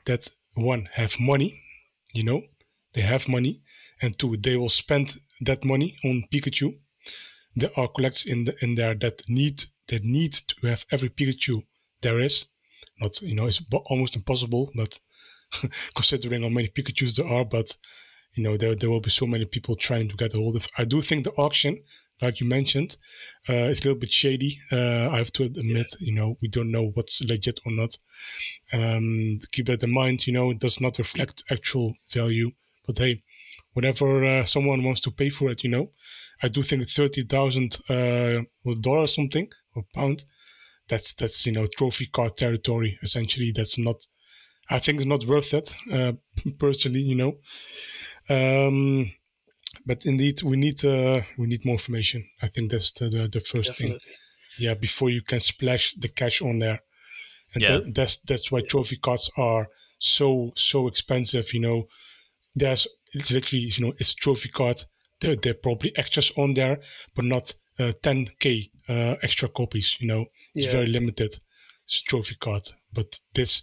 that 0.05 0.27
one 0.53 0.89
have 0.93 1.19
money, 1.19 1.61
you 2.13 2.23
know, 2.23 2.41
they 2.93 3.01
have 3.01 3.27
money, 3.27 3.61
and 4.01 4.17
two 4.17 4.37
they 4.37 4.57
will 4.57 4.69
spend 4.69 5.15
that 5.41 5.63
money 5.63 5.95
on 6.03 6.23
Pikachu. 6.31 6.79
There 7.59 7.71
are 7.77 7.87
collectors 7.87 8.25
in 8.25 8.45
the, 8.45 8.55
in 8.61 8.75
there 8.75 8.95
that 8.95 9.21
need 9.27 9.63
that 9.87 10.03
need 10.03 10.33
to 10.33 10.67
have 10.67 10.85
every 10.91 11.09
Pikachu 11.09 11.63
there 12.01 12.19
is. 12.19 12.45
Not 13.01 13.21
you 13.21 13.35
know 13.35 13.47
it's 13.47 13.61
almost 13.89 14.15
impossible, 14.15 14.71
but 14.75 14.99
considering 15.95 16.43
how 16.43 16.49
many 16.49 16.67
Pikachu's 16.67 17.15
there 17.15 17.27
are, 17.27 17.45
but 17.45 17.75
you 18.33 18.43
know 18.43 18.57
there 18.57 18.75
there 18.75 18.89
will 18.89 19.01
be 19.01 19.09
so 19.09 19.27
many 19.27 19.45
people 19.45 19.75
trying 19.75 20.07
to 20.09 20.15
get 20.15 20.33
a 20.33 20.37
hold 20.37 20.55
of. 20.55 20.67
I 20.77 20.85
do 20.85 21.01
think 21.01 21.23
the 21.23 21.31
auction 21.31 21.79
like 22.21 22.39
you 22.39 22.47
mentioned, 22.47 22.97
uh, 23.47 23.69
it's 23.69 23.81
a 23.81 23.83
little 23.85 23.99
bit 23.99 24.09
shady. 24.09 24.57
Uh, 24.71 25.09
I 25.11 25.17
have 25.17 25.31
to 25.33 25.43
admit, 25.43 25.93
you 25.99 26.13
know, 26.13 26.37
we 26.41 26.47
don't 26.47 26.71
know 26.71 26.91
what's 26.93 27.21
legit 27.21 27.59
or 27.65 27.71
not. 27.71 27.97
Um, 28.73 29.39
keep 29.51 29.67
that 29.67 29.83
in 29.83 29.91
mind, 29.91 30.25
you 30.25 30.33
know, 30.33 30.49
it 30.49 30.59
does 30.59 30.81
not 30.81 30.97
reflect 30.97 31.43
actual 31.51 31.93
value. 32.11 32.51
But 32.85 32.97
hey, 32.97 33.23
whatever 33.73 34.23
uh, 34.23 34.45
someone 34.45 34.83
wants 34.83 35.01
to 35.01 35.11
pay 35.11 35.29
for 35.29 35.51
it, 35.51 35.63
you 35.63 35.69
know, 35.69 35.91
I 36.43 36.47
do 36.49 36.61
think 36.61 36.87
thirty 36.89 37.23
thousand 37.23 37.77
uh, 37.89 38.43
was 38.63 38.77
dollar 38.79 38.99
or 39.03 39.07
something 39.07 39.49
or 39.75 39.83
pound. 39.93 40.23
That's 40.87 41.13
that's 41.13 41.45
you 41.45 41.51
know 41.51 41.65
trophy 41.77 42.07
card 42.07 42.37
territory. 42.37 42.97
Essentially, 43.01 43.51
that's 43.51 43.77
not. 43.77 44.07
I 44.69 44.79
think 44.79 44.99
it's 44.99 45.07
not 45.07 45.25
worth 45.25 45.53
it. 45.53 45.73
Uh, 45.91 46.13
personally, 46.59 47.01
you 47.01 47.15
know. 47.15 47.33
Um, 48.29 49.11
but 49.85 50.05
indeed 50.05 50.41
we 50.43 50.57
need 50.57 50.83
uh, 50.85 51.21
we 51.37 51.47
need 51.47 51.65
more 51.65 51.75
information. 51.75 52.25
I 52.41 52.47
think 52.47 52.71
that's 52.71 52.91
the 52.91 53.09
the, 53.09 53.27
the 53.27 53.41
first 53.41 53.75
thing. 53.75 53.99
Yeah, 54.59 54.73
before 54.73 55.09
you 55.09 55.21
can 55.21 55.39
splash 55.39 55.93
the 55.95 56.07
cash 56.09 56.41
on 56.41 56.59
there, 56.59 56.81
and 57.53 57.63
Yeah. 57.63 57.77
that, 57.77 57.93
that's 57.93 58.17
that's 58.17 58.51
why 58.51 58.61
trophy 58.61 58.97
cards 58.97 59.29
are 59.37 59.67
so 59.99 60.51
so 60.55 60.87
expensive. 60.87 61.53
You 61.53 61.61
know, 61.61 61.87
there's 62.55 62.87
it's 63.13 63.31
literally 63.31 63.65
you 63.65 63.85
know 63.85 63.93
it's 63.99 64.11
a 64.13 64.15
trophy 64.15 64.49
card. 64.49 64.83
There 65.19 65.35
there 65.35 65.51
are 65.51 65.61
probably 65.61 65.91
extras 65.97 66.31
on 66.37 66.53
there, 66.53 66.77
but 67.15 67.25
not 67.25 67.53
uh, 67.79 67.93
10k 68.03 68.71
uh, 68.89 69.15
extra 69.21 69.49
copies. 69.49 69.97
You 69.99 70.07
know, 70.07 70.25
it's 70.53 70.65
Yeah. 70.65 70.71
very 70.71 70.87
limited. 70.87 71.39
It's 71.85 72.01
a 72.01 72.03
trophy 72.03 72.35
card, 72.35 72.63
but 72.93 73.19
this 73.33 73.61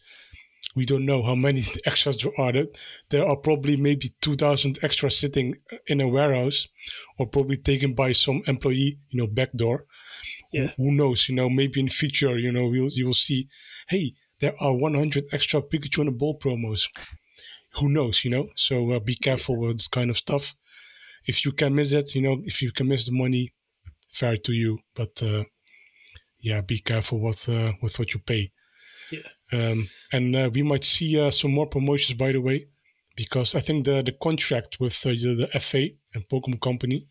we 0.77 0.85
don't 0.85 1.05
know 1.05 1.23
how 1.23 1.35
many 1.37 1.63
extras 1.87 2.17
there 2.19 2.33
are. 2.39 2.67
There 3.11 3.25
are 3.25 3.37
probably 3.37 3.77
maybe 3.77 4.09
2,000 4.21 4.79
extras 4.83 5.17
sitting 5.17 5.55
in 5.87 6.01
a 6.01 6.09
warehouse 6.09 6.67
or 7.19 7.29
probably 7.29 7.57
taken 7.59 7.95
by 7.95 8.13
some 8.13 8.43
employee, 8.49 8.99
you 9.11 9.21
know, 9.21 9.29
backdoor. 9.29 9.87
Yeah. 10.53 10.73
Who 10.77 10.91
knows? 10.91 11.29
You 11.29 11.37
know, 11.37 11.49
maybe 11.49 11.79
in 11.81 11.89
future, 11.89 12.39
you 12.39 12.51
know, 12.51 12.67
we'll, 12.67 12.89
you 12.91 13.07
will 13.07 13.15
see, 13.15 13.49
hey, 13.89 14.15
there 14.41 14.55
are 14.61 14.75
100 14.77 15.27
extra 15.33 15.63
Pikachu 15.63 15.99
and 16.01 16.09
a 16.09 16.13
ball 16.13 16.39
promos. 16.39 16.89
Who 17.79 17.89
knows, 17.89 18.25
you 18.25 18.31
know? 18.31 18.49
So 18.57 18.93
uh, 18.93 19.01
be 19.01 19.15
careful 19.15 19.57
with 19.61 19.77
this 19.77 19.89
kind 19.89 20.11
of 20.11 20.17
stuff. 20.17 20.55
If 21.27 21.45
you 21.45 21.53
can 21.53 21.75
miss 21.75 21.93
it, 21.93 22.15
you 22.15 22.23
know, 22.23 22.41
if 22.45 22.63
you 22.63 22.73
can 22.73 22.89
miss 22.89 23.07
the 23.07 23.13
money, 23.13 23.53
fair 24.11 24.37
to 24.37 24.53
you. 24.53 24.79
But 24.95 25.23
uh, 25.23 25.45
yeah, 26.39 26.61
be 26.61 26.79
careful 26.79 27.21
with 27.21 27.49
uh, 27.49 27.73
with 27.83 27.99
what 27.99 28.13
you 28.15 28.21
pay. 28.21 28.53
Yeah. 29.11 29.21
Um, 29.53 29.89
and 30.13 30.37
uh, 30.37 30.51
we 30.53 30.63
might 30.63 30.85
see 30.85 31.21
uh, 31.21 31.31
some 31.31 31.53
more 31.53 31.67
promotions, 31.67 32.19
by 32.19 32.33
the 32.33 32.41
way, 32.41 32.67
because 33.17 33.55
I 33.55 33.61
think 33.61 33.85
the 33.85 34.03
the 34.03 34.13
contract 34.13 34.79
with 34.81 35.07
uh, 35.07 35.11
the, 35.11 35.49
the 35.53 35.61
FA 35.61 35.89
and 36.15 36.29
Pokemon 36.29 36.61
Company, 36.61 37.07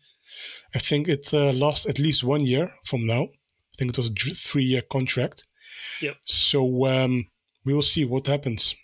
I 0.74 0.78
think 0.78 1.08
it 1.08 1.32
uh, 1.32 1.52
lasts 1.52 1.86
at 1.88 1.98
least 1.98 2.24
one 2.24 2.44
year 2.46 2.74
from 2.84 3.06
now. 3.06 3.24
I 3.24 3.74
think 3.76 3.90
it 3.90 3.98
was 3.98 4.10
a 4.10 4.34
three 4.34 4.64
year 4.64 4.82
contract. 4.82 5.46
Yep. 6.00 6.16
So 6.22 6.86
um, 6.86 7.26
we 7.64 7.74
will 7.74 7.82
see 7.82 8.04
what 8.04 8.26
happens. 8.26 8.76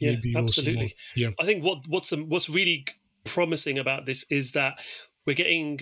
Yeah, 0.00 0.12
Maybe 0.12 0.32
we'll 0.34 0.44
absolutely. 0.44 0.94
Yeah. 1.14 1.30
I 1.38 1.44
think 1.44 1.62
what 1.62 1.80
what's 1.88 2.12
um, 2.12 2.28
what's 2.28 2.48
really 2.48 2.86
promising 3.24 3.78
about 3.78 4.06
this 4.06 4.24
is 4.30 4.52
that 4.52 4.74
we're 5.26 5.34
getting 5.34 5.80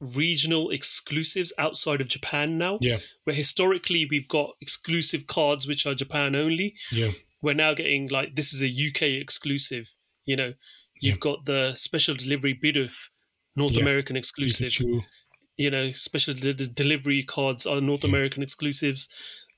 regional 0.00 0.70
exclusives 0.70 1.52
outside 1.58 2.00
of 2.00 2.08
Japan 2.08 2.56
now. 2.58 2.78
Yeah. 2.80 2.98
Where 3.24 3.34
historically 3.34 4.06
we've 4.10 4.28
got 4.28 4.50
exclusive 4.60 5.26
cards 5.26 5.66
which 5.66 5.86
are 5.86 5.94
Japan 5.94 6.34
only. 6.36 6.74
Yeah. 6.92 7.10
We're 7.42 7.54
now 7.54 7.74
getting 7.74 8.08
like 8.08 8.34
this 8.36 8.52
is 8.52 8.62
a 8.62 8.68
UK 8.68 9.20
exclusive. 9.20 9.92
You 10.24 10.36
know, 10.36 10.54
you've 11.00 11.20
got 11.20 11.46
the 11.46 11.72
special 11.74 12.14
delivery 12.14 12.58
Bidoof, 12.62 13.08
North 13.56 13.72
Yeah. 13.72 13.82
American 13.82 14.16
exclusive. 14.16 14.76
You 15.56 15.70
know, 15.70 15.90
special 15.92 16.34
de- 16.34 16.54
de- 16.54 16.68
delivery 16.68 17.24
cards 17.24 17.66
are 17.66 17.80
North 17.80 18.04
American 18.04 18.42
exclusives. 18.42 19.08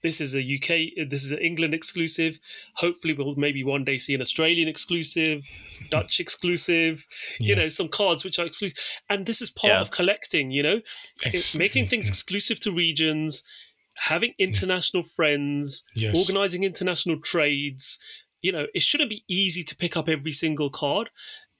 This 0.02 0.20
is 0.20 0.34
a 0.34 0.40
UK, 0.40 1.08
this 1.10 1.24
is 1.24 1.30
an 1.32 1.38
England 1.38 1.74
exclusive. 1.74 2.38
Hopefully, 2.76 3.12
we'll 3.12 3.34
maybe 3.36 3.62
one 3.62 3.84
day 3.84 3.98
see 3.98 4.14
an 4.14 4.20
Australian 4.22 4.66
exclusive, 4.68 5.44
Dutch 5.90 6.20
exclusive. 6.20 7.06
You 7.38 7.54
know, 7.56 7.68
some 7.68 7.88
cards 7.88 8.24
which 8.24 8.38
are 8.38 8.46
exclusive, 8.46 8.78
and 9.08 9.26
this 9.26 9.42
is 9.42 9.50
part 9.50 9.72
Yeah. 9.72 9.80
of 9.80 9.90
collecting. 9.90 10.50
You 10.50 10.62
know, 10.62 10.80
making 11.56 11.86
things 11.90 12.08
exclusive 12.08 12.60
to 12.60 12.72
regions, 12.72 13.42
having 13.96 14.32
international 14.38 15.02
friends, 15.02 15.84
Yes. 15.94 16.16
organizing 16.18 16.64
international 16.64 17.20
trades. 17.20 17.98
You 18.40 18.52
know, 18.52 18.66
it 18.74 18.80
shouldn't 18.82 19.10
be 19.10 19.24
easy 19.28 19.62
to 19.64 19.76
pick 19.76 19.96
up 19.98 20.08
every 20.08 20.32
single 20.32 20.70
card. 20.70 21.10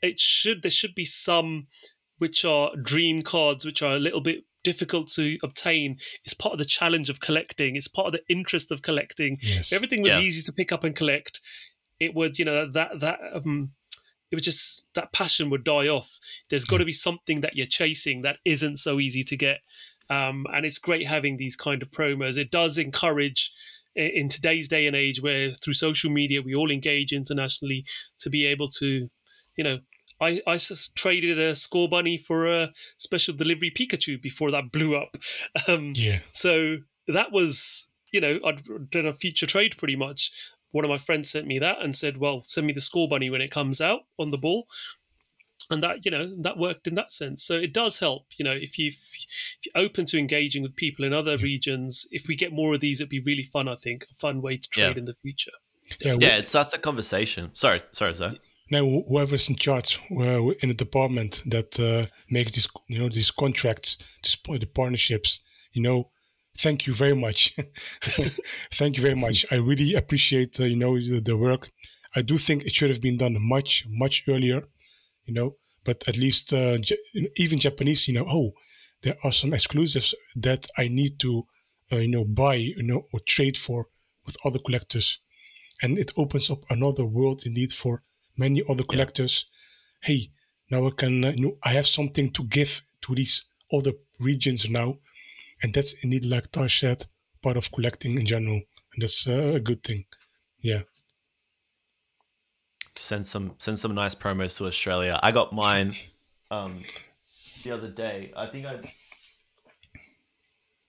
It 0.01 0.19
should 0.19 0.63
there 0.63 0.71
should 0.71 0.95
be 0.95 1.05
some 1.05 1.67
which 2.17 2.45
are 2.45 2.75
dream 2.77 3.21
cards, 3.23 3.67
which 3.67 3.83
are 3.83 3.93
a 3.93 3.99
little 3.99 4.21
bit 4.23 4.45
difficult 4.63 5.11
to 5.13 5.39
obtain. 5.43 5.99
It's 6.25 6.35
part 6.35 6.53
of 6.53 6.59
the 6.59 6.65
challenge 6.65 7.09
of 7.11 7.21
collecting. 7.21 7.77
It's 7.77 7.89
part 7.89 8.07
of 8.09 8.13
the 8.13 8.23
interest 8.29 8.71
of 8.71 8.83
collecting. 8.83 9.39
Yes. 9.41 9.73
If 9.73 9.77
everything 9.77 10.03
was 10.03 10.13
Yeah. 10.13 10.21
easy 10.21 10.43
to 10.43 10.53
pick 10.53 10.73
up 10.73 10.85
and 10.85 10.95
collect, 10.95 11.41
it 11.99 12.15
would, 12.15 12.39
you 12.39 12.45
know, 12.45 12.67
that 12.71 13.01
that 13.01 13.19
um 13.33 13.73
it 14.31 14.37
would 14.37 14.45
just 14.45 14.87
that 14.95 15.13
passion 15.13 15.51
would 15.51 15.65
die 15.65 15.89
off. 15.89 16.19
There's 16.49 16.65
got 16.65 16.79
to 16.79 16.85
be 16.85 16.93
something 16.93 17.41
that 17.41 17.57
you're 17.57 17.67
chasing 17.67 18.23
that 18.23 18.39
isn't 18.45 18.77
so 18.77 19.01
easy 19.01 19.25
to 19.25 19.37
get. 19.37 19.59
Um, 20.09 20.47
and 20.53 20.65
it's 20.67 20.79
great 20.79 21.07
having 21.07 21.37
these 21.37 21.57
kind 21.57 21.83
of 21.83 21.91
promos. 21.91 22.39
It 22.39 22.51
does 22.51 22.79
encourage 22.79 23.53
in 23.97 24.29
today's 24.29 24.69
day 24.69 24.87
and 24.87 24.95
age 24.97 25.21
where 25.21 25.53
through 25.53 25.75
social 25.75 26.11
media 26.11 26.43
we 26.43 26.55
all 26.55 26.71
engage 26.71 27.13
internationally 27.13 27.85
to 28.21 28.31
be 28.31 28.47
able 28.47 28.69
to, 28.69 29.09
you 29.57 29.65
know, 29.65 29.81
I, 30.21 30.41
I 30.47 30.55
s- 30.57 30.91
traded 30.95 31.39
a 31.39 31.53
Scorbunny 31.53 32.21
for 32.23 32.47
a 32.47 32.73
special 32.99 33.35
delivery 33.35 33.71
Pikachu 33.71 34.21
before 34.21 34.51
that 34.51 34.71
blew 34.73 34.95
up. 34.97 35.17
Um, 35.69 35.93
Yeah. 35.95 36.21
so 36.31 36.79
that 37.09 37.33
was, 37.33 37.89
you 38.13 38.21
know, 38.21 38.39
I'd 38.45 38.91
done 38.91 39.07
a 39.07 39.13
future 39.15 39.47
trade 39.47 39.77
pretty 39.79 39.97
much. 39.97 40.31
One 40.73 40.85
of 40.85 40.89
my 40.91 40.99
friends 40.99 41.31
sent 41.31 41.47
me 41.47 41.59
that 41.59 41.83
and 41.83 41.97
said, 41.97 42.19
"Well, 42.19 42.41
send 42.43 42.67
me 42.67 42.73
the 42.73 42.81
Scorbunny 42.81 43.31
when 43.31 43.41
it 43.41 43.51
comes 43.51 43.81
out 43.81 44.03
on 44.19 44.31
the 44.31 44.39
ball," 44.39 44.69
and 45.71 45.83
that, 45.83 46.05
you 46.05 46.11
know, 46.11 46.33
that 46.43 46.59
worked 46.59 46.87
in 46.87 46.95
that 46.95 47.11
sense. 47.11 47.43
So 47.45 47.55
it 47.55 47.73
does 47.73 47.99
help, 47.99 48.27
you 48.37 48.45
know, 48.45 48.53
if 48.53 48.79
you 48.79 48.89
if 48.89 49.59
you're 49.65 49.85
open 49.85 50.07
to 50.07 50.19
engaging 50.19 50.63
with 50.63 50.77
people 50.77 51.05
in 51.05 51.13
other 51.13 51.37
regions. 51.37 52.07
If 52.11 52.29
we 52.29 52.37
get 52.37 52.53
more 52.53 52.75
of 52.75 52.81
these, 52.81 53.01
it'd 53.01 53.11
be 53.11 53.21
really 53.21 53.43
fun. 53.43 53.69
I 53.69 53.77
think 53.77 54.05
a 54.11 54.15
fun 54.15 54.43
way 54.43 54.57
to 54.59 54.69
trade 54.69 54.93
Yeah. 54.93 54.99
in 54.99 55.05
the 55.07 55.15
future. 55.15 55.53
Yeah. 56.01 56.17
Yeah, 56.21 56.37
it 56.39 56.49
starts 56.49 56.73
a 56.73 56.79
conversation. 56.79 57.51
Sorry, 57.55 57.83
sorry, 57.93 58.15
Zach. 58.15 58.35
Now 58.71 58.85
wh- 58.85 59.07
whoever's 59.09 59.49
in 59.49 59.57
charge 59.57 60.01
in 60.11 60.69
the 60.69 60.75
department 60.75 61.43
that 61.47 61.79
uh, 61.81 62.07
makes 62.29 62.53
these 62.53 62.69
you 62.89 62.99
know 62.99 63.09
these 63.09 63.31
contracts 63.31 63.97
the 64.23 64.67
partnerships 64.75 65.41
you 65.73 65.83
know 65.83 66.11
thank 66.59 66.87
you 66.87 66.93
very 66.93 67.15
much. 67.15 67.55
Thank 68.73 68.97
you 68.97 69.03
very 69.03 69.15
much. 69.15 69.47
I 69.53 69.55
really 69.55 69.95
appreciate 69.95 70.59
uh, 70.61 70.65
you 70.65 70.77
know 70.77 70.99
the, 70.99 71.21
the 71.21 71.37
work. 71.37 71.71
I 72.15 72.23
do 72.23 72.39
think 72.39 72.65
it 72.65 72.75
should 72.75 72.91
have 72.91 73.01
been 73.01 73.17
done 73.17 73.37
much 73.41 73.87
much 73.89 74.25
earlier 74.29 74.63
you 75.27 75.35
know 75.35 75.57
but 75.85 76.03
at 76.09 76.17
least 76.17 76.53
uh, 76.53 76.79
even 77.37 77.59
japanese 77.59 78.09
you 78.09 78.15
know 78.15 78.27
oh 78.29 78.53
there 79.03 79.17
are 79.23 79.33
some 79.33 79.53
exclusives 79.55 80.15
that 80.35 80.67
i 80.77 80.89
need 80.89 81.21
to 81.21 81.47
uh, 81.93 81.97
you 81.97 82.09
know 82.09 82.25
buy 82.25 82.55
you 82.55 82.83
know 82.83 83.03
or 83.13 83.21
trade 83.21 83.57
for 83.57 83.87
with 84.31 84.37
other 84.45 84.59
collectors. 84.59 85.19
And 85.83 85.99
it 85.99 86.13
opens 86.17 86.51
up 86.51 86.65
another 86.69 87.07
world 87.07 87.43
indeed 87.47 87.73
for 87.73 88.03
many 88.37 88.63
other 88.69 88.85
collectors. 88.85 89.47
Hey, 90.03 90.29
now 90.71 90.87
I 90.87 90.91
can, 90.91 91.25
uh, 91.25 91.31
you 91.31 91.41
know, 91.47 91.53
I 91.63 91.71
have 91.71 91.87
something 91.87 92.31
to 92.33 92.45
give 92.45 92.83
to 93.03 93.15
these 93.15 93.45
other 93.73 93.93
regions 94.19 94.69
now, 94.69 94.99
and 95.63 95.75
that's 95.75 96.03
indeed, 96.05 96.25
like 96.25 96.51
Tar 96.51 96.69
said, 96.69 97.07
part 97.43 97.57
of 97.57 97.71
collecting 97.73 98.19
in 98.19 98.27
general, 98.27 98.57
and 98.93 99.03
that's 99.03 99.27
uh, 99.27 99.53
a 99.57 99.61
good 99.61 99.83
thing. 99.83 100.05
Yeah, 100.61 100.83
Send 102.97 103.27
some 103.27 103.55
send 103.59 103.79
some 103.79 103.95
nice 103.95 104.15
promos 104.15 104.57
to 104.59 104.67
Australia. 104.67 105.19
I 105.23 105.33
got 105.33 105.53
mine 105.53 105.95
um, 106.51 106.83
the 107.65 107.73
other 107.73 107.89
day. 107.89 108.31
I 108.37 108.47
think 108.47 108.67
I 108.67 108.79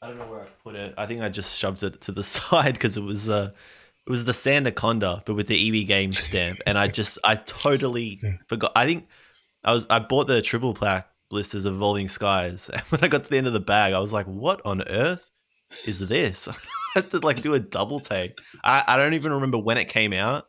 I 0.01 0.07
don't 0.07 0.17
know 0.17 0.27
where 0.27 0.41
I 0.41 0.47
put 0.63 0.75
it. 0.75 0.93
I 0.97 1.05
think 1.05 1.21
I 1.21 1.29
just 1.29 1.57
shoved 1.57 1.83
it 1.83 2.01
to 2.01 2.11
the 2.11 2.23
side 2.35 2.73
because 2.73 2.97
it 2.97 3.01
was 3.03 3.29
uh 3.29 3.51
it 4.07 4.09
was 4.09 4.25
the 4.25 4.31
Sandaconda, 4.31 5.23
but 5.25 5.35
with 5.35 5.47
the 5.47 5.81
EB 5.81 5.87
Games 5.87 6.19
stamp, 6.19 6.59
and 6.65 6.77
I 6.77 6.87
just 6.87 7.19
I 7.23 7.35
totally 7.35 8.19
Yeah. 8.23 8.33
forgot. 8.47 8.71
I 8.75 8.85
think 8.85 9.07
I 9.63 9.73
was 9.73 9.85
I 9.89 9.99
bought 9.99 10.27
the 10.27 10.41
triple 10.41 10.73
pack 10.73 11.07
blisters 11.29 11.65
of 11.65 11.75
Evolving 11.75 12.07
Skies, 12.07 12.69
and 12.73 12.81
when 12.83 13.03
I 13.03 13.07
got 13.07 13.23
to 13.25 13.29
the 13.29 13.37
end 13.37 13.47
of 13.47 13.53
the 13.53 13.59
bag, 13.59 13.93
I 13.93 13.99
was 13.99 14.13
like, 14.13 14.25
"What 14.25 14.61
on 14.65 14.81
earth 14.87 15.29
is 15.85 15.99
this?" 15.99 16.47
I 16.49 16.53
had 16.95 17.11
to 17.11 17.19
like 17.19 17.41
do 17.41 17.53
a 17.53 17.59
double 17.59 17.99
take. 17.99 18.37
I, 18.63 18.83
I 18.87 18.97
don't 18.97 19.13
even 19.13 19.31
remember 19.33 19.57
when 19.57 19.77
it 19.77 19.87
came 19.89 20.13
out. 20.13 20.45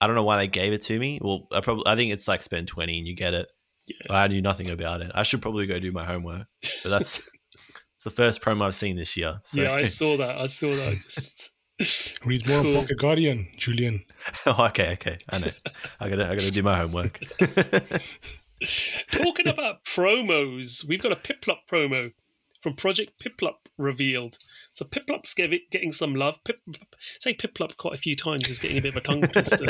I 0.00 0.06
don't 0.06 0.16
know 0.16 0.24
why 0.24 0.36
they 0.38 0.48
gave 0.48 0.72
it 0.72 0.82
to 0.82 0.98
me. 0.98 1.18
Well, 1.22 1.46
I 1.52 1.60
probably 1.60 1.84
I 1.86 1.96
think 1.96 2.12
it's 2.12 2.28
like 2.28 2.42
spend 2.42 2.68
twenty 2.68 2.98
and 2.98 3.06
you 3.06 3.14
get 3.16 3.34
it. 3.34 3.48
Yeah. 3.88 4.12
I 4.14 4.28
knew 4.28 4.42
nothing 4.42 4.68
about 4.70 5.00
it. 5.00 5.10
I 5.14 5.22
should 5.24 5.42
probably 5.42 5.66
go 5.66 5.78
do 5.80 5.90
my 5.92 6.04
homework. 6.04 6.46
But 6.84 6.90
that's 6.90 7.18
it's 7.96 8.04
the 8.04 8.10
first 8.10 8.42
promo 8.42 8.62
I've 8.62 8.74
seen 8.74 8.96
this 8.96 9.16
year. 9.16 9.40
So. 9.44 9.62
Yeah, 9.62 9.72
I 9.72 9.84
saw 9.84 10.16
that. 10.16 10.38
I 10.38 10.46
saw 10.46 10.68
that. 10.74 10.94
Just- 11.02 11.51
read 12.24 12.46
more 12.46 12.62
Cool. 12.62 12.72
about 12.76 12.88
the 12.88 12.94
Guardian, 12.94 13.48
Julian. 13.56 14.04
oh, 14.46 14.66
okay, 14.66 14.92
okay. 14.92 15.18
I 15.30 15.38
know. 15.38 15.50
I 16.00 16.08
gotta 16.08 16.24
I 16.30 16.34
gotta 16.34 16.50
do 16.50 16.62
my 16.62 16.76
homework. 16.78 17.20
Talking 19.10 19.48
about 19.48 19.84
promos, 19.84 20.86
we've 20.86 21.02
got 21.02 21.12
a 21.12 21.16
Piplup 21.16 21.58
promo 21.70 22.12
from 22.60 22.74
Project 22.74 23.20
Piplup 23.20 23.54
revealed. 23.76 24.38
So 24.70 24.84
Piplup's 24.84 25.34
get- 25.34 25.68
getting 25.72 25.90
some 25.90 26.14
love. 26.14 26.38
Pip, 26.44 26.60
saying 27.00 27.36
Piplup 27.36 27.76
quite 27.76 27.94
a 27.94 27.98
few 27.98 28.14
times 28.14 28.48
is 28.48 28.60
getting 28.60 28.78
a 28.78 28.80
bit 28.80 28.94
of 28.96 28.98
a 28.98 29.00
tongue 29.00 29.22
twister. 29.22 29.66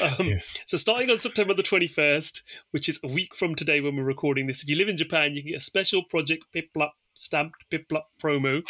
Um, 0.20 0.26
Yeah. 0.28 0.38
So 0.66 0.76
starting 0.76 1.10
on 1.10 1.18
September 1.18 1.54
the 1.54 1.64
21st, 1.64 2.42
which 2.70 2.88
is 2.88 3.00
a 3.02 3.08
week 3.08 3.34
from 3.34 3.56
today 3.56 3.80
when 3.80 3.96
we're 3.96 4.04
recording 4.04 4.46
this, 4.46 4.62
if 4.62 4.68
you 4.68 4.76
live 4.76 4.88
in 4.88 4.96
Japan, 4.96 5.34
you 5.34 5.42
can 5.42 5.50
get 5.50 5.56
a 5.56 5.60
special 5.60 6.04
Project 6.04 6.44
Piplup 6.54 6.90
stamped 7.14 7.64
Piplup 7.70 8.04
promo, 8.22 8.62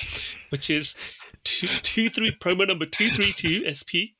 which 0.48 0.70
is 0.70 0.96
two, 1.44 1.66
two 1.66 2.08
three 2.08 2.30
promo 2.32 2.66
number 2.66 2.86
232 2.86 3.72
SP. 3.72 4.16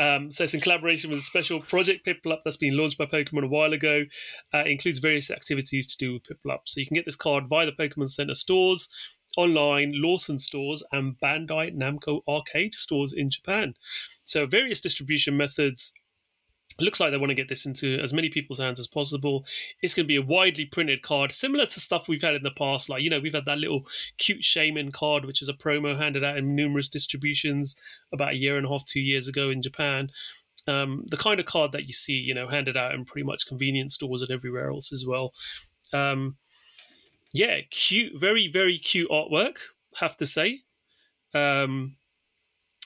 Um, 0.00 0.30
so 0.30 0.44
it's 0.44 0.54
in 0.54 0.60
collaboration 0.60 1.10
with 1.10 1.18
a 1.18 1.22
special 1.22 1.60
Project 1.60 2.06
Piplup 2.06 2.38
that's 2.44 2.56
been 2.56 2.76
launched 2.76 2.98
by 2.98 3.04
Pokemon 3.06 3.44
a 3.44 3.48
while 3.48 3.72
ago. 3.72 4.04
Uh, 4.52 4.58
it 4.58 4.68
includes 4.68 4.98
various 4.98 5.30
activities 5.30 5.86
to 5.86 5.98
do 5.98 6.14
with 6.14 6.22
Piplup. 6.22 6.60
So 6.66 6.80
you 6.80 6.86
can 6.86 6.94
get 6.94 7.04
this 7.04 7.16
card 7.16 7.44
via 7.48 7.66
the 7.66 7.72
Pokemon 7.72 8.08
Center 8.08 8.34
stores, 8.34 8.88
online, 9.36 9.92
Lawson 9.94 10.38
stores, 10.38 10.82
and 10.92 11.16
Bandai 11.22 11.76
Namco 11.76 12.22
arcade 12.26 12.74
stores 12.74 13.12
in 13.12 13.30
Japan. 13.30 13.74
So 14.24 14.46
various 14.46 14.80
distribution 14.80 15.36
methods. 15.36 15.92
Looks 16.80 17.00
like 17.00 17.10
they 17.10 17.18
want 17.18 17.30
to 17.30 17.34
get 17.34 17.48
this 17.48 17.66
into 17.66 17.98
as 18.00 18.12
many 18.12 18.28
people's 18.28 18.58
hands 18.58 18.80
as 18.80 18.86
possible. 18.86 19.44
It's 19.80 19.94
going 19.94 20.04
to 20.04 20.08
be 20.08 20.16
a 20.16 20.22
widely 20.22 20.64
printed 20.64 21.02
card, 21.02 21.32
similar 21.32 21.66
to 21.66 21.80
stuff 21.80 22.08
we've 22.08 22.22
had 22.22 22.34
in 22.34 22.42
the 22.42 22.50
past. 22.50 22.88
Like, 22.88 23.02
you 23.02 23.10
know, 23.10 23.20
we've 23.20 23.34
had 23.34 23.46
that 23.46 23.58
little 23.58 23.86
cute 24.18 24.42
shaman 24.42 24.90
card, 24.90 25.24
which 25.24 25.42
is 25.42 25.48
a 25.48 25.54
promo 25.54 25.98
handed 25.98 26.24
out 26.24 26.38
in 26.38 26.54
numerous 26.54 26.88
distributions 26.88 27.80
about 28.12 28.32
a 28.32 28.36
year 28.36 28.56
and 28.56 28.66
a 28.66 28.68
half, 28.68 28.84
two 28.84 29.00
years 29.00 29.28
ago 29.28 29.50
in 29.50 29.62
Japan. 29.62 30.10
Um, 30.66 31.04
the 31.10 31.16
kind 31.16 31.40
of 31.40 31.46
card 31.46 31.72
that 31.72 31.86
you 31.86 31.92
see, 31.92 32.14
you 32.14 32.34
know, 32.34 32.48
handed 32.48 32.76
out 32.76 32.94
in 32.94 33.04
pretty 33.04 33.26
much 33.26 33.46
convenience 33.46 33.94
stores 33.94 34.22
and 34.22 34.30
everywhere 34.30 34.70
else 34.70 34.92
as 34.92 35.04
well. 35.06 35.32
Um, 35.92 36.36
yeah, 37.34 37.60
cute, 37.70 38.18
very 38.18 38.48
very 38.48 38.78
cute 38.78 39.10
artwork. 39.10 39.58
Have 39.96 40.16
to 40.18 40.26
say. 40.26 40.60
Um, 41.34 41.96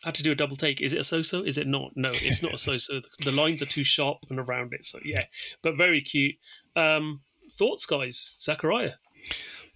I 0.04 0.08
had 0.08 0.14
to 0.16 0.22
do 0.22 0.32
a 0.32 0.34
double 0.36 0.56
take. 0.56 0.80
Is 0.80 0.92
it 0.92 1.00
a 1.00 1.04
so-so? 1.04 1.42
Is 1.42 1.58
it 1.58 1.66
not? 1.66 1.92
No, 1.96 2.08
it's 2.12 2.42
not 2.42 2.54
a 2.54 2.58
so-so. 2.66 3.00
The 3.24 3.32
lines 3.32 3.62
are 3.62 3.66
too 3.66 3.84
sharp 3.84 4.18
and 4.30 4.38
around 4.38 4.72
it. 4.74 4.84
So 4.84 4.98
yeah, 5.04 5.24
but 5.62 5.76
very 5.76 6.00
cute. 6.00 6.36
Um, 6.76 7.20
thoughts, 7.58 7.86
guys? 7.86 8.36
Zachariah. 8.40 8.92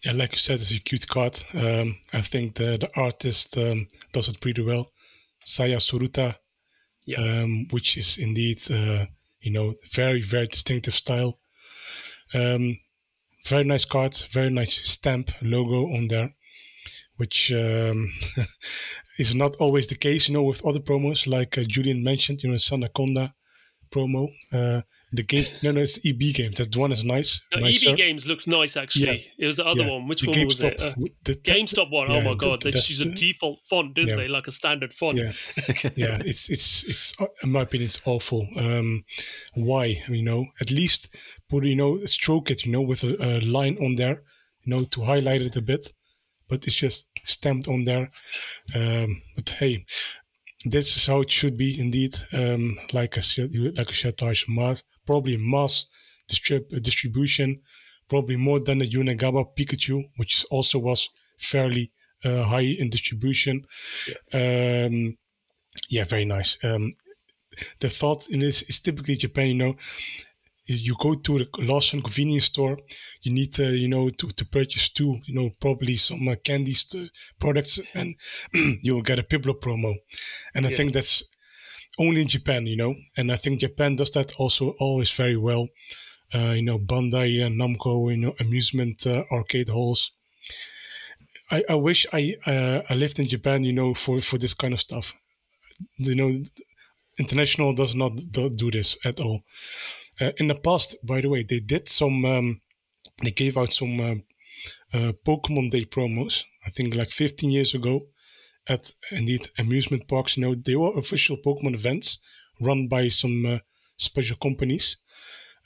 Yeah, 0.04 0.12
like 0.12 0.32
you 0.32 0.38
said, 0.38 0.60
it's 0.60 0.70
a 0.72 0.78
cute 0.80 1.08
card. 1.08 1.42
Um, 1.54 1.98
I 2.12 2.20
think 2.22 2.54
the 2.54 2.76
the 2.78 2.90
artist 2.96 3.56
um, 3.58 3.86
does 4.12 4.28
it 4.28 4.40
pretty 4.40 4.62
well. 4.62 4.86
Saya 5.44 5.76
Tsuruta, 5.78 6.36
Yeah. 7.06 7.18
um, 7.42 7.66
which 7.70 7.96
is 7.96 8.18
indeed, 8.18 8.60
uh, 8.70 9.06
you 9.40 9.50
know, 9.52 9.74
very 9.92 10.22
very 10.22 10.46
distinctive 10.46 10.94
style. 10.94 11.38
Um, 12.34 12.78
very 13.46 13.64
nice 13.64 13.84
card, 13.86 14.14
very 14.30 14.50
nice 14.50 14.74
stamp 14.88 15.30
logo 15.42 15.94
on 15.96 16.08
there, 16.08 16.34
which 17.20 17.52
um, 17.52 18.10
is 19.18 19.34
not 19.34 19.54
always 19.60 19.86
the 19.88 19.94
case, 19.94 20.26
you 20.26 20.32
know, 20.34 20.42
with 20.42 20.64
other 20.64 20.80
promos 20.80 21.26
like 21.26 21.58
uh, 21.58 21.64
Julian 21.68 22.02
mentioned, 22.02 22.42
you 22.42 22.48
know, 22.48 22.56
Sandaconda 22.56 23.34
promo. 23.90 24.28
Uh, 24.50 24.80
the 25.12 25.22
game, 25.24 25.44
no, 25.62 25.72
no, 25.72 25.80
it's 25.80 25.98
EB 26.06 26.20
games. 26.32 26.56
That 26.58 26.74
one 26.76 26.92
is 26.92 27.04
nice. 27.04 27.40
No. 27.54 27.66
EB 27.66 27.96
Games 27.96 28.26
looks 28.28 28.46
nice 28.46 28.76
actually. 28.76 29.26
It 29.36 29.46
was 29.48 29.56
the 29.56 29.66
other 29.66 29.82
Yeah, 29.82 29.90
one. 29.90 30.08
Which 30.08 30.22
the 30.22 30.30
one 30.30 30.46
was 30.46 30.62
it? 30.62 30.80
Uh, 30.80 30.94
the- 31.24 31.34
GameStop 31.34 31.90
one. 31.90 32.10
Yeah, 32.10 32.18
oh 32.18 32.22
my 32.22 32.34
god, 32.34 32.62
they 32.62 32.70
that's 32.70 32.86
just 32.86 33.04
use 33.04 33.12
a 33.12 33.14
default 33.14 33.58
font, 33.58 33.94
didn't 33.96 34.10
Yeah. 34.10 34.16
they? 34.16 34.28
Like 34.28 34.46
a 34.46 34.52
standard 34.52 34.94
font. 34.94 35.18
Yeah. 35.18 35.32
yeah, 35.96 36.22
it's 36.24 36.48
it's 36.48 36.84
it's 36.84 37.20
uh, 37.20 37.26
in 37.42 37.50
my 37.50 37.62
opinion 37.62 37.86
it's 37.86 38.00
awful. 38.06 38.46
Um, 38.56 39.04
why? 39.54 40.00
You 40.08 40.22
know, 40.22 40.46
at 40.60 40.70
least 40.70 41.14
put 41.48 41.64
you 41.64 41.76
know 41.76 41.98
stroke 42.06 42.50
it, 42.52 42.64
you 42.64 42.70
know, 42.70 42.80
with 42.90 43.02
a, 43.02 43.16
a 43.20 43.30
line 43.40 43.76
on 43.78 43.96
there, 43.96 44.22
you 44.64 44.70
know, 44.72 44.84
to 44.84 45.02
highlight 45.02 45.42
it 45.42 45.56
a 45.56 45.62
bit. 45.62 45.92
But 46.50 46.66
it's 46.66 46.76
just 46.76 47.08
stamped 47.24 47.68
on 47.68 47.84
there. 47.84 48.10
Um, 48.74 49.22
but 49.36 49.48
hey, 49.48 49.86
this 50.64 50.96
is 50.96 51.06
how 51.06 51.22
it 51.22 51.30
should 51.30 51.56
be 51.56 51.80
indeed. 51.80 52.16
Um, 52.32 52.78
like 52.92 53.16
I 53.16 53.22
said, 53.22 53.50
like 53.54 53.90
I 53.90 53.94
said, 53.94 54.18
Taj, 54.18 54.44
mass 54.48 54.82
probably 55.06 55.34
a 55.34 55.38
mass 55.38 55.86
distrib- 56.30 56.82
distribution, 56.82 57.60
probably 58.08 58.36
more 58.36 58.60
than 58.60 58.78
the 58.78 58.88
Unagaba 58.88 59.44
Pikachu, 59.56 60.04
which 60.16 60.44
also 60.50 60.78
was 60.78 61.08
fairly 61.38 61.90
uh, 62.24 62.44
high 62.44 62.76
in 62.78 62.90
distribution. 62.90 63.64
Um, 64.32 65.16
yeah, 65.88 66.04
very 66.04 66.24
nice. 66.24 66.58
Um, 66.62 66.94
the 67.80 67.88
thought 67.88 68.28
in 68.28 68.40
this 68.40 68.62
is 68.62 68.80
typically 68.80 69.16
Japan, 69.16 69.48
you 69.48 69.54
know, 69.54 69.74
you 70.74 70.94
go 70.98 71.14
to 71.14 71.38
the 71.40 71.48
Lawson 71.60 72.02
convenience 72.02 72.46
store, 72.46 72.78
you 73.22 73.32
need 73.32 73.52
to, 73.54 73.74
you 73.76 73.88
know, 73.88 74.08
to, 74.10 74.28
to 74.28 74.44
purchase 74.46 74.88
two, 74.90 75.20
you 75.24 75.34
know, 75.34 75.50
probably 75.60 75.96
some 75.96 76.26
uh, 76.28 76.36
candy 76.44 76.74
st- 76.74 77.10
products 77.38 77.78
and 77.94 78.16
you'll 78.82 79.02
get 79.02 79.18
a 79.18 79.22
Piplup 79.22 79.60
promo. 79.60 79.94
And 80.54 80.66
I 80.66 80.70
Yeah. 80.70 80.76
think 80.76 80.92
that's 80.92 81.24
only 81.98 82.22
in 82.22 82.28
Japan, 82.28 82.66
you 82.66 82.76
know, 82.76 82.94
and 83.16 83.32
I 83.32 83.36
think 83.36 83.60
Japan 83.60 83.96
does 83.96 84.10
that 84.12 84.32
also 84.38 84.74
always 84.80 85.10
very 85.10 85.36
well. 85.36 85.68
Uh, 86.34 86.52
you 86.52 86.62
know, 86.62 86.78
Bandai 86.78 87.44
and 87.46 87.60
Namco, 87.60 88.10
you 88.10 88.18
know, 88.18 88.34
amusement 88.40 89.06
uh, 89.06 89.24
arcade 89.32 89.68
halls. 89.70 90.12
I, 91.50 91.62
I 91.68 91.74
wish 91.74 92.06
I 92.12 92.34
uh, 92.46 92.82
I 92.90 92.94
lived 92.94 93.18
in 93.18 93.26
Japan, 93.28 93.64
you 93.64 93.72
know, 93.72 93.94
for, 93.94 94.20
for 94.20 94.38
this 94.38 94.54
kind 94.54 94.72
of 94.74 94.80
stuff. 94.80 95.14
You 95.98 96.14
know, 96.16 96.32
international 97.18 97.74
does 97.74 97.94
not 97.94 98.12
do, 98.30 98.50
do 98.50 98.70
this 98.70 98.96
at 99.04 99.20
all. 99.20 99.42
Uh, 100.20 100.32
in 100.36 100.48
the 100.48 100.54
past, 100.54 100.96
by 101.02 101.20
the 101.20 101.28
way, 101.28 101.42
they 101.42 101.60
did 101.60 101.88
some. 101.88 102.24
Um, 102.24 102.60
they 103.24 103.30
gave 103.30 103.56
out 103.56 103.72
some 103.72 104.00
uh, 104.00 104.14
uh, 104.96 105.12
Pokemon 105.26 105.70
Day 105.70 105.84
promos. 105.84 106.44
I 106.66 106.70
think 106.70 106.94
like 106.94 107.10
15 107.10 107.50
years 107.50 107.74
ago, 107.74 108.06
at 108.68 108.92
indeed 109.10 109.46
amusement 109.58 110.06
parks. 110.08 110.36
You 110.36 110.42
know, 110.42 110.54
they 110.54 110.76
were 110.76 110.98
official 110.98 111.36
Pokemon 111.38 111.74
events 111.74 112.18
run 112.60 112.88
by 112.88 113.08
some 113.08 113.60
special 113.96 114.36
companies, 114.36 114.98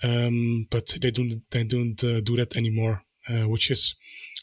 um, 0.03 0.67
but 0.71 0.97
they 1.01 1.11
don't 1.11 1.35
they 1.51 1.65
don't 1.65 1.97
do 1.97 2.37
that 2.37 2.57
anymore, 2.57 3.03
which 3.47 3.71
is 3.71 3.97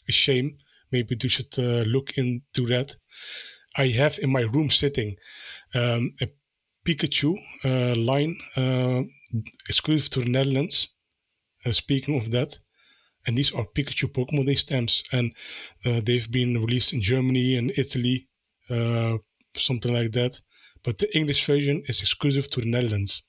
a 0.08 0.12
shame. 0.12 0.58
Maybe 0.90 1.14
they 1.14 1.28
should 1.28 1.58
uh, 1.58 1.84
look 1.86 2.18
into 2.18 2.66
that. 2.66 2.96
I 3.76 3.86
have 3.86 4.18
in 4.20 4.30
my 4.30 4.42
room 4.42 4.68
sitting 4.70 5.16
um, 5.74 6.14
a 6.20 6.28
Pikachu 6.84 7.36
uh, 7.64 7.94
line 7.96 8.36
uh, 8.56 9.02
exclusive 9.68 10.10
to 10.10 10.20
the 10.20 10.28
Netherlands. 10.28 10.88
Uh, 11.64 11.72
speaking 11.72 12.16
of 12.16 12.30
that, 12.32 12.58
and 13.26 13.38
these 13.38 13.52
are 13.54 13.64
Pikachu 13.64 14.08
Pokemon 14.12 14.46
Day 14.46 14.54
stamps, 14.54 15.04
and 15.12 15.32
uh, 15.86 16.00
they've 16.04 16.30
been 16.30 16.54
released 16.54 16.92
in 16.92 17.00
Germany 17.00 17.56
and 17.56 17.70
Italy, 17.76 18.28
uh, 18.68 19.18
something 19.56 19.94
like 19.94 20.12
that. 20.12 20.40
But 20.82 20.98
the 20.98 21.16
English 21.16 21.46
version 21.46 21.82
is 21.86 22.00
exclusive 22.00 22.50
to 22.50 22.60
the 22.60 22.70
Netherlands. 22.70 23.22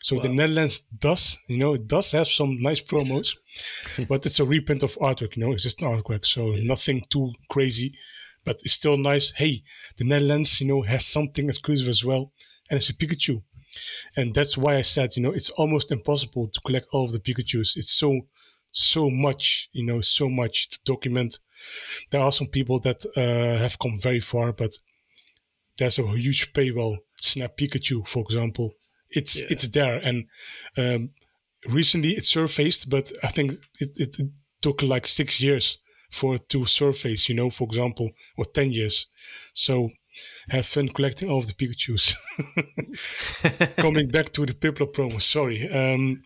So 0.00 0.18
the 0.18 0.28
Netherlands 0.28 0.80
does, 0.98 1.38
you 1.48 1.58
know, 1.58 1.74
it 1.74 1.86
does 1.86 2.10
have 2.12 2.28
some 2.28 2.60
nice 2.60 2.80
promos, 2.80 3.36
but 4.08 4.26
it's 4.26 4.40
a 4.40 4.44
reprint 4.44 4.82
of 4.82 4.96
artwork, 4.96 5.36
you 5.36 5.44
know, 5.44 5.52
it's 5.52 5.62
just 5.62 5.80
an 5.82 5.88
artwork, 5.88 6.26
so 6.26 6.52
nothing 6.62 7.02
too 7.08 7.32
crazy, 7.48 7.94
but 8.44 8.60
it's 8.64 8.74
still 8.74 8.96
nice. 8.96 9.30
Hey, 9.30 9.62
the 9.96 10.04
Netherlands, 10.04 10.60
you 10.60 10.66
know, 10.66 10.82
has 10.82 11.06
something 11.06 11.48
exclusive 11.48 11.88
as 11.88 12.04
well, 12.04 12.32
and 12.68 12.78
it's 12.78 12.90
a 12.90 12.94
Pikachu, 12.94 13.42
and 14.16 14.34
that's 14.34 14.56
why 14.56 14.76
I 14.76 14.82
said, 14.82 15.16
you 15.16 15.22
know, 15.22 15.32
it's 15.32 15.50
almost 15.50 15.90
impossible 15.92 16.46
to 16.48 16.60
collect 16.60 16.86
all 16.92 17.04
of 17.04 17.12
the 17.12 17.20
Pikachu's. 17.20 17.76
It's 17.76 17.90
so, 17.90 18.20
so 18.72 19.10
much, 19.10 19.68
you 19.72 19.84
know, 19.84 20.00
so 20.00 20.28
much 20.28 20.68
to 20.70 20.78
document. 20.84 21.38
There 22.10 22.20
are 22.20 22.32
some 22.32 22.48
people 22.48 22.78
that 22.80 23.04
uh, 23.16 23.58
have 23.60 23.78
come 23.78 23.98
very 23.98 24.20
far, 24.20 24.52
but 24.52 24.72
there's 25.78 25.98
a 25.98 26.06
huge 26.06 26.52
paywall. 26.52 26.98
Snap 27.16 27.56
Pikachu, 27.56 28.06
for 28.06 28.22
example, 28.22 28.72
it's 29.10 29.40
Yeah. 29.40 29.46
it's 29.50 29.68
there, 29.68 29.98
and 30.02 30.26
um, 30.76 31.10
recently 31.68 32.10
it 32.10 32.24
surfaced, 32.24 32.90
but 32.90 33.12
I 33.22 33.28
think 33.28 33.52
it, 33.80 33.90
it, 33.96 34.18
it 34.18 34.30
took 34.60 34.82
like 34.82 35.06
six 35.06 35.40
years 35.40 35.78
for 36.10 36.34
it 36.36 36.48
to 36.50 36.64
surface. 36.66 37.28
You 37.28 37.34
know, 37.36 37.50
for 37.50 37.64
example, 37.66 38.10
or 38.36 38.44
ten 38.44 38.72
years. 38.72 39.06
So 39.54 39.90
have 40.50 40.66
fun 40.66 40.88
collecting 40.88 41.28
all 41.30 41.38
of 41.38 41.46
the 41.46 41.54
Pikachu's. 41.54 42.16
Coming 43.76 44.08
back 44.08 44.30
to 44.32 44.46
the 44.46 44.54
Piplup 44.54 44.92
promo, 44.92 45.20
sorry. 45.20 45.68
Um, 45.70 46.22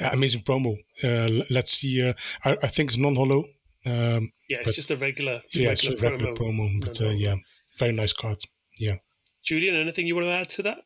yeah, 0.00 0.12
amazing 0.12 0.42
promo. 0.42 0.76
Uh, 1.02 1.42
let's 1.50 1.72
see. 1.72 2.08
Uh, 2.08 2.12
I, 2.44 2.56
I 2.62 2.66
think 2.68 2.90
it's 2.90 2.98
non-hollow. 2.98 3.44
Um, 3.84 4.32
Yeah, 4.48 4.58
it's 4.60 4.74
just 4.74 4.90
a 4.90 4.96
regular, 4.96 5.42
yeah, 5.52 5.70
it's 5.70 5.84
a 5.84 5.90
regular, 5.90 6.10
regular 6.12 6.32
promo. 6.34 6.70
promo, 6.72 6.80
but 6.80 7.00
uh, 7.00 7.10
yeah, 7.10 7.36
very 7.78 7.92
nice 7.92 8.12
card. 8.12 8.38
Yeah. 8.80 8.96
Julian, 9.44 9.76
anything 9.76 10.06
you 10.06 10.14
want 10.16 10.26
to 10.26 10.32
add 10.32 10.48
to 10.50 10.62
that? 10.62 10.78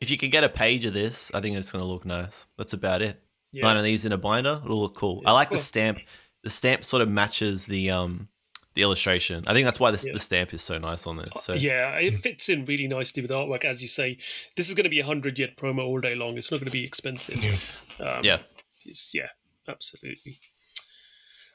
If 0.00 0.10
you 0.10 0.16
could 0.16 0.30
get 0.30 0.44
a 0.44 0.48
page 0.48 0.84
of 0.84 0.94
this, 0.94 1.30
I 1.34 1.40
think 1.40 1.56
it's 1.56 1.72
going 1.72 1.84
to 1.84 1.88
look 1.90 2.04
nice. 2.06 2.46
That's 2.56 2.72
about 2.72 3.02
it. 3.02 3.20
Yeah. 3.52 3.64
Nine 3.64 3.76
of 3.78 3.84
these 3.84 4.04
in 4.04 4.12
a 4.12 4.18
binder, 4.18 4.60
it'll 4.64 4.80
look 4.80 4.96
cool. 4.96 5.20
Yeah. 5.22 5.30
I 5.30 5.32
like 5.32 5.50
the 5.50 5.58
stamp. 5.58 5.98
The 6.44 6.50
stamp 6.50 6.84
sort 6.84 7.02
of 7.02 7.08
matches 7.10 7.66
the 7.66 7.90
um 7.90 8.28
the 8.74 8.82
illustration. 8.82 9.44
I 9.46 9.52
think 9.52 9.64
that's 9.64 9.80
why 9.80 9.90
the, 9.90 10.02
Yeah. 10.06 10.12
the 10.12 10.20
stamp 10.20 10.54
is 10.54 10.62
so 10.62 10.78
nice 10.78 11.06
on 11.06 11.16
this. 11.16 11.28
So 11.40 11.54
yeah, 11.54 11.96
it 11.98 12.18
fits 12.18 12.48
in 12.48 12.64
really 12.64 12.86
nicely 12.86 13.20
with 13.22 13.30
artwork. 13.30 13.64
As 13.64 13.82
you 13.82 13.88
say, 13.88 14.16
this 14.56 14.68
is 14.68 14.74
going 14.74 14.84
to 14.84 14.90
be 14.90 15.00
a 15.00 15.04
hundred 15.06 15.38
yen 15.38 15.50
promo 15.56 15.84
all 15.84 16.00
day 16.00 16.14
long. 16.14 16.38
It's 16.38 16.50
not 16.50 16.58
going 16.58 16.66
to 16.66 16.72
be 16.72 16.84
expensive. 16.84 17.42
Yeah. 17.42 17.56
Um, 18.04 18.20
yeah, 18.24 18.38
it's- 18.86 19.12
yeah, 19.12 19.28
absolutely. 19.68 20.38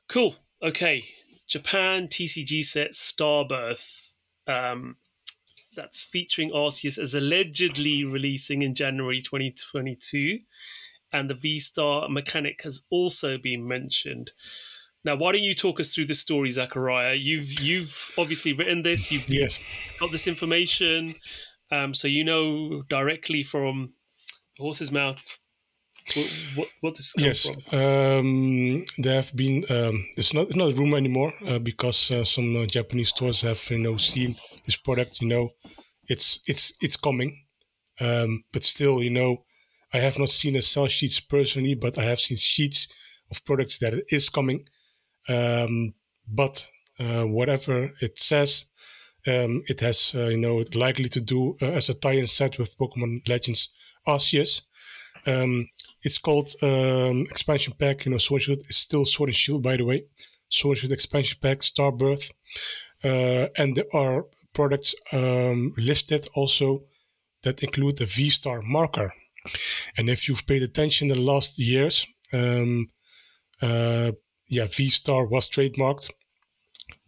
Cool. 0.07 0.35
Okay, 0.61 1.05
Japan 1.47 2.07
TCG 2.07 2.63
set 2.63 2.91
Starbirth. 2.91 4.13
Um, 4.47 4.97
that's 5.75 6.03
featuring 6.03 6.51
Arceus 6.51 6.97
as 6.97 7.13
allegedly 7.13 8.03
releasing 8.05 8.61
in 8.61 8.75
January 8.75 9.19
2022, 9.21 10.39
and 11.11 11.29
the 11.29 11.33
V 11.33 11.59
Star 11.59 12.07
mechanic 12.07 12.61
has 12.63 12.83
also 12.89 13.37
been 13.37 13.67
mentioned. 13.67 14.31
Now, 15.05 15.15
why 15.15 15.31
don't 15.33 15.43
you 15.43 15.53
talk 15.53 15.79
us 15.79 15.93
through 15.93 16.07
this 16.07 16.19
story, 16.19 16.51
Zachariah? 16.51 17.13
You've 17.15 17.59
you've 17.61 18.11
obviously 18.17 18.53
written 18.53 18.81
this. 18.81 19.11
You've 19.11 19.29
Yes. 19.29 19.59
got 19.99 20.11
this 20.11 20.27
information, 20.27 21.15
um, 21.71 21.93
so 21.93 22.07
you 22.07 22.23
know 22.23 22.81
directly 22.89 23.43
from 23.43 23.93
the 24.57 24.63
horse's 24.63 24.91
mouth 24.91 25.37
what 26.13 26.27
what, 26.55 26.67
what 26.81 26.95
this 26.95 27.13
Yes, 27.17 27.45
from. 27.45 27.79
um, 27.79 28.85
there 28.97 29.15
have 29.15 29.35
been. 29.35 29.65
Um, 29.69 30.05
it's 30.17 30.33
not 30.33 30.47
it's 30.47 30.55
not 30.55 30.73
a 30.73 30.75
rumor 30.75 30.97
anymore 30.97 31.33
uh, 31.47 31.59
because 31.59 32.11
uh, 32.11 32.23
some 32.23 32.55
uh, 32.55 32.65
Japanese 32.65 33.09
stores 33.09 33.41
have 33.41 33.61
you 33.69 33.79
know 33.79 33.97
seen 33.97 34.35
this 34.65 34.77
product. 34.77 35.21
You 35.21 35.27
know, 35.27 35.49
it's 36.07 36.39
it's 36.47 36.73
it's 36.81 36.97
coming, 36.97 37.45
um, 37.99 38.43
but 38.51 38.63
still, 38.63 39.01
you 39.01 39.09
know, 39.09 39.43
I 39.93 39.97
have 39.99 40.19
not 40.19 40.29
seen 40.29 40.55
a 40.55 40.61
sell 40.61 40.87
sheets 40.87 41.19
personally, 41.19 41.75
but 41.75 41.97
I 41.97 42.03
have 42.03 42.19
seen 42.19 42.37
sheets 42.37 42.87
of 43.31 43.43
products 43.45 43.79
that 43.79 43.93
it 43.93 44.05
is 44.09 44.29
coming. 44.29 44.65
Um, 45.27 45.93
but 46.27 46.69
uh, 46.99 47.23
whatever 47.23 47.91
it 48.01 48.17
says, 48.17 48.65
um, 49.27 49.63
it 49.67 49.79
has 49.79 50.13
uh, 50.15 50.27
you 50.27 50.37
know 50.37 50.63
likely 50.73 51.09
to 51.09 51.21
do 51.21 51.55
uh, 51.61 51.65
as 51.65 51.89
a 51.89 51.93
tie-in 51.93 52.27
set 52.27 52.57
with 52.57 52.77
Pokemon 52.77 53.27
Legends 53.27 53.69
Arceus. 54.07 54.61
Um, 55.27 55.67
it's 56.03 56.19
called 56.19 56.49
um, 56.61 57.21
expansion 57.21 57.73
pack. 57.79 58.05
You 58.05 58.11
know, 58.11 58.19
Sword 58.19 58.43
Shield 58.43 58.61
is 58.69 58.77
still 58.77 59.05
Sword 59.05 59.29
and 59.29 59.35
Shield, 59.35 59.63
by 59.63 59.77
the 59.77 59.85
way. 59.85 60.03
Sword 60.49 60.73
and 60.73 60.81
Shield 60.81 60.93
expansion 60.93 61.39
pack, 61.41 61.59
Starbirth, 61.59 62.31
and 63.03 63.75
there 63.75 63.91
are 63.93 64.25
products 64.53 64.95
um, 65.11 65.73
listed 65.77 66.27
also 66.35 66.83
that 67.41 67.63
include 67.63 67.97
the 67.97 68.05
V 68.05 68.29
Star 68.29 68.61
marker. 68.61 69.13
And 69.97 70.09
if 70.09 70.27
you've 70.27 70.45
paid 70.45 70.63
attention 70.63 71.09
in 71.09 71.17
the 71.17 71.21
last 71.21 71.59
years, 71.59 72.07
um, 72.33 72.89
uh, 73.61 74.11
yeah, 74.47 74.67
V 74.67 74.89
Star 74.89 75.25
was 75.25 75.49
trademarked. 75.49 76.11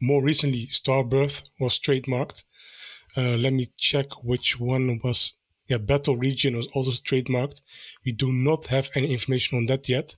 More 0.02 0.24
recently, 0.24 0.68
Starbirth 0.68 1.50
was 1.60 1.80
trademarked. 1.80 2.44
Uh, 3.16 3.36
let 3.38 3.54
me 3.54 3.68
check 3.78 4.08
which 4.24 4.60
one 4.60 5.00
was. 5.04 5.34
Yeah, 5.68 5.80
Battle 5.80 6.16
Region 6.16 6.56
was 6.56 6.68
also 6.68 6.92
trademarked. 6.92 7.62
We 8.06 8.14
do 8.14 8.32
not 8.32 8.68
have 8.68 8.90
any 8.96 9.12
information 9.12 9.58
on 9.58 9.66
that 9.66 9.90
yet, 9.90 10.16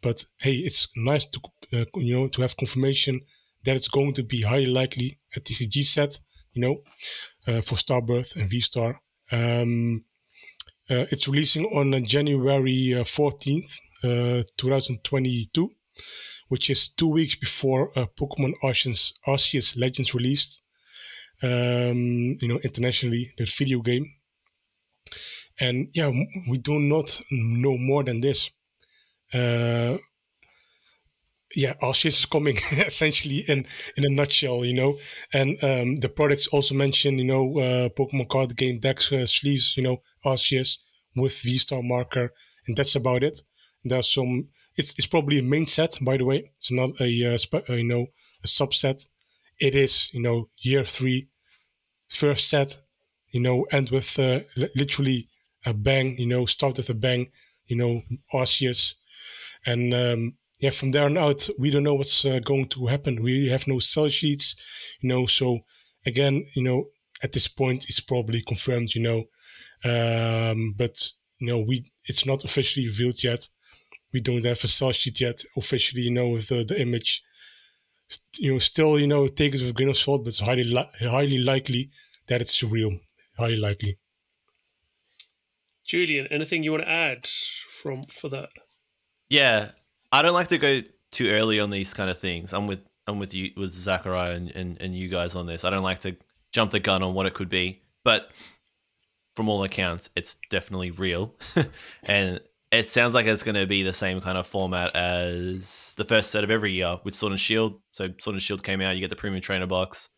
but 0.00 0.24
hey, 0.42 0.54
it's 0.54 0.88
nice 0.96 1.26
to 1.26 1.40
uh, 1.72 1.84
you 1.96 2.14
know 2.14 2.28
to 2.28 2.42
have 2.42 2.56
confirmation 2.56 3.20
that 3.64 3.76
it's 3.76 3.88
going 3.88 4.14
to 4.14 4.24
be 4.24 4.42
highly 4.42 4.66
likely 4.66 5.18
a 5.36 5.40
TCG 5.40 5.84
set. 5.84 6.18
You 6.52 6.62
know, 6.62 6.82
uh, 7.46 7.60
for 7.60 7.76
Starbirth 7.76 8.36
and 8.36 8.50
V 8.50 8.60
Star. 8.60 9.00
Um, 9.30 10.04
uh, 10.90 11.06
it's 11.12 11.28
releasing 11.28 11.64
on 11.66 11.94
uh, 11.94 12.00
January 12.00 12.94
14th, 12.96 13.78
uh, 14.02 14.42
2022, 14.56 15.70
which 16.50 16.68
is 16.68 16.88
two 16.88 17.08
weeks 17.08 17.36
before 17.36 17.92
Pokemon 18.18 18.52
Arceus, 18.62 19.12
Arceus 19.26 19.78
Legends 19.78 20.14
released. 20.14 20.62
Um, 21.42 22.36
you 22.40 22.48
know, 22.48 22.58
internationally, 22.62 23.32
the 23.38 23.44
video 23.44 23.80
game. 23.80 24.04
And 25.58 25.88
yeah, 25.94 26.10
we 26.50 26.58
do 26.58 26.78
not 26.78 27.18
know 27.30 27.76
more 27.78 28.02
than 28.04 28.20
this. 28.20 28.50
Uh, 29.32 29.96
yeah, 31.54 31.74
Arceus 31.82 32.18
is 32.18 32.26
coming 32.26 32.56
essentially 32.86 33.44
in 33.48 33.66
in 33.96 34.04
a 34.04 34.08
nutshell, 34.08 34.64
you 34.64 34.74
know. 34.74 34.98
And 35.32 35.56
um, 35.62 35.96
the 35.96 36.08
products 36.08 36.46
also 36.48 36.74
mention, 36.74 37.18
you 37.18 37.24
know, 37.24 37.58
uh, 37.58 37.88
Pokemon 37.90 38.28
card 38.28 38.56
game 38.56 38.78
decks, 38.78 39.12
uh, 39.12 39.26
sleeves, 39.26 39.76
you 39.76 39.82
know, 39.82 40.02
Arceus 40.24 40.78
with 41.16 41.40
V 41.40 41.58
Star 41.58 41.82
marker, 41.82 42.32
and 42.66 42.76
that's 42.76 42.96
about 42.96 43.22
it. 43.22 43.40
There 43.84 43.98
are 43.98 44.02
some. 44.02 44.48
It's 44.80 44.92
it's 44.98 45.06
probably 45.14 45.38
a 45.38 45.42
main 45.54 45.66
set, 45.66 45.92
by 46.00 46.16
the 46.16 46.24
way. 46.30 46.38
It's 46.58 46.72
not 46.80 46.90
a 47.00 47.10
uh, 47.34 47.38
spe- 47.38 47.68
uh, 47.70 47.74
you 47.82 47.88
know 47.92 48.06
a 48.44 48.48
subset. 48.58 48.98
It 49.60 49.74
is 49.74 50.12
you 50.14 50.22
know 50.26 50.48
year 50.70 50.84
three, 50.84 51.28
first 52.08 52.48
set, 52.48 52.78
you 53.30 53.40
know, 53.40 53.66
end 53.70 53.90
with 53.90 54.18
uh, 54.18 54.40
literally 54.76 55.28
a 55.66 55.74
bang, 55.74 56.16
you 56.18 56.26
know, 56.26 56.46
start 56.46 56.76
with 56.76 56.90
a 56.90 56.94
bang, 56.94 57.30
you 57.66 57.76
know, 57.76 58.02
Arceus, 58.34 58.94
and 59.66 59.94
um, 59.94 60.34
yeah, 60.60 60.70
from 60.70 60.90
there 60.90 61.04
on 61.04 61.16
out, 61.16 61.48
we 61.58 61.70
don't 61.70 61.84
know 61.84 61.94
what's 61.94 62.24
uh, 62.24 62.40
going 62.40 62.66
to 62.68 62.86
happen. 62.86 63.22
We 63.22 63.48
have 63.48 63.66
no 63.66 63.78
sell 63.78 64.08
sheets, 64.08 64.56
you 65.00 65.08
know. 65.08 65.26
So 65.26 65.60
again, 66.06 66.46
you 66.54 66.62
know, 66.62 66.86
at 67.22 67.32
this 67.32 67.48
point, 67.48 67.86
it's 67.88 68.00
probably 68.00 68.42
confirmed, 68.42 68.94
you 68.94 69.02
know. 69.02 69.24
Um, 69.84 70.74
but 70.76 71.02
you 71.38 71.46
know, 71.46 71.60
we 71.60 71.90
it's 72.06 72.26
not 72.26 72.44
officially 72.44 72.86
revealed 72.86 73.22
yet. 73.24 73.48
We 74.12 74.20
don't 74.20 74.44
have 74.44 74.64
a 74.64 74.68
sell 74.68 74.92
sheet 74.92 75.20
yet 75.20 75.42
officially, 75.56 76.02
you 76.02 76.10
know, 76.10 76.28
with 76.28 76.48
the, 76.48 76.64
the 76.64 76.80
image. 76.80 77.22
You 78.38 78.54
know, 78.54 78.58
still, 78.58 78.98
you 78.98 79.06
know, 79.06 79.28
take 79.28 79.54
it 79.54 79.60
with 79.60 79.70
a 79.70 79.72
grain 79.72 79.88
of 79.88 79.96
salt, 79.96 80.24
but 80.24 80.28
it's 80.28 80.40
highly 80.40 80.64
li- 80.64 80.90
highly 81.00 81.38
likely 81.38 81.90
that 82.26 82.40
it's 82.40 82.62
real. 82.62 82.98
Highly 83.38 83.56
likely. 83.56 83.98
Julian, 85.84 86.26
anything 86.28 86.62
you 86.62 86.72
want 86.72 86.84
to 86.84 86.90
add 86.90 87.26
from 87.82 88.04
for 88.04 88.28
that? 88.28 88.50
Yeah, 89.28 89.70
I 90.12 90.22
don't 90.22 90.34
like 90.34 90.48
to 90.48 90.58
go 90.58 90.82
too 91.10 91.28
early 91.30 91.60
on 91.60 91.70
these 91.70 91.94
kind 91.94 92.10
of 92.10 92.18
things. 92.18 92.52
I'm 92.52 92.66
with 92.66 92.80
I'm 93.06 93.18
with 93.18 93.34
you 93.34 93.50
with 93.56 93.72
Zachariah 93.74 94.34
and, 94.34 94.50
and, 94.50 94.80
and 94.80 94.94
you 94.94 95.08
guys 95.08 95.34
on 95.34 95.46
this. 95.46 95.64
I 95.64 95.70
don't 95.70 95.82
like 95.82 96.00
to 96.00 96.16
jump 96.52 96.70
the 96.70 96.80
gun 96.80 97.02
on 97.02 97.14
what 97.14 97.26
it 97.26 97.34
could 97.34 97.48
be, 97.48 97.82
but 98.04 98.30
from 99.34 99.48
all 99.48 99.64
accounts, 99.64 100.10
it's 100.14 100.36
definitely 100.50 100.90
real, 100.90 101.34
and 102.04 102.40
it 102.72 102.86
sounds 102.86 103.14
like 103.14 103.26
it's 103.26 103.42
going 103.42 103.56
to 103.56 103.66
be 103.66 103.82
the 103.82 103.92
same 103.92 104.20
kind 104.20 104.38
of 104.38 104.46
format 104.46 104.94
as 104.94 105.94
the 105.96 106.04
first 106.04 106.30
set 106.30 106.44
of 106.44 106.50
every 106.50 106.72
year 106.72 106.98
with 107.04 107.14
Sword 107.14 107.32
and 107.32 107.40
Shield. 107.40 107.80
So 107.90 108.08
Sword 108.18 108.34
and 108.34 108.42
Shield 108.42 108.62
came 108.62 108.80
out, 108.80 108.94
you 108.94 109.00
get 109.00 109.10
the 109.10 109.16
premium 109.16 109.42
trainer 109.42 109.66
box, 109.66 110.08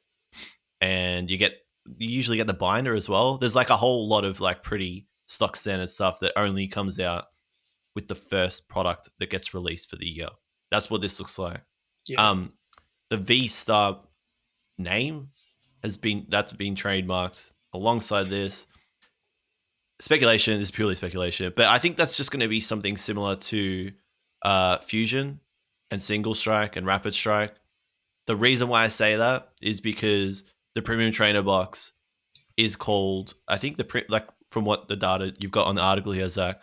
and 0.81 1.31
you 1.31 1.39
get 1.39 1.55
you 1.97 2.09
usually 2.09 2.37
get 2.37 2.47
the 2.47 2.55
binder 2.55 2.95
as 2.95 3.09
well. 3.09 3.39
There's 3.39 3.57
like 3.57 3.71
a 3.71 3.77
whole 3.77 4.09
lot 4.09 4.25
of 4.25 4.41
like 4.41 4.63
pretty 4.63 5.07
stock 5.27 5.57
standard 5.57 5.91
stuff 5.91 6.21
that 6.21 6.33
only 6.37 6.69
comes 6.69 7.01
out 7.01 7.25
with 7.95 8.09
the 8.09 8.15
first 8.15 8.69
product 8.69 9.09
that 9.19 9.31
gets 9.31 9.55
released 9.55 9.91
for 9.91 9.97
the 9.97 10.07
year. 10.07 10.29
That's 10.71 10.91
what 10.91 11.01
this 11.01 11.19
looks 11.19 11.39
like. 11.39 11.61
Yeah. 12.07 12.29
Um, 12.29 12.53
the 13.11 13.17
V 13.17 13.47
Star 13.47 14.01
name 14.79 15.29
has 15.83 15.97
been 15.97 16.27
that's 16.29 16.53
been 16.53 16.75
trademarked 16.75 17.51
alongside 17.73 18.29
this. 18.29 18.67
Speculation 20.03 20.61
is 20.61 20.73
purely 20.73 20.97
speculation, 20.97 21.53
but 21.55 21.67
I 21.67 21.79
think 21.79 21.97
that's 21.97 22.17
just 22.17 22.33
going 22.33 22.41
to 22.41 22.49
be 22.49 22.61
something 22.61 22.97
similar 22.97 23.37
to 23.37 23.93
uh, 24.45 24.79
Fusion 24.79 25.39
and 25.93 26.03
Single 26.03 26.35
Strike 26.35 26.75
and 26.75 26.85
Rapid 26.85 27.15
Strike. 27.15 27.55
The 28.27 28.35
reason 28.35 28.67
why 28.67 28.83
I 28.83 28.89
say 28.89 29.15
that 29.15 29.53
is 29.63 29.81
because 29.81 30.43
the 30.75 30.83
premium 30.83 31.13
trainer 31.13 31.43
box 31.43 31.93
is 32.57 32.75
called, 32.75 33.35
I 33.47 33.59
think 33.59 33.77
the 33.77 34.05
like 34.09 34.27
from 34.49 34.65
what 34.65 34.89
the 34.89 34.97
data 34.97 35.35
you've 35.39 35.53
got 35.53 35.69
on 35.69 35.77
the 35.77 35.83
article 35.83 36.11
here, 36.11 36.29
Zach, 36.29 36.61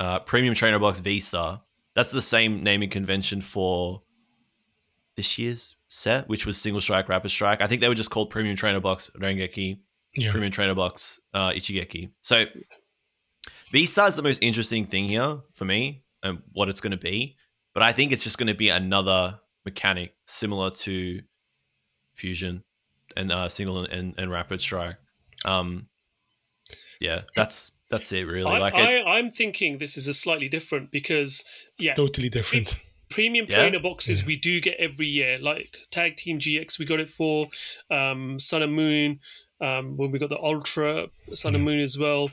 uh, 0.00 0.18
Premium 0.18 0.56
Trainer 0.56 0.80
Box 0.80 0.98
V 0.98 1.20
Star. 1.20 1.62
That's 1.94 2.10
the 2.10 2.20
same 2.20 2.64
naming 2.64 2.90
convention 2.90 3.42
for 3.42 4.02
this 5.16 5.38
year's 5.38 5.76
set, 5.86 6.28
which 6.28 6.44
was 6.44 6.58
Single 6.58 6.80
Strike, 6.80 7.08
Rapid 7.08 7.30
Strike. 7.30 7.60
I 7.60 7.68
think 7.68 7.80
they 7.80 7.88
were 7.88 7.94
just 7.94 8.10
called 8.10 8.30
Premium 8.30 8.56
Trainer 8.56 8.80
Box 8.80 9.08
Rengeki, 9.16 9.78
yeah. 10.16 10.30
Premium 10.30 10.52
Trainer 10.52 10.74
Box 10.74 11.20
uh, 11.34 11.50
Ichigeki. 11.50 12.10
So 12.20 12.44
V 13.70 13.86
Star 13.86 14.08
is 14.08 14.16
the 14.16 14.22
most 14.22 14.42
interesting 14.42 14.86
thing 14.86 15.08
here 15.08 15.38
for 15.54 15.64
me 15.64 16.02
and 16.22 16.42
what 16.52 16.68
it's 16.68 16.80
going 16.80 16.92
to 16.92 16.96
be. 16.96 17.36
But 17.74 17.82
I 17.82 17.92
think 17.92 18.12
it's 18.12 18.24
just 18.24 18.38
going 18.38 18.46
to 18.46 18.54
be 18.54 18.70
another 18.70 19.38
mechanic 19.64 20.14
similar 20.24 20.70
to 20.70 21.20
Fusion 22.14 22.64
and 23.16 23.30
uh, 23.30 23.48
Single 23.48 23.84
and, 23.84 23.92
and, 23.92 24.14
and 24.16 24.30
Rapid 24.30 24.60
Strike. 24.60 24.96
Um, 25.44 25.88
yeah, 27.00 27.22
that's 27.34 27.72
that's 27.90 28.10
it, 28.12 28.26
really. 28.26 28.50
I, 28.50 28.58
like 28.58 28.74
I, 28.74 29.18
am 29.18 29.30
thinking 29.30 29.78
this 29.78 29.96
is 29.96 30.08
a 30.08 30.14
slightly 30.14 30.48
different 30.48 30.90
because 30.90 31.44
yeah, 31.78 31.94
totally 31.94 32.28
different. 32.28 32.78
premium 33.10 33.46
yeah. 33.48 33.56
trainer 33.56 33.78
boxes 33.78 34.20
yeah. 34.20 34.26
we 34.26 34.36
do 34.36 34.60
get 34.60 34.76
every 34.78 35.06
year, 35.06 35.38
like 35.38 35.78
Tag 35.90 36.16
Team 36.16 36.38
GX. 36.38 36.78
We 36.78 36.84
got 36.84 37.00
it 37.00 37.08
for 37.08 37.48
um, 37.90 38.38
Sun 38.40 38.62
and 38.62 38.74
Moon. 38.74 39.20
Um, 39.60 39.96
when 39.96 40.10
we 40.10 40.18
got 40.18 40.28
the 40.28 40.42
Ultra 40.42 41.08
Sun 41.32 41.54
and 41.54 41.64
Moon 41.64 41.80
as 41.80 41.98
well. 41.98 42.30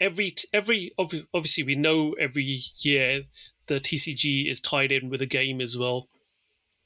Every 0.00 0.34
every 0.52 0.92
obviously 0.98 1.64
we 1.64 1.74
know 1.74 2.12
every 2.20 2.62
year 2.78 3.22
the 3.66 3.80
TCG 3.80 4.50
is 4.50 4.60
tied 4.60 4.92
in 4.92 5.08
with 5.08 5.22
a 5.22 5.26
game 5.26 5.60
as 5.60 5.76
well 5.78 6.08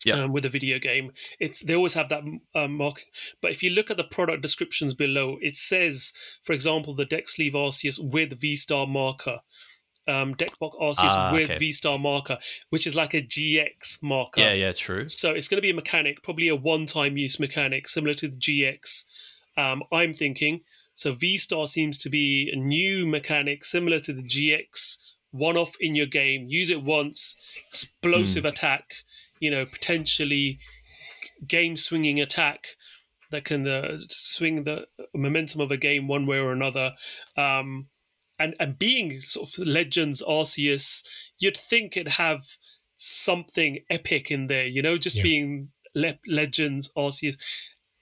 yeah. 0.06 0.22
Um, 0.22 0.32
with 0.32 0.44
a 0.44 0.48
video 0.48 0.78
game. 0.78 1.10
It's 1.40 1.60
they 1.60 1.74
always 1.74 1.94
have 1.94 2.08
that 2.10 2.22
um, 2.54 2.76
mark. 2.76 3.00
But 3.42 3.50
if 3.50 3.62
you 3.62 3.70
look 3.70 3.90
at 3.90 3.96
the 3.96 4.04
product 4.04 4.40
descriptions 4.40 4.94
below, 4.94 5.36
it 5.40 5.56
says, 5.56 6.12
for 6.42 6.52
example, 6.52 6.94
the 6.94 7.04
deck 7.04 7.28
sleeve 7.28 7.54
Arceus 7.54 7.98
with 8.00 8.40
V 8.40 8.54
Star 8.56 8.86
marker. 8.86 9.40
Um, 10.08 10.36
Deckbox 10.36 10.80
Arceus 10.80 11.10
ah, 11.10 11.32
with 11.32 11.50
okay. 11.50 11.58
V 11.58 11.72
Star 11.72 11.98
marker, 11.98 12.38
which 12.70 12.86
is 12.86 12.94
like 12.94 13.14
a 13.14 13.20
GX 13.22 14.04
marker. 14.04 14.40
Yeah, 14.40 14.52
yeah, 14.52 14.72
true. 14.72 15.08
So 15.08 15.32
it's 15.32 15.48
going 15.48 15.58
to 15.58 15.62
be 15.62 15.70
a 15.70 15.74
mechanic, 15.74 16.22
probably 16.22 16.46
a 16.46 16.54
one-time 16.54 17.16
use 17.16 17.40
mechanic, 17.40 17.88
similar 17.88 18.14
to 18.14 18.28
the 18.28 18.36
GX. 18.36 19.04
Um, 19.56 19.82
I'm 19.92 20.12
thinking. 20.12 20.60
So 20.94 21.12
V 21.12 21.36
Star 21.38 21.66
seems 21.66 21.98
to 21.98 22.10
be 22.10 22.50
a 22.52 22.56
new 22.56 23.06
mechanic, 23.06 23.64
similar 23.64 23.98
to 24.00 24.12
the 24.12 24.22
GX, 24.22 24.98
one-off 25.30 25.74
in 25.80 25.94
your 25.94 26.06
game. 26.06 26.46
Use 26.48 26.70
it 26.70 26.82
once, 26.82 27.36
explosive 27.70 28.44
mm. 28.44 28.48
attack 28.48 28.92
you 29.40 29.50
know, 29.50 29.66
potentially 29.66 30.58
game 31.46 31.76
swinging 31.76 32.20
attack 32.20 32.68
that 33.30 33.44
can 33.44 33.66
uh, 33.66 33.98
swing 34.08 34.64
the 34.64 34.86
momentum 35.14 35.60
of 35.60 35.70
a 35.70 35.76
game 35.76 36.08
one 36.08 36.26
way 36.26 36.38
or 36.38 36.52
another. 36.52 36.92
Um, 37.36 37.88
and 38.38 38.54
and 38.60 38.78
being 38.78 39.20
sort 39.20 39.48
of 39.48 39.66
Legends 39.66 40.22
Arceus, 40.22 41.06
you'd 41.38 41.56
think 41.56 41.96
it'd 41.96 42.14
have 42.14 42.42
something 42.96 43.80
epic 43.90 44.30
in 44.30 44.46
there, 44.46 44.66
you 44.66 44.82
know, 44.82 44.96
just 44.98 45.18
yeah. 45.18 45.22
being 45.22 45.68
Le- 45.94 46.18
Legends 46.26 46.92
Arceus. 46.96 47.36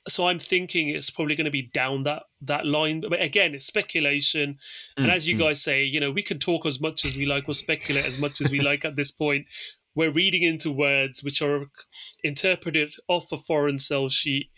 So 0.07 0.29
I'm 0.29 0.39
thinking 0.39 0.89
it's 0.89 1.11
probably 1.11 1.35
going 1.35 1.47
to 1.47 1.51
be 1.51 1.71
down 1.73 2.03
that 2.03 2.25
that 2.43 2.67
line. 2.67 3.03
But 3.09 3.23
again, 3.23 3.55
it's 3.55 3.65
speculation. 3.65 4.59
And 4.97 5.07
mm, 5.07 5.15
as 5.15 5.29
you 5.29 5.37
mm. 5.37 5.41
guys 5.41 5.63
say, 5.63 5.85
you 5.85 5.99
know, 6.01 6.11
we 6.11 6.23
can 6.23 6.39
talk 6.39 6.67
as 6.67 6.81
much 6.81 7.05
as 7.05 7.17
we 7.17 7.25
like 7.25 7.49
or 7.49 7.55
speculate 7.55 8.05
as 8.05 8.19
much 8.19 8.41
as 8.41 8.51
we 8.51 8.61
like 8.61 8.85
at 8.85 8.97
this 8.97 9.11
point 9.11 9.47
we're 9.95 10.13
reading 10.13 10.43
into 10.43 10.71
words 10.71 11.23
which 11.23 11.41
are 11.41 11.67
interpreted 12.23 12.95
off 13.09 13.33
a 13.33 13.39
foreign 13.39 13.79
sell 13.79 14.09
sheet. 14.09 14.51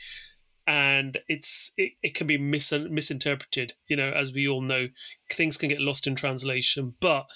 and 0.67 1.19
it's 1.29 1.73
it, 1.77 1.93
it 2.03 2.15
can 2.15 2.27
be 2.27 2.39
mis- 2.39 2.73
misinterpreted. 2.73 3.75
You 3.89 3.97
know, 3.97 4.11
as 4.11 4.33
we 4.33 4.49
all 4.49 4.63
know, 4.63 4.89
things 5.31 5.57
can 5.57 5.69
get 5.69 5.81
lost 5.81 6.07
in 6.07 6.17
translation, 6.17 6.95
but 7.01 7.27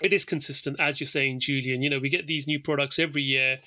it 0.00 0.12
is 0.12 0.24
consistent, 0.24 0.78
as 0.78 1.00
you're 1.00 1.08
saying, 1.08 1.40
Julian. 1.40 1.82
You 1.82 1.90
know, 1.90 1.98
we 1.98 2.08
get 2.08 2.26
these 2.26 2.46
new 2.46 2.60
products 2.60 2.98
every 2.98 3.22
year. 3.22 3.58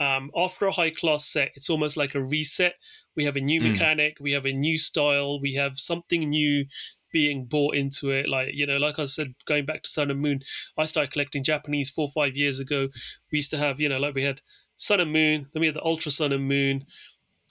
Um, 0.00 0.30
after 0.34 0.66
a 0.66 0.72
high 0.72 0.90
class 0.90 1.26
set, 1.26 1.52
it's 1.54 1.68
almost 1.70 1.96
like 1.96 2.14
a 2.14 2.22
reset. 2.22 2.74
We 3.14 3.24
have 3.26 3.36
a 3.36 3.40
new 3.40 3.60
Mm. 3.60 3.72
mechanic, 3.72 4.16
we 4.18 4.32
have 4.32 4.46
a 4.46 4.52
new 4.52 4.78
style, 4.78 5.38
we 5.38 5.54
have 5.54 5.78
something 5.78 6.30
new 6.30 6.64
being 7.12 7.44
bought 7.44 7.74
into 7.74 8.10
it. 8.10 8.28
Like, 8.28 8.50
you 8.54 8.66
know, 8.66 8.78
like 8.78 8.98
I 8.98 9.04
said, 9.04 9.34
going 9.44 9.66
back 9.66 9.82
to 9.82 9.90
Sun 9.90 10.10
and 10.10 10.20
Moon, 10.20 10.40
I 10.78 10.86
started 10.86 11.12
collecting 11.12 11.44
Japanese 11.44 11.90
four 11.90 12.06
or 12.06 12.10
five 12.12 12.36
years 12.36 12.60
ago. 12.60 12.88
We 13.30 13.38
used 13.38 13.50
to 13.50 13.58
have, 13.58 13.78
you 13.80 13.88
know, 13.88 13.98
like 13.98 14.14
we 14.14 14.22
had 14.24 14.40
Sun 14.76 15.00
and 15.00 15.12
Moon, 15.12 15.48
then 15.52 15.60
we 15.60 15.66
had 15.66 15.76
the 15.76 15.84
Ultra 15.84 16.10
Sun 16.12 16.32
and 16.32 16.48
Moon, 16.48 16.86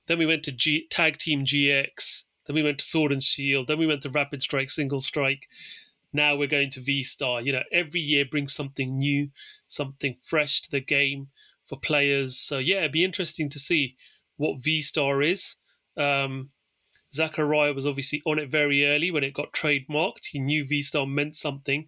then 0.08 0.18
we 0.18 0.26
went 0.26 0.44
to 0.44 0.52
G- 0.52 0.88
Tag 0.90 1.20
Team 1.20 1.46
GX, 1.46 2.26
then 2.46 2.56
we 2.56 2.64
went 2.64 2.80
to 2.80 2.86
Sword 2.86 3.12
and 3.12 3.22
Shield, 3.22 3.68
then 3.68 3.78
we 3.78 3.86
went 3.86 4.02
to 4.02 4.10
Rapid 4.10 4.42
Strike, 4.42 4.72
Single 4.72 5.02
Strike. 5.02 5.48
Now 6.12 6.36
we're 6.36 6.48
going 6.48 6.72
to 6.72 6.82
V 6.82 7.04
Star. 7.04 7.40
You 7.42 7.52
know, 7.52 7.64
every 7.72 8.00
year 8.00 8.26
brings 8.26 8.52
something 8.54 8.98
new, 8.98 9.30
something 9.68 10.16
fresh 10.16 10.62
to 10.62 10.72
the 10.72 10.80
game 10.82 11.28
for 11.70 11.80
players. 11.80 12.38
So 12.38 12.58
yeah, 12.58 12.80
it'd 12.80 12.92
be 12.92 13.04
interesting 13.06 13.48
to 13.50 13.60
see 13.60 13.96
what 14.38 14.62
V 14.62 14.82
Star 14.82 15.22
is. 15.22 15.56
Um, 15.96 16.50
Zachariah 17.14 17.74
was 17.74 17.88
obviously 17.88 18.22
on 18.26 18.40
it 18.40 18.50
very 18.50 18.86
early 18.86 19.12
when 19.12 19.24
it 19.24 19.34
got 19.34 19.54
trademarked. 19.54 20.26
He 20.32 20.40
knew 20.40 20.66
V 20.68 20.82
Star 20.82 21.06
meant 21.06 21.36
something, 21.36 21.88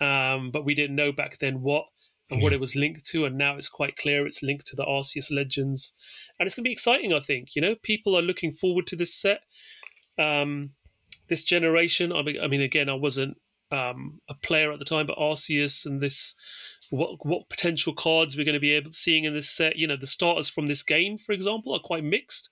um, 0.00 0.50
but 0.50 0.64
we 0.64 0.74
didn't 0.74 0.96
know 0.96 1.12
back 1.12 1.38
then 1.38 1.60
what 1.60 1.84
and 2.30 2.40
what 2.40 2.52
it 2.52 2.60
was 2.60 2.76
linked 2.76 3.04
to. 3.06 3.24
And 3.24 3.36
now 3.36 3.56
it's 3.56 3.68
quite 3.68 3.96
clear 3.96 4.26
it's 4.26 4.42
linked 4.42 4.66
to 4.68 4.76
the 4.76 4.84
Arceus 4.84 5.30
Legends, 5.30 5.94
and 6.38 6.46
it's 6.46 6.54
going 6.54 6.64
to 6.64 6.68
be 6.68 6.72
exciting. 6.72 7.12
I 7.12 7.20
think 7.20 7.54
you 7.54 7.62
know 7.62 7.76
people 7.76 8.16
are 8.16 8.22
looking 8.22 8.50
forward 8.50 8.86
to 8.88 8.96
this 8.96 9.14
set. 9.14 9.42
Um, 10.18 10.70
this 11.28 11.44
generation. 11.44 12.12
I 12.12 12.22
mean, 12.22 12.36
I 12.42 12.48
mean, 12.48 12.60
again, 12.60 12.90
I 12.90 12.94
wasn't 12.94 13.38
um, 13.70 14.20
a 14.28 14.34
player 14.34 14.72
at 14.72 14.78
the 14.78 14.84
time, 14.84 15.06
but 15.06 15.18
Arceus 15.18 15.86
and 15.86 16.00
this, 16.00 16.34
what 16.90 17.24
what 17.24 17.48
potential 17.48 17.92
cards 17.94 18.36
we're 18.36 18.44
going 18.44 18.54
to 18.54 18.60
be 18.60 18.72
able 18.72 18.92
seeing 18.92 19.24
in 19.24 19.34
this 19.34 19.48
set. 19.48 19.76
You 19.76 19.86
know, 19.86 19.96
the 19.96 20.06
starters 20.06 20.48
from 20.48 20.66
this 20.66 20.82
game, 20.82 21.16
for 21.18 21.32
example, 21.32 21.74
are 21.74 21.80
quite 21.80 22.04
mixed 22.04 22.50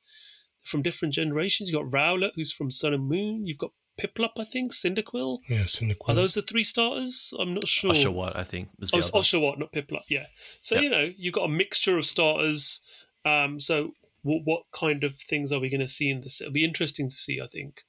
from 0.65 0.83
different 0.83 1.15
generations. 1.15 1.71
You've 1.71 1.83
got 1.83 1.93
Rowlet, 1.93 2.33
who's 2.37 2.53
from 2.53 2.71
Sun 2.71 2.95
and 2.95 3.09
Moon. 3.09 3.47
You've 3.47 3.59
got 3.59 3.73
Piplup, 4.01 4.39
I 4.39 4.45
think, 4.45 4.73
Cyndaquil. 4.73 5.39
Yeah, 5.49 5.67
in 5.81 5.89
the 5.89 5.97
Are 6.07 6.15
those 6.15 6.35
the 6.35 6.43
three 6.43 6.63
starters? 6.63 7.35
I'm 7.39 7.55
not 7.55 7.67
sure. 7.67 7.93
Oshawott, 7.93 8.37
I 8.37 8.45
think. 8.45 8.69
Was 8.79 8.91
the 8.91 8.97
Oh, 8.97 8.99
it's 9.01 9.09
other. 9.09 9.19
Oshawott, 9.19 9.59
not 9.59 9.73
Piplup. 9.73 10.03
Yeah. 10.09 10.27
So 10.61 10.77
Yeah. 10.77 10.81
you 10.83 10.91
know, 10.91 11.13
you've 11.17 11.35
got 11.35 11.45
a 11.45 11.49
mixture 11.49 11.99
of 11.99 12.07
starters. 12.07 12.81
Um, 13.25 13.59
so 13.59 13.95
what, 14.23 14.43
what 14.45 14.63
kind 14.73 15.03
of 15.03 15.17
things 15.17 15.53
are 15.53 15.59
we 15.59 15.69
going 15.69 15.81
to 15.81 15.89
see 15.89 16.11
in 16.11 16.21
this? 16.21 16.41
It'll 16.41 16.53
be 16.53 16.65
interesting 16.65 17.09
to 17.09 17.15
see. 17.15 17.41
I 17.41 17.49
think. 17.49 17.83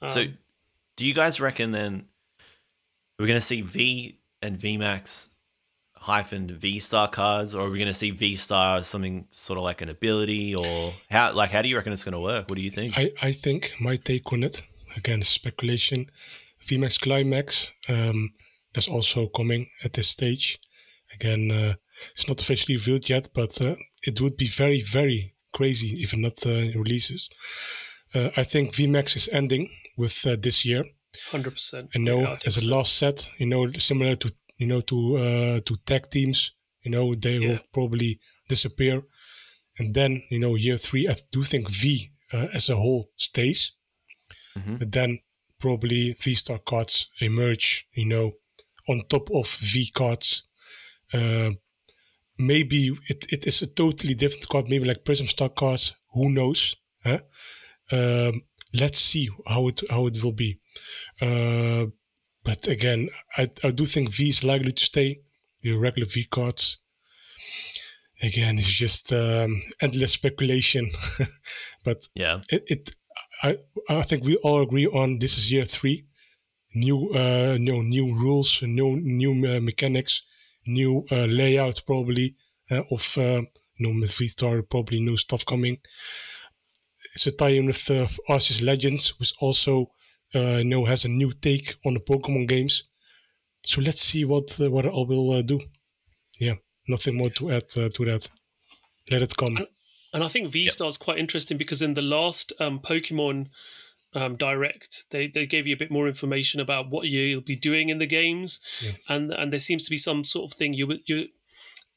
Um, 0.00 0.10
So, 0.10 0.24
do 0.96 1.06
you 1.06 1.14
guys 1.14 1.40
reckon 1.40 1.72
then 1.72 2.06
we're 3.20 3.26
going 3.26 3.38
to 3.38 3.46
see 3.46 3.60
V 3.60 4.18
and 4.40 4.58
VMAX 4.58 5.28
hyphen 5.94 6.56
V 6.56 6.78
Star 6.78 7.06
cards, 7.06 7.54
or 7.54 7.66
are 7.66 7.70
we 7.70 7.76
going 7.76 7.88
to 7.88 7.94
see 7.94 8.10
V 8.10 8.34
Star 8.36 8.82
something 8.82 9.26
sort 9.30 9.58
of 9.58 9.62
like 9.62 9.82
an 9.82 9.90
ability, 9.90 10.54
or 10.54 10.94
how? 11.10 11.34
Like, 11.34 11.50
how 11.50 11.60
do 11.60 11.68
you 11.68 11.76
reckon 11.76 11.92
it's 11.92 12.02
going 12.02 12.14
to 12.14 12.20
work? 12.20 12.48
What 12.48 12.56
do 12.56 12.62
you 12.62 12.70
think? 12.70 12.96
I, 12.96 13.10
I 13.20 13.32
think 13.32 13.74
my 13.78 13.96
take 13.96 14.32
on 14.32 14.42
it, 14.42 14.62
again, 14.96 15.22
speculation, 15.22 16.06
VMAX 16.66 16.98
Climax, 16.98 17.70
um, 17.90 18.30
that's 18.74 18.88
also 18.88 19.26
coming 19.28 19.68
at 19.84 19.92
this 19.92 20.08
stage. 20.08 20.58
Again, 21.12 21.50
uh, 21.50 21.74
it's 22.12 22.26
not 22.26 22.40
officially 22.40 22.76
revealed 22.76 23.10
yet, 23.10 23.28
but 23.34 23.60
uh, 23.60 23.74
it 24.02 24.18
would 24.22 24.38
be 24.38 24.46
very, 24.46 24.80
very 24.80 25.34
crazy 25.52 26.02
if 26.02 26.14
it 26.14 26.20
not 26.20 26.46
uh, 26.46 26.78
releases. 26.78 27.28
Uh, 28.14 28.30
I 28.36 28.44
think 28.44 28.72
VMAX 28.72 29.14
is 29.14 29.28
ending 29.30 29.68
with 29.98 30.26
uh, 30.26 30.36
this 30.40 30.64
year. 30.64 30.84
Hundred 31.30 31.52
percent. 31.52 31.90
I 31.94 31.98
know 31.98 32.36
as 32.46 32.56
a 32.64 32.66
last 32.66 32.96
set, 32.96 33.28
you 33.38 33.46
know, 33.46 33.70
similar 33.78 34.16
to 34.16 34.32
you 34.58 34.66
know 34.66 34.80
to 34.80 35.16
uh, 35.16 35.60
to 35.60 35.76
tag 35.84 36.10
teams, 36.10 36.52
you 36.82 36.90
know, 36.90 37.14
they 37.14 37.38
Yeah. 37.38 37.48
will 37.48 37.58
probably 37.72 38.18
disappear, 38.48 39.02
and 39.78 39.94
then 39.94 40.22
you 40.30 40.38
know 40.38 40.56
year 40.56 40.78
three, 40.78 41.08
I 41.08 41.16
do 41.30 41.42
think 41.42 41.68
V 41.70 42.10
uh, 42.32 42.48
as 42.54 42.68
a 42.68 42.76
whole 42.76 43.10
stays, 43.16 43.72
Mhm. 44.56 44.78
but 44.78 44.92
then 44.92 45.18
probably 45.58 46.14
V 46.20 46.34
star 46.34 46.58
cards 46.58 47.08
emerge, 47.20 47.86
you 47.94 48.06
know, 48.06 48.32
on 48.88 49.02
top 49.08 49.30
of 49.30 49.46
V 49.60 49.90
cards. 49.92 50.44
Uh, 51.12 51.50
maybe 52.38 52.90
it, 53.08 53.26
it 53.32 53.46
is 53.46 53.62
a 53.62 53.66
totally 53.66 54.14
different 54.14 54.48
card, 54.48 54.68
maybe 54.68 54.86
like 54.86 55.04
Prism 55.04 55.26
Star 55.26 55.48
cards. 55.50 55.92
Who 56.14 56.30
knows? 56.30 56.76
Huh? 57.04 57.20
Um, 57.92 58.42
let's 58.72 58.98
see 58.98 59.28
how 59.46 59.68
it 59.68 59.80
how 59.90 60.06
it 60.06 60.22
will 60.22 60.32
be. 60.32 60.58
Uh, 61.20 61.86
but 62.42 62.66
again, 62.66 63.08
I, 63.36 63.50
I 63.62 63.70
do 63.70 63.84
think 63.84 64.10
V 64.10 64.28
is 64.28 64.44
likely 64.44 64.72
to 64.72 64.84
stay. 64.84 65.20
The 65.62 65.74
regular 65.74 66.08
V 66.08 66.24
cards. 66.24 66.78
Again, 68.22 68.58
it's 68.58 68.68
just 68.68 69.12
um, 69.12 69.62
endless 69.80 70.12
speculation. 70.12 70.90
but 71.84 72.08
Yeah, 72.14 72.40
it, 72.50 72.62
it 72.66 72.90
I 73.42 73.56
I 73.88 74.02
think 74.02 74.24
we 74.24 74.36
all 74.36 74.62
agree 74.62 74.86
on 74.86 75.18
this 75.18 75.36
is 75.38 75.52
year 75.52 75.64
three. 75.64 76.06
New 76.74 77.10
uh 77.10 77.56
no 77.58 77.82
new 77.82 78.14
rules, 78.14 78.62
new 78.62 78.96
new 79.00 79.32
uh, 79.32 79.60
mechanics, 79.60 80.22
new 80.66 81.04
uh, 81.10 81.26
layout 81.26 81.82
probably 81.86 82.36
uh, 82.70 82.82
of 82.90 83.18
uh, 83.18 83.42
you 83.76 83.86
know 83.86 84.00
with 84.00 84.12
V-Star 84.16 84.62
probably 84.62 85.00
new 85.00 85.16
stuff 85.16 85.44
coming. 85.44 85.78
It's 87.14 87.26
a 87.26 87.32
tie-in 87.32 87.66
with 87.66 87.90
uh, 87.90 88.06
Arceus 88.28 88.62
Legends, 88.62 89.18
which 89.18 89.32
also 89.40 89.90
uh, 90.34 90.58
you 90.58 90.64
know 90.64 90.84
has 90.84 91.04
a 91.04 91.08
new 91.08 91.32
take 91.32 91.74
on 91.84 91.94
the 91.94 92.00
Pokemon 92.00 92.46
games. 92.48 92.84
So 93.64 93.80
let's 93.80 94.00
see 94.00 94.24
what 94.24 94.60
uh, 94.60 94.70
what 94.70 94.86
I 94.86 94.90
will 94.90 95.32
uh, 95.32 95.42
do. 95.42 95.60
Yeah, 96.38 96.54
nothing 96.88 97.16
more 97.16 97.30
to 97.30 97.50
add 97.50 97.64
uh, 97.76 97.88
to 97.88 98.04
that. 98.06 98.30
Let 99.10 99.22
it 99.22 99.36
come. 99.36 99.58
And 100.12 100.24
I 100.24 100.28
think 100.28 100.50
V 100.50 100.68
Star 100.68 100.88
is 100.88 100.96
quite 100.96 101.18
interesting 101.18 101.58
because 101.58 101.82
in 101.82 101.94
the 101.94 102.02
last 102.02 102.52
um, 102.60 102.80
Pokemon 102.80 103.48
um, 104.14 104.36
Direct, 104.36 105.04
they, 105.10 105.28
they 105.28 105.46
gave 105.46 105.66
you 105.66 105.74
a 105.74 105.78
bit 105.78 105.90
more 105.90 106.08
information 106.08 106.60
about 106.60 106.90
what 106.90 107.06
you'll 107.06 107.40
be 107.42 107.56
doing 107.56 107.90
in 107.90 107.98
the 107.98 108.06
games, 108.06 108.60
Yeah. 108.80 108.92
and 109.08 109.32
and 109.34 109.52
there 109.52 109.60
seems 109.60 109.84
to 109.84 109.90
be 109.90 109.98
some 109.98 110.24
sort 110.24 110.50
of 110.50 110.56
thing 110.56 110.74
you 110.74 110.98
you 111.06 111.28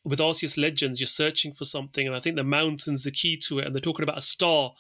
with 0.03 0.19
Arceus 0.19 0.57
Legends, 0.57 0.99
you're 0.99 1.07
searching 1.07 1.53
for 1.53 1.65
something, 1.65 2.06
and 2.06 2.15
I 2.15 2.19
think 2.19 2.35
the 2.35 2.44
mountain's 2.44 3.03
the 3.06 3.11
key 3.11 3.38
to 3.48 3.60
it, 3.60 3.65
and 3.65 3.73
they're 3.73 3.80
talking 3.81 4.03
about 4.03 4.18
a 4.18 4.22
star, 4.22 4.73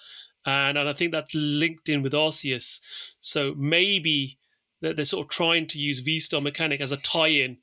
and 0.45 0.77
and 0.77 0.89
I 0.89 0.93
think 0.93 1.11
that's 1.11 1.33
linked 1.35 1.89
in 1.89 2.01
with 2.01 2.13
Arceus, 2.13 2.81
so 3.19 3.53
maybe 3.55 4.37
they're, 4.81 4.93
they're 4.93 5.05
sort 5.05 5.25
of 5.25 5.29
trying 5.31 5.67
to 5.67 5.79
use 5.79 5.99
V 5.99 6.19
Star 6.19 6.41
mechanic 6.41 6.81
as 6.81 6.91
a 6.91 6.97
tie-in, 6.97 7.57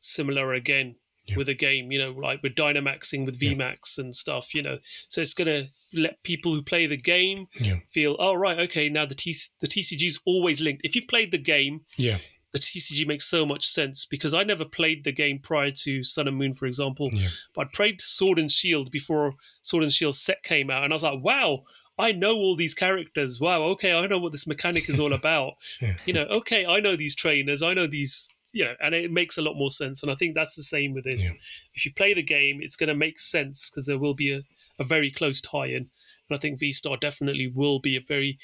similar 0.00 0.52
again 0.52 0.96
Yeah. 1.26 1.36
with 1.36 1.48
a 1.48 1.54
game, 1.54 1.90
you 1.92 1.98
know, 1.98 2.10
like 2.12 2.42
with 2.42 2.54
Dynamaxing 2.54 3.24
with 3.26 3.40
Yeah. 3.42 3.52
VMAX 3.52 3.98
and 3.98 4.14
stuff, 4.14 4.54
you 4.54 4.62
know. 4.62 4.78
So 5.08 5.20
it's 5.22 5.34
going 5.34 5.48
to 5.48 5.68
let 5.98 6.22
people 6.22 6.52
who 6.54 6.62
play 6.62 6.86
the 6.86 6.96
game 6.96 7.46
Yeah. 7.60 7.80
feel, 7.90 8.16
oh, 8.18 8.34
right, 8.34 8.58
okay, 8.60 8.88
now 8.88 9.06
the, 9.06 9.14
TC- 9.14 9.52
the 9.60 9.68
TCG 9.68 10.06
is 10.08 10.20
always 10.26 10.60
linked. 10.60 10.82
If 10.84 10.94
you've 10.94 11.08
played 11.08 11.30
the 11.32 11.38
game, 11.38 11.82
Yeah, 11.96 12.18
the 12.52 12.58
TCG 12.58 13.06
makes 13.06 13.24
so 13.24 13.44
much 13.46 13.66
sense 13.66 14.06
because 14.06 14.32
I 14.34 14.42
never 14.44 14.64
played 14.64 15.04
the 15.04 15.12
game 15.12 15.38
prior 15.40 15.70
to 15.72 16.04
Sun 16.04 16.28
and 16.28 16.36
Moon, 16.36 16.54
for 16.54 16.66
example, 16.66 17.10
yeah, 17.12 17.28
but 17.54 17.66
I 17.66 17.70
played 17.72 18.00
Sword 18.00 18.38
and 18.38 18.50
Shield 18.50 18.90
before 18.90 19.34
Sword 19.62 19.82
and 19.84 19.92
Shield 19.92 20.14
set 20.14 20.42
came 20.42 20.70
out, 20.70 20.84
and 20.84 20.92
I 20.92 20.96
was 20.96 21.02
like, 21.02 21.20
wow. 21.22 21.64
I 21.98 22.12
know 22.12 22.34
all 22.34 22.56
these 22.56 22.74
characters. 22.74 23.40
Wow, 23.40 23.62
okay, 23.74 23.92
I 23.96 24.06
know 24.06 24.18
what 24.18 24.32
this 24.32 24.46
mechanic 24.46 24.88
is 24.88 24.98
all 24.98 25.12
about. 25.20 25.54
Yeah. 25.80 25.96
You 26.06 26.12
know, 26.14 26.24
okay, 26.24 26.66
I 26.66 26.80
know 26.80 26.96
these 26.96 27.14
trainers, 27.14 27.62
I 27.62 27.74
know 27.74 27.86
these, 27.86 28.28
you 28.52 28.64
know, 28.64 28.74
and 28.82 28.94
it 28.94 29.10
makes 29.12 29.38
a 29.38 29.42
lot 29.42 29.54
more 29.56 29.70
sense. 29.70 30.02
And 30.02 30.10
I 30.10 30.14
think 30.14 30.34
that's 30.34 30.56
the 30.56 30.62
same 30.62 30.92
with 30.92 31.04
this. 31.04 31.24
Yeah. 31.24 31.38
If 31.74 31.84
you 31.86 31.92
play 31.92 32.14
the 32.14 32.22
game, 32.22 32.58
it's 32.60 32.76
going 32.76 32.88
to 32.88 32.94
make 32.94 33.18
sense 33.18 33.70
because 33.70 33.86
there 33.86 33.98
will 33.98 34.14
be 34.14 34.32
a, 34.32 34.42
a 34.78 34.84
very 34.84 35.10
close 35.10 35.40
tie 35.40 35.66
in. 35.66 35.88
And 36.28 36.36
I 36.36 36.38
think 36.38 36.58
V 36.58 36.72
Star 36.72 36.96
definitely 36.96 37.46
will 37.48 37.78
be 37.78 37.96
a 37.96 38.00
very 38.00 38.38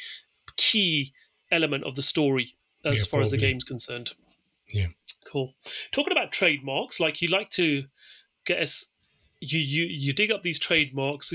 key 0.57 1.13
element 1.51 1.85
of 1.85 1.95
the 1.97 2.03
story 2.03 2.55
as 2.85 3.01
Yeah, 3.01 3.05
far 3.11 3.21
as 3.23 3.31
the 3.31 3.37
probably. 3.37 3.51
game's 3.53 3.65
concerned. 3.65 4.11
Yeah. 4.69 4.89
Cool. 5.25 5.55
Talking 5.93 6.13
about 6.13 6.33
trademarks, 6.33 7.01
like 7.01 7.21
you 7.23 7.29
like 7.29 7.51
to 7.51 7.85
get 8.47 8.61
us. 8.61 8.90
You, 9.41 9.59
you 9.59 9.85
you 9.85 10.13
dig 10.13 10.31
up 10.31 10.43
these 10.43 10.59
trademarks. 10.59 11.33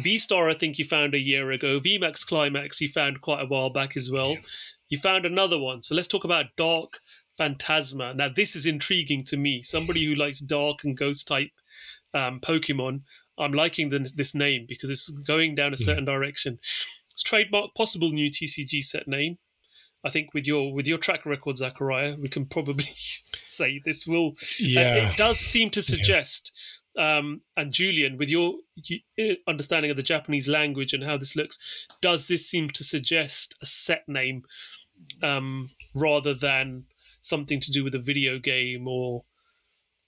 V 0.00 0.18
Star, 0.18 0.50
I 0.50 0.54
think 0.54 0.78
you 0.78 0.84
found 0.84 1.14
a 1.14 1.18
year 1.18 1.50
ago. 1.50 1.80
VMAX 1.80 2.26
Climax, 2.26 2.80
you 2.80 2.88
found 2.88 3.20
quite 3.22 3.42
a 3.42 3.46
while 3.46 3.70
back 3.70 3.96
as 3.96 4.10
well. 4.10 4.32
Yeah. 4.32 4.40
You 4.90 4.98
found 4.98 5.24
another 5.24 5.58
one. 5.58 5.82
So 5.82 5.94
let's 5.94 6.08
talk 6.08 6.24
about 6.24 6.46
Dark 6.56 7.00
Phantasma. 7.36 8.14
Now, 8.14 8.28
this 8.28 8.56
is 8.56 8.66
intriguing 8.66 9.24
to 9.24 9.36
me. 9.36 9.62
Somebody 9.62 10.04
who 10.04 10.14
likes 10.14 10.40
dark 10.40 10.84
and 10.84 10.96
ghost 10.96 11.28
type 11.28 11.50
um, 12.12 12.40
Pokemon, 12.40 13.02
I'm 13.38 13.52
liking 13.52 13.90
the, 13.90 14.10
this 14.14 14.34
name 14.34 14.66
because 14.68 14.90
it's 14.90 15.08
going 15.08 15.54
down 15.54 15.72
a 15.72 15.76
certain 15.76 16.04
direction. 16.04 16.58
It's 17.10 17.22
trademark, 17.22 17.74
possible 17.74 18.10
new 18.10 18.30
TCG 18.30 18.82
set 18.82 19.06
name. 19.06 19.38
I 20.04 20.10
think 20.10 20.32
with 20.32 20.46
your 20.46 20.72
with 20.72 20.86
your 20.86 20.98
track 20.98 21.26
record, 21.26 21.58
Zachariah, 21.58 22.16
we 22.20 22.28
can 22.28 22.46
probably 22.46 22.88
say 22.94 23.80
this 23.84 24.06
will. 24.06 24.28
uh, 24.28 24.32
yeah. 24.60 25.10
it 25.10 25.16
does 25.16 25.38
seem 25.38 25.70
to 25.70 25.82
suggest 25.82 26.56
um, 26.98 27.40
and 27.56 27.72
Julian, 27.72 28.18
with 28.18 28.28
your 28.28 28.54
uh, 29.18 29.24
understanding 29.46 29.90
of 29.90 29.96
the 29.96 30.02
Japanese 30.02 30.48
language 30.48 30.92
and 30.92 31.04
how 31.04 31.16
this 31.16 31.34
looks, 31.36 31.58
does 32.02 32.28
this 32.28 32.46
seem 32.46 32.68
to 32.70 32.84
suggest 32.84 33.54
a 33.62 33.66
set 33.66 34.08
name 34.08 34.42
um, 35.22 35.70
rather 35.94 36.34
than 36.34 36.84
something 37.20 37.60
to 37.60 37.70
do 37.70 37.84
with 37.84 37.94
a 37.94 37.98
video 38.00 38.38
game 38.38 38.86
or 38.88 39.24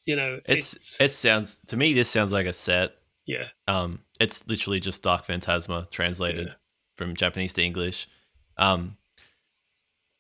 you 0.04 0.16
know? 0.16 0.40
It's 0.46 1.00
it 1.00 1.12
sounds 1.14 1.60
to 1.68 1.76
me. 1.76 1.92
This 1.94 2.08
sounds 2.10 2.32
like 2.32 2.46
a 2.46 2.52
set. 2.52 2.92
yeah, 3.26 3.48
Um, 3.68 4.00
it's 4.18 4.46
literally 4.48 4.80
just 4.80 5.02
Dark 5.02 5.24
Phantasma 5.24 5.86
translated 5.90 6.48
Yeah. 6.48 6.54
from 6.96 7.14
Japanese 7.14 7.52
to 7.54 7.62
English. 7.62 8.08
Um, 8.56 8.96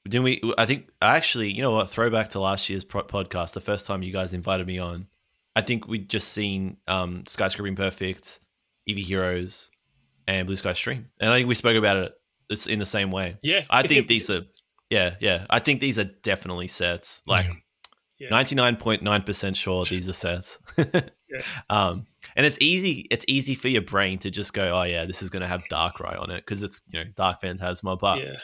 didn't 0.04 0.22
we? 0.24 0.40
I 0.56 0.64
think 0.66 0.88
actually, 1.02 1.52
you 1.52 1.60
know 1.62 1.72
what? 1.72 1.90
Throwback 1.90 2.30
to 2.30 2.40
last 2.40 2.68
year's 2.70 2.84
podcast, 2.84 3.52
the 3.52 3.60
first 3.60 3.86
time 3.86 4.02
you 4.02 4.12
guys 4.12 4.32
invited 4.32 4.66
me 4.66 4.78
on. 4.78 5.06
I 5.56 5.62
think 5.62 5.88
we'd 5.88 6.08
just 6.08 6.28
seen 6.28 6.76
um, 6.86 7.24
Skyscraping 7.24 7.76
Perfect, 7.76 8.40
Eevee 8.88 9.02
Heroes, 9.02 9.70
and 10.26 10.46
Blue 10.46 10.56
Sky 10.56 10.72
Stream, 10.72 11.08
and 11.20 11.32
I 11.32 11.38
think 11.38 11.48
we 11.48 11.54
spoke 11.54 11.76
about 11.76 11.96
it. 11.96 12.12
It's 12.48 12.66
in 12.66 12.78
the 12.78 12.86
same 12.86 13.10
way. 13.10 13.36
yeah. 13.42 13.64
I 13.70 13.82
think 13.86 14.08
these 14.08 14.28
are, 14.30 14.42
yeah, 14.90 15.14
yeah. 15.20 15.46
I 15.50 15.60
think 15.60 15.80
these 15.80 15.98
are 15.98 16.04
definitely 16.04 16.68
sets. 16.68 17.22
Like 17.26 17.46
Yeah. 17.46 17.52
Yeah. 18.18 18.28
ninety 18.30 18.54
nine 18.54 18.76
point 18.76 19.02
nine 19.02 19.22
percent 19.22 19.56
sure 19.56 19.84
these 19.84 20.08
are 20.08 20.12
sets. 20.12 20.58
yeah. 20.76 21.42
Um, 21.70 22.06
and 22.36 22.44
it's 22.44 22.58
easy. 22.60 23.06
It's 23.10 23.24
easy 23.28 23.54
for 23.54 23.68
your 23.68 23.82
brain 23.82 24.18
to 24.18 24.30
just 24.30 24.52
go, 24.52 24.76
oh 24.78 24.82
yeah, 24.82 25.06
this 25.06 25.22
is 25.22 25.30
going 25.30 25.42
to 25.42 25.48
have 25.48 25.62
Darkrai 25.70 26.20
on 26.20 26.30
it 26.30 26.44
because 26.44 26.62
it's 26.62 26.82
you 26.88 26.98
know 26.98 27.10
Dark 27.16 27.40
Phantasma. 27.40 27.96
But 27.96 28.18
yeah, 28.18 28.36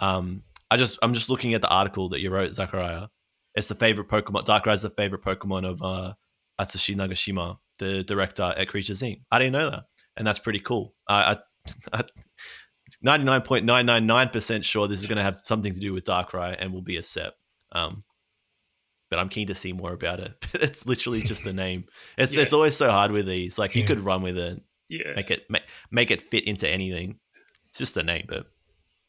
um, 0.00 0.42
I 0.70 0.76
just 0.76 0.98
I'm 1.02 1.14
just 1.14 1.30
looking 1.30 1.54
at 1.54 1.60
the 1.60 1.68
article 1.68 2.08
that 2.10 2.20
you 2.20 2.30
wrote, 2.30 2.52
Zachariah. 2.52 3.06
It's 3.54 3.68
the 3.68 3.74
favorite 3.74 4.08
Pokemon. 4.08 4.46
Darkrai 4.46 4.74
is 4.74 4.82
the 4.82 4.90
favorite 4.90 5.22
Pokemon 5.22 5.64
of 5.68 5.82
uh, 5.82 6.14
Atsushi 6.60 6.94
Nagashima, 6.94 7.58
the 7.78 8.04
director 8.04 8.52
at 8.56 8.68
Creatures 8.68 9.00
Inc. 9.02 9.22
I 9.30 9.38
didn't 9.38 9.54
know 9.54 9.70
that, 9.70 9.84
and 10.16 10.26
that's 10.26 10.38
pretty 10.38 10.60
cool. 10.60 10.94
I. 11.08 11.38
I 11.92 12.02
99.999% 13.04 14.64
sure 14.64 14.86
this 14.86 15.00
is 15.00 15.06
going 15.06 15.16
to 15.16 15.22
have 15.22 15.40
something 15.44 15.72
to 15.72 15.80
do 15.80 15.92
with 15.92 16.04
Darkrai 16.04 16.56
and 16.58 16.72
will 16.72 16.82
be 16.82 16.96
a 16.98 17.02
set. 17.02 17.32
Um, 17.72 18.04
but 19.08 19.18
I'm 19.18 19.28
keen 19.28 19.46
to 19.46 19.54
see 19.54 19.72
more 19.72 19.92
about 19.92 20.20
it. 20.20 20.32
it's 20.54 20.86
literally 20.86 21.22
just 21.22 21.46
a 21.46 21.52
name. 21.52 21.84
It's 22.18 22.36
Yeah. 22.36 22.42
it's 22.42 22.52
always 22.52 22.76
so 22.76 22.90
hard 22.90 23.10
with 23.12 23.26
these. 23.26 23.58
Like 23.58 23.74
you 23.74 23.82
Yeah. 23.82 23.88
could 23.88 24.00
run 24.00 24.22
with 24.22 24.36
it, 24.36 24.60
yeah, 24.88 25.14
make 25.16 25.30
it 25.30 25.48
make, 25.50 25.62
make 25.90 26.10
it 26.10 26.20
fit 26.20 26.44
into 26.46 26.68
anything. 26.68 27.18
It's 27.68 27.78
just 27.78 27.96
a 27.96 28.02
name, 28.02 28.26
but 28.28 28.46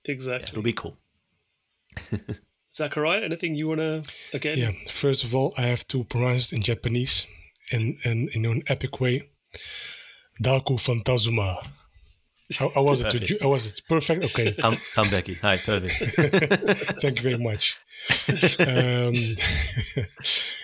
yeah, 0.06 0.14
exactly. 0.14 0.49
it'll 0.52 0.64
be 0.64 0.73
cool. 0.73 0.98
Zachariah, 2.73 3.22
anything 3.23 3.56
you 3.56 3.68
want 3.68 3.80
to 3.80 4.02
again? 4.34 4.57
Yeah. 4.57 4.72
First 4.90 5.23
of 5.26 5.36
all, 5.36 5.53
I 5.57 5.64
have 5.64 5.86
to 5.90 6.03
pronounce 6.06 6.53
it 6.53 6.56
in 6.57 6.61
Japanese, 6.61 7.26
in 7.72 7.98
in 8.03 8.30
in 8.34 8.45
an 8.45 8.64
epic 8.68 8.99
way. 8.99 9.30
Daku 10.41 10.77
Fantasma. 10.80 11.57
How, 12.57 12.69
how 12.69 12.84
was 12.84 13.02
it? 13.02 13.11
Perfect. 13.11 13.41
How 13.41 13.49
was 13.49 13.65
it? 13.65 13.81
Perfect. 13.88 14.26
Okay. 14.26 14.52
Come, 14.61 14.77
come, 14.93 15.10
Becky. 15.10 15.35
Hi, 15.35 15.57
perfect. 15.57 15.95
Thank 17.02 17.18
you 17.18 17.23
very 17.23 17.38
much. 17.38 17.77
um, 18.60 19.14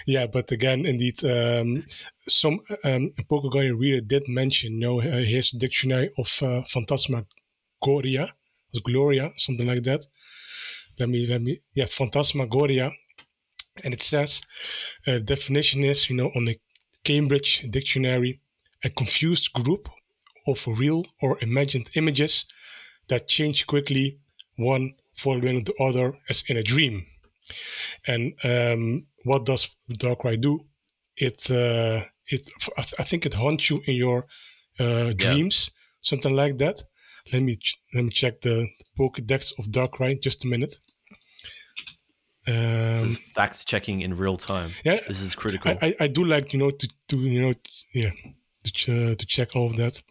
yeah, 0.05 0.27
but 0.27 0.51
again, 0.51 0.85
indeed, 0.85 1.23
um, 1.23 1.85
some 2.27 2.59
um, 2.83 3.13
Poke 3.29 3.51
Guardian 3.51 3.77
reader 3.77 4.01
did 4.01 4.27
mention, 4.27 4.73
you 4.73 4.79
know, 4.79 4.99
uh, 4.99 5.23
here's 5.23 5.53
a 5.53 5.57
dictionary 5.57 6.09
of 6.17 6.39
uh, 6.41 6.63
Phantasmagoria, 6.67 8.33
or 8.75 8.81
Gloria, 8.83 9.31
something 9.37 9.67
like 9.67 9.83
that. 9.83 10.05
Let 10.99 11.09
me, 11.09 11.25
let 11.27 11.41
me, 11.41 11.59
yeah, 11.73 11.85
Phantasmagoria. 11.85 12.91
And 13.83 13.93
it 13.93 14.01
says, 14.01 14.41
uh, 15.07 15.19
definition 15.19 15.83
is, 15.83 16.09
you 16.09 16.15
know, 16.15 16.31
on 16.35 16.45
the 16.45 16.59
Cambridge 17.07 17.65
Dictionary, 17.69 18.41
a 18.83 18.89
confused 18.89 19.53
group 19.53 19.87
of 20.45 20.67
real 20.67 21.05
or 21.21 21.37
imagined 21.41 21.89
images 21.95 22.45
that 23.07 23.27
change 23.27 23.65
quickly, 23.65 24.19
one 24.57 24.93
following 25.15 25.63
the 25.63 25.73
other 25.79 26.07
as 26.29 26.43
in 26.49 26.57
a 26.57 26.63
dream. 26.63 27.05
And 28.07 28.33
um, 28.43 29.07
what 29.23 29.45
does 29.45 29.75
Darkrai 29.89 30.35
do? 30.41 30.65
It 31.15 31.49
uh, 31.49 32.01
it 32.27 32.49
I 32.77 32.81
th- 32.81 32.99
I 32.99 33.03
think 33.03 33.25
it 33.25 33.33
haunts 33.33 33.69
you 33.69 33.81
in 33.85 33.95
your 33.95 34.25
uh, 34.79 35.13
dreams, 35.13 35.71
something 36.01 36.35
like 36.35 36.57
that. 36.57 36.83
Let 37.31 37.41
me 37.41 37.55
ch- 37.55 37.79
let 37.93 38.03
me 38.03 38.09
check 38.09 38.41
the 38.41 38.67
Pokédex 38.99 39.57
of 39.59 39.65
Darkrai. 39.71 40.21
Just 40.21 40.43
a 40.45 40.47
minute. 40.47 40.75
This 42.47 43.01
Um, 43.03 43.09
is 43.09 43.17
fact 43.35 43.67
checking 43.67 43.99
in 44.01 44.15
real 44.17 44.37
time. 44.37 44.71
yeah, 44.85 44.97
This 45.07 45.21
is 45.21 45.35
critical. 45.35 45.75
I, 45.81 45.93
I, 45.99 46.07
do 46.07 46.23
like 46.23 46.53
you 46.53 46.59
know 46.59 46.69
to, 46.71 46.87
to 47.09 47.17
you 47.17 47.41
know 47.41 47.53
yeah 47.93 48.11
to, 48.63 48.71
ch- 48.71 48.89
uh, 48.89 49.15
to 49.15 49.25
check 49.25 49.55
all 49.55 49.67
of 49.67 49.75
that 49.75 50.01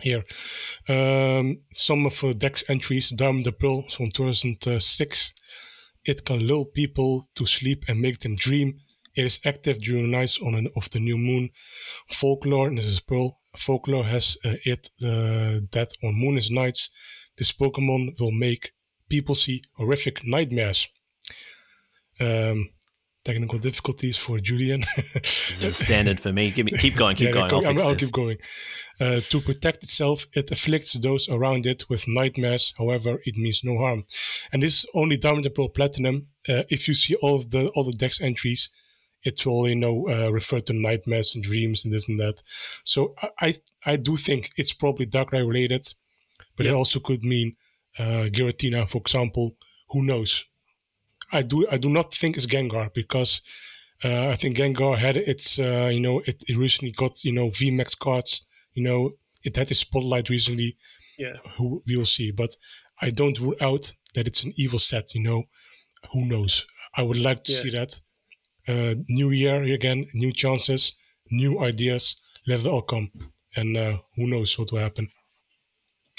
here. 0.00 0.22
Um, 0.88 1.62
some 1.72 2.06
of 2.06 2.20
the 2.20 2.34
dex 2.34 2.62
entries 2.68 3.08
Diamond 3.10 3.46
the 3.46 3.52
Pearl 3.52 3.82
from 3.88 4.10
2006 4.10 5.32
it 6.04 6.24
can 6.24 6.46
lull 6.46 6.64
people 6.66 7.24
to 7.36 7.46
sleep 7.46 7.84
and 7.88 8.00
make 8.00 8.18
them 8.20 8.34
dream. 8.34 8.80
It 9.14 9.24
is 9.24 9.40
active 9.44 9.78
during 9.78 10.10
nights 10.10 10.40
on 10.42 10.54
an, 10.54 10.68
of 10.76 10.90
the 10.90 10.98
new 11.00 11.16
moon. 11.16 11.50
Folklore 12.10 12.68
and 12.68 12.78
this 12.78 12.86
is 12.86 13.00
Pearl 13.00 13.38
folklore 13.56 14.04
has 14.04 14.36
uh, 14.44 14.54
it 14.64 14.88
uh, 15.02 15.60
that 15.72 15.88
on 16.02 16.14
moonless 16.14 16.50
nights. 16.50 16.90
This 17.38 17.52
Pokemon 17.52 18.18
will 18.20 18.32
make 18.32 18.72
people 19.08 19.34
see 19.34 19.62
horrific 19.76 20.24
nightmares 20.24 20.88
um, 22.20 22.68
technical 23.24 23.58
difficulties 23.58 24.16
for 24.16 24.38
Julian 24.40 24.80
this 25.14 25.62
is 25.62 25.76
standard 25.76 26.18
for 26.18 26.32
me. 26.32 26.50
Give 26.50 26.66
me, 26.66 26.72
keep 26.72 26.96
going, 26.96 27.16
keep 27.16 27.28
yeah, 27.28 27.32
going. 27.32 27.48
go- 27.48 27.64
I'll, 27.64 27.82
I'll 27.82 27.90
this. 27.92 28.04
keep 28.04 28.12
going. 28.12 28.38
Uh, 29.00 29.20
to 29.20 29.40
protect 29.40 29.82
itself, 29.82 30.26
it 30.34 30.50
afflicts 30.50 30.92
those 30.94 31.28
around 31.28 31.66
it 31.66 31.88
with 31.88 32.04
nightmares. 32.08 32.74
However, 32.78 33.18
it 33.24 33.36
means 33.36 33.62
no 33.64 33.78
harm. 33.78 34.04
And 34.52 34.62
this 34.62 34.84
is 34.84 34.90
only 34.94 35.16
Diamond 35.16 35.46
and 35.46 35.54
Pearl 35.54 35.68
Platinum. 35.68 36.26
Uh, 36.48 36.62
if 36.68 36.88
you 36.88 36.94
see 36.94 37.14
all 37.16 37.36
of 37.36 37.50
the 37.50 37.68
all 37.68 37.84
the 37.84 37.92
dex 37.92 38.20
entries, 38.20 38.68
it 39.22 39.44
will 39.46 39.68
you 39.68 39.76
know 39.76 40.08
uh, 40.08 40.30
refer 40.30 40.60
to 40.60 40.72
nightmares 40.72 41.34
and 41.34 41.44
dreams 41.44 41.84
and 41.84 41.94
this 41.94 42.08
and 42.08 42.18
that. 42.20 42.42
So 42.84 43.14
I 43.22 43.30
I, 43.40 43.54
I 43.86 43.96
do 43.96 44.16
think 44.16 44.50
it's 44.56 44.72
probably 44.72 45.06
Darkrai 45.06 45.46
related, 45.46 45.94
but 46.56 46.66
it 46.66 46.74
also 46.74 47.00
could 47.00 47.24
mean 47.24 47.56
uh, 47.98 48.28
Giratina, 48.30 48.88
for 48.88 48.98
example. 48.98 49.56
Who 49.90 50.04
knows? 50.04 50.44
I 51.32 51.42
do 51.42 51.66
I 51.70 51.78
do 51.78 51.88
not 51.88 52.14
think 52.14 52.36
it's 52.36 52.46
Gengar 52.46 52.92
because 52.92 53.40
uh, 54.04 54.28
I 54.28 54.34
think 54.36 54.56
Gengar 54.56 54.96
had 54.98 55.16
its, 55.16 55.58
uh, 55.58 55.88
you 55.92 56.00
know, 56.00 56.20
it, 56.26 56.42
it 56.48 56.56
recently 56.56 56.90
got, 56.92 57.24
you 57.24 57.32
know, 57.32 57.48
VMAX 57.48 57.98
cards. 57.98 58.44
You 58.74 58.82
know, 58.82 59.10
it 59.44 59.56
had 59.56 59.70
its 59.70 59.80
spotlight 59.80 60.28
recently. 60.28 60.76
Yeah. 61.18 61.34
Who 61.56 61.82
we 61.86 61.96
will 61.96 62.06
see, 62.06 62.32
but 62.32 62.56
I 63.00 63.10
don't 63.10 63.38
rule 63.38 63.54
out 63.60 63.94
that 64.14 64.26
it's 64.26 64.42
an 64.44 64.52
evil 64.56 64.78
set. 64.78 65.14
You 65.14 65.22
know, 65.22 65.44
who 66.12 66.26
knows? 66.26 66.66
I 66.96 67.02
would 67.02 67.18
like 67.20 67.44
to 67.44 67.52
Yeah. 67.52 67.62
see 67.62 67.70
that. 67.70 68.00
Uh, 68.68 68.94
new 69.08 69.30
year 69.30 69.62
again, 69.64 70.06
new 70.14 70.32
chances, 70.32 70.92
new 71.30 71.60
ideas. 71.64 72.16
Let 72.46 72.60
it 72.60 72.66
all 72.66 72.82
come, 72.82 73.10
and 73.56 73.76
uh, 73.76 73.98
who 74.16 74.26
knows 74.26 74.58
what 74.58 74.72
will 74.72 74.80
happen. 74.80 75.08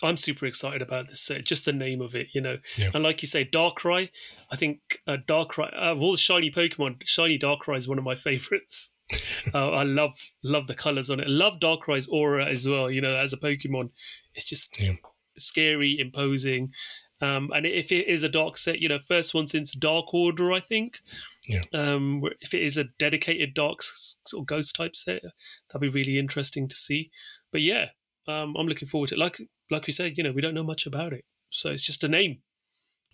I'm 0.04 0.18
super 0.18 0.46
excited 0.46 0.82
about 0.82 1.08
this 1.08 1.22
set. 1.22 1.46
Just 1.46 1.66
the 1.66 1.74
name 1.74 2.02
of 2.02 2.16
it, 2.16 2.28
you 2.34 2.42
know. 2.42 2.58
Yeah. 2.78 2.90
And 2.94 3.04
like 3.04 3.22
you 3.22 3.28
say, 3.28 3.46
Darkrai. 3.46 4.10
I 4.52 4.56
think 4.56 5.02
uh, 5.08 5.18
Darkrai 5.28 5.72
of 5.74 6.02
all 6.02 6.12
the 6.12 6.18
shiny 6.18 6.52
Pokemon, 6.52 6.98
shiny 7.06 7.40
Darkrai 7.40 7.78
is 7.78 7.88
one 7.88 7.98
of 7.98 8.04
my 8.04 8.16
favorites. 8.16 8.94
uh, 9.54 9.72
I 9.72 9.84
love 9.84 10.34
love 10.44 10.68
the 10.68 10.76
colors 10.76 11.10
on 11.10 11.20
it. 11.20 11.28
Love 11.28 11.60
Darkrai's 11.60 12.08
aura 12.08 12.46
as 12.46 12.68
well. 12.68 12.90
You 12.90 13.02
know, 13.02 13.16
as 13.18 13.34
a 13.34 13.38
Pokemon, 13.38 13.90
it's 14.36 14.46
just 14.46 14.80
Yeah. 14.80 14.94
scary, 15.38 15.98
imposing. 16.00 16.74
Um, 17.22 17.52
and 17.56 17.66
if 17.66 17.92
it 17.92 18.08
is 18.08 18.24
a 18.24 18.30
dark 18.30 18.58
set, 18.58 18.80
you 18.80 18.90
know, 18.90 19.00
first 19.00 19.34
one 19.34 19.48
since 19.48 19.72
Dark 19.72 20.14
Order, 20.14 20.52
I 20.52 20.60
think. 20.60 21.00
Yeah. 21.48 21.62
Um, 21.74 22.22
if 22.42 22.54
it 22.54 22.62
is 22.62 22.78
a 22.78 22.86
dedicated 23.00 23.54
dark 23.54 23.82
sort 23.82 24.42
of 24.42 24.46
ghost 24.48 24.76
type 24.76 24.94
set, 24.96 25.22
that'd 25.70 25.82
be 25.82 25.88
really 25.88 26.20
interesting 26.20 26.68
to 26.68 26.76
see. 26.76 27.12
But 27.52 27.62
yeah, 27.62 27.90
um, 28.28 28.56
I'm 28.58 28.68
looking 28.68 28.90
forward 28.90 29.10
to 29.10 29.16
it. 29.16 29.20
Like 29.20 29.38
like 29.74 29.88
we 29.88 29.94
said, 29.94 30.18
you 30.18 30.24
know, 30.24 30.32
we 30.32 30.41
don't 30.41 30.54
know 30.54 30.64
much 30.64 30.86
about 30.86 31.12
it, 31.14 31.26
so 31.50 31.70
it's 31.72 31.84
just 31.84 32.04
a 32.04 32.08
name. 32.08 32.38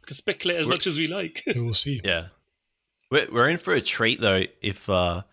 We 0.01 0.05
can 0.05 0.15
speculate 0.15 0.57
as 0.59 0.65
We're- 0.67 0.75
much 0.75 0.85
as 0.87 0.97
we 0.97 1.07
like. 1.07 1.43
We 1.55 1.61
will 1.61 1.73
see. 1.73 1.99
Yeah. 2.03 2.27
We're, 3.11 3.27
we're 3.31 3.49
in 3.49 3.57
for 3.57 3.73
a 3.73 3.81
treat, 3.81 4.21
though, 4.21 4.43
if 4.61 4.87
uh, 4.89 5.23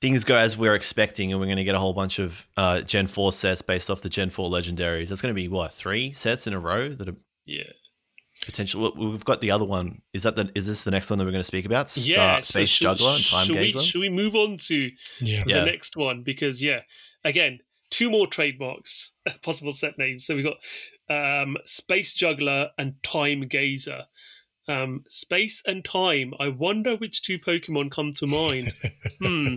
things 0.00 0.24
go 0.24 0.36
as 0.36 0.56
we're 0.56 0.74
expecting 0.74 1.30
and 1.32 1.40
we're 1.40 1.46
going 1.46 1.56
to 1.58 1.64
get 1.64 1.74
a 1.74 1.78
whole 1.78 1.92
bunch 1.92 2.18
of 2.18 2.46
uh, 2.56 2.80
Gen 2.82 3.06
4 3.06 3.32
sets 3.32 3.62
based 3.62 3.90
off 3.90 4.00
the 4.02 4.08
Gen 4.08 4.30
4 4.30 4.50
legendaries. 4.50 5.08
That's 5.08 5.20
going 5.22 5.32
to 5.34 5.40
be, 5.40 5.48
what, 5.48 5.72
three 5.72 6.12
sets 6.12 6.46
in 6.46 6.52
a 6.54 6.58
row 6.60 6.88
that 6.90 7.08
are 7.08 7.16
yeah, 7.46 7.62
potential? 8.44 8.92
We've 8.96 9.24
got 9.24 9.40
the 9.40 9.50
other 9.50 9.64
one. 9.64 10.02
Is 10.12 10.24
that 10.24 10.36
the, 10.36 10.50
is 10.54 10.66
this 10.66 10.82
the 10.84 10.90
next 10.90 11.10
one 11.10 11.18
that 11.18 11.24
we're 11.24 11.30
going 11.32 11.40
to 11.42 11.46
speak 11.46 11.64
about? 11.64 11.90
Star- 11.90 12.04
yeah. 12.04 12.40
so 12.40 12.58
Space 12.58 12.68
should- 12.70 12.84
Juggler 12.84 13.10
and 13.12 13.24
Time 13.24 13.46
should 13.46 13.56
we, 13.56 13.72
Gazer? 13.72 13.80
should 13.86 14.00
we 14.00 14.08
move 14.08 14.34
on 14.34 14.56
to 14.66 14.90
Yeah. 15.20 15.44
Yeah. 15.46 15.60
the 15.60 15.66
next 15.66 15.96
one 15.96 16.22
because 16.22 16.62
yeah, 16.62 16.80
again, 17.24 17.60
two 17.90 18.10
more 18.10 18.26
trademarks, 18.26 19.16
possible 19.42 19.72
set 19.72 19.98
names. 19.98 20.26
So 20.26 20.36
we've 20.36 20.44
got 20.44 21.42
um, 21.42 21.56
Space 21.64 22.12
Juggler 22.12 22.70
and 22.78 23.02
Time 23.02 23.42
Gazer. 23.48 24.04
Um, 24.68 25.04
space 25.08 25.62
and 25.66 25.82
time. 25.82 26.34
I 26.38 26.48
wonder 26.48 26.94
which 26.94 27.22
two 27.22 27.38
Pokemon 27.38 27.90
come 27.90 28.12
to 28.12 28.26
mind. 28.26 28.74
hmm. 29.18 29.56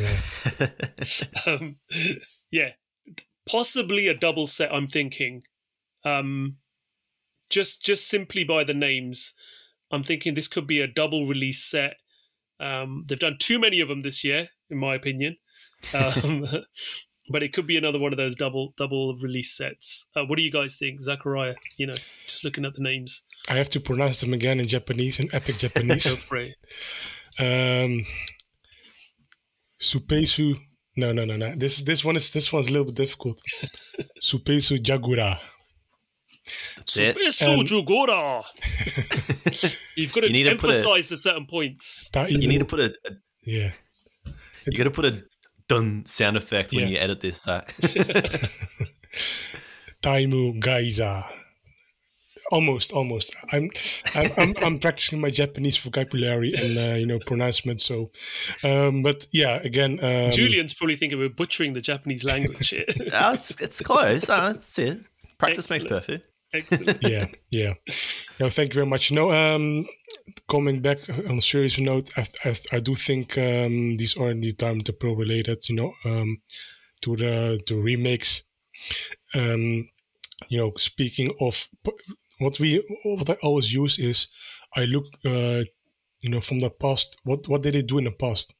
Yeah. 0.00 0.70
um, 1.46 1.76
yeah, 2.50 2.70
possibly 3.46 4.08
a 4.08 4.14
double 4.14 4.46
set. 4.46 4.72
I'm 4.72 4.86
thinking, 4.86 5.42
um, 6.06 6.56
just 7.50 7.84
just 7.84 8.08
simply 8.08 8.44
by 8.44 8.64
the 8.64 8.72
names, 8.72 9.34
I'm 9.90 10.02
thinking 10.02 10.32
this 10.32 10.48
could 10.48 10.66
be 10.66 10.80
a 10.80 10.86
double 10.86 11.26
release 11.26 11.62
set. 11.62 11.96
Um, 12.58 13.04
they've 13.06 13.18
done 13.18 13.36
too 13.38 13.58
many 13.58 13.80
of 13.80 13.88
them 13.88 14.00
this 14.00 14.24
year, 14.24 14.48
in 14.70 14.78
my 14.78 14.94
opinion. 14.94 15.36
Um, 15.94 16.46
but 17.30 17.42
it 17.42 17.52
could 17.52 17.66
be 17.66 17.76
another 17.76 17.98
one 17.98 18.12
of 18.12 18.16
those 18.16 18.34
double 18.34 18.72
double 18.76 19.14
release 19.16 19.56
sets. 19.56 20.08
Uh, 20.16 20.24
what 20.24 20.36
do 20.36 20.42
you 20.42 20.50
guys 20.50 20.76
think, 20.76 21.00
Zachariah? 21.00 21.54
You 21.78 21.86
know, 21.86 21.94
just 22.26 22.44
looking 22.44 22.64
at 22.64 22.74
the 22.74 22.82
names. 22.82 23.24
I 23.48 23.54
have 23.54 23.68
to 23.70 23.80
pronounce 23.80 24.20
them 24.20 24.32
again 24.32 24.60
in 24.60 24.66
Japanese, 24.66 25.18
in 25.20 25.28
epic 25.32 25.56
Go 25.56 25.68
Japanese. 25.68 26.06
for 26.24 26.36
it. 26.36 26.54
um, 27.40 28.04
Supesu. 29.80 30.56
No, 30.96 31.12
no, 31.12 31.24
no, 31.24 31.36
no. 31.36 31.54
This 31.56 31.82
this 31.82 32.04
one 32.04 32.16
is 32.16 32.32
this 32.32 32.52
one's 32.52 32.66
a 32.66 32.70
little 32.70 32.86
bit 32.86 32.94
difficult. 32.96 33.40
Supesu 34.22 34.78
Jagura. 34.78 35.38
That's 36.76 36.96
it. 36.96 37.16
Supesu 37.16 37.62
Jugora. 37.64 38.44
You've 39.96 40.12
got 40.12 40.22
to, 40.22 40.26
You 40.26 40.32
need 40.32 40.42
to 40.44 40.56
put 40.56 40.70
a- 40.70 40.72
emphasize 40.74 41.08
the 41.08 41.16
certain 41.16 41.46
points. 41.46 42.10
You 42.28 42.48
need 42.48 42.58
to 42.58 42.64
put 42.64 42.80
a, 42.80 42.94
a 43.06 43.10
yeah. 43.44 43.72
you 44.66 44.76
got 44.76 44.84
to 44.84 44.90
put 44.90 45.04
a 45.04 45.22
dun 45.72 46.04
sound 46.06 46.36
effect 46.36 46.72
when 46.72 46.84
Yeah. 46.84 46.90
you 46.90 46.96
edit 46.98 47.20
this, 47.20 47.42
Zach. 47.42 47.74
Taimu 50.02 50.60
Gaiza. 50.60 51.24
Almost, 52.50 52.92
almost. 52.92 53.34
I'm, 53.52 53.70
I'm, 54.14 54.30
I'm, 54.36 54.54
I'm 54.62 54.78
practicing 54.78 55.20
my 55.20 55.30
Japanese 55.30 55.78
vocabulary 55.78 56.52
and 56.54 56.76
uh, 56.76 56.96
you 56.96 57.06
know 57.06 57.18
pronouncement. 57.18 57.80
So, 57.80 58.10
um, 58.62 59.02
but 59.02 59.26
yeah, 59.32 59.56
again, 59.64 59.98
um, 60.04 60.30
Julian's 60.32 60.74
probably 60.74 60.96
thinking 60.96 61.18
we're 61.18 61.30
butchering 61.30 61.72
the 61.72 61.80
Japanese 61.80 62.24
language 62.24 62.68
here. 62.70 62.84
Ah, 63.14 63.32
it's, 63.34 63.58
it's 63.60 63.80
close. 63.80 64.28
Ah, 64.28 64.52
that's 64.52 64.78
it. 64.78 65.00
Practice 65.38 65.70
makes 65.70 65.84
perfect. 65.84 66.26
Excellent. 66.52 66.98
yeah, 67.02 67.26
yeah. 67.50 67.72
No, 68.38 68.50
thank 68.50 68.70
you 68.74 68.80
very 68.80 68.86
much. 68.86 69.10
No, 69.12 69.30
um, 69.32 69.86
coming 70.48 70.80
back 70.80 70.98
on 71.28 71.38
a 71.38 71.42
serious 71.42 71.78
note, 71.78 72.10
I, 72.16 72.26
I, 72.44 72.56
I 72.72 72.80
do 72.80 72.94
think 72.94 73.36
um, 73.38 73.96
these 73.96 74.16
are 74.16 74.30
in 74.30 74.40
the 74.40 74.52
time 74.52 74.80
to 74.82 74.92
pro 74.92 75.14
related. 75.14 75.68
You 75.68 75.76
know, 75.76 75.92
um, 76.04 76.38
to 77.02 77.16
the 77.16 77.60
to 77.66 77.80
remakes. 77.80 78.44
Um, 79.34 79.88
you 80.48 80.58
know, 80.58 80.72
speaking 80.76 81.30
of 81.40 81.68
what 82.38 82.58
we 82.58 82.82
what 83.04 83.30
I 83.30 83.36
always 83.42 83.72
use 83.72 83.98
is 83.98 84.28
I 84.76 84.84
look, 84.84 85.06
uh, 85.24 85.62
you 86.20 86.30
know, 86.30 86.40
from 86.40 86.60
the 86.60 86.70
past. 86.70 87.16
What 87.24 87.48
what 87.48 87.62
did 87.62 87.74
they 87.74 87.82
do 87.82 87.98
in 87.98 88.04
the 88.04 88.12
past? 88.12 88.54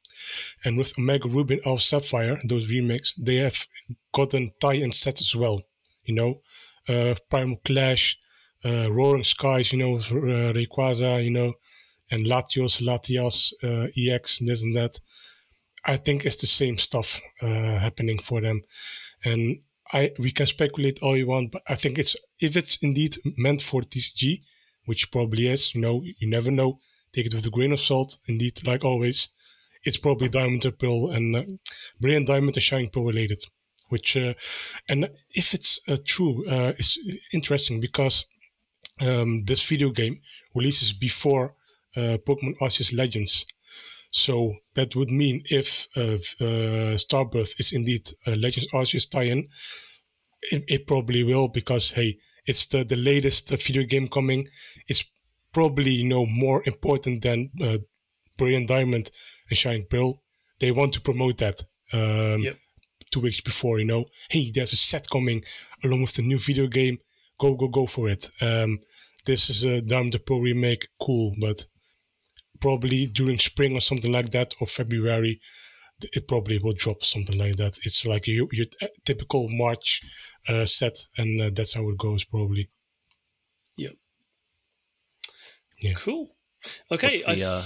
And 0.64 0.78
with 0.78 0.96
Omega 0.98 1.28
and 1.28 1.60
Alpha 1.66 1.82
Sapphire, 1.82 2.38
those 2.44 2.70
remakes, 2.70 3.14
they 3.14 3.36
have 3.36 3.66
gotten 4.12 4.52
tie-in 4.60 4.92
sets 4.92 5.20
as 5.20 5.34
well. 5.34 5.62
You 6.04 6.14
know, 6.14 6.40
uh, 6.88 7.14
Primal 7.30 7.60
Clash, 7.64 8.18
uh, 8.64 8.92
Roaring 8.92 9.24
Skies, 9.24 9.72
you 9.72 9.78
know, 9.78 9.96
uh, 9.96 10.52
Rayquaza, 10.52 11.24
you 11.24 11.30
know, 11.30 11.54
and 12.10 12.26
Latios, 12.26 12.80
Latias, 12.80 13.52
uh, 13.62 13.88
EX, 13.96 14.38
this 14.40 14.62
and 14.62 14.74
that. 14.76 15.00
I 15.84 15.96
think 15.96 16.24
it's 16.24 16.40
the 16.40 16.46
same 16.46 16.78
stuff 16.78 17.20
uh, 17.40 17.78
happening 17.78 18.18
for 18.18 18.40
them, 18.40 18.62
and 19.24 19.58
I 19.92 20.12
we 20.18 20.30
can 20.30 20.46
speculate 20.46 21.02
all 21.02 21.16
you 21.16 21.26
want, 21.26 21.52
but 21.52 21.62
I 21.68 21.74
think 21.74 21.98
it's 21.98 22.16
if 22.40 22.56
it's 22.56 22.76
indeed 22.82 23.16
meant 23.36 23.62
for 23.62 23.82
TCG, 23.82 24.42
which 24.86 25.10
probably 25.10 25.48
is, 25.48 25.74
you 25.74 25.80
know, 25.80 26.02
you 26.04 26.28
never 26.28 26.50
know. 26.50 26.78
Take 27.12 27.26
it 27.26 27.34
with 27.34 27.46
a 27.46 27.50
grain 27.50 27.72
of 27.72 27.80
salt. 27.80 28.16
Indeed, 28.26 28.66
like 28.66 28.84
always, 28.84 29.28
it's 29.84 29.98
probably 29.98 30.28
Diamond 30.28 30.64
and 30.64 30.78
Pearl 30.78 31.10
and 31.10 31.36
uh, 31.36 31.44
Brilliant 32.00 32.28
Diamond 32.28 32.56
and 32.56 32.62
Shining 32.62 32.90
Pearl 32.90 33.06
related. 33.06 33.42
Which 33.88 34.16
uh, 34.16 34.32
and 34.88 35.10
if 35.30 35.52
it's 35.52 35.80
uh, 35.88 35.98
true, 36.04 36.46
uh, 36.48 36.72
it's 36.78 36.98
interesting 37.34 37.80
because 37.80 38.24
um, 39.00 39.40
this 39.40 39.62
video 39.68 39.90
game 39.90 40.20
releases 40.54 40.92
before 40.92 41.54
uh, 41.96 42.18
Pokemon 42.26 42.56
Arceus 42.60 42.96
Legends. 42.96 43.46
So 44.10 44.56
that 44.74 44.94
would 44.94 45.10
mean 45.10 45.42
if 45.50 45.88
uh, 45.96 46.18
uh, 46.44 46.98
Star 46.98 47.24
Birth 47.24 47.54
is 47.58 47.72
indeed 47.72 48.08
a 48.26 48.36
Legends 48.36 48.68
Arceus 48.72 49.08
tie-in, 49.08 49.48
it, 50.50 50.64
it 50.68 50.86
probably 50.86 51.22
will 51.24 51.48
because 51.48 51.92
hey, 51.92 52.18
it's 52.46 52.66
the 52.66 52.84
the 52.84 52.96
latest 52.96 53.52
uh, 53.52 53.56
video 53.56 53.84
game 53.84 54.08
coming. 54.08 54.48
It's 54.88 55.04
probably 55.52 55.92
you 55.92 56.08
know 56.08 56.26
more 56.26 56.62
important 56.66 57.22
than 57.22 57.50
uh, 57.62 57.78
Brilliant 58.36 58.68
Diamond 58.68 59.10
and 59.48 59.58
Shining 59.58 59.86
Pearl. 59.88 60.22
They 60.60 60.70
want 60.72 60.92
to 60.94 61.00
promote 61.00 61.38
that. 61.38 61.62
Um, 61.92 62.42
Yep. 62.42 62.56
Two 63.12 63.20
weeks 63.20 63.42
before, 63.42 63.78
you 63.78 63.84
know, 63.84 64.06
hey, 64.30 64.50
there's 64.50 64.72
a 64.72 64.76
set 64.76 65.06
coming 65.10 65.44
along 65.84 66.00
with 66.00 66.14
the 66.14 66.22
new 66.22 66.38
video 66.38 66.66
game. 66.66 66.96
Go, 67.42 67.56
go, 67.56 67.66
go 67.66 67.86
for 67.86 68.08
it. 68.08 68.30
Um, 68.40 68.78
this 69.26 69.50
is 69.50 69.64
a 69.64 69.80
Diamond 69.80 70.16
Pro 70.24 70.38
remake, 70.38 70.86
cool, 71.00 71.34
but 71.40 71.66
probably 72.60 73.08
during 73.08 73.40
spring 73.40 73.76
or 73.76 73.80
something 73.80 74.12
like 74.12 74.30
that 74.30 74.54
or 74.60 74.68
February, 74.68 75.40
it 76.12 76.28
probably 76.28 76.58
will 76.58 76.72
drop 76.72 77.02
something 77.02 77.36
like 77.36 77.56
that. 77.56 77.78
It's 77.84 78.06
like 78.06 78.28
your, 78.28 78.46
your 78.52 78.66
typical 79.04 79.48
March 79.48 80.02
uh, 80.48 80.66
set, 80.66 80.96
and 81.18 81.42
uh, 81.42 81.50
that's 81.52 81.74
how 81.74 81.88
it 81.88 81.98
goes 81.98 82.22
probably. 82.22 82.70
Yeah. 85.82 85.94
Cool. 85.96 86.36
Okay. 86.92 87.08
What's 87.08 87.40
the, 87.40 87.44
I 87.44 87.48
uh, 87.48 87.62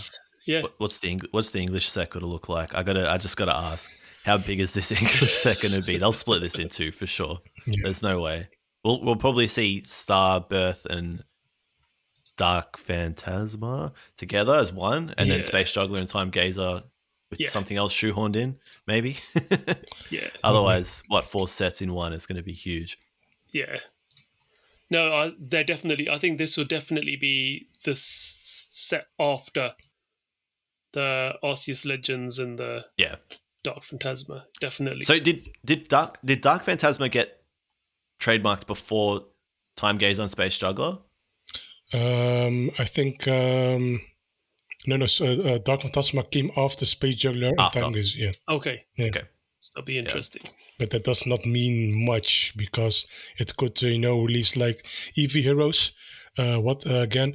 yeah. 0.46 0.62
What's 0.78 0.98
the 1.00 1.10
Eng- 1.10 1.28
what's 1.32 1.50
the 1.50 1.60
English 1.60 1.90
set 1.90 2.10
going 2.10 2.22
to 2.22 2.26
look 2.26 2.48
like? 2.48 2.74
I 2.74 2.82
gotta 2.82 3.10
I 3.10 3.18
just 3.18 3.36
gotta 3.36 3.54
ask. 3.54 3.92
How 4.24 4.38
big 4.38 4.58
is 4.60 4.72
this 4.72 4.90
English 5.02 5.34
set 5.34 5.60
going 5.60 5.78
to 5.78 5.82
be? 5.82 5.98
They'll 5.98 6.12
split 6.12 6.40
this 6.40 6.58
in 6.58 6.70
two 6.70 6.92
for 6.92 7.06
sure. 7.06 7.38
Yeah. 7.66 7.80
There's 7.84 8.02
no 8.02 8.20
way. 8.20 8.48
We'll 8.86 9.02
we'll 9.02 9.16
probably 9.16 9.48
see 9.48 9.82
Star 9.82 10.40
Birth 10.40 10.86
and 10.86 11.24
Dark 12.36 12.76
Phantasma 12.78 13.92
together 14.16 14.54
as 14.54 14.72
one, 14.72 15.12
and 15.18 15.26
Yeah. 15.26 15.34
then 15.34 15.42
Space 15.42 15.72
Juggler 15.72 15.98
and 15.98 16.08
Time 16.08 16.30
Gazer 16.30 16.80
with 17.30 17.40
Yeah. 17.40 17.48
something 17.48 17.76
else 17.76 17.92
shoehorned 17.92 18.36
in, 18.36 18.58
maybe. 18.86 19.18
Yeah. 20.10 20.28
Otherwise, 20.44 21.02
what 21.08 21.28
four 21.28 21.48
sets 21.48 21.82
in 21.82 21.92
one 21.92 22.12
is 22.12 22.26
going 22.26 22.36
to 22.36 22.44
be 22.44 22.52
huge. 22.52 22.96
Yeah. 23.50 23.78
No, 24.88 25.12
I, 25.12 25.32
they're 25.36 25.64
definitely. 25.64 26.08
I 26.08 26.16
think 26.18 26.38
this 26.38 26.56
will 26.56 26.64
definitely 26.64 27.16
be 27.16 27.66
the 27.82 27.90
s- 27.90 28.66
set 28.70 29.08
after 29.18 29.72
the 30.92 31.34
Arceus 31.42 31.84
Legends 31.84 32.38
and 32.38 32.56
the 32.56 32.86
Yeah. 32.96 33.16
Dark 33.64 33.82
Phantasma. 33.82 34.44
Definitely. 34.60 35.02
So 35.04 35.18
did 35.18 35.50
did 35.64 35.88
Dark 35.88 36.18
did 36.24 36.40
Dark 36.40 36.62
Phantasma 36.62 37.08
get 37.08 37.35
trademarked 38.20 38.66
before 38.66 39.24
Time 39.76 39.98
Gaze 39.98 40.18
on 40.18 40.28
Space 40.28 40.58
Juggler? 40.58 40.98
Um, 41.92 42.70
I 42.78 42.84
think 42.84 43.26
um, 43.28 44.00
no, 44.86 44.96
no. 44.96 45.06
So, 45.06 45.26
uh, 45.26 45.58
Dark 45.58 45.82
Phantasma 45.82 46.24
came 46.24 46.50
after 46.56 46.84
Space 46.84 47.16
Juggler 47.16 47.48
and 47.48 47.60
After. 47.60 47.80
Time 47.80 47.92
Gazer, 47.92 48.18
yeah, 48.18 48.30
okay. 48.48 48.84
Yeah. 48.96 49.06
Okay. 49.06 49.22
So 49.60 49.72
that'll 49.74 49.86
be 49.86 49.98
interesting. 49.98 50.42
but 50.78 50.90
that 50.90 51.04
does 51.04 51.26
not 51.26 51.44
mean 51.44 52.04
much 52.06 52.54
because 52.56 53.06
it 53.38 53.56
could, 53.56 53.82
uh, 53.82 53.88
you 53.88 53.98
know, 53.98 54.20
release 54.20 54.56
like 54.56 54.82
Eevee 55.18 55.42
Heroes. 55.42 55.92
Uh, 56.38 56.58
what 56.58 56.86
uh, 56.88 57.00
again? 57.00 57.34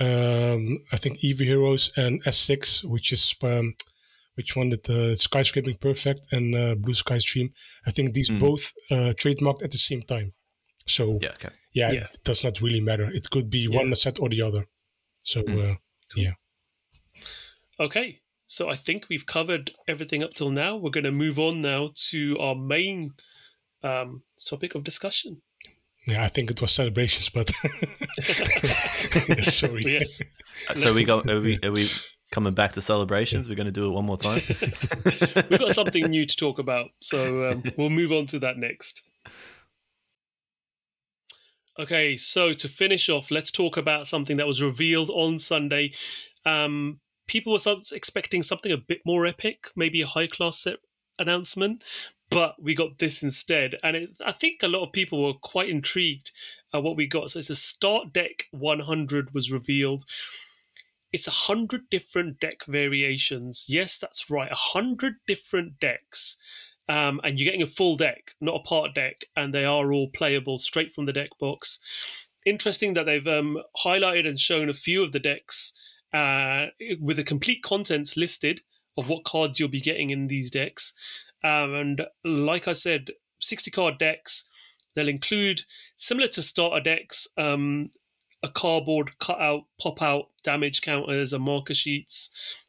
Um, 0.00 0.78
I 0.92 0.96
think 0.96 1.18
Eevee 1.20 1.44
Heroes 1.44 1.92
and 1.96 2.22
S6, 2.24 2.84
which 2.84 3.12
is 3.12 3.34
um, 3.42 3.74
which 4.36 4.54
one 4.56 4.70
did 4.70 4.82
the 4.84 5.14
Skyscraping 5.16 5.78
Perfect 5.80 6.20
and 6.32 6.54
uh, 6.54 6.74
Blue 6.76 6.94
Sky 6.94 7.18
Stream. 7.18 7.48
I 7.86 7.90
think 7.90 8.12
these 8.14 8.30
Mm. 8.30 8.38
both 8.40 8.72
uh, 8.90 9.12
trademarked 9.22 9.62
at 9.64 9.70
the 9.70 9.78
same 9.78 10.02
time. 10.02 10.32
So 10.86 11.18
Yeah. 11.22 11.32
Okay. 11.34 11.50
yeah, 11.72 11.92
Yeah. 11.92 12.08
it 12.14 12.20
does 12.24 12.44
not 12.44 12.60
really 12.60 12.80
matter. 12.80 13.10
It 13.18 13.28
could 13.30 13.48
be 13.50 13.66
Yeah. 13.70 13.78
one 13.80 13.94
set 13.94 14.18
or 14.20 14.28
the 14.28 14.42
other. 14.42 14.66
So 15.22 15.42
Mm. 15.42 15.58
uh, 15.72 16.32
Okay. 17.78 18.20
So 18.46 18.70
I 18.70 18.76
think 18.76 19.08
we've 19.08 19.26
covered 19.26 19.70
everything 19.88 20.22
up 20.22 20.32
till 20.34 20.50
now. 20.50 20.76
We're 20.76 20.90
going 20.92 21.04
to 21.04 21.10
move 21.12 21.38
on 21.40 21.60
now 21.62 21.90
to 22.10 22.38
our 22.38 22.54
main 22.54 23.10
um, 23.82 24.22
topic 24.48 24.74
of 24.74 24.82
discussion. 24.84 25.42
yeah, 26.08 26.24
I 26.24 26.28
think 26.28 26.50
it 26.50 26.60
was 26.60 26.70
celebrations, 26.72 27.28
but 27.30 27.50
Yeah, 29.28 29.42
sorry. 29.42 29.82
Yes. 29.84 30.22
Uh, 30.70 30.74
So 30.74 30.92
we 30.94 31.04
go. 31.04 31.20
Are 31.20 31.40
we, 31.40 31.58
are 31.62 31.72
we 31.72 31.88
coming 32.36 32.52
back 32.52 32.74
to 32.74 32.82
celebrations? 32.82 33.48
We're 33.48 33.54
going 33.54 33.64
to 33.64 33.72
do 33.72 33.86
it 33.86 33.94
one 33.94 34.04
more 34.04 34.18
time. 34.18 34.42
We've 35.48 35.58
got 35.58 35.72
something 35.72 36.04
new 36.04 36.26
to 36.26 36.36
talk 36.36 36.58
about, 36.58 36.90
so 37.00 37.48
um, 37.48 37.62
we'll 37.78 37.88
move 37.88 38.12
on 38.12 38.26
to 38.26 38.38
that 38.40 38.58
next. 38.58 39.00
Okay, 41.78 42.18
so 42.18 42.52
to 42.52 42.68
finish 42.68 43.08
off, 43.08 43.30
let's 43.30 43.50
talk 43.50 43.78
about 43.78 44.06
something 44.06 44.36
that 44.36 44.46
was 44.46 44.62
revealed 44.62 45.08
on 45.08 45.38
Sunday. 45.38 45.94
Um, 46.44 47.00
people 47.26 47.54
were 47.54 47.76
expecting 47.92 48.42
something 48.42 48.70
a 48.70 48.76
bit 48.76 49.00
more 49.06 49.24
epic, 49.24 49.68
maybe 49.74 50.02
a 50.02 50.06
high 50.06 50.26
class 50.26 50.58
set 50.58 50.76
announcement, 51.18 51.84
but 52.28 52.62
we 52.62 52.74
got 52.74 52.98
this 52.98 53.22
instead. 53.22 53.76
And 53.82 53.96
it, 53.96 54.10
I 54.26 54.32
think 54.32 54.62
a 54.62 54.68
lot 54.68 54.84
of 54.84 54.92
people 54.92 55.24
were 55.24 55.38
quite 55.40 55.70
intrigued 55.70 56.32
at 56.74 56.82
what 56.82 56.98
we 56.98 57.06
got. 57.06 57.30
So 57.30 57.38
it's 57.38 57.48
a 57.48 57.56
start 57.56 58.12
deck 58.12 58.44
100 58.50 59.32
was 59.32 59.50
revealed. 59.50 60.04
It's 61.16 61.26
a 61.26 61.30
hundred 61.30 61.88
different 61.88 62.40
deck 62.40 62.66
variations. 62.66 63.64
Yes, 63.70 63.96
that's 63.96 64.28
right, 64.28 64.50
a 64.50 64.54
hundred 64.54 65.14
different 65.26 65.80
decks. 65.80 66.36
Um, 66.90 67.22
and 67.24 67.40
you're 67.40 67.46
getting 67.46 67.62
a 67.62 67.66
full 67.66 67.96
deck, 67.96 68.32
not 68.38 68.56
a 68.56 68.62
part 68.62 68.94
deck, 68.94 69.20
and 69.34 69.54
they 69.54 69.64
are 69.64 69.94
all 69.94 70.10
playable 70.10 70.58
straight 70.58 70.92
from 70.92 71.06
the 71.06 71.14
deck 71.14 71.30
box. 71.40 72.28
Interesting 72.44 72.92
that 72.92 73.06
they've 73.06 73.26
um, 73.26 73.62
highlighted 73.82 74.28
and 74.28 74.38
shown 74.38 74.68
a 74.68 74.74
few 74.74 75.02
of 75.02 75.12
the 75.12 75.18
decks 75.18 75.72
uh, 76.12 76.66
with 77.00 77.16
the 77.16 77.24
complete 77.24 77.62
contents 77.62 78.18
listed 78.18 78.60
of 78.98 79.08
what 79.08 79.24
cards 79.24 79.58
you'll 79.58 79.70
be 79.70 79.80
getting 79.80 80.10
in 80.10 80.26
these 80.26 80.50
decks. 80.50 80.92
Um, 81.42 81.72
and 81.72 82.06
like 82.26 82.68
I 82.68 82.74
said, 82.74 83.12
60 83.40 83.70
card 83.70 83.96
decks, 83.96 84.44
they'll 84.94 85.08
include, 85.08 85.62
similar 85.96 86.28
to 86.28 86.42
starter 86.42 86.82
decks, 86.82 87.26
um, 87.38 87.88
a 88.46 88.50
cardboard 88.50 89.18
cutout, 89.18 89.64
pop 89.80 90.00
out 90.00 90.26
damage 90.42 90.80
counters 90.80 91.32
and 91.32 91.44
marker 91.44 91.74
sheets 91.74 92.64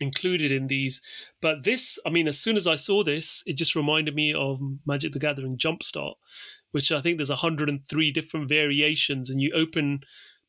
included 0.00 0.50
in 0.50 0.66
these. 0.66 1.02
But 1.40 1.64
this, 1.64 1.98
I 2.04 2.10
mean, 2.10 2.26
as 2.26 2.38
soon 2.38 2.56
as 2.56 2.66
I 2.66 2.76
saw 2.76 3.04
this, 3.04 3.42
it 3.46 3.56
just 3.56 3.76
reminded 3.76 4.14
me 4.14 4.34
of 4.34 4.60
Magic 4.84 5.12
the 5.12 5.18
Gathering 5.18 5.56
Jumpstart, 5.56 6.14
which 6.72 6.90
I 6.90 7.00
think 7.00 7.18
there's 7.18 7.30
103 7.30 8.10
different 8.10 8.48
variations, 8.48 9.30
and 9.30 9.40
you 9.40 9.50
open 9.54 10.00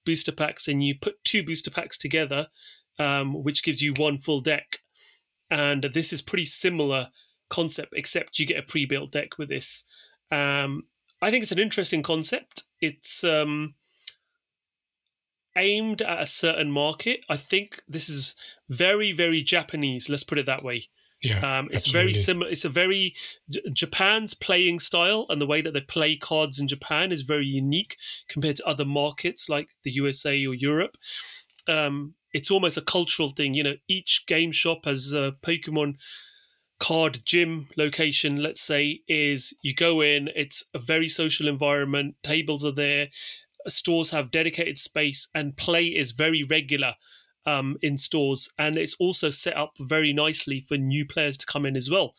booster 0.06 0.32
packs 0.32 0.68
and 0.68 0.84
you 0.84 0.96
put 1.00 1.24
two 1.24 1.44
booster 1.44 1.72
packs 1.72 1.98
together, 1.98 2.48
um, 3.00 3.44
which 3.44 3.64
gives 3.64 3.82
you 3.82 3.94
one 3.94 4.18
full 4.18 4.40
deck. 4.40 4.80
And 5.50 5.84
this 5.94 6.12
is 6.12 6.22
pretty 6.22 6.46
similar 6.46 7.10
concept, 7.50 7.94
except 7.96 8.40
you 8.40 8.46
get 8.46 8.60
a 8.60 8.64
pre-built 8.64 9.12
deck 9.12 9.38
with 9.38 9.50
this. 9.50 9.86
Um, 10.32 10.84
I 11.22 11.32
think 11.32 11.44
it's 11.44 11.52
an 11.52 11.60
interesting 11.60 12.02
concept. 12.02 12.64
It's 12.82 13.24
um, 13.24 13.76
aimed 15.56 16.02
at 16.02 16.22
a 16.22 16.26
certain 16.26 16.72
market. 16.72 17.26
I 17.30 17.38
think 17.38 17.82
this 17.88 18.10
is 18.10 18.36
very, 18.70 19.12
very 19.12 19.42
Japanese. 19.42 20.10
Let's 20.10 20.24
put 20.24 20.38
it 20.38 20.46
that 20.46 20.64
way. 20.64 20.84
Yeah, 21.22 21.60
um, 21.60 21.66
it's 21.72 21.86
absolutely. 21.86 22.02
very 22.02 22.14
similar. 22.14 22.52
It's 22.52 22.66
a 22.66 22.70
very 22.70 23.14
J- 23.50 23.62
Japan's 23.72 24.34
playing 24.34 24.80
style 24.80 25.26
and 25.30 25.40
the 25.40 25.48
way 25.48 25.62
that 25.62 25.74
they 25.74 25.82
play 25.82 26.18
cards 26.18 26.60
in 26.60 26.68
Japan 26.68 27.14
is 27.14 27.22
very 27.22 27.46
unique 27.46 27.98
compared 28.28 28.58
to 28.58 28.68
other 28.68 28.84
markets 28.84 29.48
like 29.48 29.70
the 29.84 29.92
USA 29.92 30.46
or 30.46 30.54
Europe. 30.54 30.98
Um, 31.68 32.16
it's 32.34 32.52
almost 32.52 32.78
a 32.78 32.82
cultural 32.82 33.30
thing. 33.30 33.54
You 33.54 33.64
know, 33.64 33.76
each 33.88 34.26
game 34.28 34.52
shop 34.52 34.84
has 34.84 35.14
a 35.14 35.34
Pokemon 35.42 35.96
card 36.80 37.22
gym 37.24 37.70
location. 37.78 38.36
Let's 38.36 38.62
say 38.62 39.00
is 39.08 39.58
you 39.62 39.74
go 39.74 40.02
in. 40.02 40.30
It's 40.36 40.66
a 40.74 40.80
very 40.80 41.08
social 41.08 41.48
environment. 41.48 42.16
Tables 42.24 42.66
are 42.66 42.74
there 42.74 43.08
stores 43.68 44.12
have 44.12 44.32
dedicated 44.32 44.78
space 44.78 45.30
and 45.34 45.58
play 45.58 45.86
is 45.86 46.12
very 46.12 46.44
regular 46.44 46.96
um, 47.46 47.78
in 47.82 47.98
stores. 47.98 48.50
And 48.58 48.78
it's 48.78 48.96
also 49.00 49.30
set 49.30 49.58
up 49.58 49.74
very 49.80 50.14
nicely 50.14 50.62
for 50.62 50.78
new 50.78 51.06
players 51.06 51.38
to 51.38 51.46
come 51.46 51.66
in 51.66 51.76
as 51.76 51.90
well. 51.90 52.14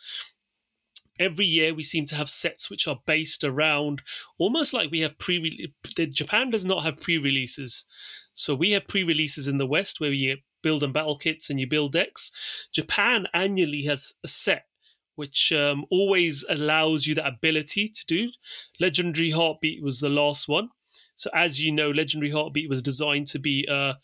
Every 1.18 1.46
year 1.46 1.72
we 1.72 1.84
seem 1.84 2.06
to 2.06 2.16
have 2.16 2.28
sets 2.28 2.68
which 2.68 2.88
are 2.88 2.98
based 3.06 3.44
around 3.44 4.02
almost 4.36 4.72
like 4.72 4.90
we 4.90 5.00
have 5.00 5.16
pre 5.18 5.72
japan 6.10 6.50
does 6.50 6.64
not 6.64 6.82
have 6.82 7.00
pre-releases. 7.00 7.86
So 8.34 8.54
we 8.54 8.72
have 8.72 8.88
pre-releases 8.88 9.46
in 9.46 9.58
the 9.58 9.66
west 9.66 10.00
where 10.00 10.12
you 10.12 10.38
build 10.60 10.82
and 10.82 10.92
battle 10.92 11.16
kits 11.16 11.50
and 11.50 11.60
you 11.60 11.68
build 11.68 11.92
decks. 11.92 12.68
Japan 12.72 13.28
annually 13.32 13.82
has 13.82 14.14
a 14.24 14.28
set 14.28 14.64
which 15.14 15.52
um, 15.52 15.84
always 15.90 16.44
allows 16.48 17.06
you 17.06 17.14
that 17.14 17.28
ability 17.28 17.86
to 17.86 18.04
do. 18.06 18.30
Legendary 18.80 19.30
heartbeat 19.30 19.80
was 19.80 20.00
the 20.00 20.08
last 20.08 20.48
one 20.48 20.70
so 21.16 21.30
as 21.34 21.64
you 21.64 21.72
know, 21.72 21.90
Legendary 21.90 22.32
Heartbeat 22.32 22.68
was 22.68 22.82
designed 22.82 23.26
to 23.28 23.38
be 23.38 23.66
uh, 23.70 23.94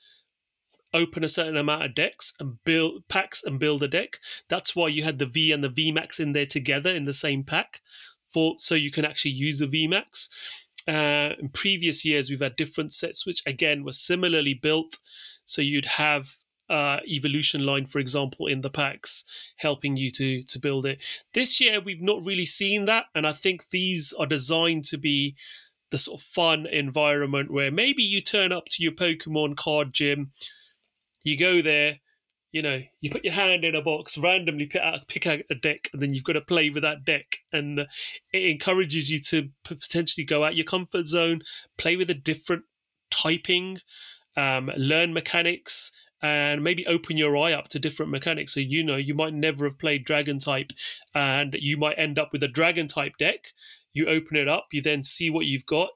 open 0.92 1.24
a 1.24 1.28
certain 1.28 1.56
amount 1.56 1.84
of 1.84 1.94
decks 1.94 2.34
and 2.40 2.62
build 2.64 3.06
packs 3.08 3.42
and 3.44 3.58
build 3.58 3.82
a 3.82 3.88
deck. 3.88 4.18
That's 4.48 4.74
why 4.74 4.88
you 4.88 5.02
had 5.02 5.18
the 5.18 5.26
V 5.26 5.52
and 5.52 5.62
the 5.62 5.68
VMAX 5.68 6.20
in 6.20 6.32
there 6.32 6.46
together 6.46 6.90
in 6.90 7.04
the 7.04 7.12
same 7.12 7.44
pack, 7.44 7.80
for 8.24 8.54
so 8.58 8.74
you 8.74 8.90
can 8.90 9.04
actually 9.04 9.32
use 9.32 9.58
the 9.58 9.66
VMAX. 9.66 10.28
Uh, 10.88 11.34
in 11.38 11.50
previous 11.50 12.04
years, 12.04 12.30
we've 12.30 12.40
had 12.40 12.56
different 12.56 12.92
sets 12.92 13.26
which 13.26 13.42
again 13.46 13.84
were 13.84 13.92
similarly 13.92 14.54
built. 14.54 14.98
So 15.44 15.62
you'd 15.62 15.86
have 15.86 16.36
uh, 16.68 16.98
evolution 17.06 17.64
line, 17.64 17.86
for 17.86 17.98
example, 17.98 18.46
in 18.46 18.60
the 18.60 18.70
packs, 18.70 19.24
helping 19.56 19.96
you 19.96 20.10
to 20.12 20.42
to 20.42 20.58
build 20.58 20.86
it. 20.86 21.02
This 21.34 21.60
year, 21.60 21.80
we've 21.80 22.02
not 22.02 22.24
really 22.24 22.46
seen 22.46 22.84
that, 22.86 23.06
and 23.14 23.26
I 23.26 23.32
think 23.32 23.70
these 23.70 24.14
are 24.18 24.26
designed 24.26 24.84
to 24.86 24.96
be 24.96 25.36
the 25.90 25.98
sort 25.98 26.20
of 26.20 26.24
fun 26.24 26.66
environment 26.66 27.50
where 27.50 27.70
maybe 27.70 28.02
you 28.02 28.20
turn 28.20 28.52
up 28.52 28.66
to 28.70 28.82
your 28.82 28.92
Pokemon 28.92 29.56
card 29.56 29.92
gym, 29.92 30.30
you 31.22 31.36
go 31.38 31.62
there, 31.62 31.98
you 32.52 32.62
know, 32.62 32.82
you 33.00 33.10
put 33.10 33.24
your 33.24 33.34
hand 33.34 33.64
in 33.64 33.74
a 33.74 33.82
box, 33.82 34.18
randomly 34.18 34.66
pick 34.66 34.80
out, 34.80 35.06
pick 35.06 35.26
out 35.26 35.40
a 35.50 35.54
deck, 35.54 35.88
and 35.92 36.02
then 36.02 36.14
you've 36.14 36.24
got 36.24 36.32
to 36.32 36.40
play 36.40 36.70
with 36.70 36.82
that 36.82 37.04
deck. 37.04 37.38
And 37.52 37.80
it 38.32 38.42
encourages 38.42 39.10
you 39.10 39.20
to 39.20 39.50
potentially 39.64 40.24
go 40.24 40.44
out 40.44 40.56
your 40.56 40.64
comfort 40.64 41.06
zone, 41.06 41.42
play 41.78 41.96
with 41.96 42.10
a 42.10 42.14
different 42.14 42.64
typing, 43.10 43.78
um, 44.36 44.70
learn 44.76 45.12
mechanics, 45.12 45.92
and 46.22 46.62
maybe 46.62 46.86
open 46.86 47.16
your 47.16 47.36
eye 47.36 47.52
up 47.52 47.68
to 47.68 47.78
different 47.78 48.12
mechanics. 48.12 48.54
So, 48.54 48.60
you 48.60 48.82
know, 48.82 48.96
you 48.96 49.14
might 49.14 49.32
never 49.32 49.64
have 49.64 49.78
played 49.78 50.04
Dragon 50.04 50.38
type, 50.38 50.72
and 51.14 51.56
you 51.58 51.76
might 51.76 51.98
end 51.98 52.18
up 52.18 52.30
with 52.32 52.42
a 52.42 52.48
Dragon 52.48 52.88
type 52.88 53.16
deck 53.16 53.52
you 53.92 54.06
open 54.06 54.36
it 54.36 54.48
up, 54.48 54.66
you 54.72 54.82
then 54.82 55.02
see 55.02 55.30
what 55.30 55.46
you've 55.46 55.66
got, 55.66 55.90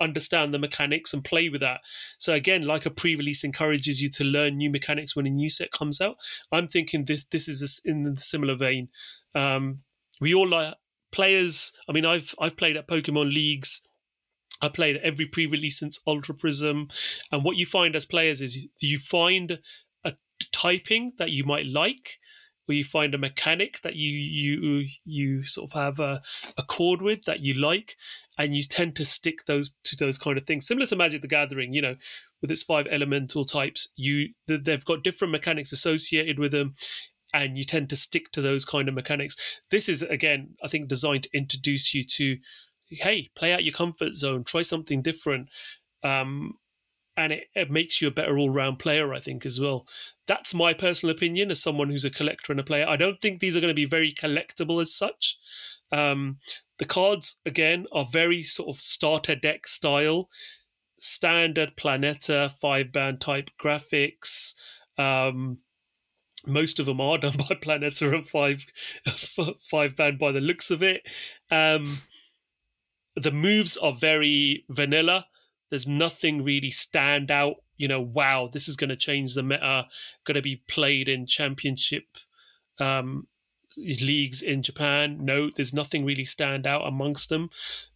understand 0.00 0.52
the 0.52 0.58
mechanics, 0.58 1.12
and 1.12 1.24
play 1.24 1.48
with 1.48 1.60
that. 1.60 1.80
So 2.18 2.34
again, 2.34 2.66
like 2.66 2.86
a 2.86 2.90
pre-release 2.90 3.44
encourages 3.44 4.02
you 4.02 4.08
to 4.10 4.24
learn 4.24 4.56
new 4.56 4.70
mechanics 4.70 5.14
when 5.14 5.26
a 5.26 5.30
new 5.30 5.50
set 5.50 5.70
comes 5.70 6.00
out. 6.00 6.16
I'm 6.50 6.68
thinking 6.68 7.04
this 7.04 7.24
this 7.24 7.48
is 7.48 7.80
in 7.84 8.06
a 8.06 8.20
similar 8.20 8.54
vein. 8.54 8.88
Um, 9.34 9.80
we 10.20 10.34
all 10.34 10.48
like 10.48 10.74
players. 11.10 11.72
I 11.88 11.92
mean, 11.92 12.06
I've 12.06 12.34
I've 12.40 12.56
played 12.56 12.76
at 12.76 12.88
Pokemon 12.88 13.32
leagues. 13.32 13.82
I 14.60 14.68
played 14.68 14.96
at 14.96 15.02
every 15.02 15.26
pre-release 15.26 15.78
since 15.80 15.98
Ultra 16.06 16.36
Prism, 16.36 16.88
and 17.32 17.42
what 17.44 17.56
you 17.56 17.66
find 17.66 17.96
as 17.96 18.04
players 18.04 18.40
is 18.40 18.66
you 18.80 18.98
find 18.98 19.58
a 20.04 20.14
typing 20.52 21.12
that 21.18 21.30
you 21.30 21.44
might 21.44 21.66
like, 21.66 22.18
where 22.66 22.76
you 22.76 22.84
find 22.84 23.14
a 23.14 23.18
mechanic 23.18 23.80
that 23.82 23.96
you 23.96 24.10
you 24.10 24.86
you 25.04 25.44
sort 25.44 25.70
of 25.70 25.74
have 25.74 26.00
a, 26.00 26.22
a 26.56 26.62
chord 26.62 27.02
with 27.02 27.24
that 27.24 27.40
you 27.40 27.54
like 27.54 27.96
and 28.38 28.56
you 28.56 28.62
tend 28.62 28.96
to 28.96 29.04
stick 29.04 29.44
those 29.46 29.74
to 29.84 29.96
those 29.96 30.18
kind 30.18 30.38
of 30.38 30.46
things. 30.46 30.66
Similar 30.66 30.86
to 30.86 30.96
magic 30.96 31.22
the 31.22 31.28
gathering 31.28 31.72
you 31.72 31.82
know 31.82 31.96
with 32.40 32.50
its 32.50 32.62
five 32.62 32.86
elemental 32.90 33.44
types 33.44 33.92
you 33.96 34.28
they've 34.46 34.84
got 34.84 35.04
different 35.04 35.32
mechanics 35.32 35.72
associated 35.72 36.38
with 36.38 36.52
them 36.52 36.74
and 37.34 37.56
you 37.56 37.64
tend 37.64 37.88
to 37.88 37.96
stick 37.96 38.30
to 38.32 38.42
those 38.42 38.64
kind 38.64 38.88
of 38.88 38.94
mechanics. 38.94 39.36
This 39.70 39.88
is 39.88 40.02
again 40.02 40.54
i 40.62 40.68
think 40.68 40.88
designed 40.88 41.24
to 41.24 41.36
introduce 41.36 41.94
you 41.94 42.04
to 42.04 42.36
hey 42.88 43.30
play 43.34 43.52
out 43.52 43.64
your 43.64 43.72
comfort 43.72 44.14
zone 44.14 44.44
try 44.44 44.62
something 44.62 45.02
different. 45.02 45.48
Um, 46.04 46.54
and 47.24 47.32
it, 47.32 47.44
it, 47.54 47.70
makes 47.70 48.00
you 48.00 48.08
a 48.08 48.12
better 48.12 48.38
all-round 48.38 48.78
player 48.78 49.12
i 49.12 49.18
think 49.18 49.46
as 49.46 49.60
well. 49.60 49.86
That's 50.26 50.54
my 50.54 50.72
personal 50.72 51.14
opinion 51.14 51.50
as 51.50 51.62
someone 51.62 51.90
who's 51.90 52.04
a 52.04 52.10
collector 52.10 52.52
and 52.52 52.60
a 52.60 52.64
player. 52.64 52.86
I 52.88 52.96
don't 52.96 53.20
think 53.20 53.38
these 53.38 53.56
are 53.56 53.60
going 53.60 53.74
to 53.74 53.74
be 53.74 53.84
very 53.84 54.12
collectible 54.12 54.80
as 54.80 54.94
such. 54.94 55.38
Um, 55.90 56.38
the 56.78 56.84
cards 56.84 57.40
again 57.44 57.86
are 57.92 58.06
very 58.10 58.42
sort 58.42 58.74
of 58.74 58.80
starter 58.80 59.34
deck 59.34 59.66
style. 59.66 60.28
Standard 61.00 61.76
planeta 61.76 62.52
5ban 62.62 63.18
type 63.20 63.50
graphics 63.60 64.54
um, 64.98 65.58
most 66.46 66.78
of 66.78 66.86
them 66.86 67.00
are 67.00 67.18
done 67.18 67.36
by 67.36 67.54
planeta 67.54 68.12
and 68.14 68.26
five 68.26 68.64
5ban 69.06 70.18
by 70.18 70.32
the 70.32 70.40
looks 70.40 70.70
of 70.70 70.82
it. 70.82 71.02
Um, 71.50 71.98
the 73.16 73.32
moves 73.32 73.76
are 73.76 73.92
very 73.92 74.64
vanilla 74.68 75.26
there's 75.72 75.86
nothing 75.86 76.44
really 76.44 76.70
stand 76.70 77.30
out. 77.30 77.54
You 77.78 77.88
know, 77.88 78.02
wow, 78.02 78.50
this 78.52 78.68
is 78.68 78.76
going 78.76 78.90
to 78.90 78.96
change 78.96 79.32
the 79.32 79.42
meta. 79.42 79.86
Going 80.24 80.34
to 80.34 80.42
be 80.42 80.56
played 80.68 81.08
in 81.08 81.24
championship 81.24 82.18
um, 82.78 83.26
leagues 83.78 84.42
in 84.42 84.62
Japan. 84.62 85.24
No, 85.24 85.48
there's 85.48 85.72
nothing 85.72 86.04
really 86.04 86.26
stand 86.26 86.66
out 86.66 86.86
amongst 86.86 87.30
them. 87.30 87.48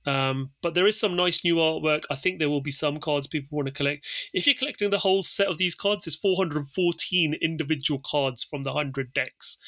Um, 0.07 0.51
but 0.63 0.75
there 0.75 0.87
is 0.87 0.99
some 0.99 1.17
nice 1.17 1.45
new 1.45 1.57
artwork. 1.57 2.05
I 2.11 2.15
think 2.15 2.39
there 2.39 2.49
will 2.49 2.61
be 2.61 2.71
some 2.71 3.01
cards 3.01 3.27
people 3.27 3.57
want 3.57 3.67
to 3.67 3.73
collect. 3.75 4.07
If 4.33 4.47
you're 4.47 4.55
collecting 4.55 4.91
the 4.91 4.99
whole 5.01 5.23
set 5.23 5.49
of 5.49 5.59
these 5.59 5.75
cards, 5.75 6.07
it's 6.07 6.17
414 6.17 7.35
individual 7.43 8.01
cards 8.05 8.45
from 8.45 8.63
the 8.63 8.73
100 8.73 9.13
decks. 9.13 9.59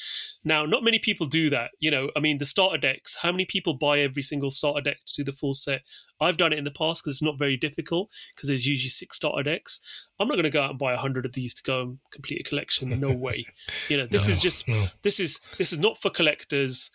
Now, 0.45 0.65
not 0.65 0.83
many 0.83 0.99
people 0.99 1.25
do 1.27 1.49
that. 1.49 1.71
You 1.79 1.91
know, 1.91 2.09
I 2.15 2.19
mean, 2.19 2.37
the 2.37 2.45
starter 2.45 2.77
decks, 2.77 3.17
how 3.21 3.31
many 3.31 3.45
people 3.45 3.73
buy 3.73 3.99
every 3.99 4.21
single 4.21 4.49
starter 4.51 4.81
deck 4.81 4.97
to 5.07 5.13
do 5.17 5.23
the 5.23 5.35
full 5.35 5.53
set? 5.53 5.81
I've 6.21 6.37
done 6.37 6.51
it 6.53 6.59
in 6.59 6.65
the 6.65 6.71
past 6.71 7.03
because 7.03 7.15
it's 7.15 7.23
not 7.23 7.39
very 7.39 7.55
difficult 7.57 8.09
because 8.35 8.49
there's 8.49 8.65
usually 8.67 8.89
six 8.89 9.15
starter 9.17 9.43
decks. 9.43 9.79
I'm 10.19 10.27
not 10.27 10.35
going 10.35 10.43
to 10.43 10.49
go 10.49 10.61
out 10.61 10.71
and 10.71 10.79
buy 10.79 10.93
a 10.93 10.97
hundred 10.97 11.25
of 11.25 11.33
these 11.33 11.53
to 11.55 11.63
go 11.63 11.81
and 11.81 11.99
complete 12.11 12.41
a 12.41 12.43
collection. 12.49 12.97
No 12.99 13.13
way. 13.13 13.45
You 13.87 13.97
know, 13.97 14.07
this 14.11 14.27
No, 14.27 14.31
is 14.31 14.41
just 14.41 14.67
no. 14.67 14.87
this 15.01 15.19
is 15.19 15.39
this 15.57 15.71
is 15.71 15.79
not 15.79 15.97
for 15.97 16.09
collectors. 16.09 16.91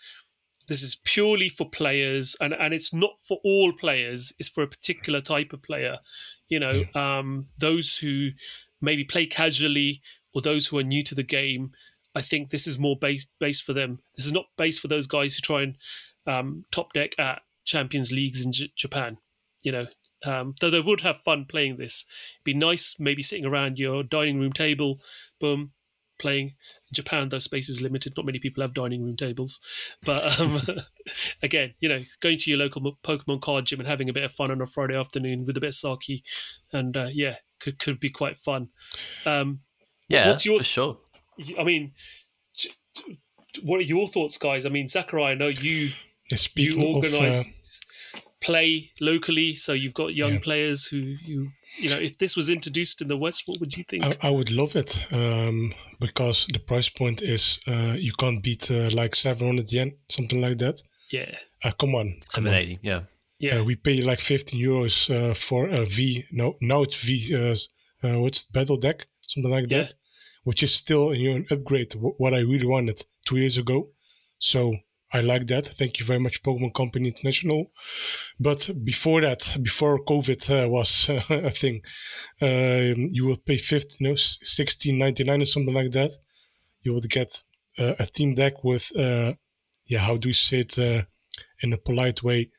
This 0.66 0.82
is 0.82 0.97
purely 1.05 1.49
for 1.49 1.69
players, 1.69 2.36
and 2.41 2.53
and 2.55 2.74
it's 2.74 2.93
not 2.93 3.20
for 3.20 3.39
all 3.45 3.73
players. 3.73 4.32
It's 4.39 4.49
for 4.49 4.62
a 4.62 4.69
particular 4.69 5.20
type 5.20 5.53
of 5.53 5.62
player. 5.62 5.99
You 6.49 6.61
know, 6.61 6.85
um, 6.95 7.47
those 7.59 7.99
who 7.99 8.31
maybe 8.81 9.05
play 9.05 9.27
casually 9.27 10.03
or 10.35 10.43
those 10.43 10.66
who 10.66 10.78
are 10.78 10.82
new 10.82 11.03
to 11.05 11.15
the 11.15 11.23
game. 11.23 11.73
I 12.16 12.20
think 12.20 12.51
this 12.51 12.66
is 12.66 12.78
more 12.78 12.97
base 12.97 13.27
base 13.41 13.61
for 13.61 13.73
them. 13.73 14.01
This 14.16 14.27
is 14.27 14.32
not 14.32 14.47
base 14.57 14.78
for 14.78 14.89
those 14.89 15.07
guys 15.07 15.35
who 15.35 15.41
try 15.41 15.62
and 15.62 15.77
um, 16.27 16.65
top 16.70 16.93
deck 16.93 17.19
at 17.19 17.43
Champions 17.65 18.12
Leagues 18.12 18.45
in 18.45 18.53
J- 18.53 18.73
Japan. 18.77 19.19
You 19.65 19.73
know, 19.73 19.86
um, 20.24 20.55
though 20.61 20.70
they 20.70 20.81
would 20.81 21.01
have 21.01 21.23
fun 21.23 21.47
playing 21.47 21.77
this. 21.77 22.07
It'd 22.36 22.45
be 22.45 22.55
nice, 22.55 22.97
maybe 22.99 23.23
sitting 23.23 23.47
around 23.47 23.78
your 23.78 24.03
dining 24.03 24.39
room 24.39 24.53
table, 24.53 25.01
boom, 25.41 25.73
playing. 26.19 26.49
In 26.49 26.93
Japan, 26.93 27.28
though, 27.28 27.39
space 27.39 27.69
is 27.69 27.82
limited. 27.82 28.15
Not 28.16 28.27
many 28.27 28.39
people 28.39 28.62
have 28.62 28.74
dining 28.74 29.03
room 29.05 29.16
tables. 29.16 29.61
But 30.05 30.39
um, 30.41 30.61
again, 31.43 31.74
you 31.81 31.89
know, 31.89 32.05
going 32.20 32.39
to 32.39 32.51
your 32.51 32.59
local 32.59 32.97
Pokemon 33.03 33.41
card 33.41 33.66
gym 33.66 33.81
and 33.81 33.89
having 33.89 34.09
a 34.09 34.12
bit 34.12 34.24
of 34.24 34.32
fun 34.32 34.51
on 34.51 34.61
a 34.61 34.66
Friday 34.66 34.97
afternoon 34.97 35.45
with 35.45 35.57
a 35.57 35.61
bit 35.61 35.69
of 35.69 35.74
sake, 35.74 36.24
and 36.73 36.97
uh, 36.97 37.09
yeah, 37.12 37.36
could 37.61 37.78
could 37.78 38.01
be 38.01 38.11
quite 38.11 38.36
fun. 38.36 38.69
Um, 39.27 39.61
Yeah, 40.09 40.28
what's 40.28 40.45
your? 40.47 40.59
for 40.59 40.65
sure. 40.65 40.99
I 41.59 41.65
mean, 41.65 41.93
j- 42.55 42.70
j- 42.97 43.19
what 43.62 43.78
are 43.78 43.85
your 43.85 44.07
thoughts, 44.09 44.39
guys? 44.39 44.65
I 44.66 44.69
mean, 44.69 44.89
Zachariah, 44.89 45.32
I 45.32 45.35
know 45.35 45.49
you 45.49 45.91
Yeah, 46.31 46.36
speaking 46.36 46.81
you 46.81 46.89
of, 46.89 46.97
organize 46.97 47.81
uh, 48.15 48.19
play 48.41 48.93
locally, 49.01 49.55
so 49.55 49.73
you've 49.73 49.95
got 49.95 50.15
young 50.15 50.35
Yeah. 50.35 50.39
players 50.41 50.86
who 50.86 50.99
you 50.99 51.51
you 51.78 51.88
know. 51.90 51.98
If 51.98 52.18
this 52.18 52.36
was 52.36 52.48
introduced 52.51 53.01
in 53.02 53.09
the 53.09 53.16
West, 53.16 53.42
what 53.46 53.60
would 53.60 53.76
you 53.76 53.84
think? 53.84 54.05
I, 54.05 54.28
I 54.28 54.30
would 54.30 54.51
love 54.51 54.76
it 54.76 55.05
um, 55.12 55.72
because 56.01 56.46
the 56.52 56.59
price 56.59 56.88
point 56.88 57.22
is 57.22 57.59
uh, 57.66 57.94
you 57.98 58.12
can't 58.18 58.42
beat 58.42 58.70
uh, 58.70 58.90
like 58.92 59.14
700 59.14 59.72
yen, 59.72 59.92
something 60.09 60.40
like 60.40 60.59
that. 60.59 60.82
yeah, 61.12 61.34
Uh, 61.64 61.72
come 61.72 61.94
on, 61.94 62.06
come 62.32 62.46
on. 62.46 62.52
780, 62.52 62.78
yeah. 62.82 63.01
yeah, 63.38 63.59
Uh, 63.60 63.64
we 63.64 63.76
pay 63.76 64.01
like 64.02 64.20
15 64.20 64.60
euros 64.60 65.10
uh, 65.10 65.34
for 65.34 65.68
a 65.68 65.84
V. 65.84 66.24
No, 66.32 66.55
now 66.60 66.82
it's 66.82 67.02
V. 67.05 67.34
Uh, 67.34 67.55
uh, 68.06 68.20
what's 68.20 68.44
it, 68.44 68.52
battle 68.52 68.76
deck, 68.76 69.06
something 69.20 69.51
like 69.51 69.70
Yeah. 69.70 69.82
that, 69.84 69.94
which 70.44 70.62
is 70.62 70.74
still 70.74 71.14
you 71.14 71.30
know 71.30 71.36
an 71.36 71.46
upgrade 71.51 71.92
what 72.18 72.34
I 72.34 72.40
really 72.40 72.66
wanted 72.66 73.02
two 73.26 73.36
years 73.36 73.56
ago. 73.59 73.88
So 74.38 74.76
I 75.15 75.20
like 75.20 75.47
that. 75.47 75.66
Thank 75.66 76.01
you 76.01 76.05
very 76.05 76.19
much, 76.19 76.43
Pokemon 76.43 76.74
Company 76.74 77.09
International. 77.09 77.70
But 78.41 78.69
before 78.82 79.20
that, 79.20 79.57
before 79.62 80.05
COVID 80.05 80.43
uh, 80.51 80.69
was 80.69 81.09
a 81.31 81.51
thing, 81.51 81.82
um, 82.43 83.11
you 83.12 83.27
would 83.27 83.47
pay 83.47 83.57
50, 83.57 84.05
no, 84.05 84.15
16.99 84.15 85.43
or 85.43 85.47
something 85.47 85.73
like 85.73 85.93
that. 85.93 86.11
You 86.82 86.95
would 86.95 87.09
get 87.09 87.45
uh, 87.78 87.95
a 88.01 88.07
team 88.07 88.35
deck 88.35 88.65
with, 88.65 88.91
uh, 88.99 89.35
yeah, 89.86 90.01
how 90.01 90.16
do 90.16 90.27
you 90.28 90.35
say 90.35 90.61
it 90.61 90.77
uh, 90.81 91.03
in 91.62 91.73
a 91.73 91.78
polite 91.78 92.24
way? 92.24 92.51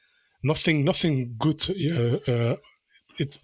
Nothing, 0.41 0.85
nothing 0.85 1.35
good. 1.37 1.61
Uh, 1.69 2.31
uh, 2.31 2.55
it 3.19 3.37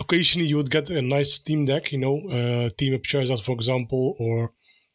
occasionally 0.00 0.48
you 0.48 0.56
would 0.56 0.70
get 0.70 0.90
a 0.90 1.00
nice 1.00 1.38
team 1.38 1.64
deck, 1.64 1.92
you 1.92 1.98
know, 1.98 2.16
uh, 2.28 2.70
team 2.76 2.92
up 2.94 3.02
Charizard, 3.02 3.44
for 3.44 3.52
example, 3.52 4.16
or 4.18 4.52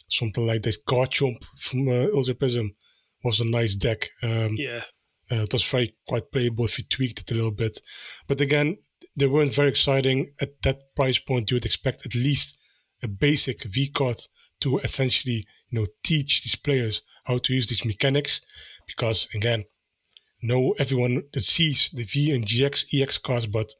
something 0.09 0.45
like 0.45 0.63
this. 0.63 0.77
Garchomp 0.85 1.45
from 1.57 1.87
uh, 1.87 2.07
Ultra 2.13 2.35
Prism 2.35 2.75
was 3.23 3.39
a 3.39 3.45
nice 3.45 3.75
deck. 3.75 4.09
Um, 4.23 4.55
yeah, 4.57 4.83
uh, 5.31 5.43
it 5.43 5.53
was 5.53 5.65
very 5.65 5.95
quite 6.07 6.31
playable 6.31 6.65
if 6.65 6.77
you 6.77 6.85
tweaked 6.85 7.19
it 7.19 7.31
a 7.31 7.35
little 7.35 7.51
bit. 7.51 7.79
But 8.27 8.41
again, 8.41 8.77
they 9.15 9.27
weren't 9.27 9.53
very 9.53 9.69
exciting. 9.69 10.31
At 10.39 10.61
that 10.63 10.95
price 10.95 11.19
point, 11.19 11.51
you 11.51 11.55
would 11.55 11.65
expect 11.65 12.05
at 12.05 12.15
least 12.15 12.57
a 13.03 13.07
basic 13.07 13.63
V 13.63 13.89
card 13.89 14.17
to 14.61 14.79
essentially, 14.79 15.45
you 15.69 15.79
know, 15.79 15.85
teach 16.03 16.43
these 16.43 16.55
players 16.55 17.01
how 17.25 17.37
to 17.39 17.53
use 17.53 17.67
these 17.67 17.85
mechanics. 17.85 18.41
Because 18.87 19.27
again, 19.35 19.65
no 20.41 20.73
everyone 20.79 21.23
that 21.33 21.41
sees 21.41 21.89
the 21.91 22.03
V 22.03 22.33
and 22.33 22.45
GX 22.45 22.85
EX 22.93 23.17
cards, 23.17 23.47
but 23.47 23.73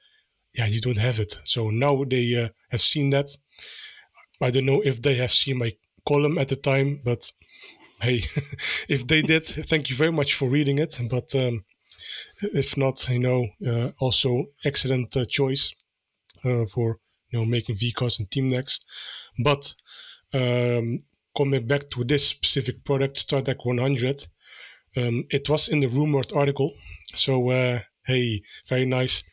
yeah, 0.53 0.65
you 0.65 0.81
don't 0.81 0.97
have 0.97 1.19
it. 1.19 1.39
So 1.43 1.69
now 1.69 2.03
they 2.03 2.43
uh, 2.43 2.49
have 2.71 2.81
seen 2.81 3.11
that. 3.11 3.29
I 4.41 4.51
don't 4.51 4.65
know 4.65 4.81
if 4.81 5.01
they 5.01 5.15
have 5.15 5.31
seen 5.31 5.57
my 5.57 5.71
column 6.07 6.37
at 6.37 6.49
the 6.49 6.55
time, 6.55 7.01
but 7.03 7.31
hey, 8.01 8.17
if 8.89 9.07
they 9.07 9.21
did, 9.21 9.45
thank 9.45 9.89
you 9.89 9.95
very 9.95 10.11
much 10.11 10.35
for 10.35 10.49
reading 10.49 10.79
it. 10.79 10.99
But 11.09 11.33
um, 11.35 11.63
if 12.41 12.77
not, 12.77 13.07
you 13.09 13.19
know, 13.19 13.47
uh, 13.65 13.91
also 13.99 14.45
excellent 14.65 15.15
uh, 15.15 15.25
choice 15.25 15.73
uh, 16.43 16.65
for 16.65 16.99
you 17.29 17.39
know 17.39 17.45
making 17.45 17.75
VCOS 17.75 18.19
and 18.19 18.31
team 18.31 18.49
decks. 18.49 18.79
But 19.43 19.73
um, 20.33 21.03
coming 21.35 21.67
back 21.67 21.89
to 21.91 22.03
this 22.03 22.27
specific 22.27 22.83
product, 22.83 23.17
Star 23.17 23.41
Deck 23.41 23.65
100, 23.65 24.27
um, 24.97 25.25
it 25.29 25.49
was 25.49 25.67
in 25.67 25.79
the 25.79 25.87
rumored 25.87 26.33
article. 26.33 26.73
So 27.13 27.49
uh, 27.49 27.79
hey, 28.05 28.41
very 28.67 28.85
nice. 28.85 29.23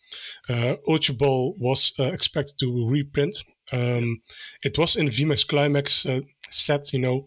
Uh, 0.49 0.77
Ultra 0.87 1.15
Ball 1.15 1.55
was 1.59 1.93
uh, 1.99 2.05
expected 2.05 2.59
to 2.59 2.89
reprint. 2.89 3.37
Um, 3.73 4.23
it 4.63 4.77
was 4.77 4.97
in 4.97 5.09
VMAX 5.09 5.47
Climax 5.47 6.05
uh, 6.07 6.21
set, 6.51 6.93
you 6.93 6.99
know, 6.99 7.27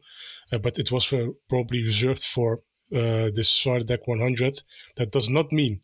but 0.52 0.78
it 0.78 0.92
was 0.92 1.12
uh, 1.14 1.28
probably 1.50 1.84
reserved 1.84 2.24
for 2.24 2.62
uh, 2.94 3.30
this 3.34 3.50
Star 3.50 3.80
Deck 3.80 4.08
100. 4.08 4.62
That 4.96 5.12
does 5.12 5.30
not 5.30 5.52
mean 5.52 5.82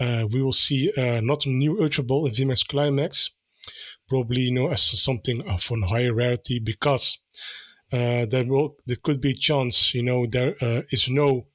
uh, 0.00 0.26
we 0.30 0.42
will 0.42 0.52
see 0.52 0.90
uh, 0.96 1.20
not 1.20 1.46
a 1.46 1.50
new 1.50 1.80
Ultra 1.80 2.04
Ball 2.04 2.26
in 2.26 2.32
VMAX 2.32 2.66
Climax, 2.66 3.30
probably 4.08 4.42
you 4.42 4.52
know 4.52 4.68
as 4.68 4.82
something 4.82 5.42
of 5.48 5.70
a 5.70 5.86
higher 5.86 6.14
rarity 6.14 6.58
because 6.58 7.18
uh, 7.92 8.26
there 8.26 8.44
will 8.44 8.76
there 8.86 8.96
could 9.02 9.20
be 9.20 9.30
a 9.30 9.34
chance 9.34 9.94
you 9.94 10.02
know 10.02 10.26
there 10.26 10.56
uh, 10.60 10.82
is 10.90 11.08
no 11.08 11.46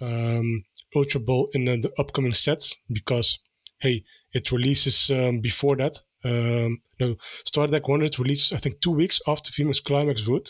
um, 0.00 0.64
Ultra 0.96 1.20
Ball 1.20 1.48
in 1.54 1.66
the, 1.66 1.76
the 1.76 1.92
upcoming 1.98 2.34
sets 2.34 2.74
because 2.90 3.38
hey 3.78 4.04
it 4.32 4.50
releases 4.50 5.10
um, 5.10 5.40
before 5.40 5.76
that. 5.76 5.98
Um, 6.24 6.80
no, 6.98 7.16
Star 7.44 7.66
Deck 7.66 7.86
100 7.86 8.18
releases 8.18 8.52
I 8.52 8.56
think 8.56 8.80
two 8.80 8.92
weeks 8.92 9.20
after 9.28 9.50
VMAX 9.52 9.84
Climax 9.84 10.26
would. 10.26 10.48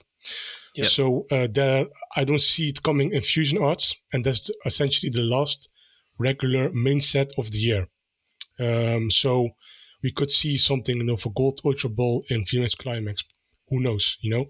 Yep. 0.74 0.86
So 0.86 1.26
uh, 1.30 1.46
there, 1.50 1.86
I 2.16 2.24
don't 2.24 2.40
see 2.40 2.68
it 2.68 2.82
coming 2.82 3.12
in 3.12 3.22
Fusion 3.22 3.62
Arts, 3.62 3.96
and 4.12 4.24
that's 4.24 4.50
essentially 4.66 5.10
the 5.10 5.22
last 5.22 5.72
regular 6.18 6.70
main 6.72 7.00
set 7.00 7.30
of 7.38 7.50
the 7.50 7.58
year. 7.58 7.88
Um, 8.58 9.10
so 9.10 9.50
we 10.02 10.12
could 10.12 10.30
see 10.30 10.56
something, 10.56 10.96
you 10.96 11.04
know, 11.04 11.16
for 11.16 11.32
Gold 11.32 11.60
Ultra 11.64 11.90
Ball 11.90 12.24
in 12.28 12.44
VMAX 12.44 12.76
Climax. 12.76 13.24
Who 13.68 13.80
knows, 13.80 14.18
you 14.20 14.30
know? 14.30 14.46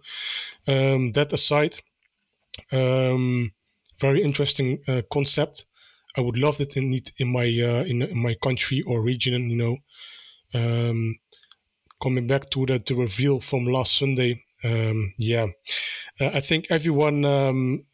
Um, 0.67 1.13
that 1.13 1.33
aside, 1.33 1.77
um, 2.73 3.53
very 3.99 4.23
interesting 4.23 4.81
uh, 4.89 5.03
concept. 5.13 5.67
I 6.17 6.21
would 6.21 6.39
love 6.39 6.61
it 6.61 6.77
in 6.77 6.93
in 7.19 7.33
my 7.33 7.45
uh, 7.45 7.85
in, 7.85 8.03
in 8.03 8.19
my 8.19 8.35
country 8.35 8.83
or 8.83 9.03
region, 9.03 9.51
you 9.51 9.57
know. 9.57 9.77
Um, 10.55 11.17
coming 12.01 12.27
back 12.27 12.51
to 12.51 12.67
the, 12.67 12.79
the 12.79 12.95
reveal 12.95 13.41
from 13.41 13.65
last 13.67 13.97
Sunday, 13.97 14.45
um, 14.63 15.15
yeah, 15.19 15.47
uh, 16.21 16.31
I 16.35 16.41
think 16.41 16.67
everyone 16.71 17.25
um, 17.25 17.85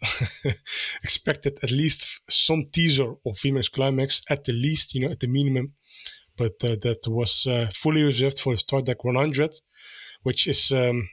expected 1.02 1.58
at 1.62 1.70
least 1.70 2.20
some 2.30 2.64
teaser 2.72 3.12
of 3.12 3.36
VMAX 3.36 3.72
Climax, 3.72 4.22
at 4.28 4.44
the 4.44 4.52
least, 4.52 4.94
you 4.94 5.00
know, 5.00 5.10
at 5.10 5.20
the 5.20 5.28
minimum. 5.28 5.72
But 6.36 6.62
uh, 6.64 6.76
that 6.82 7.02
was 7.06 7.46
uh, 7.46 7.68
fully 7.72 8.02
reserved 8.02 8.38
for 8.38 8.52
the 8.54 8.58
Star 8.58 8.82
Deck 8.82 9.04
100, 9.04 9.54
which 10.22 10.46
is, 10.46 10.70
um, 10.72 11.08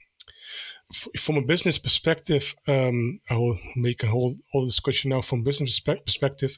f- 0.92 1.08
from 1.20 1.38
a 1.38 1.42
business 1.42 1.78
perspective, 1.78 2.56
um, 2.68 3.20
I 3.30 3.36
will 3.36 3.58
make 3.76 4.04
a 4.04 4.08
whole, 4.08 4.36
whole 4.52 4.66
discussion 4.66 5.10
now 5.10 5.22
from 5.22 5.44
business 5.44 5.80
perspe- 5.80 6.06
perspective. 6.06 6.58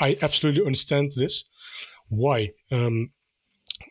I 0.00 0.16
absolutely 0.22 0.64
understand 0.64 1.12
this. 1.14 1.44
Why? 2.08 2.50
Um, 2.72 3.12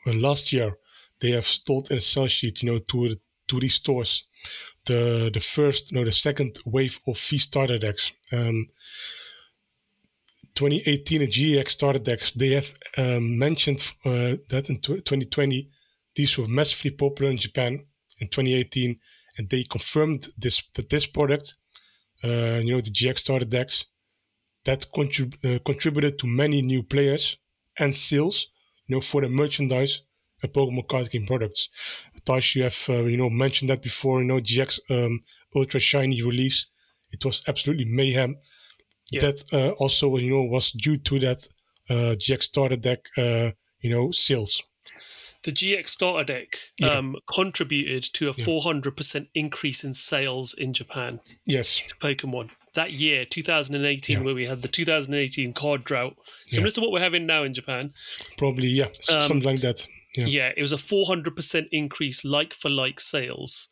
last 0.06 0.52
year, 0.54 0.78
they 1.22 1.32
have 1.32 1.46
sold 1.46 1.92
in 1.92 1.98
a 1.98 2.02
sell 2.02 2.28
sheet, 2.28 2.64
you 2.64 2.72
know, 2.72 2.80
to 2.80 3.16
to 3.48 3.60
these 3.60 3.76
stores 3.76 4.26
the 4.86 5.30
the 5.34 5.40
first 5.40 5.94
no 5.94 6.04
the 6.04 6.12
second 6.12 6.58
wave 6.66 7.00
of 7.08 7.18
V 7.18 7.38
starter 7.38 7.78
decks. 7.78 8.12
Um, 8.32 8.68
2018 10.56 11.22
and 11.22 11.32
GX 11.32 11.70
starter 11.70 12.00
decks 12.00 12.34
they 12.34 12.50
have 12.50 12.72
um, 12.98 13.38
mentioned 13.38 13.80
uh, 14.04 14.36
that 14.50 14.70
in 14.70 14.80
2020 14.82 15.70
these 16.16 16.38
were 16.38 16.48
massively 16.48 16.92
popular 16.92 17.32
in 17.32 17.38
Japan 17.38 17.86
in 18.20 18.28
2018 18.28 19.00
and 19.38 19.50
they 19.50 19.64
confirmed 19.64 20.28
this 20.38 20.64
that 20.74 20.90
this 20.90 21.06
product 21.06 21.56
uh, 22.24 22.60
you 22.64 22.74
know 22.74 22.82
the 22.82 22.92
GX 22.92 23.20
starter 23.20 23.46
decks 23.46 23.86
that 24.66 24.86
contrib- 24.94 25.38
uh, 25.46 25.60
contributed 25.60 26.20
to 26.20 26.28
many 26.28 26.62
new 26.62 26.84
players 26.84 27.38
and 27.78 27.96
sales 27.96 28.48
you 28.88 28.96
know 28.96 29.02
for 29.02 29.22
the 29.22 29.30
merchandise 29.30 30.02
and 30.42 30.54
Pokemon 30.54 30.88
card 30.88 31.10
game 31.12 31.26
products. 31.26 31.70
You 32.56 32.64
have 32.64 32.86
uh, 32.90 33.04
you 33.06 33.18
know 33.18 33.30
mentioned 33.30 33.70
that 33.70 33.82
before. 33.82 34.22
You 34.22 34.28
know, 34.28 34.40
GX 34.40 34.80
um, 34.90 35.20
Ultra 35.56 35.80
Shiny 35.80 36.22
release, 36.22 36.68
it 37.12 37.26
was 37.26 37.44
absolutely 37.48 37.86
mayhem. 37.86 38.36
Yeah. 39.12 39.22
That 39.22 39.44
uh, 39.54 39.70
also 39.80 40.18
you 40.18 40.30
know 40.32 40.44
was 40.44 40.72
due 40.72 40.98
to 40.98 41.20
that 41.20 41.48
uh, 41.90 42.16
GX 42.16 42.44
starter 42.44 42.76
deck 42.78 43.00
uh, 43.18 43.52
you 43.82 43.90
know 43.90 44.12
sales. 44.12 44.62
the 45.44 45.52
GX 45.52 45.88
starter 45.90 46.34
deck 46.34 46.58
Yeah. 46.78 46.98
um, 47.00 47.16
contributed 47.34 48.04
to 48.14 48.30
a 48.30 48.34
400% 48.34 49.28
increase 49.34 49.84
in 49.88 49.94
sales 49.94 50.54
in 50.54 50.74
Japan 50.74 51.20
Yes, 51.46 51.82
to 51.88 51.96
Pokemon. 51.96 52.50
that 52.74 52.92
year, 52.92 53.26
2018, 53.26 54.18
Yeah. 54.18 54.24
where 54.26 54.36
we 54.36 54.46
had 54.48 54.62
the 54.62 54.68
2018 54.68 55.54
card 55.54 55.84
drought, 55.86 56.16
similar 56.46 56.72
to 56.72 56.82
what 56.82 56.92
we're 56.92 57.00
having 57.10 57.26
now 57.26 57.44
in 57.44 57.54
Japan. 57.54 57.94
Probably, 58.38 58.68
yeah, 58.68 58.90
Um, 59.10 59.22
something 59.22 59.50
like 59.52 59.62
that. 59.62 59.88
Yeah. 60.16 60.26
Yeah, 60.26 60.52
it 60.58 60.62
was 60.62 60.72
a 60.72 60.78
400% 60.78 61.68
increase 61.72 62.26
like 62.26 62.54
for 62.54 62.70
like 62.70 63.00
sales 63.00 63.70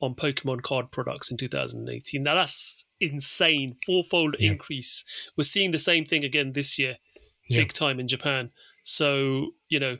on 0.00 0.14
Pokemon 0.14 0.62
card 0.62 0.90
products 0.90 1.30
in 1.30 1.36
2018. 1.36 2.22
Now 2.22 2.34
that's 2.34 2.86
insane. 3.00 3.74
Fourfold 3.86 4.36
Yeah. 4.38 4.52
increase. 4.52 5.04
We're 5.36 5.44
seeing 5.44 5.70
the 5.72 5.78
same 5.78 6.04
thing 6.04 6.24
again 6.24 6.52
this 6.52 6.78
year, 6.78 6.96
Yeah. 7.48 7.60
big 7.60 7.72
time 7.72 8.00
in 8.00 8.08
Japan. 8.08 8.50
So, 8.82 9.52
you 9.68 9.78
know, 9.80 9.98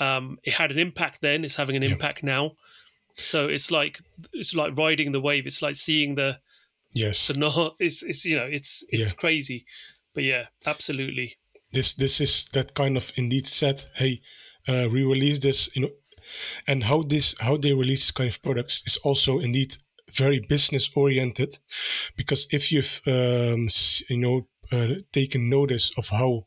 um, 0.00 0.38
it 0.42 0.54
had 0.54 0.70
an 0.70 0.78
impact 0.78 1.20
then, 1.22 1.44
it's 1.44 1.56
having 1.56 1.76
an 1.76 1.82
impact 1.82 2.22
now. 2.22 2.52
So 3.14 3.48
it's 3.48 3.70
like 3.70 3.98
it's 4.34 4.54
like 4.54 4.76
riding 4.76 5.12
the 5.12 5.20
wave. 5.22 5.46
It's 5.46 5.62
like 5.62 5.76
seeing 5.76 6.16
the 6.16 6.40
Yes. 6.94 7.18
so 7.18 7.34
no 7.34 7.74
it's 7.78 8.02
it's 8.02 8.24
you 8.26 8.36
know, 8.36 8.46
it's 8.46 8.84
it's 8.90 9.12
crazy. 9.14 9.64
But 10.14 10.24
yeah, 10.24 10.46
absolutely. 10.66 11.36
this 11.72 11.94
this 11.94 12.20
is 12.20 12.46
that 12.52 12.74
kind 12.74 12.96
of 12.96 13.12
indeed 13.16 13.46
said 13.46 13.84
hey 13.96 14.20
uh, 14.68 14.88
we 14.92 15.04
release 15.04 15.38
this 15.40 15.74
you 15.74 15.82
know 15.82 15.90
and 16.66 16.84
how 16.84 17.02
this 17.02 17.34
how 17.40 17.56
they 17.56 17.72
release 17.72 18.10
kind 18.10 18.28
of 18.28 18.42
products 18.42 18.82
is 18.86 18.96
also 18.98 19.38
indeed 19.38 19.76
very 20.12 20.40
business 20.40 20.90
oriented 20.94 21.58
because 22.16 22.46
if 22.50 22.72
you've 22.72 23.00
um, 23.06 23.68
you 24.08 24.18
know 24.18 24.46
uh, 24.72 24.94
taken 25.12 25.48
notice 25.48 25.92
of 25.98 26.08
how 26.08 26.46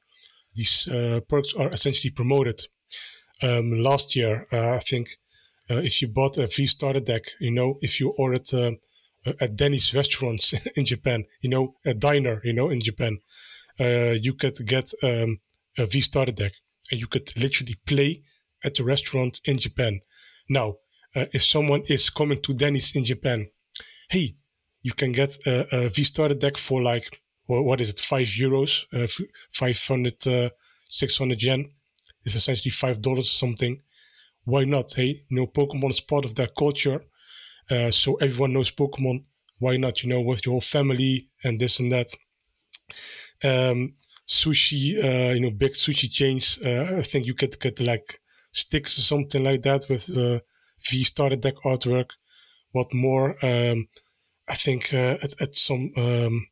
these 0.55 0.87
uh, 0.87 1.19
products 1.27 1.53
are 1.53 1.71
essentially 1.71 2.11
promoted 2.11 2.61
um, 3.41 3.71
last 3.71 4.15
year 4.15 4.47
uh, 4.51 4.75
i 4.75 4.79
think 4.79 5.17
uh, 5.69 5.81
if 5.83 6.01
you 6.01 6.07
bought 6.07 6.37
a 6.37 6.47
v 6.47 6.65
starter 6.65 6.99
deck 6.99 7.23
you 7.39 7.51
know 7.51 7.77
if 7.81 7.99
you 7.99 8.09
ordered 8.17 8.53
um, 8.53 8.77
at 9.39 9.55
denny's 9.55 9.93
restaurants 9.93 10.53
in 10.75 10.85
japan 10.85 11.23
you 11.41 11.49
know 11.49 11.75
a 11.85 11.93
diner 11.93 12.41
you 12.43 12.53
know 12.53 12.69
in 12.69 12.81
japan 12.81 13.19
uh, 13.79 14.15
you 14.21 14.33
could 14.33 14.57
get 14.65 14.91
um, 15.03 15.39
a 15.77 15.85
V 15.85 16.01
starter 16.01 16.31
deck 16.31 16.53
and 16.91 16.99
you 16.99 17.07
could 17.07 17.31
literally 17.37 17.75
play 17.85 18.23
at 18.63 18.75
the 18.75 18.83
restaurant 18.83 19.39
in 19.45 19.57
Japan. 19.57 20.01
Now, 20.49 20.75
uh, 21.15 21.25
if 21.33 21.43
someone 21.43 21.83
is 21.87 22.09
coming 22.09 22.41
to 22.41 22.53
Denny's 22.53 22.95
in 22.95 23.03
Japan, 23.03 23.47
hey, 24.09 24.35
you 24.81 24.93
can 24.93 25.11
get 25.11 25.37
a, 25.45 25.85
a 25.85 25.89
V 25.89 26.03
starter 26.03 26.35
deck 26.35 26.57
for 26.57 26.81
like, 26.81 27.21
what 27.47 27.81
is 27.81 27.89
it, 27.89 27.99
five 27.99 28.27
euros, 28.27 28.85
uh, 28.93 29.07
500, 29.51 30.27
uh, 30.27 30.49
600 30.85 31.41
yen. 31.41 31.71
It's 32.23 32.35
essentially 32.35 32.71
five 32.71 33.01
dollars 33.01 33.25
or 33.25 33.37
something. 33.45 33.81
Why 34.43 34.65
not? 34.65 34.93
Hey, 34.93 35.23
you 35.29 35.37
know, 35.37 35.47
Pokemon 35.47 35.91
is 35.91 36.01
part 36.01 36.25
of 36.25 36.35
their 36.35 36.47
culture. 36.47 37.01
Uh, 37.69 37.91
so 37.91 38.15
everyone 38.15 38.53
knows 38.53 38.71
Pokemon. 38.71 39.23
Why 39.57 39.77
not? 39.77 40.03
You 40.03 40.09
know, 40.09 40.21
with 40.21 40.45
your 40.45 40.53
whole 40.53 40.61
family 40.61 41.27
and 41.43 41.59
this 41.59 41.79
and 41.79 41.91
that 41.91 42.13
um, 43.43 43.93
sushi, 44.29 45.03
uh, 45.03 45.33
you 45.33 45.41
know, 45.41 45.51
big 45.51 45.73
sushi 45.73 46.09
chains. 46.09 46.59
Uh, 46.63 46.97
I 46.99 47.01
think 47.01 47.25
you 47.25 47.33
could 47.33 47.59
get 47.59 47.79
like 47.79 48.19
sticks 48.51 48.97
or 48.97 49.01
something 49.01 49.43
like 49.43 49.63
that 49.63 49.85
with 49.89 50.05
the 50.05 50.43
V 50.87 51.03
starter 51.03 51.35
deck 51.35 51.55
artwork. 51.65 52.11
What 52.71 52.93
more? 52.93 53.35
Um, 53.43 53.87
I 54.47 54.55
think 54.55 54.93
uh, 54.93 55.17
at, 55.23 55.41
at 55.41 55.55
some 55.55 55.91
um, 55.97 56.47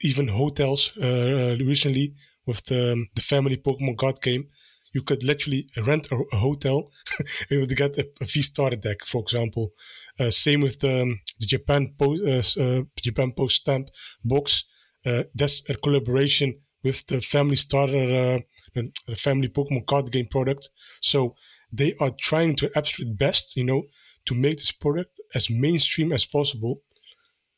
even 0.00 0.28
hotels 0.28 0.92
uh, 1.00 1.06
uh, 1.06 1.56
recently 1.64 2.14
with 2.46 2.64
the 2.66 3.06
the 3.14 3.22
family 3.22 3.56
Pokemon 3.56 3.98
card 3.98 4.20
game, 4.22 4.48
you 4.94 5.02
could 5.02 5.22
literally 5.22 5.68
rent 5.76 6.08
a, 6.10 6.16
a 6.32 6.36
hotel 6.36 6.90
and 7.50 7.60
would 7.60 7.76
get 7.76 7.98
a, 7.98 8.08
a 8.20 8.24
V 8.24 8.42
starter 8.42 8.76
deck, 8.76 9.04
for 9.04 9.20
example. 9.20 9.72
Uh, 10.18 10.30
same 10.30 10.62
with 10.62 10.80
the, 10.80 11.02
um, 11.02 11.20
the 11.38 11.46
Japan 11.46 11.94
Post 11.98 12.58
uh, 12.58 12.62
uh, 12.62 12.82
Japan 13.00 13.32
Post 13.32 13.56
stamp 13.56 13.90
box. 14.24 14.64
Uh, 15.04 15.22
that's 15.34 15.62
a 15.70 15.74
collaboration 15.74 16.60
with 16.82 17.06
the 17.06 17.20
family 17.20 17.56
starter, 17.56 18.42
uh, 18.76 19.14
family 19.16 19.48
Pokemon 19.48 19.86
card 19.86 20.10
game 20.12 20.26
product. 20.26 20.70
So 21.00 21.34
they 21.72 21.94
are 22.00 22.12
trying 22.18 22.56
to 22.56 22.70
absolute 22.76 23.16
best, 23.16 23.56
you 23.56 23.64
know, 23.64 23.84
to 24.26 24.34
make 24.34 24.58
this 24.58 24.72
product 24.72 25.20
as 25.34 25.50
mainstream 25.50 26.12
as 26.12 26.24
possible, 26.26 26.82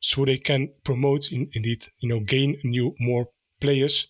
so 0.00 0.24
they 0.24 0.38
can 0.38 0.72
promote, 0.84 1.30
in, 1.30 1.48
indeed, 1.52 1.86
you 1.98 2.08
know, 2.08 2.20
gain 2.20 2.56
new 2.64 2.94
more 2.98 3.28
players, 3.60 4.08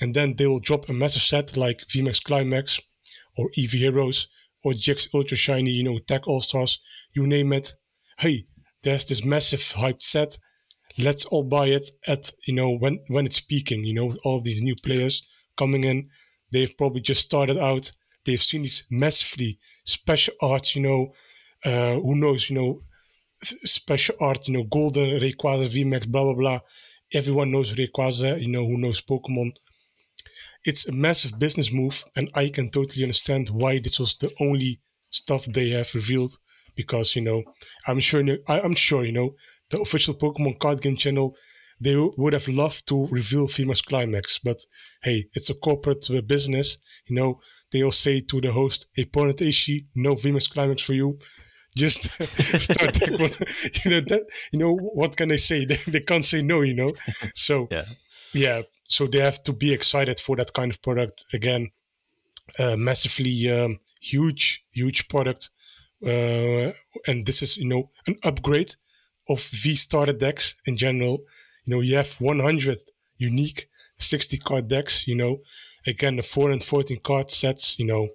and 0.00 0.14
then 0.14 0.34
they 0.36 0.46
will 0.46 0.58
drop 0.58 0.88
a 0.88 0.92
massive 0.92 1.22
set 1.22 1.56
like 1.56 1.86
VMAX 1.86 2.22
Climax, 2.22 2.80
or 3.36 3.50
Eevee 3.56 3.78
Heroes, 3.78 4.28
or 4.64 4.72
GX 4.72 5.08
Ultra 5.14 5.36
Shiny, 5.36 5.70
you 5.70 5.84
know, 5.84 5.98
Tag 5.98 6.26
All 6.26 6.40
Stars, 6.40 6.80
you 7.12 7.26
name 7.26 7.52
it. 7.52 7.74
Hey, 8.18 8.46
there's 8.82 9.04
this 9.06 9.24
massive 9.24 9.60
hyped 9.60 10.02
set 10.02 10.38
let's 10.98 11.24
all 11.26 11.44
buy 11.44 11.66
it 11.66 11.90
at 12.06 12.32
you 12.46 12.54
know 12.54 12.70
when 12.70 13.00
when 13.08 13.26
it's 13.26 13.40
peaking 13.40 13.84
you 13.84 13.94
know 13.94 14.12
all 14.24 14.40
these 14.40 14.62
new 14.62 14.74
players 14.84 15.26
coming 15.56 15.84
in. 15.84 16.08
They've 16.52 16.76
probably 16.76 17.00
just 17.00 17.24
started 17.24 17.58
out. 17.58 17.92
They've 18.24 18.42
seen 18.42 18.62
these 18.62 18.84
massively 18.90 19.58
special 19.84 20.34
art 20.42 20.74
you 20.74 20.82
know 20.82 21.12
uh 21.64 21.94
who 21.94 22.14
knows 22.16 22.50
you 22.50 22.56
know 22.56 22.78
special 23.42 24.16
art 24.20 24.46
you 24.48 24.54
know 24.54 24.64
golden 24.64 25.20
Rayquaza 25.20 25.68
vmax 25.68 26.08
blah 26.08 26.24
blah 26.24 26.34
blah. 26.34 26.60
Everyone 27.12 27.50
knows 27.50 27.74
Rayquaza 27.74 28.40
you 28.40 28.48
know 28.48 28.64
who 28.66 28.78
knows 28.78 29.00
pokemon 29.00 29.52
it's 30.64 30.86
a 30.88 30.92
massive 30.92 31.38
business 31.38 31.72
move 31.72 32.04
and 32.16 32.30
i 32.34 32.48
can 32.48 32.68
totally 32.70 33.04
understand 33.04 33.48
why 33.48 33.78
this 33.78 33.98
was 33.98 34.14
the 34.16 34.30
only 34.40 34.80
stuff 35.10 35.44
they 35.46 35.70
have 35.70 35.94
revealed 35.94 36.36
because 36.76 37.16
you 37.16 37.22
know 37.22 37.42
i'm 37.86 38.00
sure 38.00 38.22
i'm 38.48 38.74
sure 38.74 39.04
you 39.04 39.12
know 39.12 39.34
the 39.70 39.80
official 39.80 40.14
Pokemon 40.14 40.58
card 40.58 40.80
game 40.80 40.96
channel, 40.96 41.36
they 41.80 41.96
would 41.96 42.32
have 42.34 42.46
loved 42.48 42.86
to 42.88 43.06
reveal 43.06 43.46
VMAX 43.48 43.84
Climax. 43.84 44.38
But 44.38 44.58
hey, 45.02 45.26
it's 45.32 45.48
a 45.50 45.54
corporate 45.54 46.06
uh, 46.10 46.20
business. 46.20 46.76
You 47.06 47.16
know, 47.16 47.40
they'll 47.72 47.90
say 47.92 48.20
to 48.20 48.40
the 48.40 48.52
host, 48.52 48.86
hey, 48.92 49.06
Ponyta 49.06 49.48
Ishii, 49.48 49.86
no 49.94 50.14
VMAX 50.14 50.50
Climax 50.50 50.82
for 50.82 50.92
you. 50.92 51.18
Just 51.76 52.02
start 52.58 52.94
that 52.94 53.16
one. 53.18 53.30
You 53.84 53.90
know, 53.92 54.00
that, 54.00 54.26
you 54.52 54.58
know, 54.58 54.76
what 54.76 55.16
can 55.16 55.28
they 55.30 55.38
say? 55.38 55.64
They, 55.68 55.76
they 55.86 56.00
can't 56.00 56.24
say 56.24 56.42
no, 56.42 56.60
you 56.62 56.74
know? 56.74 56.92
So, 57.34 57.68
Yeah. 57.70 57.84
yeah, 58.34 58.62
so 58.86 59.06
they 59.06 59.20
have 59.20 59.42
to 59.44 59.52
be 59.52 59.72
excited 59.72 60.18
for 60.18 60.36
that 60.36 60.52
kind 60.52 60.70
of 60.72 60.82
product. 60.82 61.24
Again, 61.32 61.70
uh, 62.58 62.76
massively 62.76 63.48
um, 63.50 63.78
huge, 64.02 64.64
huge 64.72 65.08
product. 65.08 65.50
Uh, 66.04 66.72
and 67.06 67.24
this 67.26 67.40
is, 67.42 67.56
you 67.56 67.68
know, 67.68 67.90
an 68.06 68.16
upgrade 68.24 68.74
of 69.30 69.40
V 69.40 69.76
starter 69.76 70.12
decks 70.12 70.54
in 70.66 70.76
general. 70.76 71.24
You 71.64 71.76
know, 71.76 71.80
you 71.80 71.96
have 71.96 72.12
100 72.20 72.78
unique 73.18 73.68
60 73.98 74.38
card 74.38 74.68
decks, 74.68 75.06
you 75.06 75.14
know. 75.14 75.38
Again, 75.86 76.16
the 76.16 76.22
4 76.22 76.50
and 76.50 76.62
14 76.62 77.00
card 77.02 77.30
sets, 77.30 77.78
you 77.78 77.86
know, 77.86 78.08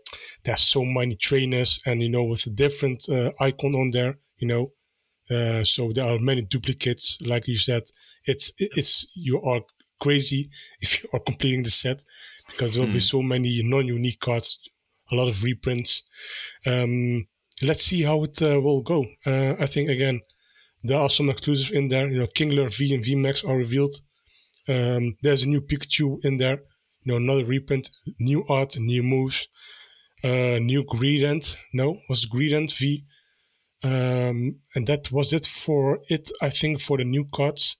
there's 0.44 0.62
so 0.62 0.84
many 0.84 1.16
trainers 1.16 1.80
and, 1.86 2.02
you 2.02 2.10
know, 2.10 2.24
with 2.24 2.46
a 2.46 2.50
different 2.50 3.08
uh, 3.10 3.32
icon 3.40 3.74
on 3.76 3.92
there, 3.92 4.18
you 4.38 4.48
know. 4.48 4.72
Uh, 5.30 5.64
so 5.64 5.92
there 5.92 6.06
are 6.06 6.20
many 6.20 6.44
duplicates, 6.44 7.18
like 7.26 7.48
you 7.48 7.58
said. 7.58 7.84
It's, 8.26 8.52
it's, 8.60 9.12
you 9.16 9.42
are 9.42 9.62
crazy 10.00 10.50
if 10.82 11.02
you 11.02 11.10
are 11.14 11.20
completing 11.20 11.64
the 11.64 11.72
set 11.72 12.04
because 12.48 12.76
there 12.76 12.86
will 12.86 12.94
be 12.94 13.00
so 13.00 13.22
many 13.22 13.62
non 13.64 13.88
unique 13.88 14.20
cards, 14.20 14.60
a 15.12 15.16
lot 15.16 15.28
of 15.28 15.44
reprints. 15.44 16.04
Um, 16.66 17.28
let's 17.64 17.84
see 17.84 18.04
how 18.04 18.24
it 18.24 18.40
uh, 18.42 18.60
will 18.62 18.82
go. 18.82 19.06
Uh, 19.26 19.56
I 19.60 19.66
think, 19.66 19.90
again, 19.90 20.22
there 20.88 21.00
are 21.00 21.10
some 21.10 21.30
exclusives 21.30 21.72
in 21.72 21.88
there. 21.90 22.10
You 22.10 22.20
know, 22.20 22.28
Kingler 22.28 22.70
V 22.76 22.94
and 22.94 23.04
VMAX 23.04 23.48
are 23.48 23.58
revealed. 23.58 23.96
Um, 24.68 25.16
there's 25.22 25.44
a 25.44 25.48
new 25.50 25.62
Pikachu 25.62 26.24
in 26.24 26.38
there. 26.38 26.58
You 27.04 27.08
know, 27.12 27.16
another 27.18 27.46
reprint, 27.46 27.90
new 28.20 28.44
art, 28.50 28.78
new 28.80 29.04
moves, 29.04 29.48
uh, 30.24 30.58
new 30.72 30.84
Greedent. 30.84 31.58
No, 31.74 32.00
was 32.10 32.26
Greedent 32.26 32.72
V. 32.80 33.06
Um, 33.84 34.60
and 34.74 34.88
that 34.88 35.12
was 35.12 35.32
it 35.34 35.46
for 35.46 36.00
it. 36.10 36.32
I 36.42 36.50
think 36.50 36.82
for 36.82 36.98
the 36.98 37.04
new 37.04 37.26
cards, 37.26 37.78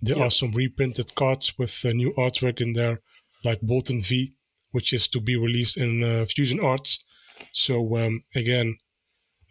there 0.00 0.16
Yeah. 0.16 0.24
are 0.24 0.30
some 0.30 0.52
reprinted 0.52 1.14
cards 1.14 1.58
with 1.58 1.84
uh, 1.84 1.92
new 1.92 2.12
artwork 2.16 2.60
in 2.60 2.72
there, 2.72 3.02
like 3.44 3.60
Boltund 3.60 4.06
V, 4.06 4.32
which 4.70 4.92
is 4.92 5.08
to 5.08 5.20
be 5.20 5.36
released 5.36 5.76
in 5.76 6.02
uh, 6.02 6.24
Fusion 6.26 6.60
Arts. 6.60 7.04
So 7.52 7.96
um, 7.98 8.24
again, 8.34 8.78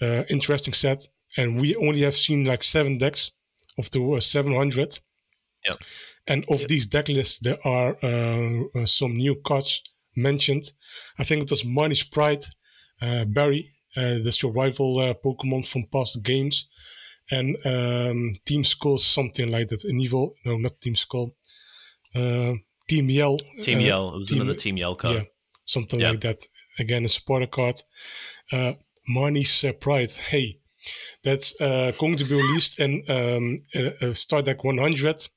uh, 0.02 0.24
interesting 0.30 0.74
set 0.74 1.08
and 1.38 1.60
we 1.62 1.76
only 1.76 2.02
have 2.02 2.16
seen 2.16 2.46
like 2.46 2.64
seven 2.64 2.98
decks 2.98 3.32
of 3.78 3.90
the 3.92 4.00
uh, 4.02 4.20
700 4.20 5.00
Yep. 5.66 5.76
and 6.28 6.46
of 6.50 6.68
these 6.68 6.88
deck 6.88 7.08
lists 7.08 7.40
there 7.40 7.60
are 7.66 7.96
uh, 8.04 8.64
uh, 8.80 8.86
some 8.86 9.14
new 9.16 9.36
cards 9.36 9.82
mentioned 10.16 10.64
i 11.20 11.24
think 11.24 11.44
it 11.44 11.52
was 11.52 11.64
Marnie's 11.64 12.04
Pride, 12.04 12.44
uh, 13.02 13.26
barry 13.26 13.70
uh, 13.96 14.18
that's 14.24 14.42
your 14.42 14.52
rival 14.54 14.98
uh, 15.00 15.14
pokemon 15.24 15.68
from 15.68 15.84
past 15.92 16.24
games 16.24 16.68
and 17.30 17.56
um, 17.66 18.34
team 18.46 18.64
skull 18.64 18.98
something 18.98 19.52
like 19.52 19.68
that 19.70 19.84
an 19.86 20.00
evil 20.02 20.34
no 20.46 20.58
not 20.58 20.82
team 20.82 20.96
skull 20.96 21.36
uh, 22.16 22.54
team 22.90 23.10
yell 23.10 23.38
Team 23.64 23.78
uh, 23.78 23.82
Yell. 23.82 24.16
It 24.16 24.20
was 24.20 24.30
Team- 24.30 24.42
another 24.42 24.58
Team 24.60 24.78
Yell 24.78 24.96
card. 24.96 25.16
yeah, 25.16 25.24
something 25.66 26.00
Yeah. 26.00 26.10
like 26.12 26.22
that. 26.22 26.40
Again, 26.80 27.06
a 27.06 27.08
supporter 27.08 27.48
card. 27.48 27.82
Uh, 28.52 28.74
Marnie's 29.10 29.64
uh, 29.64 29.72
Pride. 29.74 30.12
Hey, 30.12 30.60
that's 31.24 31.60
uh, 31.62 31.92
going 32.00 32.16
to 32.16 32.26
be 32.26 32.36
released 32.36 32.80
in 32.80 33.04
um, 33.10 33.60
uh, 33.76 34.14
Star 34.14 34.42
Deck 34.42 34.64
100. 34.64 35.28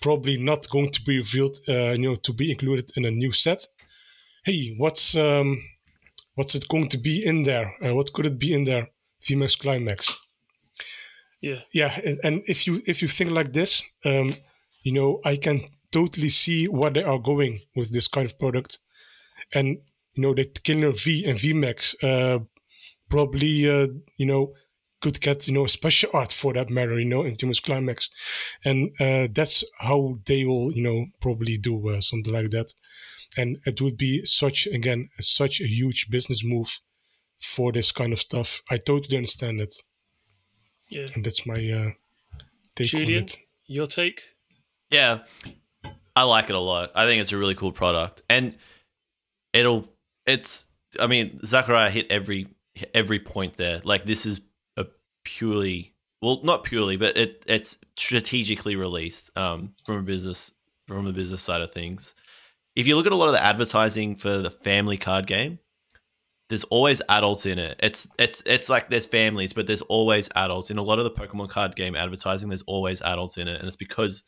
Probably 0.00 0.38
not 0.38 0.68
going 0.70 0.90
to 0.90 1.02
be 1.02 1.18
revealed, 1.18 1.56
uh, 1.68 1.92
you 1.92 1.98
know, 1.98 2.14
to 2.16 2.32
be 2.32 2.50
included 2.50 2.90
in 2.96 3.04
a 3.04 3.10
new 3.10 3.32
set. 3.32 3.66
Hey, 4.44 4.74
what's 4.78 5.16
um, 5.16 5.62
what's 6.34 6.54
it 6.54 6.68
going 6.68 6.88
to 6.88 6.98
be 6.98 7.24
in 7.24 7.42
there? 7.42 7.74
Uh, 7.84 7.94
what 7.94 8.12
could 8.12 8.26
it 8.26 8.38
be 8.38 8.54
in 8.54 8.64
there? 8.64 8.88
VMAX 9.22 9.58
Climax. 9.58 10.20
Yeah, 11.42 11.60
yeah, 11.74 11.98
and, 12.04 12.18
and 12.22 12.42
if 12.46 12.66
you 12.66 12.80
if 12.86 13.02
you 13.02 13.08
think 13.08 13.30
like 13.30 13.52
this, 13.52 13.82
um, 14.04 14.34
you 14.82 14.92
know, 14.92 15.20
I 15.24 15.36
can 15.36 15.60
totally 15.92 16.28
see 16.28 16.66
where 16.66 16.90
they 16.90 17.02
are 17.02 17.18
going 17.18 17.60
with 17.74 17.92
this 17.92 18.08
kind 18.08 18.26
of 18.26 18.38
product, 18.38 18.78
and 19.52 19.78
you 20.14 20.22
know, 20.22 20.34
the 20.34 20.44
Kingler 20.44 20.98
V 20.98 21.26
and 21.26 21.38
VMAX 21.38 21.94
uh, 22.02 22.38
probably 23.10 23.68
uh, 23.68 23.88
you 24.16 24.26
know 24.26 24.54
could 25.00 25.20
get 25.20 25.46
you 25.46 25.54
know 25.54 25.66
special 25.66 26.10
art 26.12 26.32
for 26.32 26.52
that 26.54 26.70
matter, 26.70 26.98
you 26.98 27.04
know, 27.04 27.22
in 27.22 27.36
VMAX 27.36 27.62
Climax, 27.62 28.08
and 28.64 28.90
uh, 29.00 29.28
that's 29.32 29.64
how 29.78 30.18
they 30.26 30.44
will 30.44 30.72
you 30.72 30.82
know 30.82 31.06
probably 31.20 31.58
do 31.58 31.88
uh, 31.88 32.00
something 32.00 32.32
like 32.32 32.50
that, 32.50 32.72
and 33.36 33.58
it 33.66 33.80
would 33.80 33.96
be 33.96 34.24
such 34.24 34.66
again 34.66 35.08
such 35.20 35.60
a 35.60 35.66
huge 35.66 36.08
business 36.10 36.42
move 36.44 36.80
for 37.40 37.72
this 37.72 37.92
kind 37.92 38.12
of 38.12 38.20
stuff. 38.20 38.62
I 38.70 38.78
totally 38.78 39.16
understand 39.16 39.60
it. 39.60 39.74
Yeah, 40.90 41.06
and 41.14 41.24
that's 41.24 41.46
my 41.46 41.54
uh, 41.54 41.90
take 42.74 42.88
Julian, 42.88 43.18
on 43.18 43.24
it. 43.24 43.36
Your 43.66 43.86
take? 43.86 44.22
Yeah, 44.90 45.20
I 46.14 46.22
like 46.22 46.48
it 46.48 46.54
a 46.54 46.60
lot. 46.60 46.92
I 46.94 47.06
think 47.06 47.20
it's 47.20 47.32
a 47.32 47.38
really 47.38 47.54
cool 47.54 47.72
product, 47.72 48.22
and 48.28 48.56
it'll. 49.52 49.86
It's. 50.26 50.66
I 50.98 51.08
mean, 51.08 51.40
Zachariah 51.44 51.90
hit 51.90 52.10
every 52.10 52.48
every 52.94 53.18
point 53.18 53.56
there. 53.56 53.80
Like 53.84 54.04
this 54.04 54.26
is 54.26 54.38
a 54.38 54.42
purely 55.26 55.92
well, 56.22 56.40
not 56.42 56.64
purely, 56.64 56.96
but 56.96 57.16
it 57.16 57.44
it's 57.46 57.78
strategically 57.96 58.76
released 58.76 59.36
um, 59.36 59.74
from 59.84 59.96
a 59.98 60.02
business 60.02 60.52
from 60.86 61.06
a 61.06 61.12
business 61.12 61.42
side 61.42 61.60
of 61.60 61.72
things. 61.72 62.14
If 62.74 62.86
you 62.86 62.96
look 62.96 63.06
at 63.06 63.12
a 63.12 63.16
lot 63.16 63.26
of 63.26 63.32
the 63.32 63.44
advertising 63.44 64.16
for 64.16 64.38
the 64.38 64.50
family 64.50 64.96
card 64.96 65.26
game, 65.26 65.58
there's 66.48 66.64
always 66.64 67.02
adults 67.08 67.44
in 67.44 67.58
it. 67.58 67.78
It's 67.82 68.08
it's 68.18 68.42
it's 68.46 68.68
like 68.68 68.88
there's 68.88 69.06
families, 69.06 69.52
but 69.52 69.66
there's 69.66 69.82
always 69.82 70.28
adults 70.34 70.70
in 70.70 70.78
a 70.78 70.82
lot 70.82 70.98
of 70.98 71.04
the 71.04 71.10
Pokemon 71.10 71.50
card 71.50 71.76
game 71.76 71.96
advertising. 71.96 72.48
There's 72.48 72.62
always 72.62 73.02
adults 73.02 73.36
in 73.36 73.48
it, 73.48 73.58
and 73.58 73.66
it's 73.66 73.76
because 73.76 74.24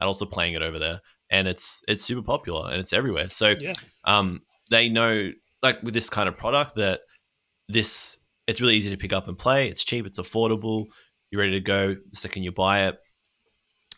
adults 0.00 0.22
are 0.22 0.26
playing 0.26 0.54
it 0.54 0.62
over 0.62 0.78
there, 0.78 1.00
and 1.30 1.46
it's 1.46 1.82
it's 1.86 2.02
super 2.02 2.22
popular 2.22 2.70
and 2.70 2.80
it's 2.80 2.92
everywhere. 2.92 3.28
So 3.28 3.54
Yeah. 3.60 3.74
um, 4.04 4.42
they 4.70 4.88
know 4.88 5.32
like 5.62 5.82
with 5.82 5.94
this 5.94 6.08
kind 6.10 6.28
of 6.28 6.36
product 6.36 6.76
that 6.76 7.00
this 7.68 8.18
it's 8.48 8.60
really 8.60 8.74
easy 8.74 8.90
to 8.90 8.96
pick 8.96 9.12
up 9.12 9.28
and 9.28 9.38
play. 9.38 9.68
It's 9.68 9.84
cheap, 9.84 10.06
it's 10.06 10.18
affordable. 10.18 10.86
You're 11.30 11.42
ready 11.42 11.52
to 11.52 11.60
go 11.60 11.94
the 11.94 12.16
second 12.16 12.42
you 12.42 12.50
buy 12.50 12.88
it, 12.88 12.98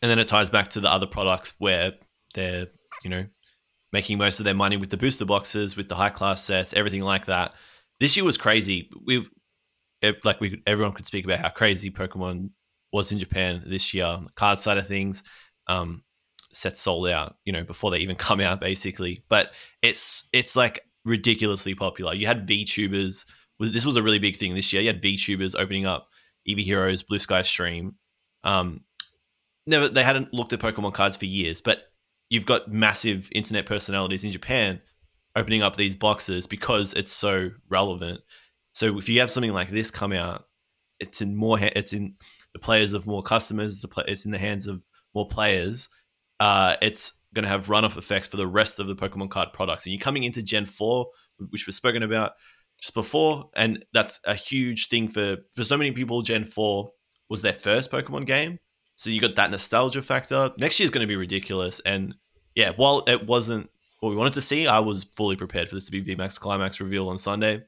and 0.03 0.11
then 0.11 0.19
it 0.19 0.29
ties 0.29 0.51
back 0.51 0.69
to 0.71 0.81
the 0.81 0.91
other 0.91 1.07
products 1.07 1.55
where 1.59 1.93
they're 2.35 2.67
you 3.05 3.11
know 3.11 3.27
making 3.93 4.19
most 4.19 4.41
of 4.41 4.45
their 4.45 4.55
money 4.55 4.77
with 4.77 4.91
the 4.91 4.97
booster 4.97 5.25
boxes, 5.25 5.77
with 5.77 5.89
the 5.89 5.95
high 5.95 6.11
class 6.11 6.45
sets, 6.45 6.75
everything 6.75 7.03
like 7.03 7.27
that. 7.27 7.55
This 8.01 8.17
year 8.17 8.25
was 8.25 8.37
crazy. 8.37 8.91
We've 9.07 9.31
like 10.25 10.41
we 10.41 10.61
everyone 10.67 10.95
could 10.95 11.07
speak 11.07 11.25
about 11.25 11.39
how 11.39 11.51
crazy 11.51 11.91
Pokemon 11.91 12.51
was 12.93 13.13
in 13.13 13.19
Japan 13.19 13.63
this 13.65 13.95
year. 13.95 14.05
On 14.05 14.25
the 14.25 14.31
card 14.31 14.59
side 14.59 14.79
of 14.79 14.89
things, 14.89 15.23
um, 15.69 16.03
sets 16.53 16.81
sold 16.81 17.09
out, 17.09 17.37
you 17.45 17.53
know, 17.53 17.63
before 17.65 17.91
they 17.91 17.99
even 17.99 18.17
come 18.29 18.41
out, 18.41 18.61
basically. 18.61 19.23
But 19.29 19.53
it's 19.83 20.29
it's 20.33 20.57
like 20.57 20.81
ridiculously 21.05 21.75
popular. 21.75 22.15
You 22.15 22.27
had 22.27 22.49
VTubers. 22.49 23.25
Was 23.61 23.73
this 23.73 23.87
was 23.87 23.97
a 23.97 24.03
really 24.03 24.19
big 24.19 24.37
thing 24.37 24.55
this 24.55 24.73
year? 24.73 24.83
You 24.83 24.89
had 24.89 25.03
VTubers 25.03 25.55
opening 25.57 25.87
up 25.87 26.09
Eevee 26.49 26.65
Heroes, 26.65 27.05
Blue 27.05 27.19
Sky 27.21 27.43
Stream. 27.43 27.95
Um, 28.43 28.85
never 29.67 29.89
they 29.89 30.03
hadn't 30.03 30.35
looked 30.35 30.53
at 30.53 30.61
Pokemon 30.61 30.95
cards 30.95 31.17
for 31.17 31.27
years, 31.27 31.61
but 31.61 31.85
you've 32.29 32.47
got 32.47 32.69
massive 32.69 33.29
internet 33.33 33.67
personalities 33.67 34.25
in 34.25 34.33
Japan 34.33 34.81
opening 35.37 35.63
up 35.63 35.77
these 35.77 35.95
boxes 35.95 36.47
because 36.47 36.93
it's 36.95 37.13
so 37.13 37.49
relevant. 37.69 38.21
So 38.73 38.99
if 38.99 39.09
you 39.09 39.21
have 39.21 39.31
something 39.31 39.53
like 39.53 39.69
this 39.69 39.91
come 39.91 40.13
out, 40.13 40.47
it's 40.99 41.21
in 41.21 41.37
more 41.37 41.59
ha- 41.59 41.73
it's 41.77 41.93
in 41.93 42.15
the 42.53 42.59
players 42.59 42.93
of 42.93 43.07
more 43.07 43.23
customers. 43.23 43.85
It's 44.07 44.25
in 44.25 44.31
the 44.31 44.39
hands 44.39 44.67
of 44.67 44.83
more 45.15 45.29
players. 45.29 45.89
Uh, 46.39 46.77
it's 46.81 47.13
going 47.35 47.43
to 47.43 47.49
have 47.49 47.67
runoff 47.67 47.97
effects 47.97 48.29
for 48.29 48.37
the 48.37 48.47
rest 48.47 48.79
of 48.79 48.87
the 48.87 48.97
Pokemon 48.97 49.31
card 49.31 49.53
products. 49.53 49.87
And 49.87 49.93
you're 49.93 50.01
coming 50.01 50.25
into 50.25 50.43
Gen 50.43 50.67
Four, 50.67 51.09
which 51.51 51.67
was 51.67 51.77
spoken 51.77 52.03
about 52.03 52.33
just 52.81 52.95
before, 52.95 53.51
and 53.55 53.85
that's 53.93 54.21
a 54.25 54.35
huge 54.35 54.89
thing 54.89 55.09
for 55.09 55.37
for 55.55 55.65
so 55.65 55.77
many 55.77 55.93
people. 55.93 56.23
Gen 56.23 56.45
Four 56.45 56.93
was 57.29 57.43
their 57.43 57.53
first 57.53 57.91
Pokemon 57.91 58.27
game, 58.27 58.59
so 58.97 59.11
you 59.11 59.21
got 59.21 59.37
that 59.37 59.51
nostalgia 59.51 60.03
factor. 60.03 60.51
Next 60.57 60.81
year's 60.81 60.91
going 60.91 61.05
to 61.05 61.09
be 61.09 61.17
ridiculous, 61.17 61.81
and 61.85 62.15
yeah, 62.55 62.73
while 62.77 63.05
it 63.07 63.27
wasn't 63.27 63.71
what 64.01 64.11
we 64.11 64.17
wanted 64.17 64.33
to 64.35 64.41
see, 64.41 64.67
I 64.67 64.81
was 64.81 65.05
fully 65.17 65.37
prepared 65.37 65.69
for 65.69 65.75
this 65.75 65.87
to 65.87 65.93
be 65.93 66.03
VMAX 66.03 66.41
Climax 66.41 66.81
reveal 66.81 67.09
on 67.09 67.19
Sunday. 67.19 67.63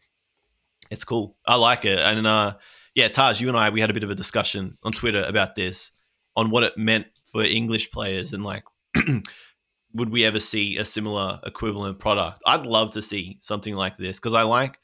It's 0.90 1.04
cool. 1.04 1.36
I 1.46 1.56
like 1.56 1.84
it, 1.84 1.98
and 1.98 2.26
uh, 2.26 2.54
yeah, 2.94 3.08
Taj, 3.08 3.40
you 3.40 3.48
and 3.48 3.56
I 3.56 3.70
we 3.70 3.80
had 3.80 3.90
a 3.90 3.94
bit 3.94 4.04
of 4.04 4.10
a 4.10 4.14
discussion 4.14 4.76
on 4.82 4.92
Twitter 4.92 5.24
about 5.26 5.54
this, 5.54 5.92
on 6.36 6.50
what 6.50 6.64
it 6.64 6.78
meant 6.78 7.06
for 7.30 7.42
English 7.42 7.90
players, 7.90 8.32
and 8.32 8.44
like, 8.44 8.64
would 9.94 10.10
we 10.10 10.24
ever 10.24 10.40
see 10.40 10.78
a 10.78 10.86
similar 10.86 11.38
equivalent 11.44 11.98
product? 11.98 12.42
I'd 12.46 12.64
love 12.64 12.92
to 12.92 13.02
see 13.02 13.38
something 13.42 13.74
like 13.74 13.98
this 13.98 14.18
because 14.18 14.34
I 14.34 14.42
like 14.44 14.78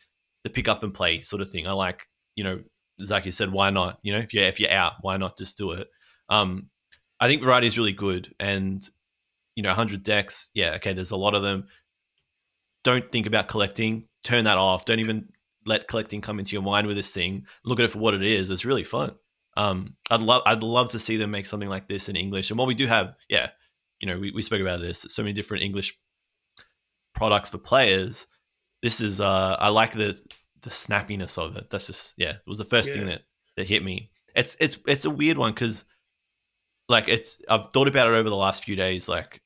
the 0.45 0.51
pick 0.51 0.69
up 0.69 0.83
and 0.83 0.95
play 0.95 1.21
sort 1.23 1.43
of 1.43 1.51
thing. 1.51 1.67
I 1.67 1.73
like, 1.73 2.03
you 2.37 2.45
know, 2.45 2.61
Zaki 3.03 3.31
said, 3.31 3.53
why 3.53 3.71
not? 3.71 3.99
You 4.03 4.13
know, 4.13 4.19
if 4.19 4.33
you're 4.35 4.45
if 4.45 4.61
you're 4.61 4.71
out, 4.71 4.95
why 5.03 5.17
not 5.17 5.39
just 5.39 5.59
do 5.59 5.73
it? 5.73 5.89
Um, 6.29 6.71
I 7.21 7.27
think 7.27 7.43
variety 7.43 7.67
is 7.67 7.79
really 7.79 7.93
good, 7.93 8.35
and 8.39 8.89
you 9.57 9.63
know, 9.63 9.71
100 9.71 10.05
decks, 10.05 10.51
yeah, 10.55 10.75
okay, 10.77 10.93
there's 10.93 11.11
a 11.11 11.17
lot 11.17 11.35
of 11.35 11.43
them. 11.43 11.67
Don't 12.85 13.11
think 13.11 13.27
about 13.27 13.49
collecting. 13.49 14.07
Turn 14.23 14.45
that 14.45 14.57
off. 14.57 14.85
Don't 14.85 15.01
even 15.01 15.31
let 15.67 15.89
collecting 15.89 16.21
come 16.21 16.39
into 16.39 16.53
your 16.53 16.63
mind 16.63 16.87
with 16.87 16.97
this 16.97 17.11
thing. 17.11 17.45
Look 17.65 17.81
at 17.81 17.85
it 17.85 17.91
for 17.91 17.99
what 17.99 18.15
it 18.15 18.23
is. 18.23 18.51
It's 18.51 18.65
really 18.65 18.85
fun. 18.85 19.17
Um, 19.57 19.97
I'd 20.11 20.23
love, 20.23 20.43
I'd 20.47 20.63
love 20.63 20.91
to 20.91 21.01
see 21.01 21.17
them 21.17 21.33
make 21.33 21.47
something 21.47 21.69
like 21.69 21.89
this 21.89 22.09
in 22.09 22.15
English. 22.15 22.51
And 22.51 22.59
what 22.59 22.69
we 22.69 22.77
do 22.77 22.87
have, 22.87 23.15
yeah, 23.29 23.51
you 24.01 24.07
know, 24.07 24.17
we, 24.17 24.31
we 24.31 24.43
spoke 24.43 24.61
about 24.61 24.81
this. 24.81 25.05
So 25.09 25.23
many 25.23 25.33
different 25.33 25.65
English 25.65 25.99
products 27.13 27.51
for 27.51 27.59
players. 27.59 28.29
This 28.83 29.01
is, 29.01 29.21
uh, 29.21 29.57
I 29.59 29.69
like 29.71 29.93
the 29.93 30.19
the 30.63 30.71
snappiness 30.71 31.39
of 31.39 31.57
it. 31.57 31.71
That's 31.71 31.87
just, 31.87 32.15
yeah, 32.17 32.31
it 32.33 32.43
was 32.47 32.59
the 32.59 32.65
first 32.65 32.89
Yeah. 32.89 32.95
thing 32.95 33.07
that 33.07 33.23
that 33.57 33.67
hit 33.69 33.83
me. 33.83 34.11
It's 34.35 34.57
it's 34.61 34.79
it's 34.87 35.05
a 35.05 35.11
weird 35.11 35.37
one 35.39 35.53
because, 35.53 35.85
like, 36.89 37.09
it's 37.09 37.39
I've 37.49 37.73
thought 37.73 37.89
about 37.89 38.09
it 38.09 38.15
over 38.15 38.29
the 38.29 38.37
last 38.37 38.65
few 38.65 38.77
days, 38.77 39.09
like 39.09 39.41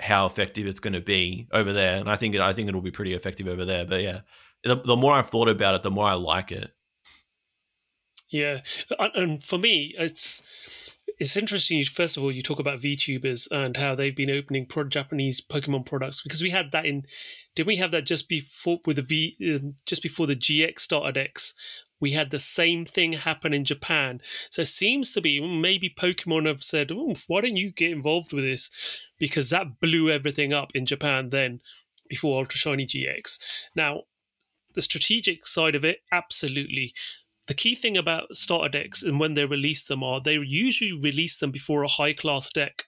how 0.00 0.26
effective 0.26 0.66
it's 0.66 0.78
going 0.80 0.92
to 0.92 1.00
be 1.00 1.48
over 1.52 1.72
there, 1.72 1.98
and 1.98 2.08
I 2.08 2.16
think 2.16 2.34
it, 2.34 2.40
I 2.40 2.52
think 2.52 2.68
it'll 2.68 2.80
be 2.80 2.90
pretty 2.92 3.14
effective 3.14 3.48
over 3.48 3.64
there. 3.64 3.84
But 3.84 4.02
yeah, 4.02 4.20
the, 4.62 4.76
the 4.76 4.96
more 4.96 5.14
I've 5.14 5.30
thought 5.30 5.48
about 5.48 5.74
it, 5.74 5.82
the 5.82 5.90
more 5.90 6.06
I 6.06 6.14
like 6.14 6.52
it. 6.52 6.70
Yeah, 8.30 8.60
and- 8.98 9.14
and 9.14 9.42
for 9.42 9.58
me, 9.58 9.94
it's 9.98 10.42
it's 11.18 11.36
interesting. 11.36 11.82
First 11.84 12.16
of 12.16 12.22
all, 12.22 12.30
you 12.30 12.42
talk 12.42 12.58
about 12.60 12.80
VTubers 12.80 13.50
and 13.50 13.76
how 13.76 13.94
they've 13.94 14.14
been 14.14 14.30
opening 14.30 14.66
pro 14.66 14.84
Japanese 14.84 15.40
Pokemon 15.40 15.86
products 15.86 16.22
because 16.22 16.42
we 16.42 16.50
had 16.50 16.70
that 16.72 16.86
in. 16.86 17.04
Did 17.58 17.66
we 17.66 17.74
have 17.78 17.90
that 17.90 18.06
just 18.06 18.28
before 18.28 18.78
with 18.86 18.94
the 18.94 19.02
V? 19.02 19.36
Um, 19.52 19.74
just 19.84 20.00
before 20.00 20.28
the 20.28 20.36
GX 20.36 20.78
starter 20.78 21.10
decks, 21.10 21.54
we 21.98 22.12
had 22.12 22.30
the 22.30 22.38
same 22.38 22.84
thing 22.84 23.14
happen 23.14 23.52
in 23.52 23.64
Japan. 23.64 24.20
So 24.48 24.62
it 24.62 24.66
seems 24.66 25.12
to 25.14 25.20
be 25.20 25.40
maybe 25.40 25.90
Pokemon 25.90 26.46
have 26.46 26.62
said, 26.62 26.92
"Oh, 26.92 27.16
why 27.26 27.40
don't 27.40 27.56
you 27.56 27.72
get 27.72 27.90
involved 27.90 28.32
with 28.32 28.44
this?" 28.44 28.70
Because 29.18 29.50
that 29.50 29.80
blew 29.80 30.08
everything 30.08 30.52
up 30.52 30.70
in 30.76 30.86
Japan 30.86 31.30
then 31.30 31.60
before 32.08 32.38
Ultra 32.38 32.58
Shiny 32.58 32.86
GX. 32.86 33.40
Now, 33.74 34.02
the 34.74 34.80
strategic 34.80 35.44
side 35.44 35.74
of 35.74 35.84
it, 35.84 36.02
absolutely 36.12 36.94
the 37.48 37.54
key 37.54 37.74
thing 37.74 37.96
about 37.96 38.36
starter 38.36 38.68
decks 38.68 39.02
and 39.02 39.18
when 39.18 39.34
they 39.34 39.46
release 39.46 39.82
them 39.82 40.04
are 40.04 40.20
they 40.20 40.34
usually 40.34 40.92
release 40.92 41.36
them 41.36 41.50
before 41.50 41.82
a 41.82 41.88
high 41.88 42.12
class 42.12 42.52
deck. 42.52 42.84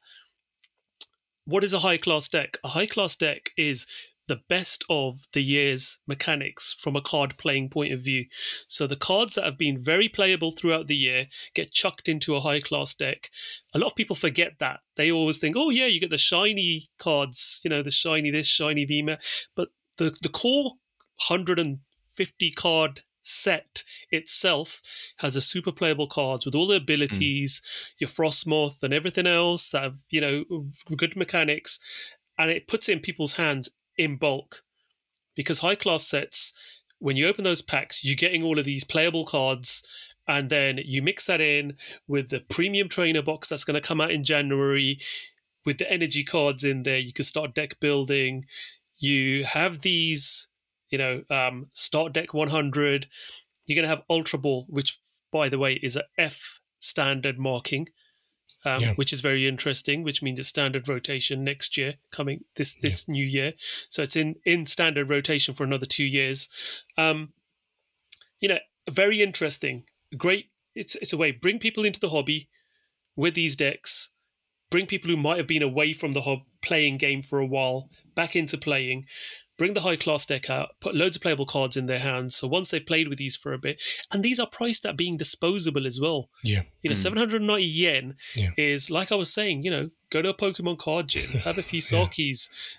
What 1.44 1.64
is 1.64 1.72
a 1.72 1.80
high 1.80 1.96
class 1.96 2.28
deck? 2.28 2.58
A 2.62 2.68
high 2.68 2.86
class 2.86 3.16
deck 3.16 3.50
is 3.56 3.86
the 4.30 4.40
best 4.48 4.84
of 4.88 5.26
the 5.32 5.42
year's 5.42 5.98
mechanics 6.06 6.72
from 6.78 6.94
a 6.94 7.02
card 7.02 7.36
playing 7.36 7.68
point 7.68 7.92
of 7.92 8.00
view. 8.00 8.26
So 8.68 8.86
the 8.86 8.94
cards 8.94 9.34
that 9.34 9.44
have 9.44 9.58
been 9.58 9.82
very 9.82 10.08
playable 10.08 10.52
throughout 10.52 10.86
the 10.86 10.94
year 10.94 11.26
get 11.52 11.72
chucked 11.72 12.08
into 12.08 12.36
a 12.36 12.40
high 12.40 12.60
class 12.60 12.94
deck. 12.94 13.28
A 13.74 13.78
lot 13.80 13.88
of 13.88 13.96
people 13.96 14.14
forget 14.14 14.52
that. 14.60 14.80
They 14.94 15.10
always 15.10 15.38
think, 15.38 15.56
oh 15.58 15.70
yeah, 15.70 15.86
you 15.86 15.98
get 15.98 16.10
the 16.10 16.16
shiny 16.16 16.84
cards, 16.96 17.60
you 17.64 17.70
know, 17.70 17.82
the 17.82 17.90
shiny 17.90 18.30
this, 18.30 18.46
shiny 18.46 18.86
Vima. 18.86 19.18
But 19.56 19.70
the, 19.98 20.16
the 20.22 20.28
core 20.28 20.74
150 21.28 22.50
card 22.52 23.00
set 23.22 23.82
itself 24.12 24.80
has 25.18 25.34
a 25.34 25.40
super 25.40 25.72
playable 25.72 26.06
cards 26.06 26.46
with 26.46 26.54
all 26.54 26.68
the 26.68 26.76
abilities, 26.76 27.60
mm. 27.60 27.94
your 27.98 28.08
Frostmoth 28.08 28.84
and 28.84 28.94
everything 28.94 29.26
else 29.26 29.70
that 29.70 29.82
have, 29.82 29.98
you 30.08 30.20
know, 30.20 30.44
good 30.96 31.16
mechanics, 31.16 31.80
and 32.38 32.48
it 32.48 32.68
puts 32.68 32.88
it 32.88 32.92
in 32.92 33.00
people's 33.00 33.34
hands 33.34 33.68
in 34.00 34.16
bulk. 34.16 34.62
Because 35.36 35.60
high 35.60 35.74
class 35.74 36.06
sets, 36.06 36.52
when 36.98 37.16
you 37.16 37.28
open 37.28 37.44
those 37.44 37.62
packs, 37.62 38.04
you're 38.04 38.16
getting 38.16 38.42
all 38.42 38.58
of 38.58 38.64
these 38.64 38.84
playable 38.84 39.24
cards 39.24 39.86
and 40.26 40.48
then 40.48 40.78
you 40.84 41.02
mix 41.02 41.26
that 41.26 41.40
in 41.40 41.76
with 42.06 42.28
the 42.28 42.40
premium 42.40 42.88
trainer 42.88 43.22
box 43.22 43.48
that's 43.48 43.64
going 43.64 43.80
to 43.80 43.86
come 43.86 44.00
out 44.00 44.10
in 44.10 44.22
January 44.22 44.98
with 45.66 45.78
the 45.78 45.90
energy 45.90 46.22
cards 46.22 46.62
in 46.62 46.84
there. 46.84 46.98
You 46.98 47.12
can 47.12 47.24
start 47.24 47.54
deck 47.54 47.80
building. 47.80 48.44
You 48.98 49.44
have 49.44 49.80
these, 49.80 50.48
you 50.88 50.98
know, 50.98 51.22
um, 51.30 51.66
start 51.72 52.12
deck 52.12 52.32
100. 52.32 53.06
You're 53.66 53.74
going 53.74 53.82
to 53.82 53.88
have 53.88 54.04
Ultra 54.08 54.38
Ball, 54.38 54.66
which, 54.68 55.00
by 55.32 55.48
the 55.48 55.58
way, 55.58 55.74
is 55.74 55.96
a 55.96 56.04
F 56.16 56.60
standard 56.78 57.38
marking. 57.38 57.88
Um, 58.64 58.82
Yeah. 58.82 58.94
which 58.94 59.12
is 59.12 59.22
very 59.22 59.46
interesting. 59.46 60.02
Which 60.02 60.22
means 60.22 60.38
it's 60.38 60.48
standard 60.48 60.86
rotation 60.88 61.42
next 61.44 61.76
year, 61.78 61.94
coming 62.10 62.44
this 62.56 62.74
this 62.74 63.08
new 63.08 63.24
year. 63.24 63.54
So 63.88 64.02
it's 64.02 64.16
in 64.16 64.36
in 64.44 64.66
standard 64.66 65.08
rotation 65.08 65.54
for 65.54 65.64
another 65.64 65.86
two 65.86 66.04
years. 66.04 66.48
Um, 66.98 67.32
you 68.40 68.48
know, 68.48 68.58
very 68.90 69.22
interesting. 69.22 69.84
Great. 70.16 70.50
It's 70.74 70.94
it's 70.96 71.12
a 71.12 71.16
way 71.16 71.30
bring 71.30 71.58
people 71.58 71.84
into 71.84 72.00
the 72.00 72.10
hobby 72.10 72.48
with 73.16 73.34
these 73.34 73.56
decks. 73.56 74.10
Bring 74.70 74.86
people 74.86 75.10
who 75.10 75.16
might 75.16 75.38
have 75.38 75.48
been 75.48 75.62
away 75.62 75.92
from 75.92 76.12
the 76.12 76.20
hob 76.20 76.40
playing 76.62 76.98
game 76.98 77.22
for 77.22 77.38
a 77.40 77.46
while 77.46 77.90
back 78.14 78.36
into 78.36 78.56
playing. 78.56 79.04
Bring 79.60 79.74
the 79.74 79.82
high 79.82 79.96
class 79.96 80.24
deck 80.24 80.48
out. 80.48 80.70
Put 80.80 80.94
loads 80.96 81.16
of 81.16 81.22
playable 81.22 81.44
cards 81.44 81.76
in 81.76 81.84
their 81.84 81.98
hands. 81.98 82.34
So 82.34 82.48
once 82.48 82.70
they've 82.70 82.84
played 82.86 83.08
with 83.08 83.18
these 83.18 83.36
for 83.36 83.52
a 83.52 83.58
bit, 83.58 83.78
and 84.10 84.22
these 84.22 84.40
are 84.40 84.46
priced 84.46 84.86
at 84.86 84.96
being 84.96 85.18
disposable 85.18 85.86
as 85.86 86.00
well. 86.00 86.30
Yeah. 86.42 86.62
You 86.80 86.88
know, 86.88 86.94
Mm. 86.96 87.02
790 87.02 87.62
yen 87.66 88.16
Yeah. 88.34 88.52
is 88.56 88.90
like 88.90 89.12
I 89.12 89.16
was 89.16 89.30
saying. 89.30 89.62
You 89.62 89.70
know, 89.70 89.90
go 90.08 90.22
to 90.22 90.30
a 90.30 90.34
Pokemon 90.34 90.78
card 90.78 91.08
gym, 91.08 91.28
have 91.44 91.58
a 91.58 91.62
few 91.62 91.82
Yeah. 91.92 92.04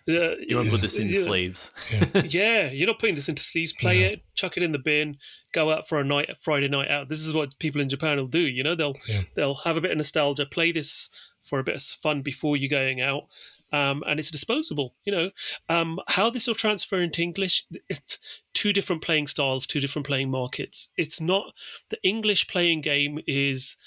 Uh, 0.10 0.36
You 0.48 0.56
won't 0.58 0.72
put 0.72 0.82
this 0.82 0.98
in 0.98 1.10
you 1.10 1.20
know, 1.20 1.26
sleeves. 1.26 1.70
yeah, 2.26 2.72
you're 2.72 2.88
not 2.88 2.98
putting 2.98 3.14
this 3.14 3.30
into 3.30 3.44
sleeves. 3.44 3.74
Play 3.74 4.00
No. 4.00 4.08
it, 4.08 4.24
chuck 4.34 4.58
it 4.58 4.64
in 4.64 4.72
the 4.72 4.80
bin, 4.80 5.18
go 5.54 5.72
out 5.72 5.88
for 5.88 6.00
a 6.00 6.04
night, 6.04 6.32
Friday 6.40 6.68
night 6.68 6.90
out. 6.90 7.10
This 7.10 7.24
is 7.24 7.32
what 7.32 7.60
people 7.60 7.80
in 7.80 7.90
Japan 7.90 8.18
will 8.18 8.26
do. 8.26 8.42
You 8.42 8.64
know, 8.64 8.74
they'll 8.74 8.96
Yeah. 9.08 9.22
they'll 9.36 9.62
have 9.66 9.78
a 9.78 9.82
bit 9.82 9.92
of 9.92 9.98
nostalgia, 9.98 10.48
play 10.48 10.72
this 10.72 11.12
for 11.44 11.60
a 11.60 11.64
bit 11.64 11.76
of 11.76 11.84
fun 11.84 12.22
before 12.24 12.58
you're 12.58 12.70
going 12.70 13.02
out, 13.02 13.28
um, 13.72 14.04
and 14.08 14.20
it's 14.20 14.32
disposable. 14.32 14.96
You 15.06 15.12
know, 15.12 15.32
um, 15.70 16.00
how 16.08 16.30
this 16.30 16.48
will 16.48 16.56
transfer 16.56 17.02
into 17.02 17.22
English. 17.22 17.66
It's 17.90 18.18
two 18.54 18.74
different 18.74 19.02
playing 19.02 19.28
styles, 19.28 19.66
two 19.66 19.80
different 19.80 20.06
playing 20.06 20.30
markets. 20.30 20.92
It's 20.98 21.22
not 21.22 21.54
the 21.90 22.02
English 22.04 22.48
playing 22.48 22.82
game 22.82 23.20
is 23.28 23.78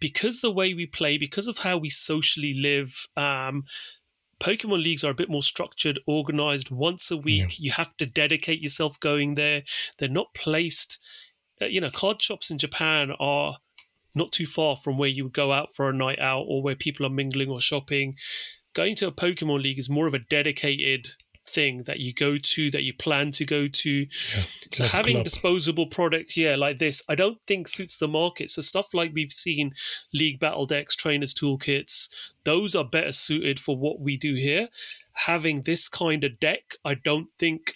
because 0.00 0.40
the 0.40 0.50
way 0.50 0.74
we 0.74 0.86
play, 0.86 1.18
because 1.18 1.46
of 1.46 1.58
how 1.58 1.76
we 1.76 1.90
socially 1.90 2.54
live. 2.54 3.06
Um, 3.16 3.64
Pokemon 4.40 4.82
leagues 4.82 5.04
are 5.04 5.10
a 5.10 5.14
bit 5.14 5.28
more 5.28 5.42
structured, 5.42 6.00
organized. 6.06 6.70
Once 6.70 7.10
a 7.10 7.16
week, 7.16 7.60
you 7.60 7.72
have 7.72 7.94
to 7.98 8.06
dedicate 8.06 8.62
yourself 8.62 8.98
going 8.98 9.34
there. 9.34 9.62
They're 9.98 10.08
not 10.08 10.32
placed. 10.32 10.98
Uh, 11.60 11.66
you 11.66 11.78
know, 11.78 11.90
card 11.90 12.22
shops 12.22 12.50
in 12.50 12.56
Japan 12.56 13.12
are 13.20 13.58
not 14.14 14.32
too 14.32 14.46
far 14.46 14.76
from 14.76 14.96
where 14.96 15.10
you 15.10 15.24
would 15.24 15.34
go 15.34 15.52
out 15.52 15.74
for 15.74 15.88
a 15.88 15.92
night 15.92 16.18
out 16.18 16.46
or 16.48 16.62
where 16.62 16.74
people 16.74 17.04
are 17.04 17.10
mingling 17.10 17.50
or 17.50 17.60
shopping. 17.60 18.16
Going 18.80 18.96
to 18.96 19.08
a 19.08 19.12
Pokemon 19.12 19.62
league 19.62 19.78
is 19.78 19.90
more 19.90 20.06
of 20.06 20.14
a 20.14 20.18
dedicated 20.18 21.08
thing 21.46 21.82
that 21.82 22.00
you 22.00 22.14
go 22.14 22.38
to, 22.38 22.70
that 22.70 22.82
you 22.82 22.94
plan 22.94 23.30
to 23.32 23.44
go 23.44 23.68
to. 23.68 23.90
Yeah. 23.90 24.42
So 24.72 24.84
having 24.84 25.16
club. 25.16 25.24
disposable 25.24 25.86
products, 25.86 26.34
yeah, 26.34 26.56
like 26.56 26.78
this, 26.78 27.02
I 27.06 27.14
don't 27.14 27.36
think 27.46 27.68
suits 27.68 27.98
the 27.98 28.08
market. 28.08 28.50
So 28.50 28.62
stuff 28.62 28.94
like 28.94 29.12
we've 29.12 29.32
seen 29.32 29.72
league 30.14 30.40
battle 30.40 30.64
decks, 30.64 30.96
trainers 30.96 31.34
toolkits, 31.34 32.08
those 32.44 32.74
are 32.74 32.82
better 32.82 33.12
suited 33.12 33.60
for 33.60 33.76
what 33.76 34.00
we 34.00 34.16
do 34.16 34.32
here. 34.34 34.68
Having 35.12 35.64
this 35.64 35.86
kind 35.86 36.24
of 36.24 36.40
deck, 36.40 36.76
I 36.82 36.94
don't 36.94 37.28
think 37.38 37.74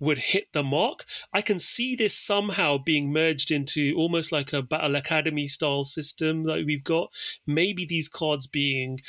would 0.00 0.16
hit 0.16 0.46
the 0.54 0.62
mark. 0.62 1.04
I 1.34 1.42
can 1.42 1.58
see 1.58 1.94
this 1.94 2.16
somehow 2.16 2.78
being 2.78 3.12
merged 3.12 3.50
into 3.50 3.92
almost 3.94 4.32
like 4.32 4.54
a 4.54 4.62
Battle 4.62 4.96
Academy 4.96 5.48
style 5.48 5.84
system 5.84 6.44
that 6.44 6.64
we've 6.64 6.82
got. 6.82 7.12
Maybe 7.46 7.84
these 7.84 8.08
cards 8.08 8.46
being 8.46 9.00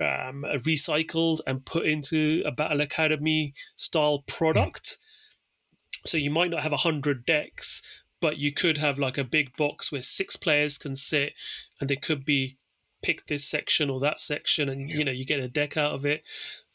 um, 0.00 0.44
recycled 0.66 1.40
and 1.46 1.64
put 1.64 1.86
into 1.86 2.42
a 2.44 2.50
Battle 2.52 2.80
Academy 2.80 3.54
style 3.76 4.24
product. 4.26 4.98
So 6.06 6.16
you 6.16 6.30
might 6.30 6.50
not 6.50 6.62
have 6.62 6.72
a 6.72 6.78
hundred 6.78 7.24
decks, 7.24 7.82
but 8.20 8.38
you 8.38 8.52
could 8.52 8.78
have 8.78 8.98
like 8.98 9.18
a 9.18 9.24
big 9.24 9.56
box 9.56 9.90
where 9.90 10.02
six 10.02 10.36
players 10.36 10.78
can 10.78 10.96
sit, 10.96 11.32
and 11.80 11.88
they 11.88 11.96
could 11.96 12.24
be 12.24 12.58
pick 13.02 13.26
this 13.26 13.44
section 13.44 13.90
or 13.90 14.00
that 14.00 14.18
section, 14.18 14.68
and 14.68 14.88
you 14.88 15.04
know 15.04 15.12
you 15.12 15.24
get 15.24 15.40
a 15.40 15.48
deck 15.48 15.76
out 15.76 15.92
of 15.92 16.04
it. 16.06 16.22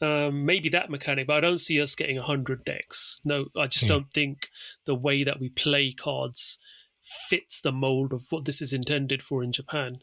Um, 0.02 0.46
maybe 0.46 0.70
that 0.70 0.90
mechanic, 0.90 1.28
but 1.28 1.38
I 1.38 1.42
don't 1.42 1.58
see 1.58 1.82
us 1.82 1.96
getting 1.96 2.18
a 2.18 2.24
hundred 2.24 2.64
decks. 2.64 3.20
No, 3.26 3.48
I 3.58 3.68
just 3.68 3.84
Yeah. 3.84 3.90
don't 3.90 4.12
think 4.14 4.50
the 4.86 4.96
way 4.96 5.24
that 5.24 5.40
we 5.40 5.50
play 5.50 5.92
cards 5.92 6.58
fits 7.02 7.60
the 7.60 7.72
mold 7.72 8.14
of 8.14 8.28
what 8.32 8.46
this 8.46 8.62
is 8.62 8.72
intended 8.74 9.22
for 9.24 9.44
in 9.44 9.52
Japan. 9.52 10.02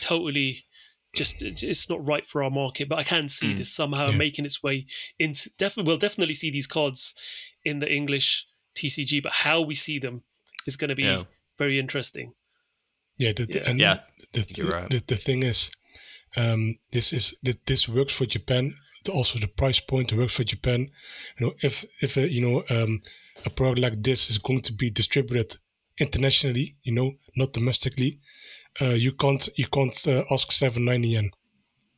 Totally, 0.00 0.66
just 1.14 1.42
it's 1.42 1.88
not 1.90 2.06
right 2.06 2.26
for 2.26 2.42
our 2.42 2.50
market. 2.50 2.88
But 2.88 2.98
I 2.98 3.04
can 3.04 3.28
see 3.28 3.52
Mm. 3.52 3.56
this 3.58 3.70
somehow 3.72 4.10
Yeah. 4.10 4.16
making 4.16 4.44
its 4.46 4.62
way 4.62 4.86
into. 5.18 5.50
Definitely, 5.58 5.90
we'll 5.90 5.98
definitely 5.98 6.34
see 6.34 6.50
these 6.50 6.66
cards 6.66 7.14
in 7.64 7.78
the 7.80 7.92
English 7.92 8.46
TCG, 8.74 9.20
but 9.22 9.32
how 9.32 9.60
we 9.60 9.74
see 9.74 9.98
them 9.98 10.22
is 10.66 10.76
going 10.76 10.88
to 10.88 10.94
be 10.96 11.02
Yeah. 11.04 11.24
very 11.58 11.78
interesting. 11.78 12.32
Yeah, 13.18 13.32
the, 13.32 13.46
Yeah. 13.48 13.70
and 13.70 13.80
Yeah, 13.80 14.00
the, 14.32 14.46
you're 14.56 14.70
right. 14.70 14.90
the, 14.90 15.02
the 15.06 15.16
thing 15.16 15.42
is, 15.42 15.70
um, 16.36 16.78
this 16.92 17.12
is 17.12 17.34
that 17.42 17.66
this 17.66 17.88
works 17.88 18.14
for 18.14 18.26
Japan. 18.26 18.74
Also, 19.10 19.38
the 19.38 19.48
price 19.48 19.80
point 19.80 20.12
works 20.12 20.34
for 20.36 20.44
Japan. 20.44 20.80
You 21.38 21.46
know, 21.46 21.54
if 21.62 21.84
if 22.00 22.16
a, 22.16 22.30
you 22.32 22.40
know 22.40 22.64
um, 22.70 23.02
a 23.44 23.50
product 23.50 23.80
like 23.80 24.02
this 24.02 24.30
is 24.30 24.38
going 24.38 24.62
to 24.62 24.72
be 24.72 24.90
distributed 24.90 25.56
internationally, 25.98 26.76
you 26.82 26.92
know, 26.92 27.12
not 27.36 27.52
domestically, 27.52 28.12
uh, 28.12 28.18
you 28.80 29.12
can't 29.12 29.48
you 29.56 29.66
can't 29.66 30.06
uh, 30.08 30.22
ask 30.30 30.52
seven 30.52 30.84
ninety 30.84 31.08
yen. 31.08 31.30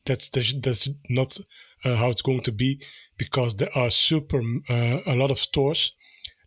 That's 0.05 0.29
that's, 0.29 0.53
that's 0.59 0.89
not 1.09 1.37
uh, 1.83 1.95
how 1.95 2.09
it's 2.09 2.21
going 2.21 2.41
to 2.41 2.51
be 2.51 2.79
because 3.17 3.55
there 3.55 3.69
are 3.75 3.89
super 3.89 4.41
uh, 4.69 4.99
a 5.07 5.15
lot 5.15 5.31
of 5.31 5.39
stores 5.39 5.93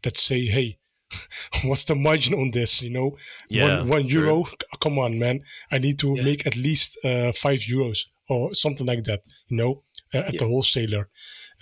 that 0.03 0.17
say, 0.17 0.47
hey. 0.47 0.79
What's 1.65 1.85
the 1.85 1.95
margin 1.95 2.35
on 2.35 2.51
this? 2.51 2.83
You 2.83 2.91
know, 2.91 3.17
Yeah, 3.49 3.79
one, 3.79 3.89
one 3.89 4.07
euro. 4.07 4.45
Come 4.81 4.99
on, 4.99 5.19
man! 5.19 5.41
I 5.73 5.79
need 5.79 5.99
to 6.01 6.15
Yeah. 6.15 6.23
make 6.23 6.47
at 6.47 6.55
least 6.55 6.99
uh, 7.03 7.33
five 7.33 7.61
euros 7.61 8.01
or 8.29 8.53
something 8.55 8.87
like 8.87 9.05
that. 9.05 9.23
You 9.49 9.57
know, 9.57 9.83
uh, 10.13 10.19
at 10.19 10.35
Yeah. 10.35 10.41
the 10.41 10.47
wholesaler. 10.47 11.09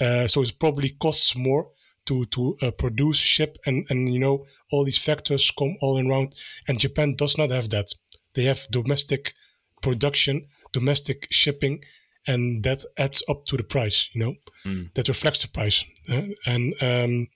Uh, 0.00 0.26
so 0.26 0.42
it 0.42 0.58
probably 0.58 0.90
costs 0.98 1.36
more 1.36 1.70
to 2.06 2.24
to 2.26 2.56
uh, 2.60 2.72
produce, 2.72 3.18
ship, 3.18 3.56
and 3.66 3.86
and 3.88 4.12
you 4.12 4.18
know 4.18 4.44
all 4.72 4.84
these 4.84 4.98
factors 4.98 5.52
come 5.56 5.76
all 5.80 5.96
around. 5.96 6.34
And 6.66 6.80
Japan 6.80 7.14
does 7.14 7.38
not 7.38 7.50
have 7.50 7.68
that. 7.70 7.92
They 8.36 8.44
have 8.44 8.68
domestic 8.70 9.34
production, 9.82 10.46
domestic 10.72 11.26
shipping, 11.30 11.82
and 12.26 12.62
that 12.64 12.84
adds 12.96 13.22
up 13.28 13.44
to 13.46 13.56
the 13.56 13.64
price. 13.64 14.08
You 14.14 14.20
know, 14.24 14.34
Mm. 14.64 14.92
that 14.94 15.08
reflects 15.08 15.42
the 15.42 15.48
price. 15.48 15.84
Uh, 16.08 16.28
and 16.46 16.74
um, 16.82 17.28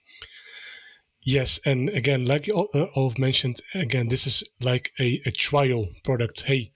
yes, 1.24 1.60
and 1.64 1.88
again, 1.90 2.24
like 2.26 2.48
all, 2.54 2.68
uh, 2.74 3.10
mentioned, 3.18 3.58
again, 3.74 4.08
this 4.08 4.26
is 4.26 4.42
like 4.60 4.92
a, 4.98 5.20
a 5.26 5.30
trial 5.30 5.86
product. 6.04 6.42
Hey, 6.46 6.72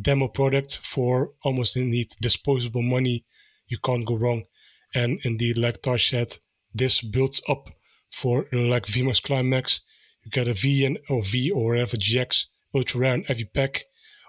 demo 0.00 0.28
product 0.28 0.76
for 0.78 1.32
almost 1.42 1.76
indeed 1.76 2.08
disposable 2.20 2.82
money. 2.82 3.24
You 3.68 3.78
can't 3.78 4.06
go 4.06 4.16
wrong. 4.16 4.44
And 4.94 5.18
indeed, 5.24 5.58
like 5.58 5.82
Tar 5.82 5.98
said, 5.98 6.38
this 6.74 7.00
builds 7.00 7.40
up 7.48 7.70
for 8.12 8.46
like 8.52 8.86
VMAX 8.86 9.22
Climax. 9.22 9.80
You 10.24 10.30
get 10.30 10.48
a 10.48 10.52
V 10.52 10.84
and 10.86 10.98
or 11.08 11.22
V 11.22 11.50
or 11.50 11.72
whatever 11.72 11.96
GX 11.96 12.46
rare 12.94 13.14
and 13.14 13.26
heavy 13.26 13.44
pack. 13.44 13.84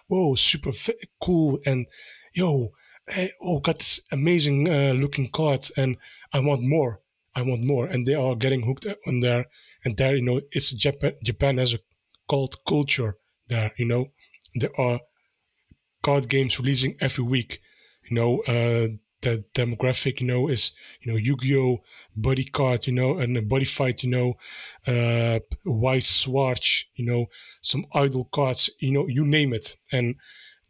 Whoa, 0.08 0.36
super 0.36 0.72
fi- 0.72 0.94
cool 1.22 1.60
and 1.66 1.88
yo, 2.34 2.72
hey, 3.08 3.32
oh, 3.42 3.60
got 3.60 3.80
this 3.80 4.02
amazing 4.12 4.70
uh, 4.70 4.94
looking 4.94 5.30
cards 5.32 5.72
and 5.78 5.98
I 6.34 6.40
want 6.40 6.62
more. 6.62 7.02
I 7.36 7.44
want 7.44 7.64
more, 7.64 7.86
and 7.86 8.08
they 8.08 8.16
are 8.16 8.36
getting 8.36 8.64
hooked 8.64 8.88
on 9.06 9.20
there. 9.20 9.46
And 9.86 9.96
there, 9.96 10.16
you 10.16 10.24
know, 10.24 10.42
it's 10.52 10.72
Japan. 10.72 11.14
Japan 11.24 11.60
has 11.60 11.76
a 11.76 11.80
cult 12.28 12.58
culture 12.68 13.18
there. 13.48 13.74
You 13.78 13.86
know, 13.86 14.08
there 14.56 14.72
are 14.80 15.02
card 16.02 16.30
games 16.30 16.60
releasing 16.60 16.96
every 17.00 17.24
week. 17.24 17.62
You 18.10 18.16
know, 18.16 18.40
uh, 18.48 18.88
the 19.22 19.44
demographic, 19.54 20.22
you 20.22 20.28
know, 20.28 20.48
is 20.48 20.72
you 21.02 21.12
know 21.12 21.18
Yu-Gi-Oh, 21.18 21.80
Buddy 22.16 22.46
Card, 22.46 22.88
you 22.88 22.94
know, 22.94 23.18
and 23.18 23.38
a 23.38 23.42
Buddy 23.42 23.66
Fight, 23.66 24.04
you 24.04 24.10
know, 24.10 24.34
uh, 24.86 25.40
Weiss 25.66 26.22
Schwarz, 26.22 26.86
you 26.96 27.06
know, 27.06 27.28
some 27.62 27.86
idol 27.94 28.26
cards, 28.32 28.70
you 28.80 28.92
know, 28.92 29.08
you 29.08 29.26
name 29.26 29.54
it, 29.54 29.76
and 29.92 30.16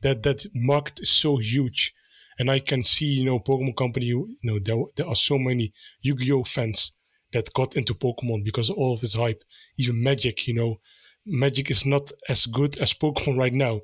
that 0.01 0.23
that 0.23 0.45
market 0.53 0.99
is 1.01 1.09
so 1.09 1.37
huge. 1.37 1.93
And 2.39 2.51
I 2.51 2.59
can 2.59 2.83
see, 2.83 3.05
you 3.05 3.25
know, 3.25 3.39
Pokemon 3.39 3.75
Company, 3.75 4.05
you 4.05 4.27
know, 4.43 4.59
there, 4.59 4.77
there 4.95 5.07
are 5.07 5.15
so 5.15 5.39
many 5.39 5.73
Yu-Gi-Oh 6.01 6.43
fans 6.43 6.91
that 7.33 7.51
got 7.53 7.75
into 7.75 7.95
Pokemon 7.95 8.43
because 8.43 8.69
of 8.69 8.77
all 8.77 8.93
of 8.93 9.01
this 9.01 9.15
hype. 9.15 9.43
Even 9.77 10.03
Magic, 10.03 10.47
you 10.47 10.53
know, 10.53 10.79
Magic 11.25 11.71
is 11.71 11.85
not 11.85 12.11
as 12.29 12.45
good 12.45 12.77
as 12.79 12.93
Pokemon 12.93 13.37
right 13.37 13.53
now. 13.53 13.81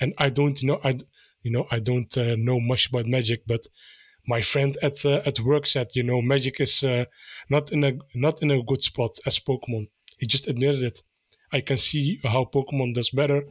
And 0.00 0.12
I 0.18 0.28
don't 0.28 0.62
know, 0.62 0.80
I, 0.84 0.96
you 1.42 1.50
know, 1.50 1.66
I 1.70 1.78
don't 1.78 2.16
uh, 2.18 2.36
know 2.36 2.60
much 2.60 2.88
about 2.88 3.06
Magic, 3.06 3.46
but 3.46 3.66
my 4.26 4.40
friend 4.40 4.76
at 4.82 5.04
uh, 5.04 5.20
at 5.26 5.40
work 5.40 5.66
said, 5.66 5.88
you 5.94 6.02
know, 6.02 6.22
Magic 6.22 6.60
is 6.60 6.82
uh, 6.82 7.04
not 7.50 7.72
in 7.72 7.84
a 7.84 7.92
not 8.14 8.42
in 8.42 8.50
a 8.50 8.62
good 8.62 8.82
spot 8.82 9.18
as 9.26 9.38
Pokemon. 9.38 9.88
He 10.18 10.26
just 10.26 10.48
admitted 10.48 10.82
it. 10.82 11.02
I 11.52 11.60
can 11.60 11.76
see 11.76 12.20
how 12.24 12.44
Pokemon 12.44 12.94
does 12.94 13.10
better, 13.10 13.42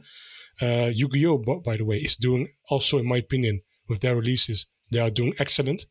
Uh, 0.62 0.90
Yu-Gi-Oh, 0.94 1.38
by, 1.38 1.54
by 1.56 1.76
the 1.76 1.84
way, 1.84 1.98
is 1.98 2.16
doing 2.16 2.48
also, 2.70 2.98
in 2.98 3.06
my 3.06 3.18
opinion, 3.18 3.62
with 3.88 4.00
their 4.00 4.16
releases, 4.16 4.66
they 4.90 5.00
are 5.00 5.10
doing 5.10 5.34
excellent. 5.38 5.86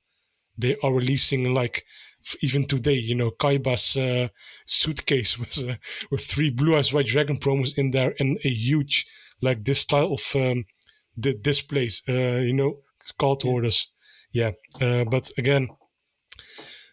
They 0.58 0.78
are 0.84 0.94
releasing 0.94 1.54
like 1.54 1.86
even 2.42 2.66
today, 2.66 2.96
you 2.96 3.16
know, 3.16 3.32
Kaiba's 3.32 3.98
uh, 3.98 4.30
suitcase 4.66 5.38
with 5.42 5.58
uh, 5.70 5.76
with 6.12 6.26
three 6.26 6.50
Blue 6.52 6.76
Eyes 6.78 6.94
White 6.94 7.08
Dragon 7.08 7.38
promos 7.38 7.78
in 7.78 7.92
there 7.92 8.16
and 8.20 8.38
a 8.46 8.50
huge 8.50 9.06
like 9.42 9.64
this 9.66 9.80
style 9.80 10.14
of 10.14 10.36
um, 10.36 10.66
the 11.18 11.34
displays, 11.34 12.02
uh, 12.10 12.42
you 12.50 12.54
know, 12.54 12.80
call 13.18 13.36
to 13.38 13.48
orders. 13.50 13.93
Yeah, 14.34 14.52
uh, 14.82 15.06
but 15.06 15.32
again, 15.38 15.70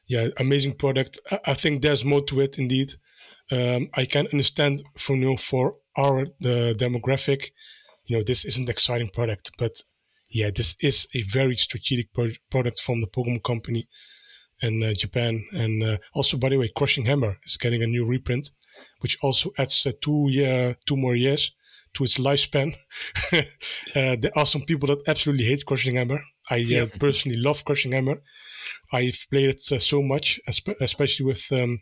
yeah, 0.09 0.29
amazing 0.37 0.75
product. 0.75 1.21
I, 1.31 1.39
I 1.47 1.55
think 1.55 1.83
there's 1.83 2.05
more 2.05 2.23
to 2.27 2.41
it 2.41 2.59
indeed. 2.59 2.93
Um, 3.51 3.89
I 3.95 4.05
can 4.05 4.27
understand 4.33 4.83
for 4.97 5.17
you 5.17 5.25
know, 5.31 5.37
for 5.37 5.77
our 5.97 6.27
the 6.41 6.75
demographic, 6.79 7.51
you 8.05 8.17
know, 8.17 8.23
this 8.25 8.45
isn't 8.45 8.69
exciting 8.69 9.09
product, 9.09 9.53
but 9.59 9.83
yeah, 10.29 10.51
this 10.55 10.77
is 10.81 11.09
a 11.15 11.23
very 11.23 11.57
strategic 11.57 12.12
pro- 12.12 12.39
product 12.51 12.81
from 12.81 13.01
the 13.01 13.07
Pokemon 13.09 13.43
Company 13.43 13.89
in 14.62 14.83
uh, 14.83 14.93
Japan. 14.95 15.45
And 15.53 15.83
uh, 15.83 15.97
also, 16.15 16.37
by 16.37 16.51
the 16.51 16.59
way, 16.59 16.71
Crushing 16.77 17.07
Hammer 17.07 17.39
is 17.45 17.57
getting 17.57 17.83
a 17.83 17.87
new 17.87 18.07
reprint, 18.07 18.51
which 19.01 19.19
also 19.23 19.51
adds 19.59 19.87
uh, 19.87 19.93
two 20.01 20.27
year, 20.31 20.77
two 20.87 20.97
more 20.97 21.17
years 21.17 21.53
to 21.95 22.05
its 22.05 22.19
lifespan. 22.19 22.77
uh, 23.33 24.17
there 24.21 24.37
are 24.37 24.47
some 24.47 24.62
people 24.62 24.87
that 24.89 25.09
absolutely 25.09 25.47
hate 25.47 25.65
Crushing 25.67 25.97
Hammer. 25.97 26.21
I 26.51 26.60
uh, 26.81 26.86
personally 26.98 27.39
love 27.39 27.64
Crushing 27.64 27.93
Hammer. 27.93 28.22
I've 28.93 29.24
played 29.31 29.51
it 29.51 29.62
uh, 29.72 29.78
so 29.78 30.02
much, 30.02 30.40
especially 30.81 31.27
with 31.27 31.47
um, 31.52 31.78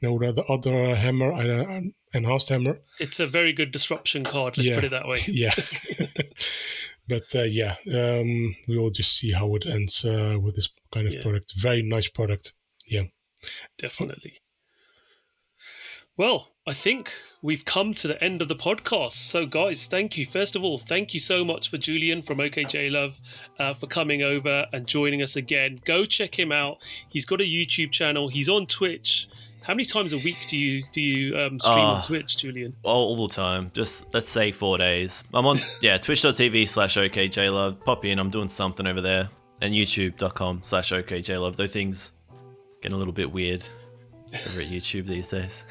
you 0.00 0.08
know 0.08 0.18
the, 0.18 0.32
the 0.32 0.44
other 0.44 0.94
hammer, 0.96 1.32
uh, 1.32 1.80
enhanced 2.14 2.48
hammer. 2.48 2.78
It's 3.00 3.20
a 3.20 3.26
very 3.26 3.52
good 3.52 3.72
disruption 3.72 4.24
card. 4.24 4.56
Let's 4.56 4.68
Yeah. 4.68 4.74
put 4.76 4.84
it 4.84 4.90
that 4.90 5.08
way. 5.08 5.18
Yeah. 5.28 5.54
but 7.08 7.34
uh, 7.34 7.42
yeah, 7.42 7.74
um, 7.92 8.54
we 8.68 8.78
will 8.78 8.90
just 8.90 9.16
see 9.18 9.32
how 9.32 9.54
it 9.56 9.66
ends 9.66 10.04
uh, 10.04 10.38
with 10.40 10.54
this 10.54 10.68
kind 10.92 11.06
of 11.06 11.14
Yeah. 11.14 11.22
product. 11.22 11.52
Very 11.56 11.82
nice 11.82 12.08
product. 12.08 12.54
Yeah. 12.86 13.04
Definitely. 13.78 14.34
Well, 16.16 16.51
I 16.64 16.72
think 16.72 17.12
we've 17.42 17.64
come 17.64 17.92
to 17.94 18.06
the 18.06 18.22
end 18.22 18.40
of 18.40 18.46
the 18.46 18.54
podcast. 18.54 19.12
So, 19.12 19.46
guys, 19.46 19.86
thank 19.86 20.16
you. 20.16 20.24
First 20.24 20.54
of 20.54 20.62
all, 20.62 20.78
thank 20.78 21.12
you 21.12 21.18
so 21.18 21.44
much 21.44 21.68
for 21.68 21.76
Julian 21.76 22.22
from 22.22 22.38
OKJ 22.38 22.90
Love 22.92 23.20
uh, 23.58 23.74
for 23.74 23.88
coming 23.88 24.22
over 24.22 24.66
and 24.72 24.86
joining 24.86 25.22
us 25.22 25.34
again. 25.34 25.80
Go 25.84 26.04
check 26.04 26.38
him 26.38 26.52
out. 26.52 26.80
He's 27.08 27.24
got 27.24 27.40
a 27.40 27.44
YouTube 27.44 27.90
channel. 27.90 28.28
He's 28.28 28.48
on 28.48 28.66
Twitch. 28.66 29.28
How 29.64 29.74
many 29.74 29.84
times 29.84 30.12
a 30.12 30.18
week 30.18 30.46
do 30.48 30.56
you 30.56 30.82
do 30.92 31.00
you 31.00 31.36
um, 31.38 31.58
stream 31.58 31.78
on 31.84 31.96
Ah. 31.98 32.02
Twitch, 32.02 32.36
Julian? 32.36 32.74
all, 32.84 33.16
all 33.16 33.26
the 33.28 33.34
time. 33.34 33.70
Just 33.74 34.06
let's 34.14 34.28
say 34.28 34.50
four 34.52 34.78
days. 34.78 35.22
I'm 35.34 35.46
on 35.46 35.56
yeah 35.82 35.98
twitch.tv 35.98 36.68
slash 36.68 36.96
okjlove. 36.96 37.84
Pop 37.84 38.04
in. 38.04 38.18
I'm 38.20 38.30
doing 38.30 38.48
something 38.48 38.86
over 38.86 39.00
there. 39.00 39.28
And 39.60 39.72
youtube.com 39.74 40.60
slash 40.62 40.90
okjlove. 40.92 41.56
Those 41.56 41.72
things 41.72 42.10
getting 42.82 42.94
a 42.94 42.98
little 42.98 43.12
bit 43.12 43.32
weird 43.32 43.64
over 44.34 44.60
at 44.60 44.66
YouTube 44.66 45.06
these 45.06 45.28
days. 45.28 45.64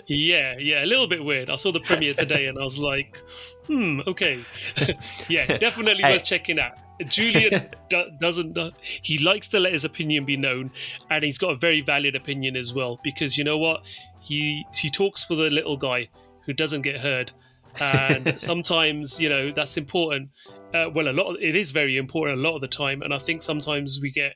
Yeah, 0.06 0.56
yeah, 0.58 0.84
a 0.84 0.86
little 0.86 1.06
bit 1.06 1.24
weird. 1.24 1.50
I 1.50 1.54
saw 1.54 1.70
the 1.70 1.78
premiere 1.78 2.14
today 2.14 2.46
and 2.46 2.58
I 2.58 2.62
was 2.62 2.80
like, 2.80 3.22
hmm, 3.66 4.00
okay. 4.08 4.40
yeah, 5.28 5.46
definitely 5.58 6.02
worth 6.02 6.24
checking 6.24 6.58
out. 6.58 6.72
Julian 7.06 7.68
do- 7.88 8.10
doesn't, 8.18 8.58
uh, 8.58 8.70
he 8.80 9.18
likes 9.18 9.46
to 9.48 9.60
let 9.60 9.72
his 9.72 9.84
opinion 9.84 10.24
be 10.24 10.36
known 10.36 10.72
and 11.08 11.22
he's 11.22 11.38
got 11.38 11.52
a 11.52 11.54
very 11.54 11.80
valid 11.80 12.16
opinion 12.16 12.56
as 12.56 12.74
well 12.74 12.98
because 13.04 13.38
you 13.38 13.44
know 13.44 13.56
what? 13.56 13.86
He, 14.20 14.66
he 14.74 14.90
talks 14.90 15.22
for 15.22 15.36
the 15.36 15.48
little 15.48 15.76
guy 15.76 16.08
who 16.44 16.52
doesn't 16.52 16.82
get 16.82 16.98
heard. 16.98 17.30
And 17.78 18.40
sometimes, 18.40 19.20
you 19.20 19.28
know, 19.28 19.52
that's 19.52 19.76
important. 19.76 20.30
Uh, 20.74 20.90
well, 20.92 21.06
a 21.08 21.14
lot, 21.14 21.30
of, 21.30 21.36
it 21.40 21.54
is 21.54 21.70
very 21.70 21.98
important 21.98 22.38
a 22.38 22.42
lot 22.42 22.56
of 22.56 22.60
the 22.60 22.68
time. 22.68 23.02
And 23.02 23.14
I 23.14 23.18
think 23.18 23.42
sometimes 23.42 24.00
we 24.02 24.10
get, 24.10 24.34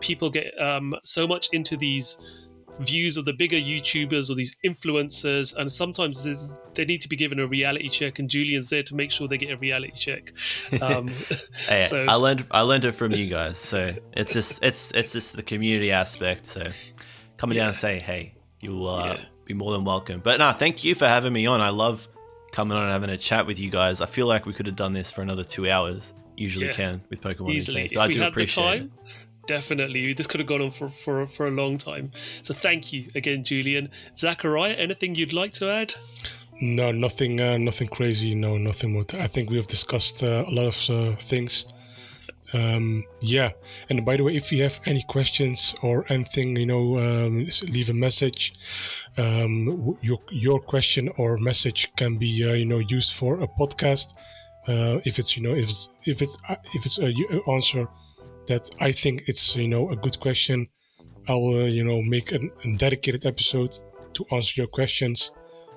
people 0.00 0.30
get 0.30 0.58
um, 0.58 0.94
so 1.04 1.26
much 1.26 1.50
into 1.52 1.76
these 1.76 2.41
views 2.80 3.16
of 3.16 3.24
the 3.24 3.32
bigger 3.32 3.56
YouTubers 3.56 4.30
or 4.30 4.34
these 4.34 4.56
influencers, 4.64 5.54
and 5.56 5.70
sometimes 5.70 6.24
they 6.74 6.84
need 6.84 7.00
to 7.02 7.08
be 7.08 7.16
given 7.16 7.38
a 7.38 7.46
reality 7.46 7.88
check, 7.88 8.18
and 8.18 8.28
Julian's 8.28 8.70
there 8.70 8.82
to 8.84 8.94
make 8.94 9.10
sure 9.10 9.28
they 9.28 9.38
get 9.38 9.50
a 9.50 9.56
reality 9.56 9.92
check. 9.92 10.32
Um, 10.80 11.08
Hey, 11.68 11.80
So- 11.82 12.06
I 12.08 12.14
learned 12.14 12.46
I 12.50 12.62
learned 12.62 12.84
it 12.84 12.92
from 12.92 13.12
you 13.12 13.28
guys. 13.28 13.58
So 13.58 13.94
it's 14.14 14.32
just 14.32 14.62
it's 14.64 14.90
it's 14.92 15.12
just 15.12 15.36
the 15.36 15.42
community 15.42 15.90
aspect. 15.92 16.46
So 16.46 16.68
coming 17.36 17.56
down 17.56 17.68
and 17.68 17.76
saying, 17.76 18.00
hey, 18.00 18.34
you 18.60 18.70
will 18.70 18.88
uh, 18.88 19.14
Yeah. 19.14 19.24
be 19.44 19.54
more 19.54 19.72
than 19.72 19.84
welcome. 19.84 20.20
But 20.22 20.38
no, 20.38 20.52
thank 20.52 20.84
you 20.84 20.94
for 20.94 21.06
having 21.06 21.32
me 21.32 21.46
on. 21.46 21.60
I 21.60 21.70
love 21.70 22.06
coming 22.52 22.76
on 22.76 22.82
and 22.84 22.92
having 22.92 23.10
a 23.10 23.16
chat 23.18 23.46
with 23.46 23.58
you 23.58 23.70
guys. 23.70 24.00
I 24.00 24.06
feel 24.06 24.26
like 24.26 24.46
we 24.46 24.52
could 24.52 24.66
have 24.66 24.76
done 24.76 24.92
this 24.92 25.10
for 25.10 25.22
another 25.22 25.44
two 25.44 25.68
hours. 25.68 26.14
Usually 26.36 26.66
Yeah. 26.66 26.72
can 26.72 27.02
with 27.10 27.20
Pokemon 27.20 27.52
easily, 27.52 27.82
if 27.82 27.90
but 27.94 28.00
I 28.00 28.06
we 28.06 28.12
do 28.14 28.24
appreciate 28.24 28.82
it. 28.82 28.90
Definitely, 29.56 30.14
this 30.14 30.26
could 30.26 30.40
have 30.40 30.50
gone 30.52 30.62
on 30.62 30.70
for, 30.70 30.88
for 30.88 31.26
for 31.26 31.44
a 31.46 31.54
long 31.62 31.78
time. 31.78 32.06
So 32.46 32.54
thank 32.54 32.92
you 32.92 33.02
again, 33.14 33.40
Julian. 33.44 33.84
Zachariah, 34.16 34.76
anything 34.86 35.10
you'd 35.18 35.38
like 35.42 35.52
to 35.60 35.64
add? 35.80 35.94
No, 36.60 36.92
nothing, 36.92 37.40
uh, 37.40 37.58
nothing 37.58 37.88
crazy. 37.88 38.34
No, 38.34 38.50
nothing 38.56 38.92
more. 38.92 39.04
I 39.26 39.28
think 39.28 39.50
we 39.50 39.56
have 39.56 39.66
discussed 39.66 40.22
uh, 40.22 40.44
a 40.50 40.52
lot 40.58 40.66
of 40.74 40.78
uh, 40.90 41.16
things. 41.32 41.66
Um, 42.54 43.04
yeah, 43.20 43.50
and 43.88 44.04
by 44.04 44.16
the 44.16 44.24
way, 44.24 44.34
if 44.36 44.52
you 44.52 44.62
have 44.62 44.80
any 44.92 45.02
questions 45.16 45.74
or 45.82 46.04
anything, 46.08 46.56
you 46.56 46.66
know, 46.72 46.84
um, 47.06 47.48
leave 47.74 47.90
a 47.90 47.98
message. 48.06 48.52
Um, 49.18 49.96
your 50.08 50.20
your 50.30 50.60
question 50.60 51.04
or 51.16 51.38
message 51.38 51.80
can 51.96 52.18
be, 52.18 52.30
uh, 52.48 52.54
you 52.60 52.66
know, 52.66 52.80
used 52.96 53.12
for 53.20 53.32
a 53.42 53.48
podcast. 53.60 54.06
Uh, 54.68 55.00
if 55.08 55.18
it's, 55.18 55.36
you 55.36 55.42
know, 55.42 55.54
if 55.62 55.68
it's 55.72 55.98
if 56.12 56.22
it's 56.24 56.36
uh, 56.48 56.56
if 56.76 56.80
it's 56.86 56.98
y- 56.98 57.54
answer 57.54 57.86
that 58.46 58.70
I 58.80 58.92
think 58.92 59.24
it's, 59.28 59.56
you 59.56 59.68
know, 59.68 59.90
a 59.90 59.96
good 59.96 60.18
question, 60.20 60.66
I 61.28 61.34
will, 61.34 61.68
you 61.68 61.84
know, 61.84 62.02
make 62.02 62.32
an, 62.32 62.50
a 62.64 62.76
dedicated 62.76 63.26
episode 63.26 63.78
to 64.14 64.24
answer 64.32 64.60
your 64.60 64.66
questions 64.68 65.30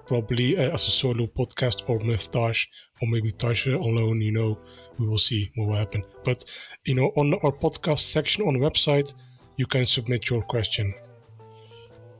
probably 0.07 0.57
uh, 0.57 0.71
as 0.71 0.87
a 0.87 0.91
solo 0.91 1.25
podcast 1.25 1.87
or 1.89 1.97
with 1.97 2.29
Tash 2.31 2.67
or 3.01 3.07
maybe 3.07 3.31
Tash 3.31 3.65
alone, 3.67 4.21
you 4.21 4.31
know, 4.31 4.59
we 4.99 5.07
will 5.07 5.17
see 5.17 5.51
what 5.55 5.67
will 5.67 5.75
happen. 5.75 6.03
But, 6.23 6.43
you 6.85 6.95
know, 6.95 7.11
on 7.15 7.33
our 7.43 7.51
podcast 7.51 7.99
section 7.99 8.45
on 8.47 8.53
the 8.53 8.59
website, 8.59 9.13
you 9.57 9.65
can 9.65 9.85
submit 9.85 10.29
your 10.29 10.41
question. 10.43 10.93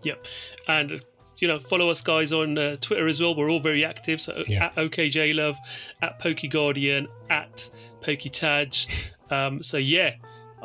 Yep. 0.03 0.27
And 0.67 1.01
you 1.38 1.47
know, 1.49 1.59
follow 1.59 1.89
us 1.89 2.01
guys 2.01 2.31
on 2.31 2.57
uh, 2.57 2.77
Twitter 2.80 3.07
as 3.07 3.22
well. 3.22 3.35
We're 3.35 3.51
all 3.51 3.59
very 3.59 3.84
active. 3.84 4.22
So 4.22 4.41
Yeah. 4.47 4.65
at 4.65 4.76
OKJLove, 4.76 5.57
at 6.01 6.19
PokeGuardian, 6.22 7.07
at 7.30 7.69
PokeTaj. 8.01 9.11
Um, 9.31 9.63
so 9.63 9.77
yeah, 9.77 10.15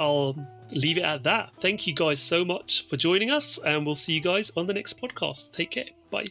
I'll 0.01 0.35
leave 0.73 0.97
it 0.97 1.05
at 1.05 1.23
that. 1.25 1.55
Thank 1.57 1.87
you 1.87 1.95
guys 1.95 2.19
so 2.19 2.45
much 2.45 2.87
for 2.89 2.97
joining 2.97 3.31
us, 3.31 3.59
and 3.59 3.85
we'll 3.85 3.95
see 3.95 4.15
you 4.15 4.21
guys 4.21 4.51
on 4.57 4.67
the 4.67 4.75
next 4.75 5.01
podcast. 5.01 5.53
Take 5.53 5.73
care. 5.73 5.91
Bye. 6.11 6.25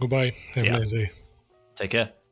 Goodbye. 0.00 0.32
Have 0.54 0.66
a 0.66 0.70
nice 0.70 0.90
day. 0.90 1.10
Take 1.76 1.90
care. 1.92 2.23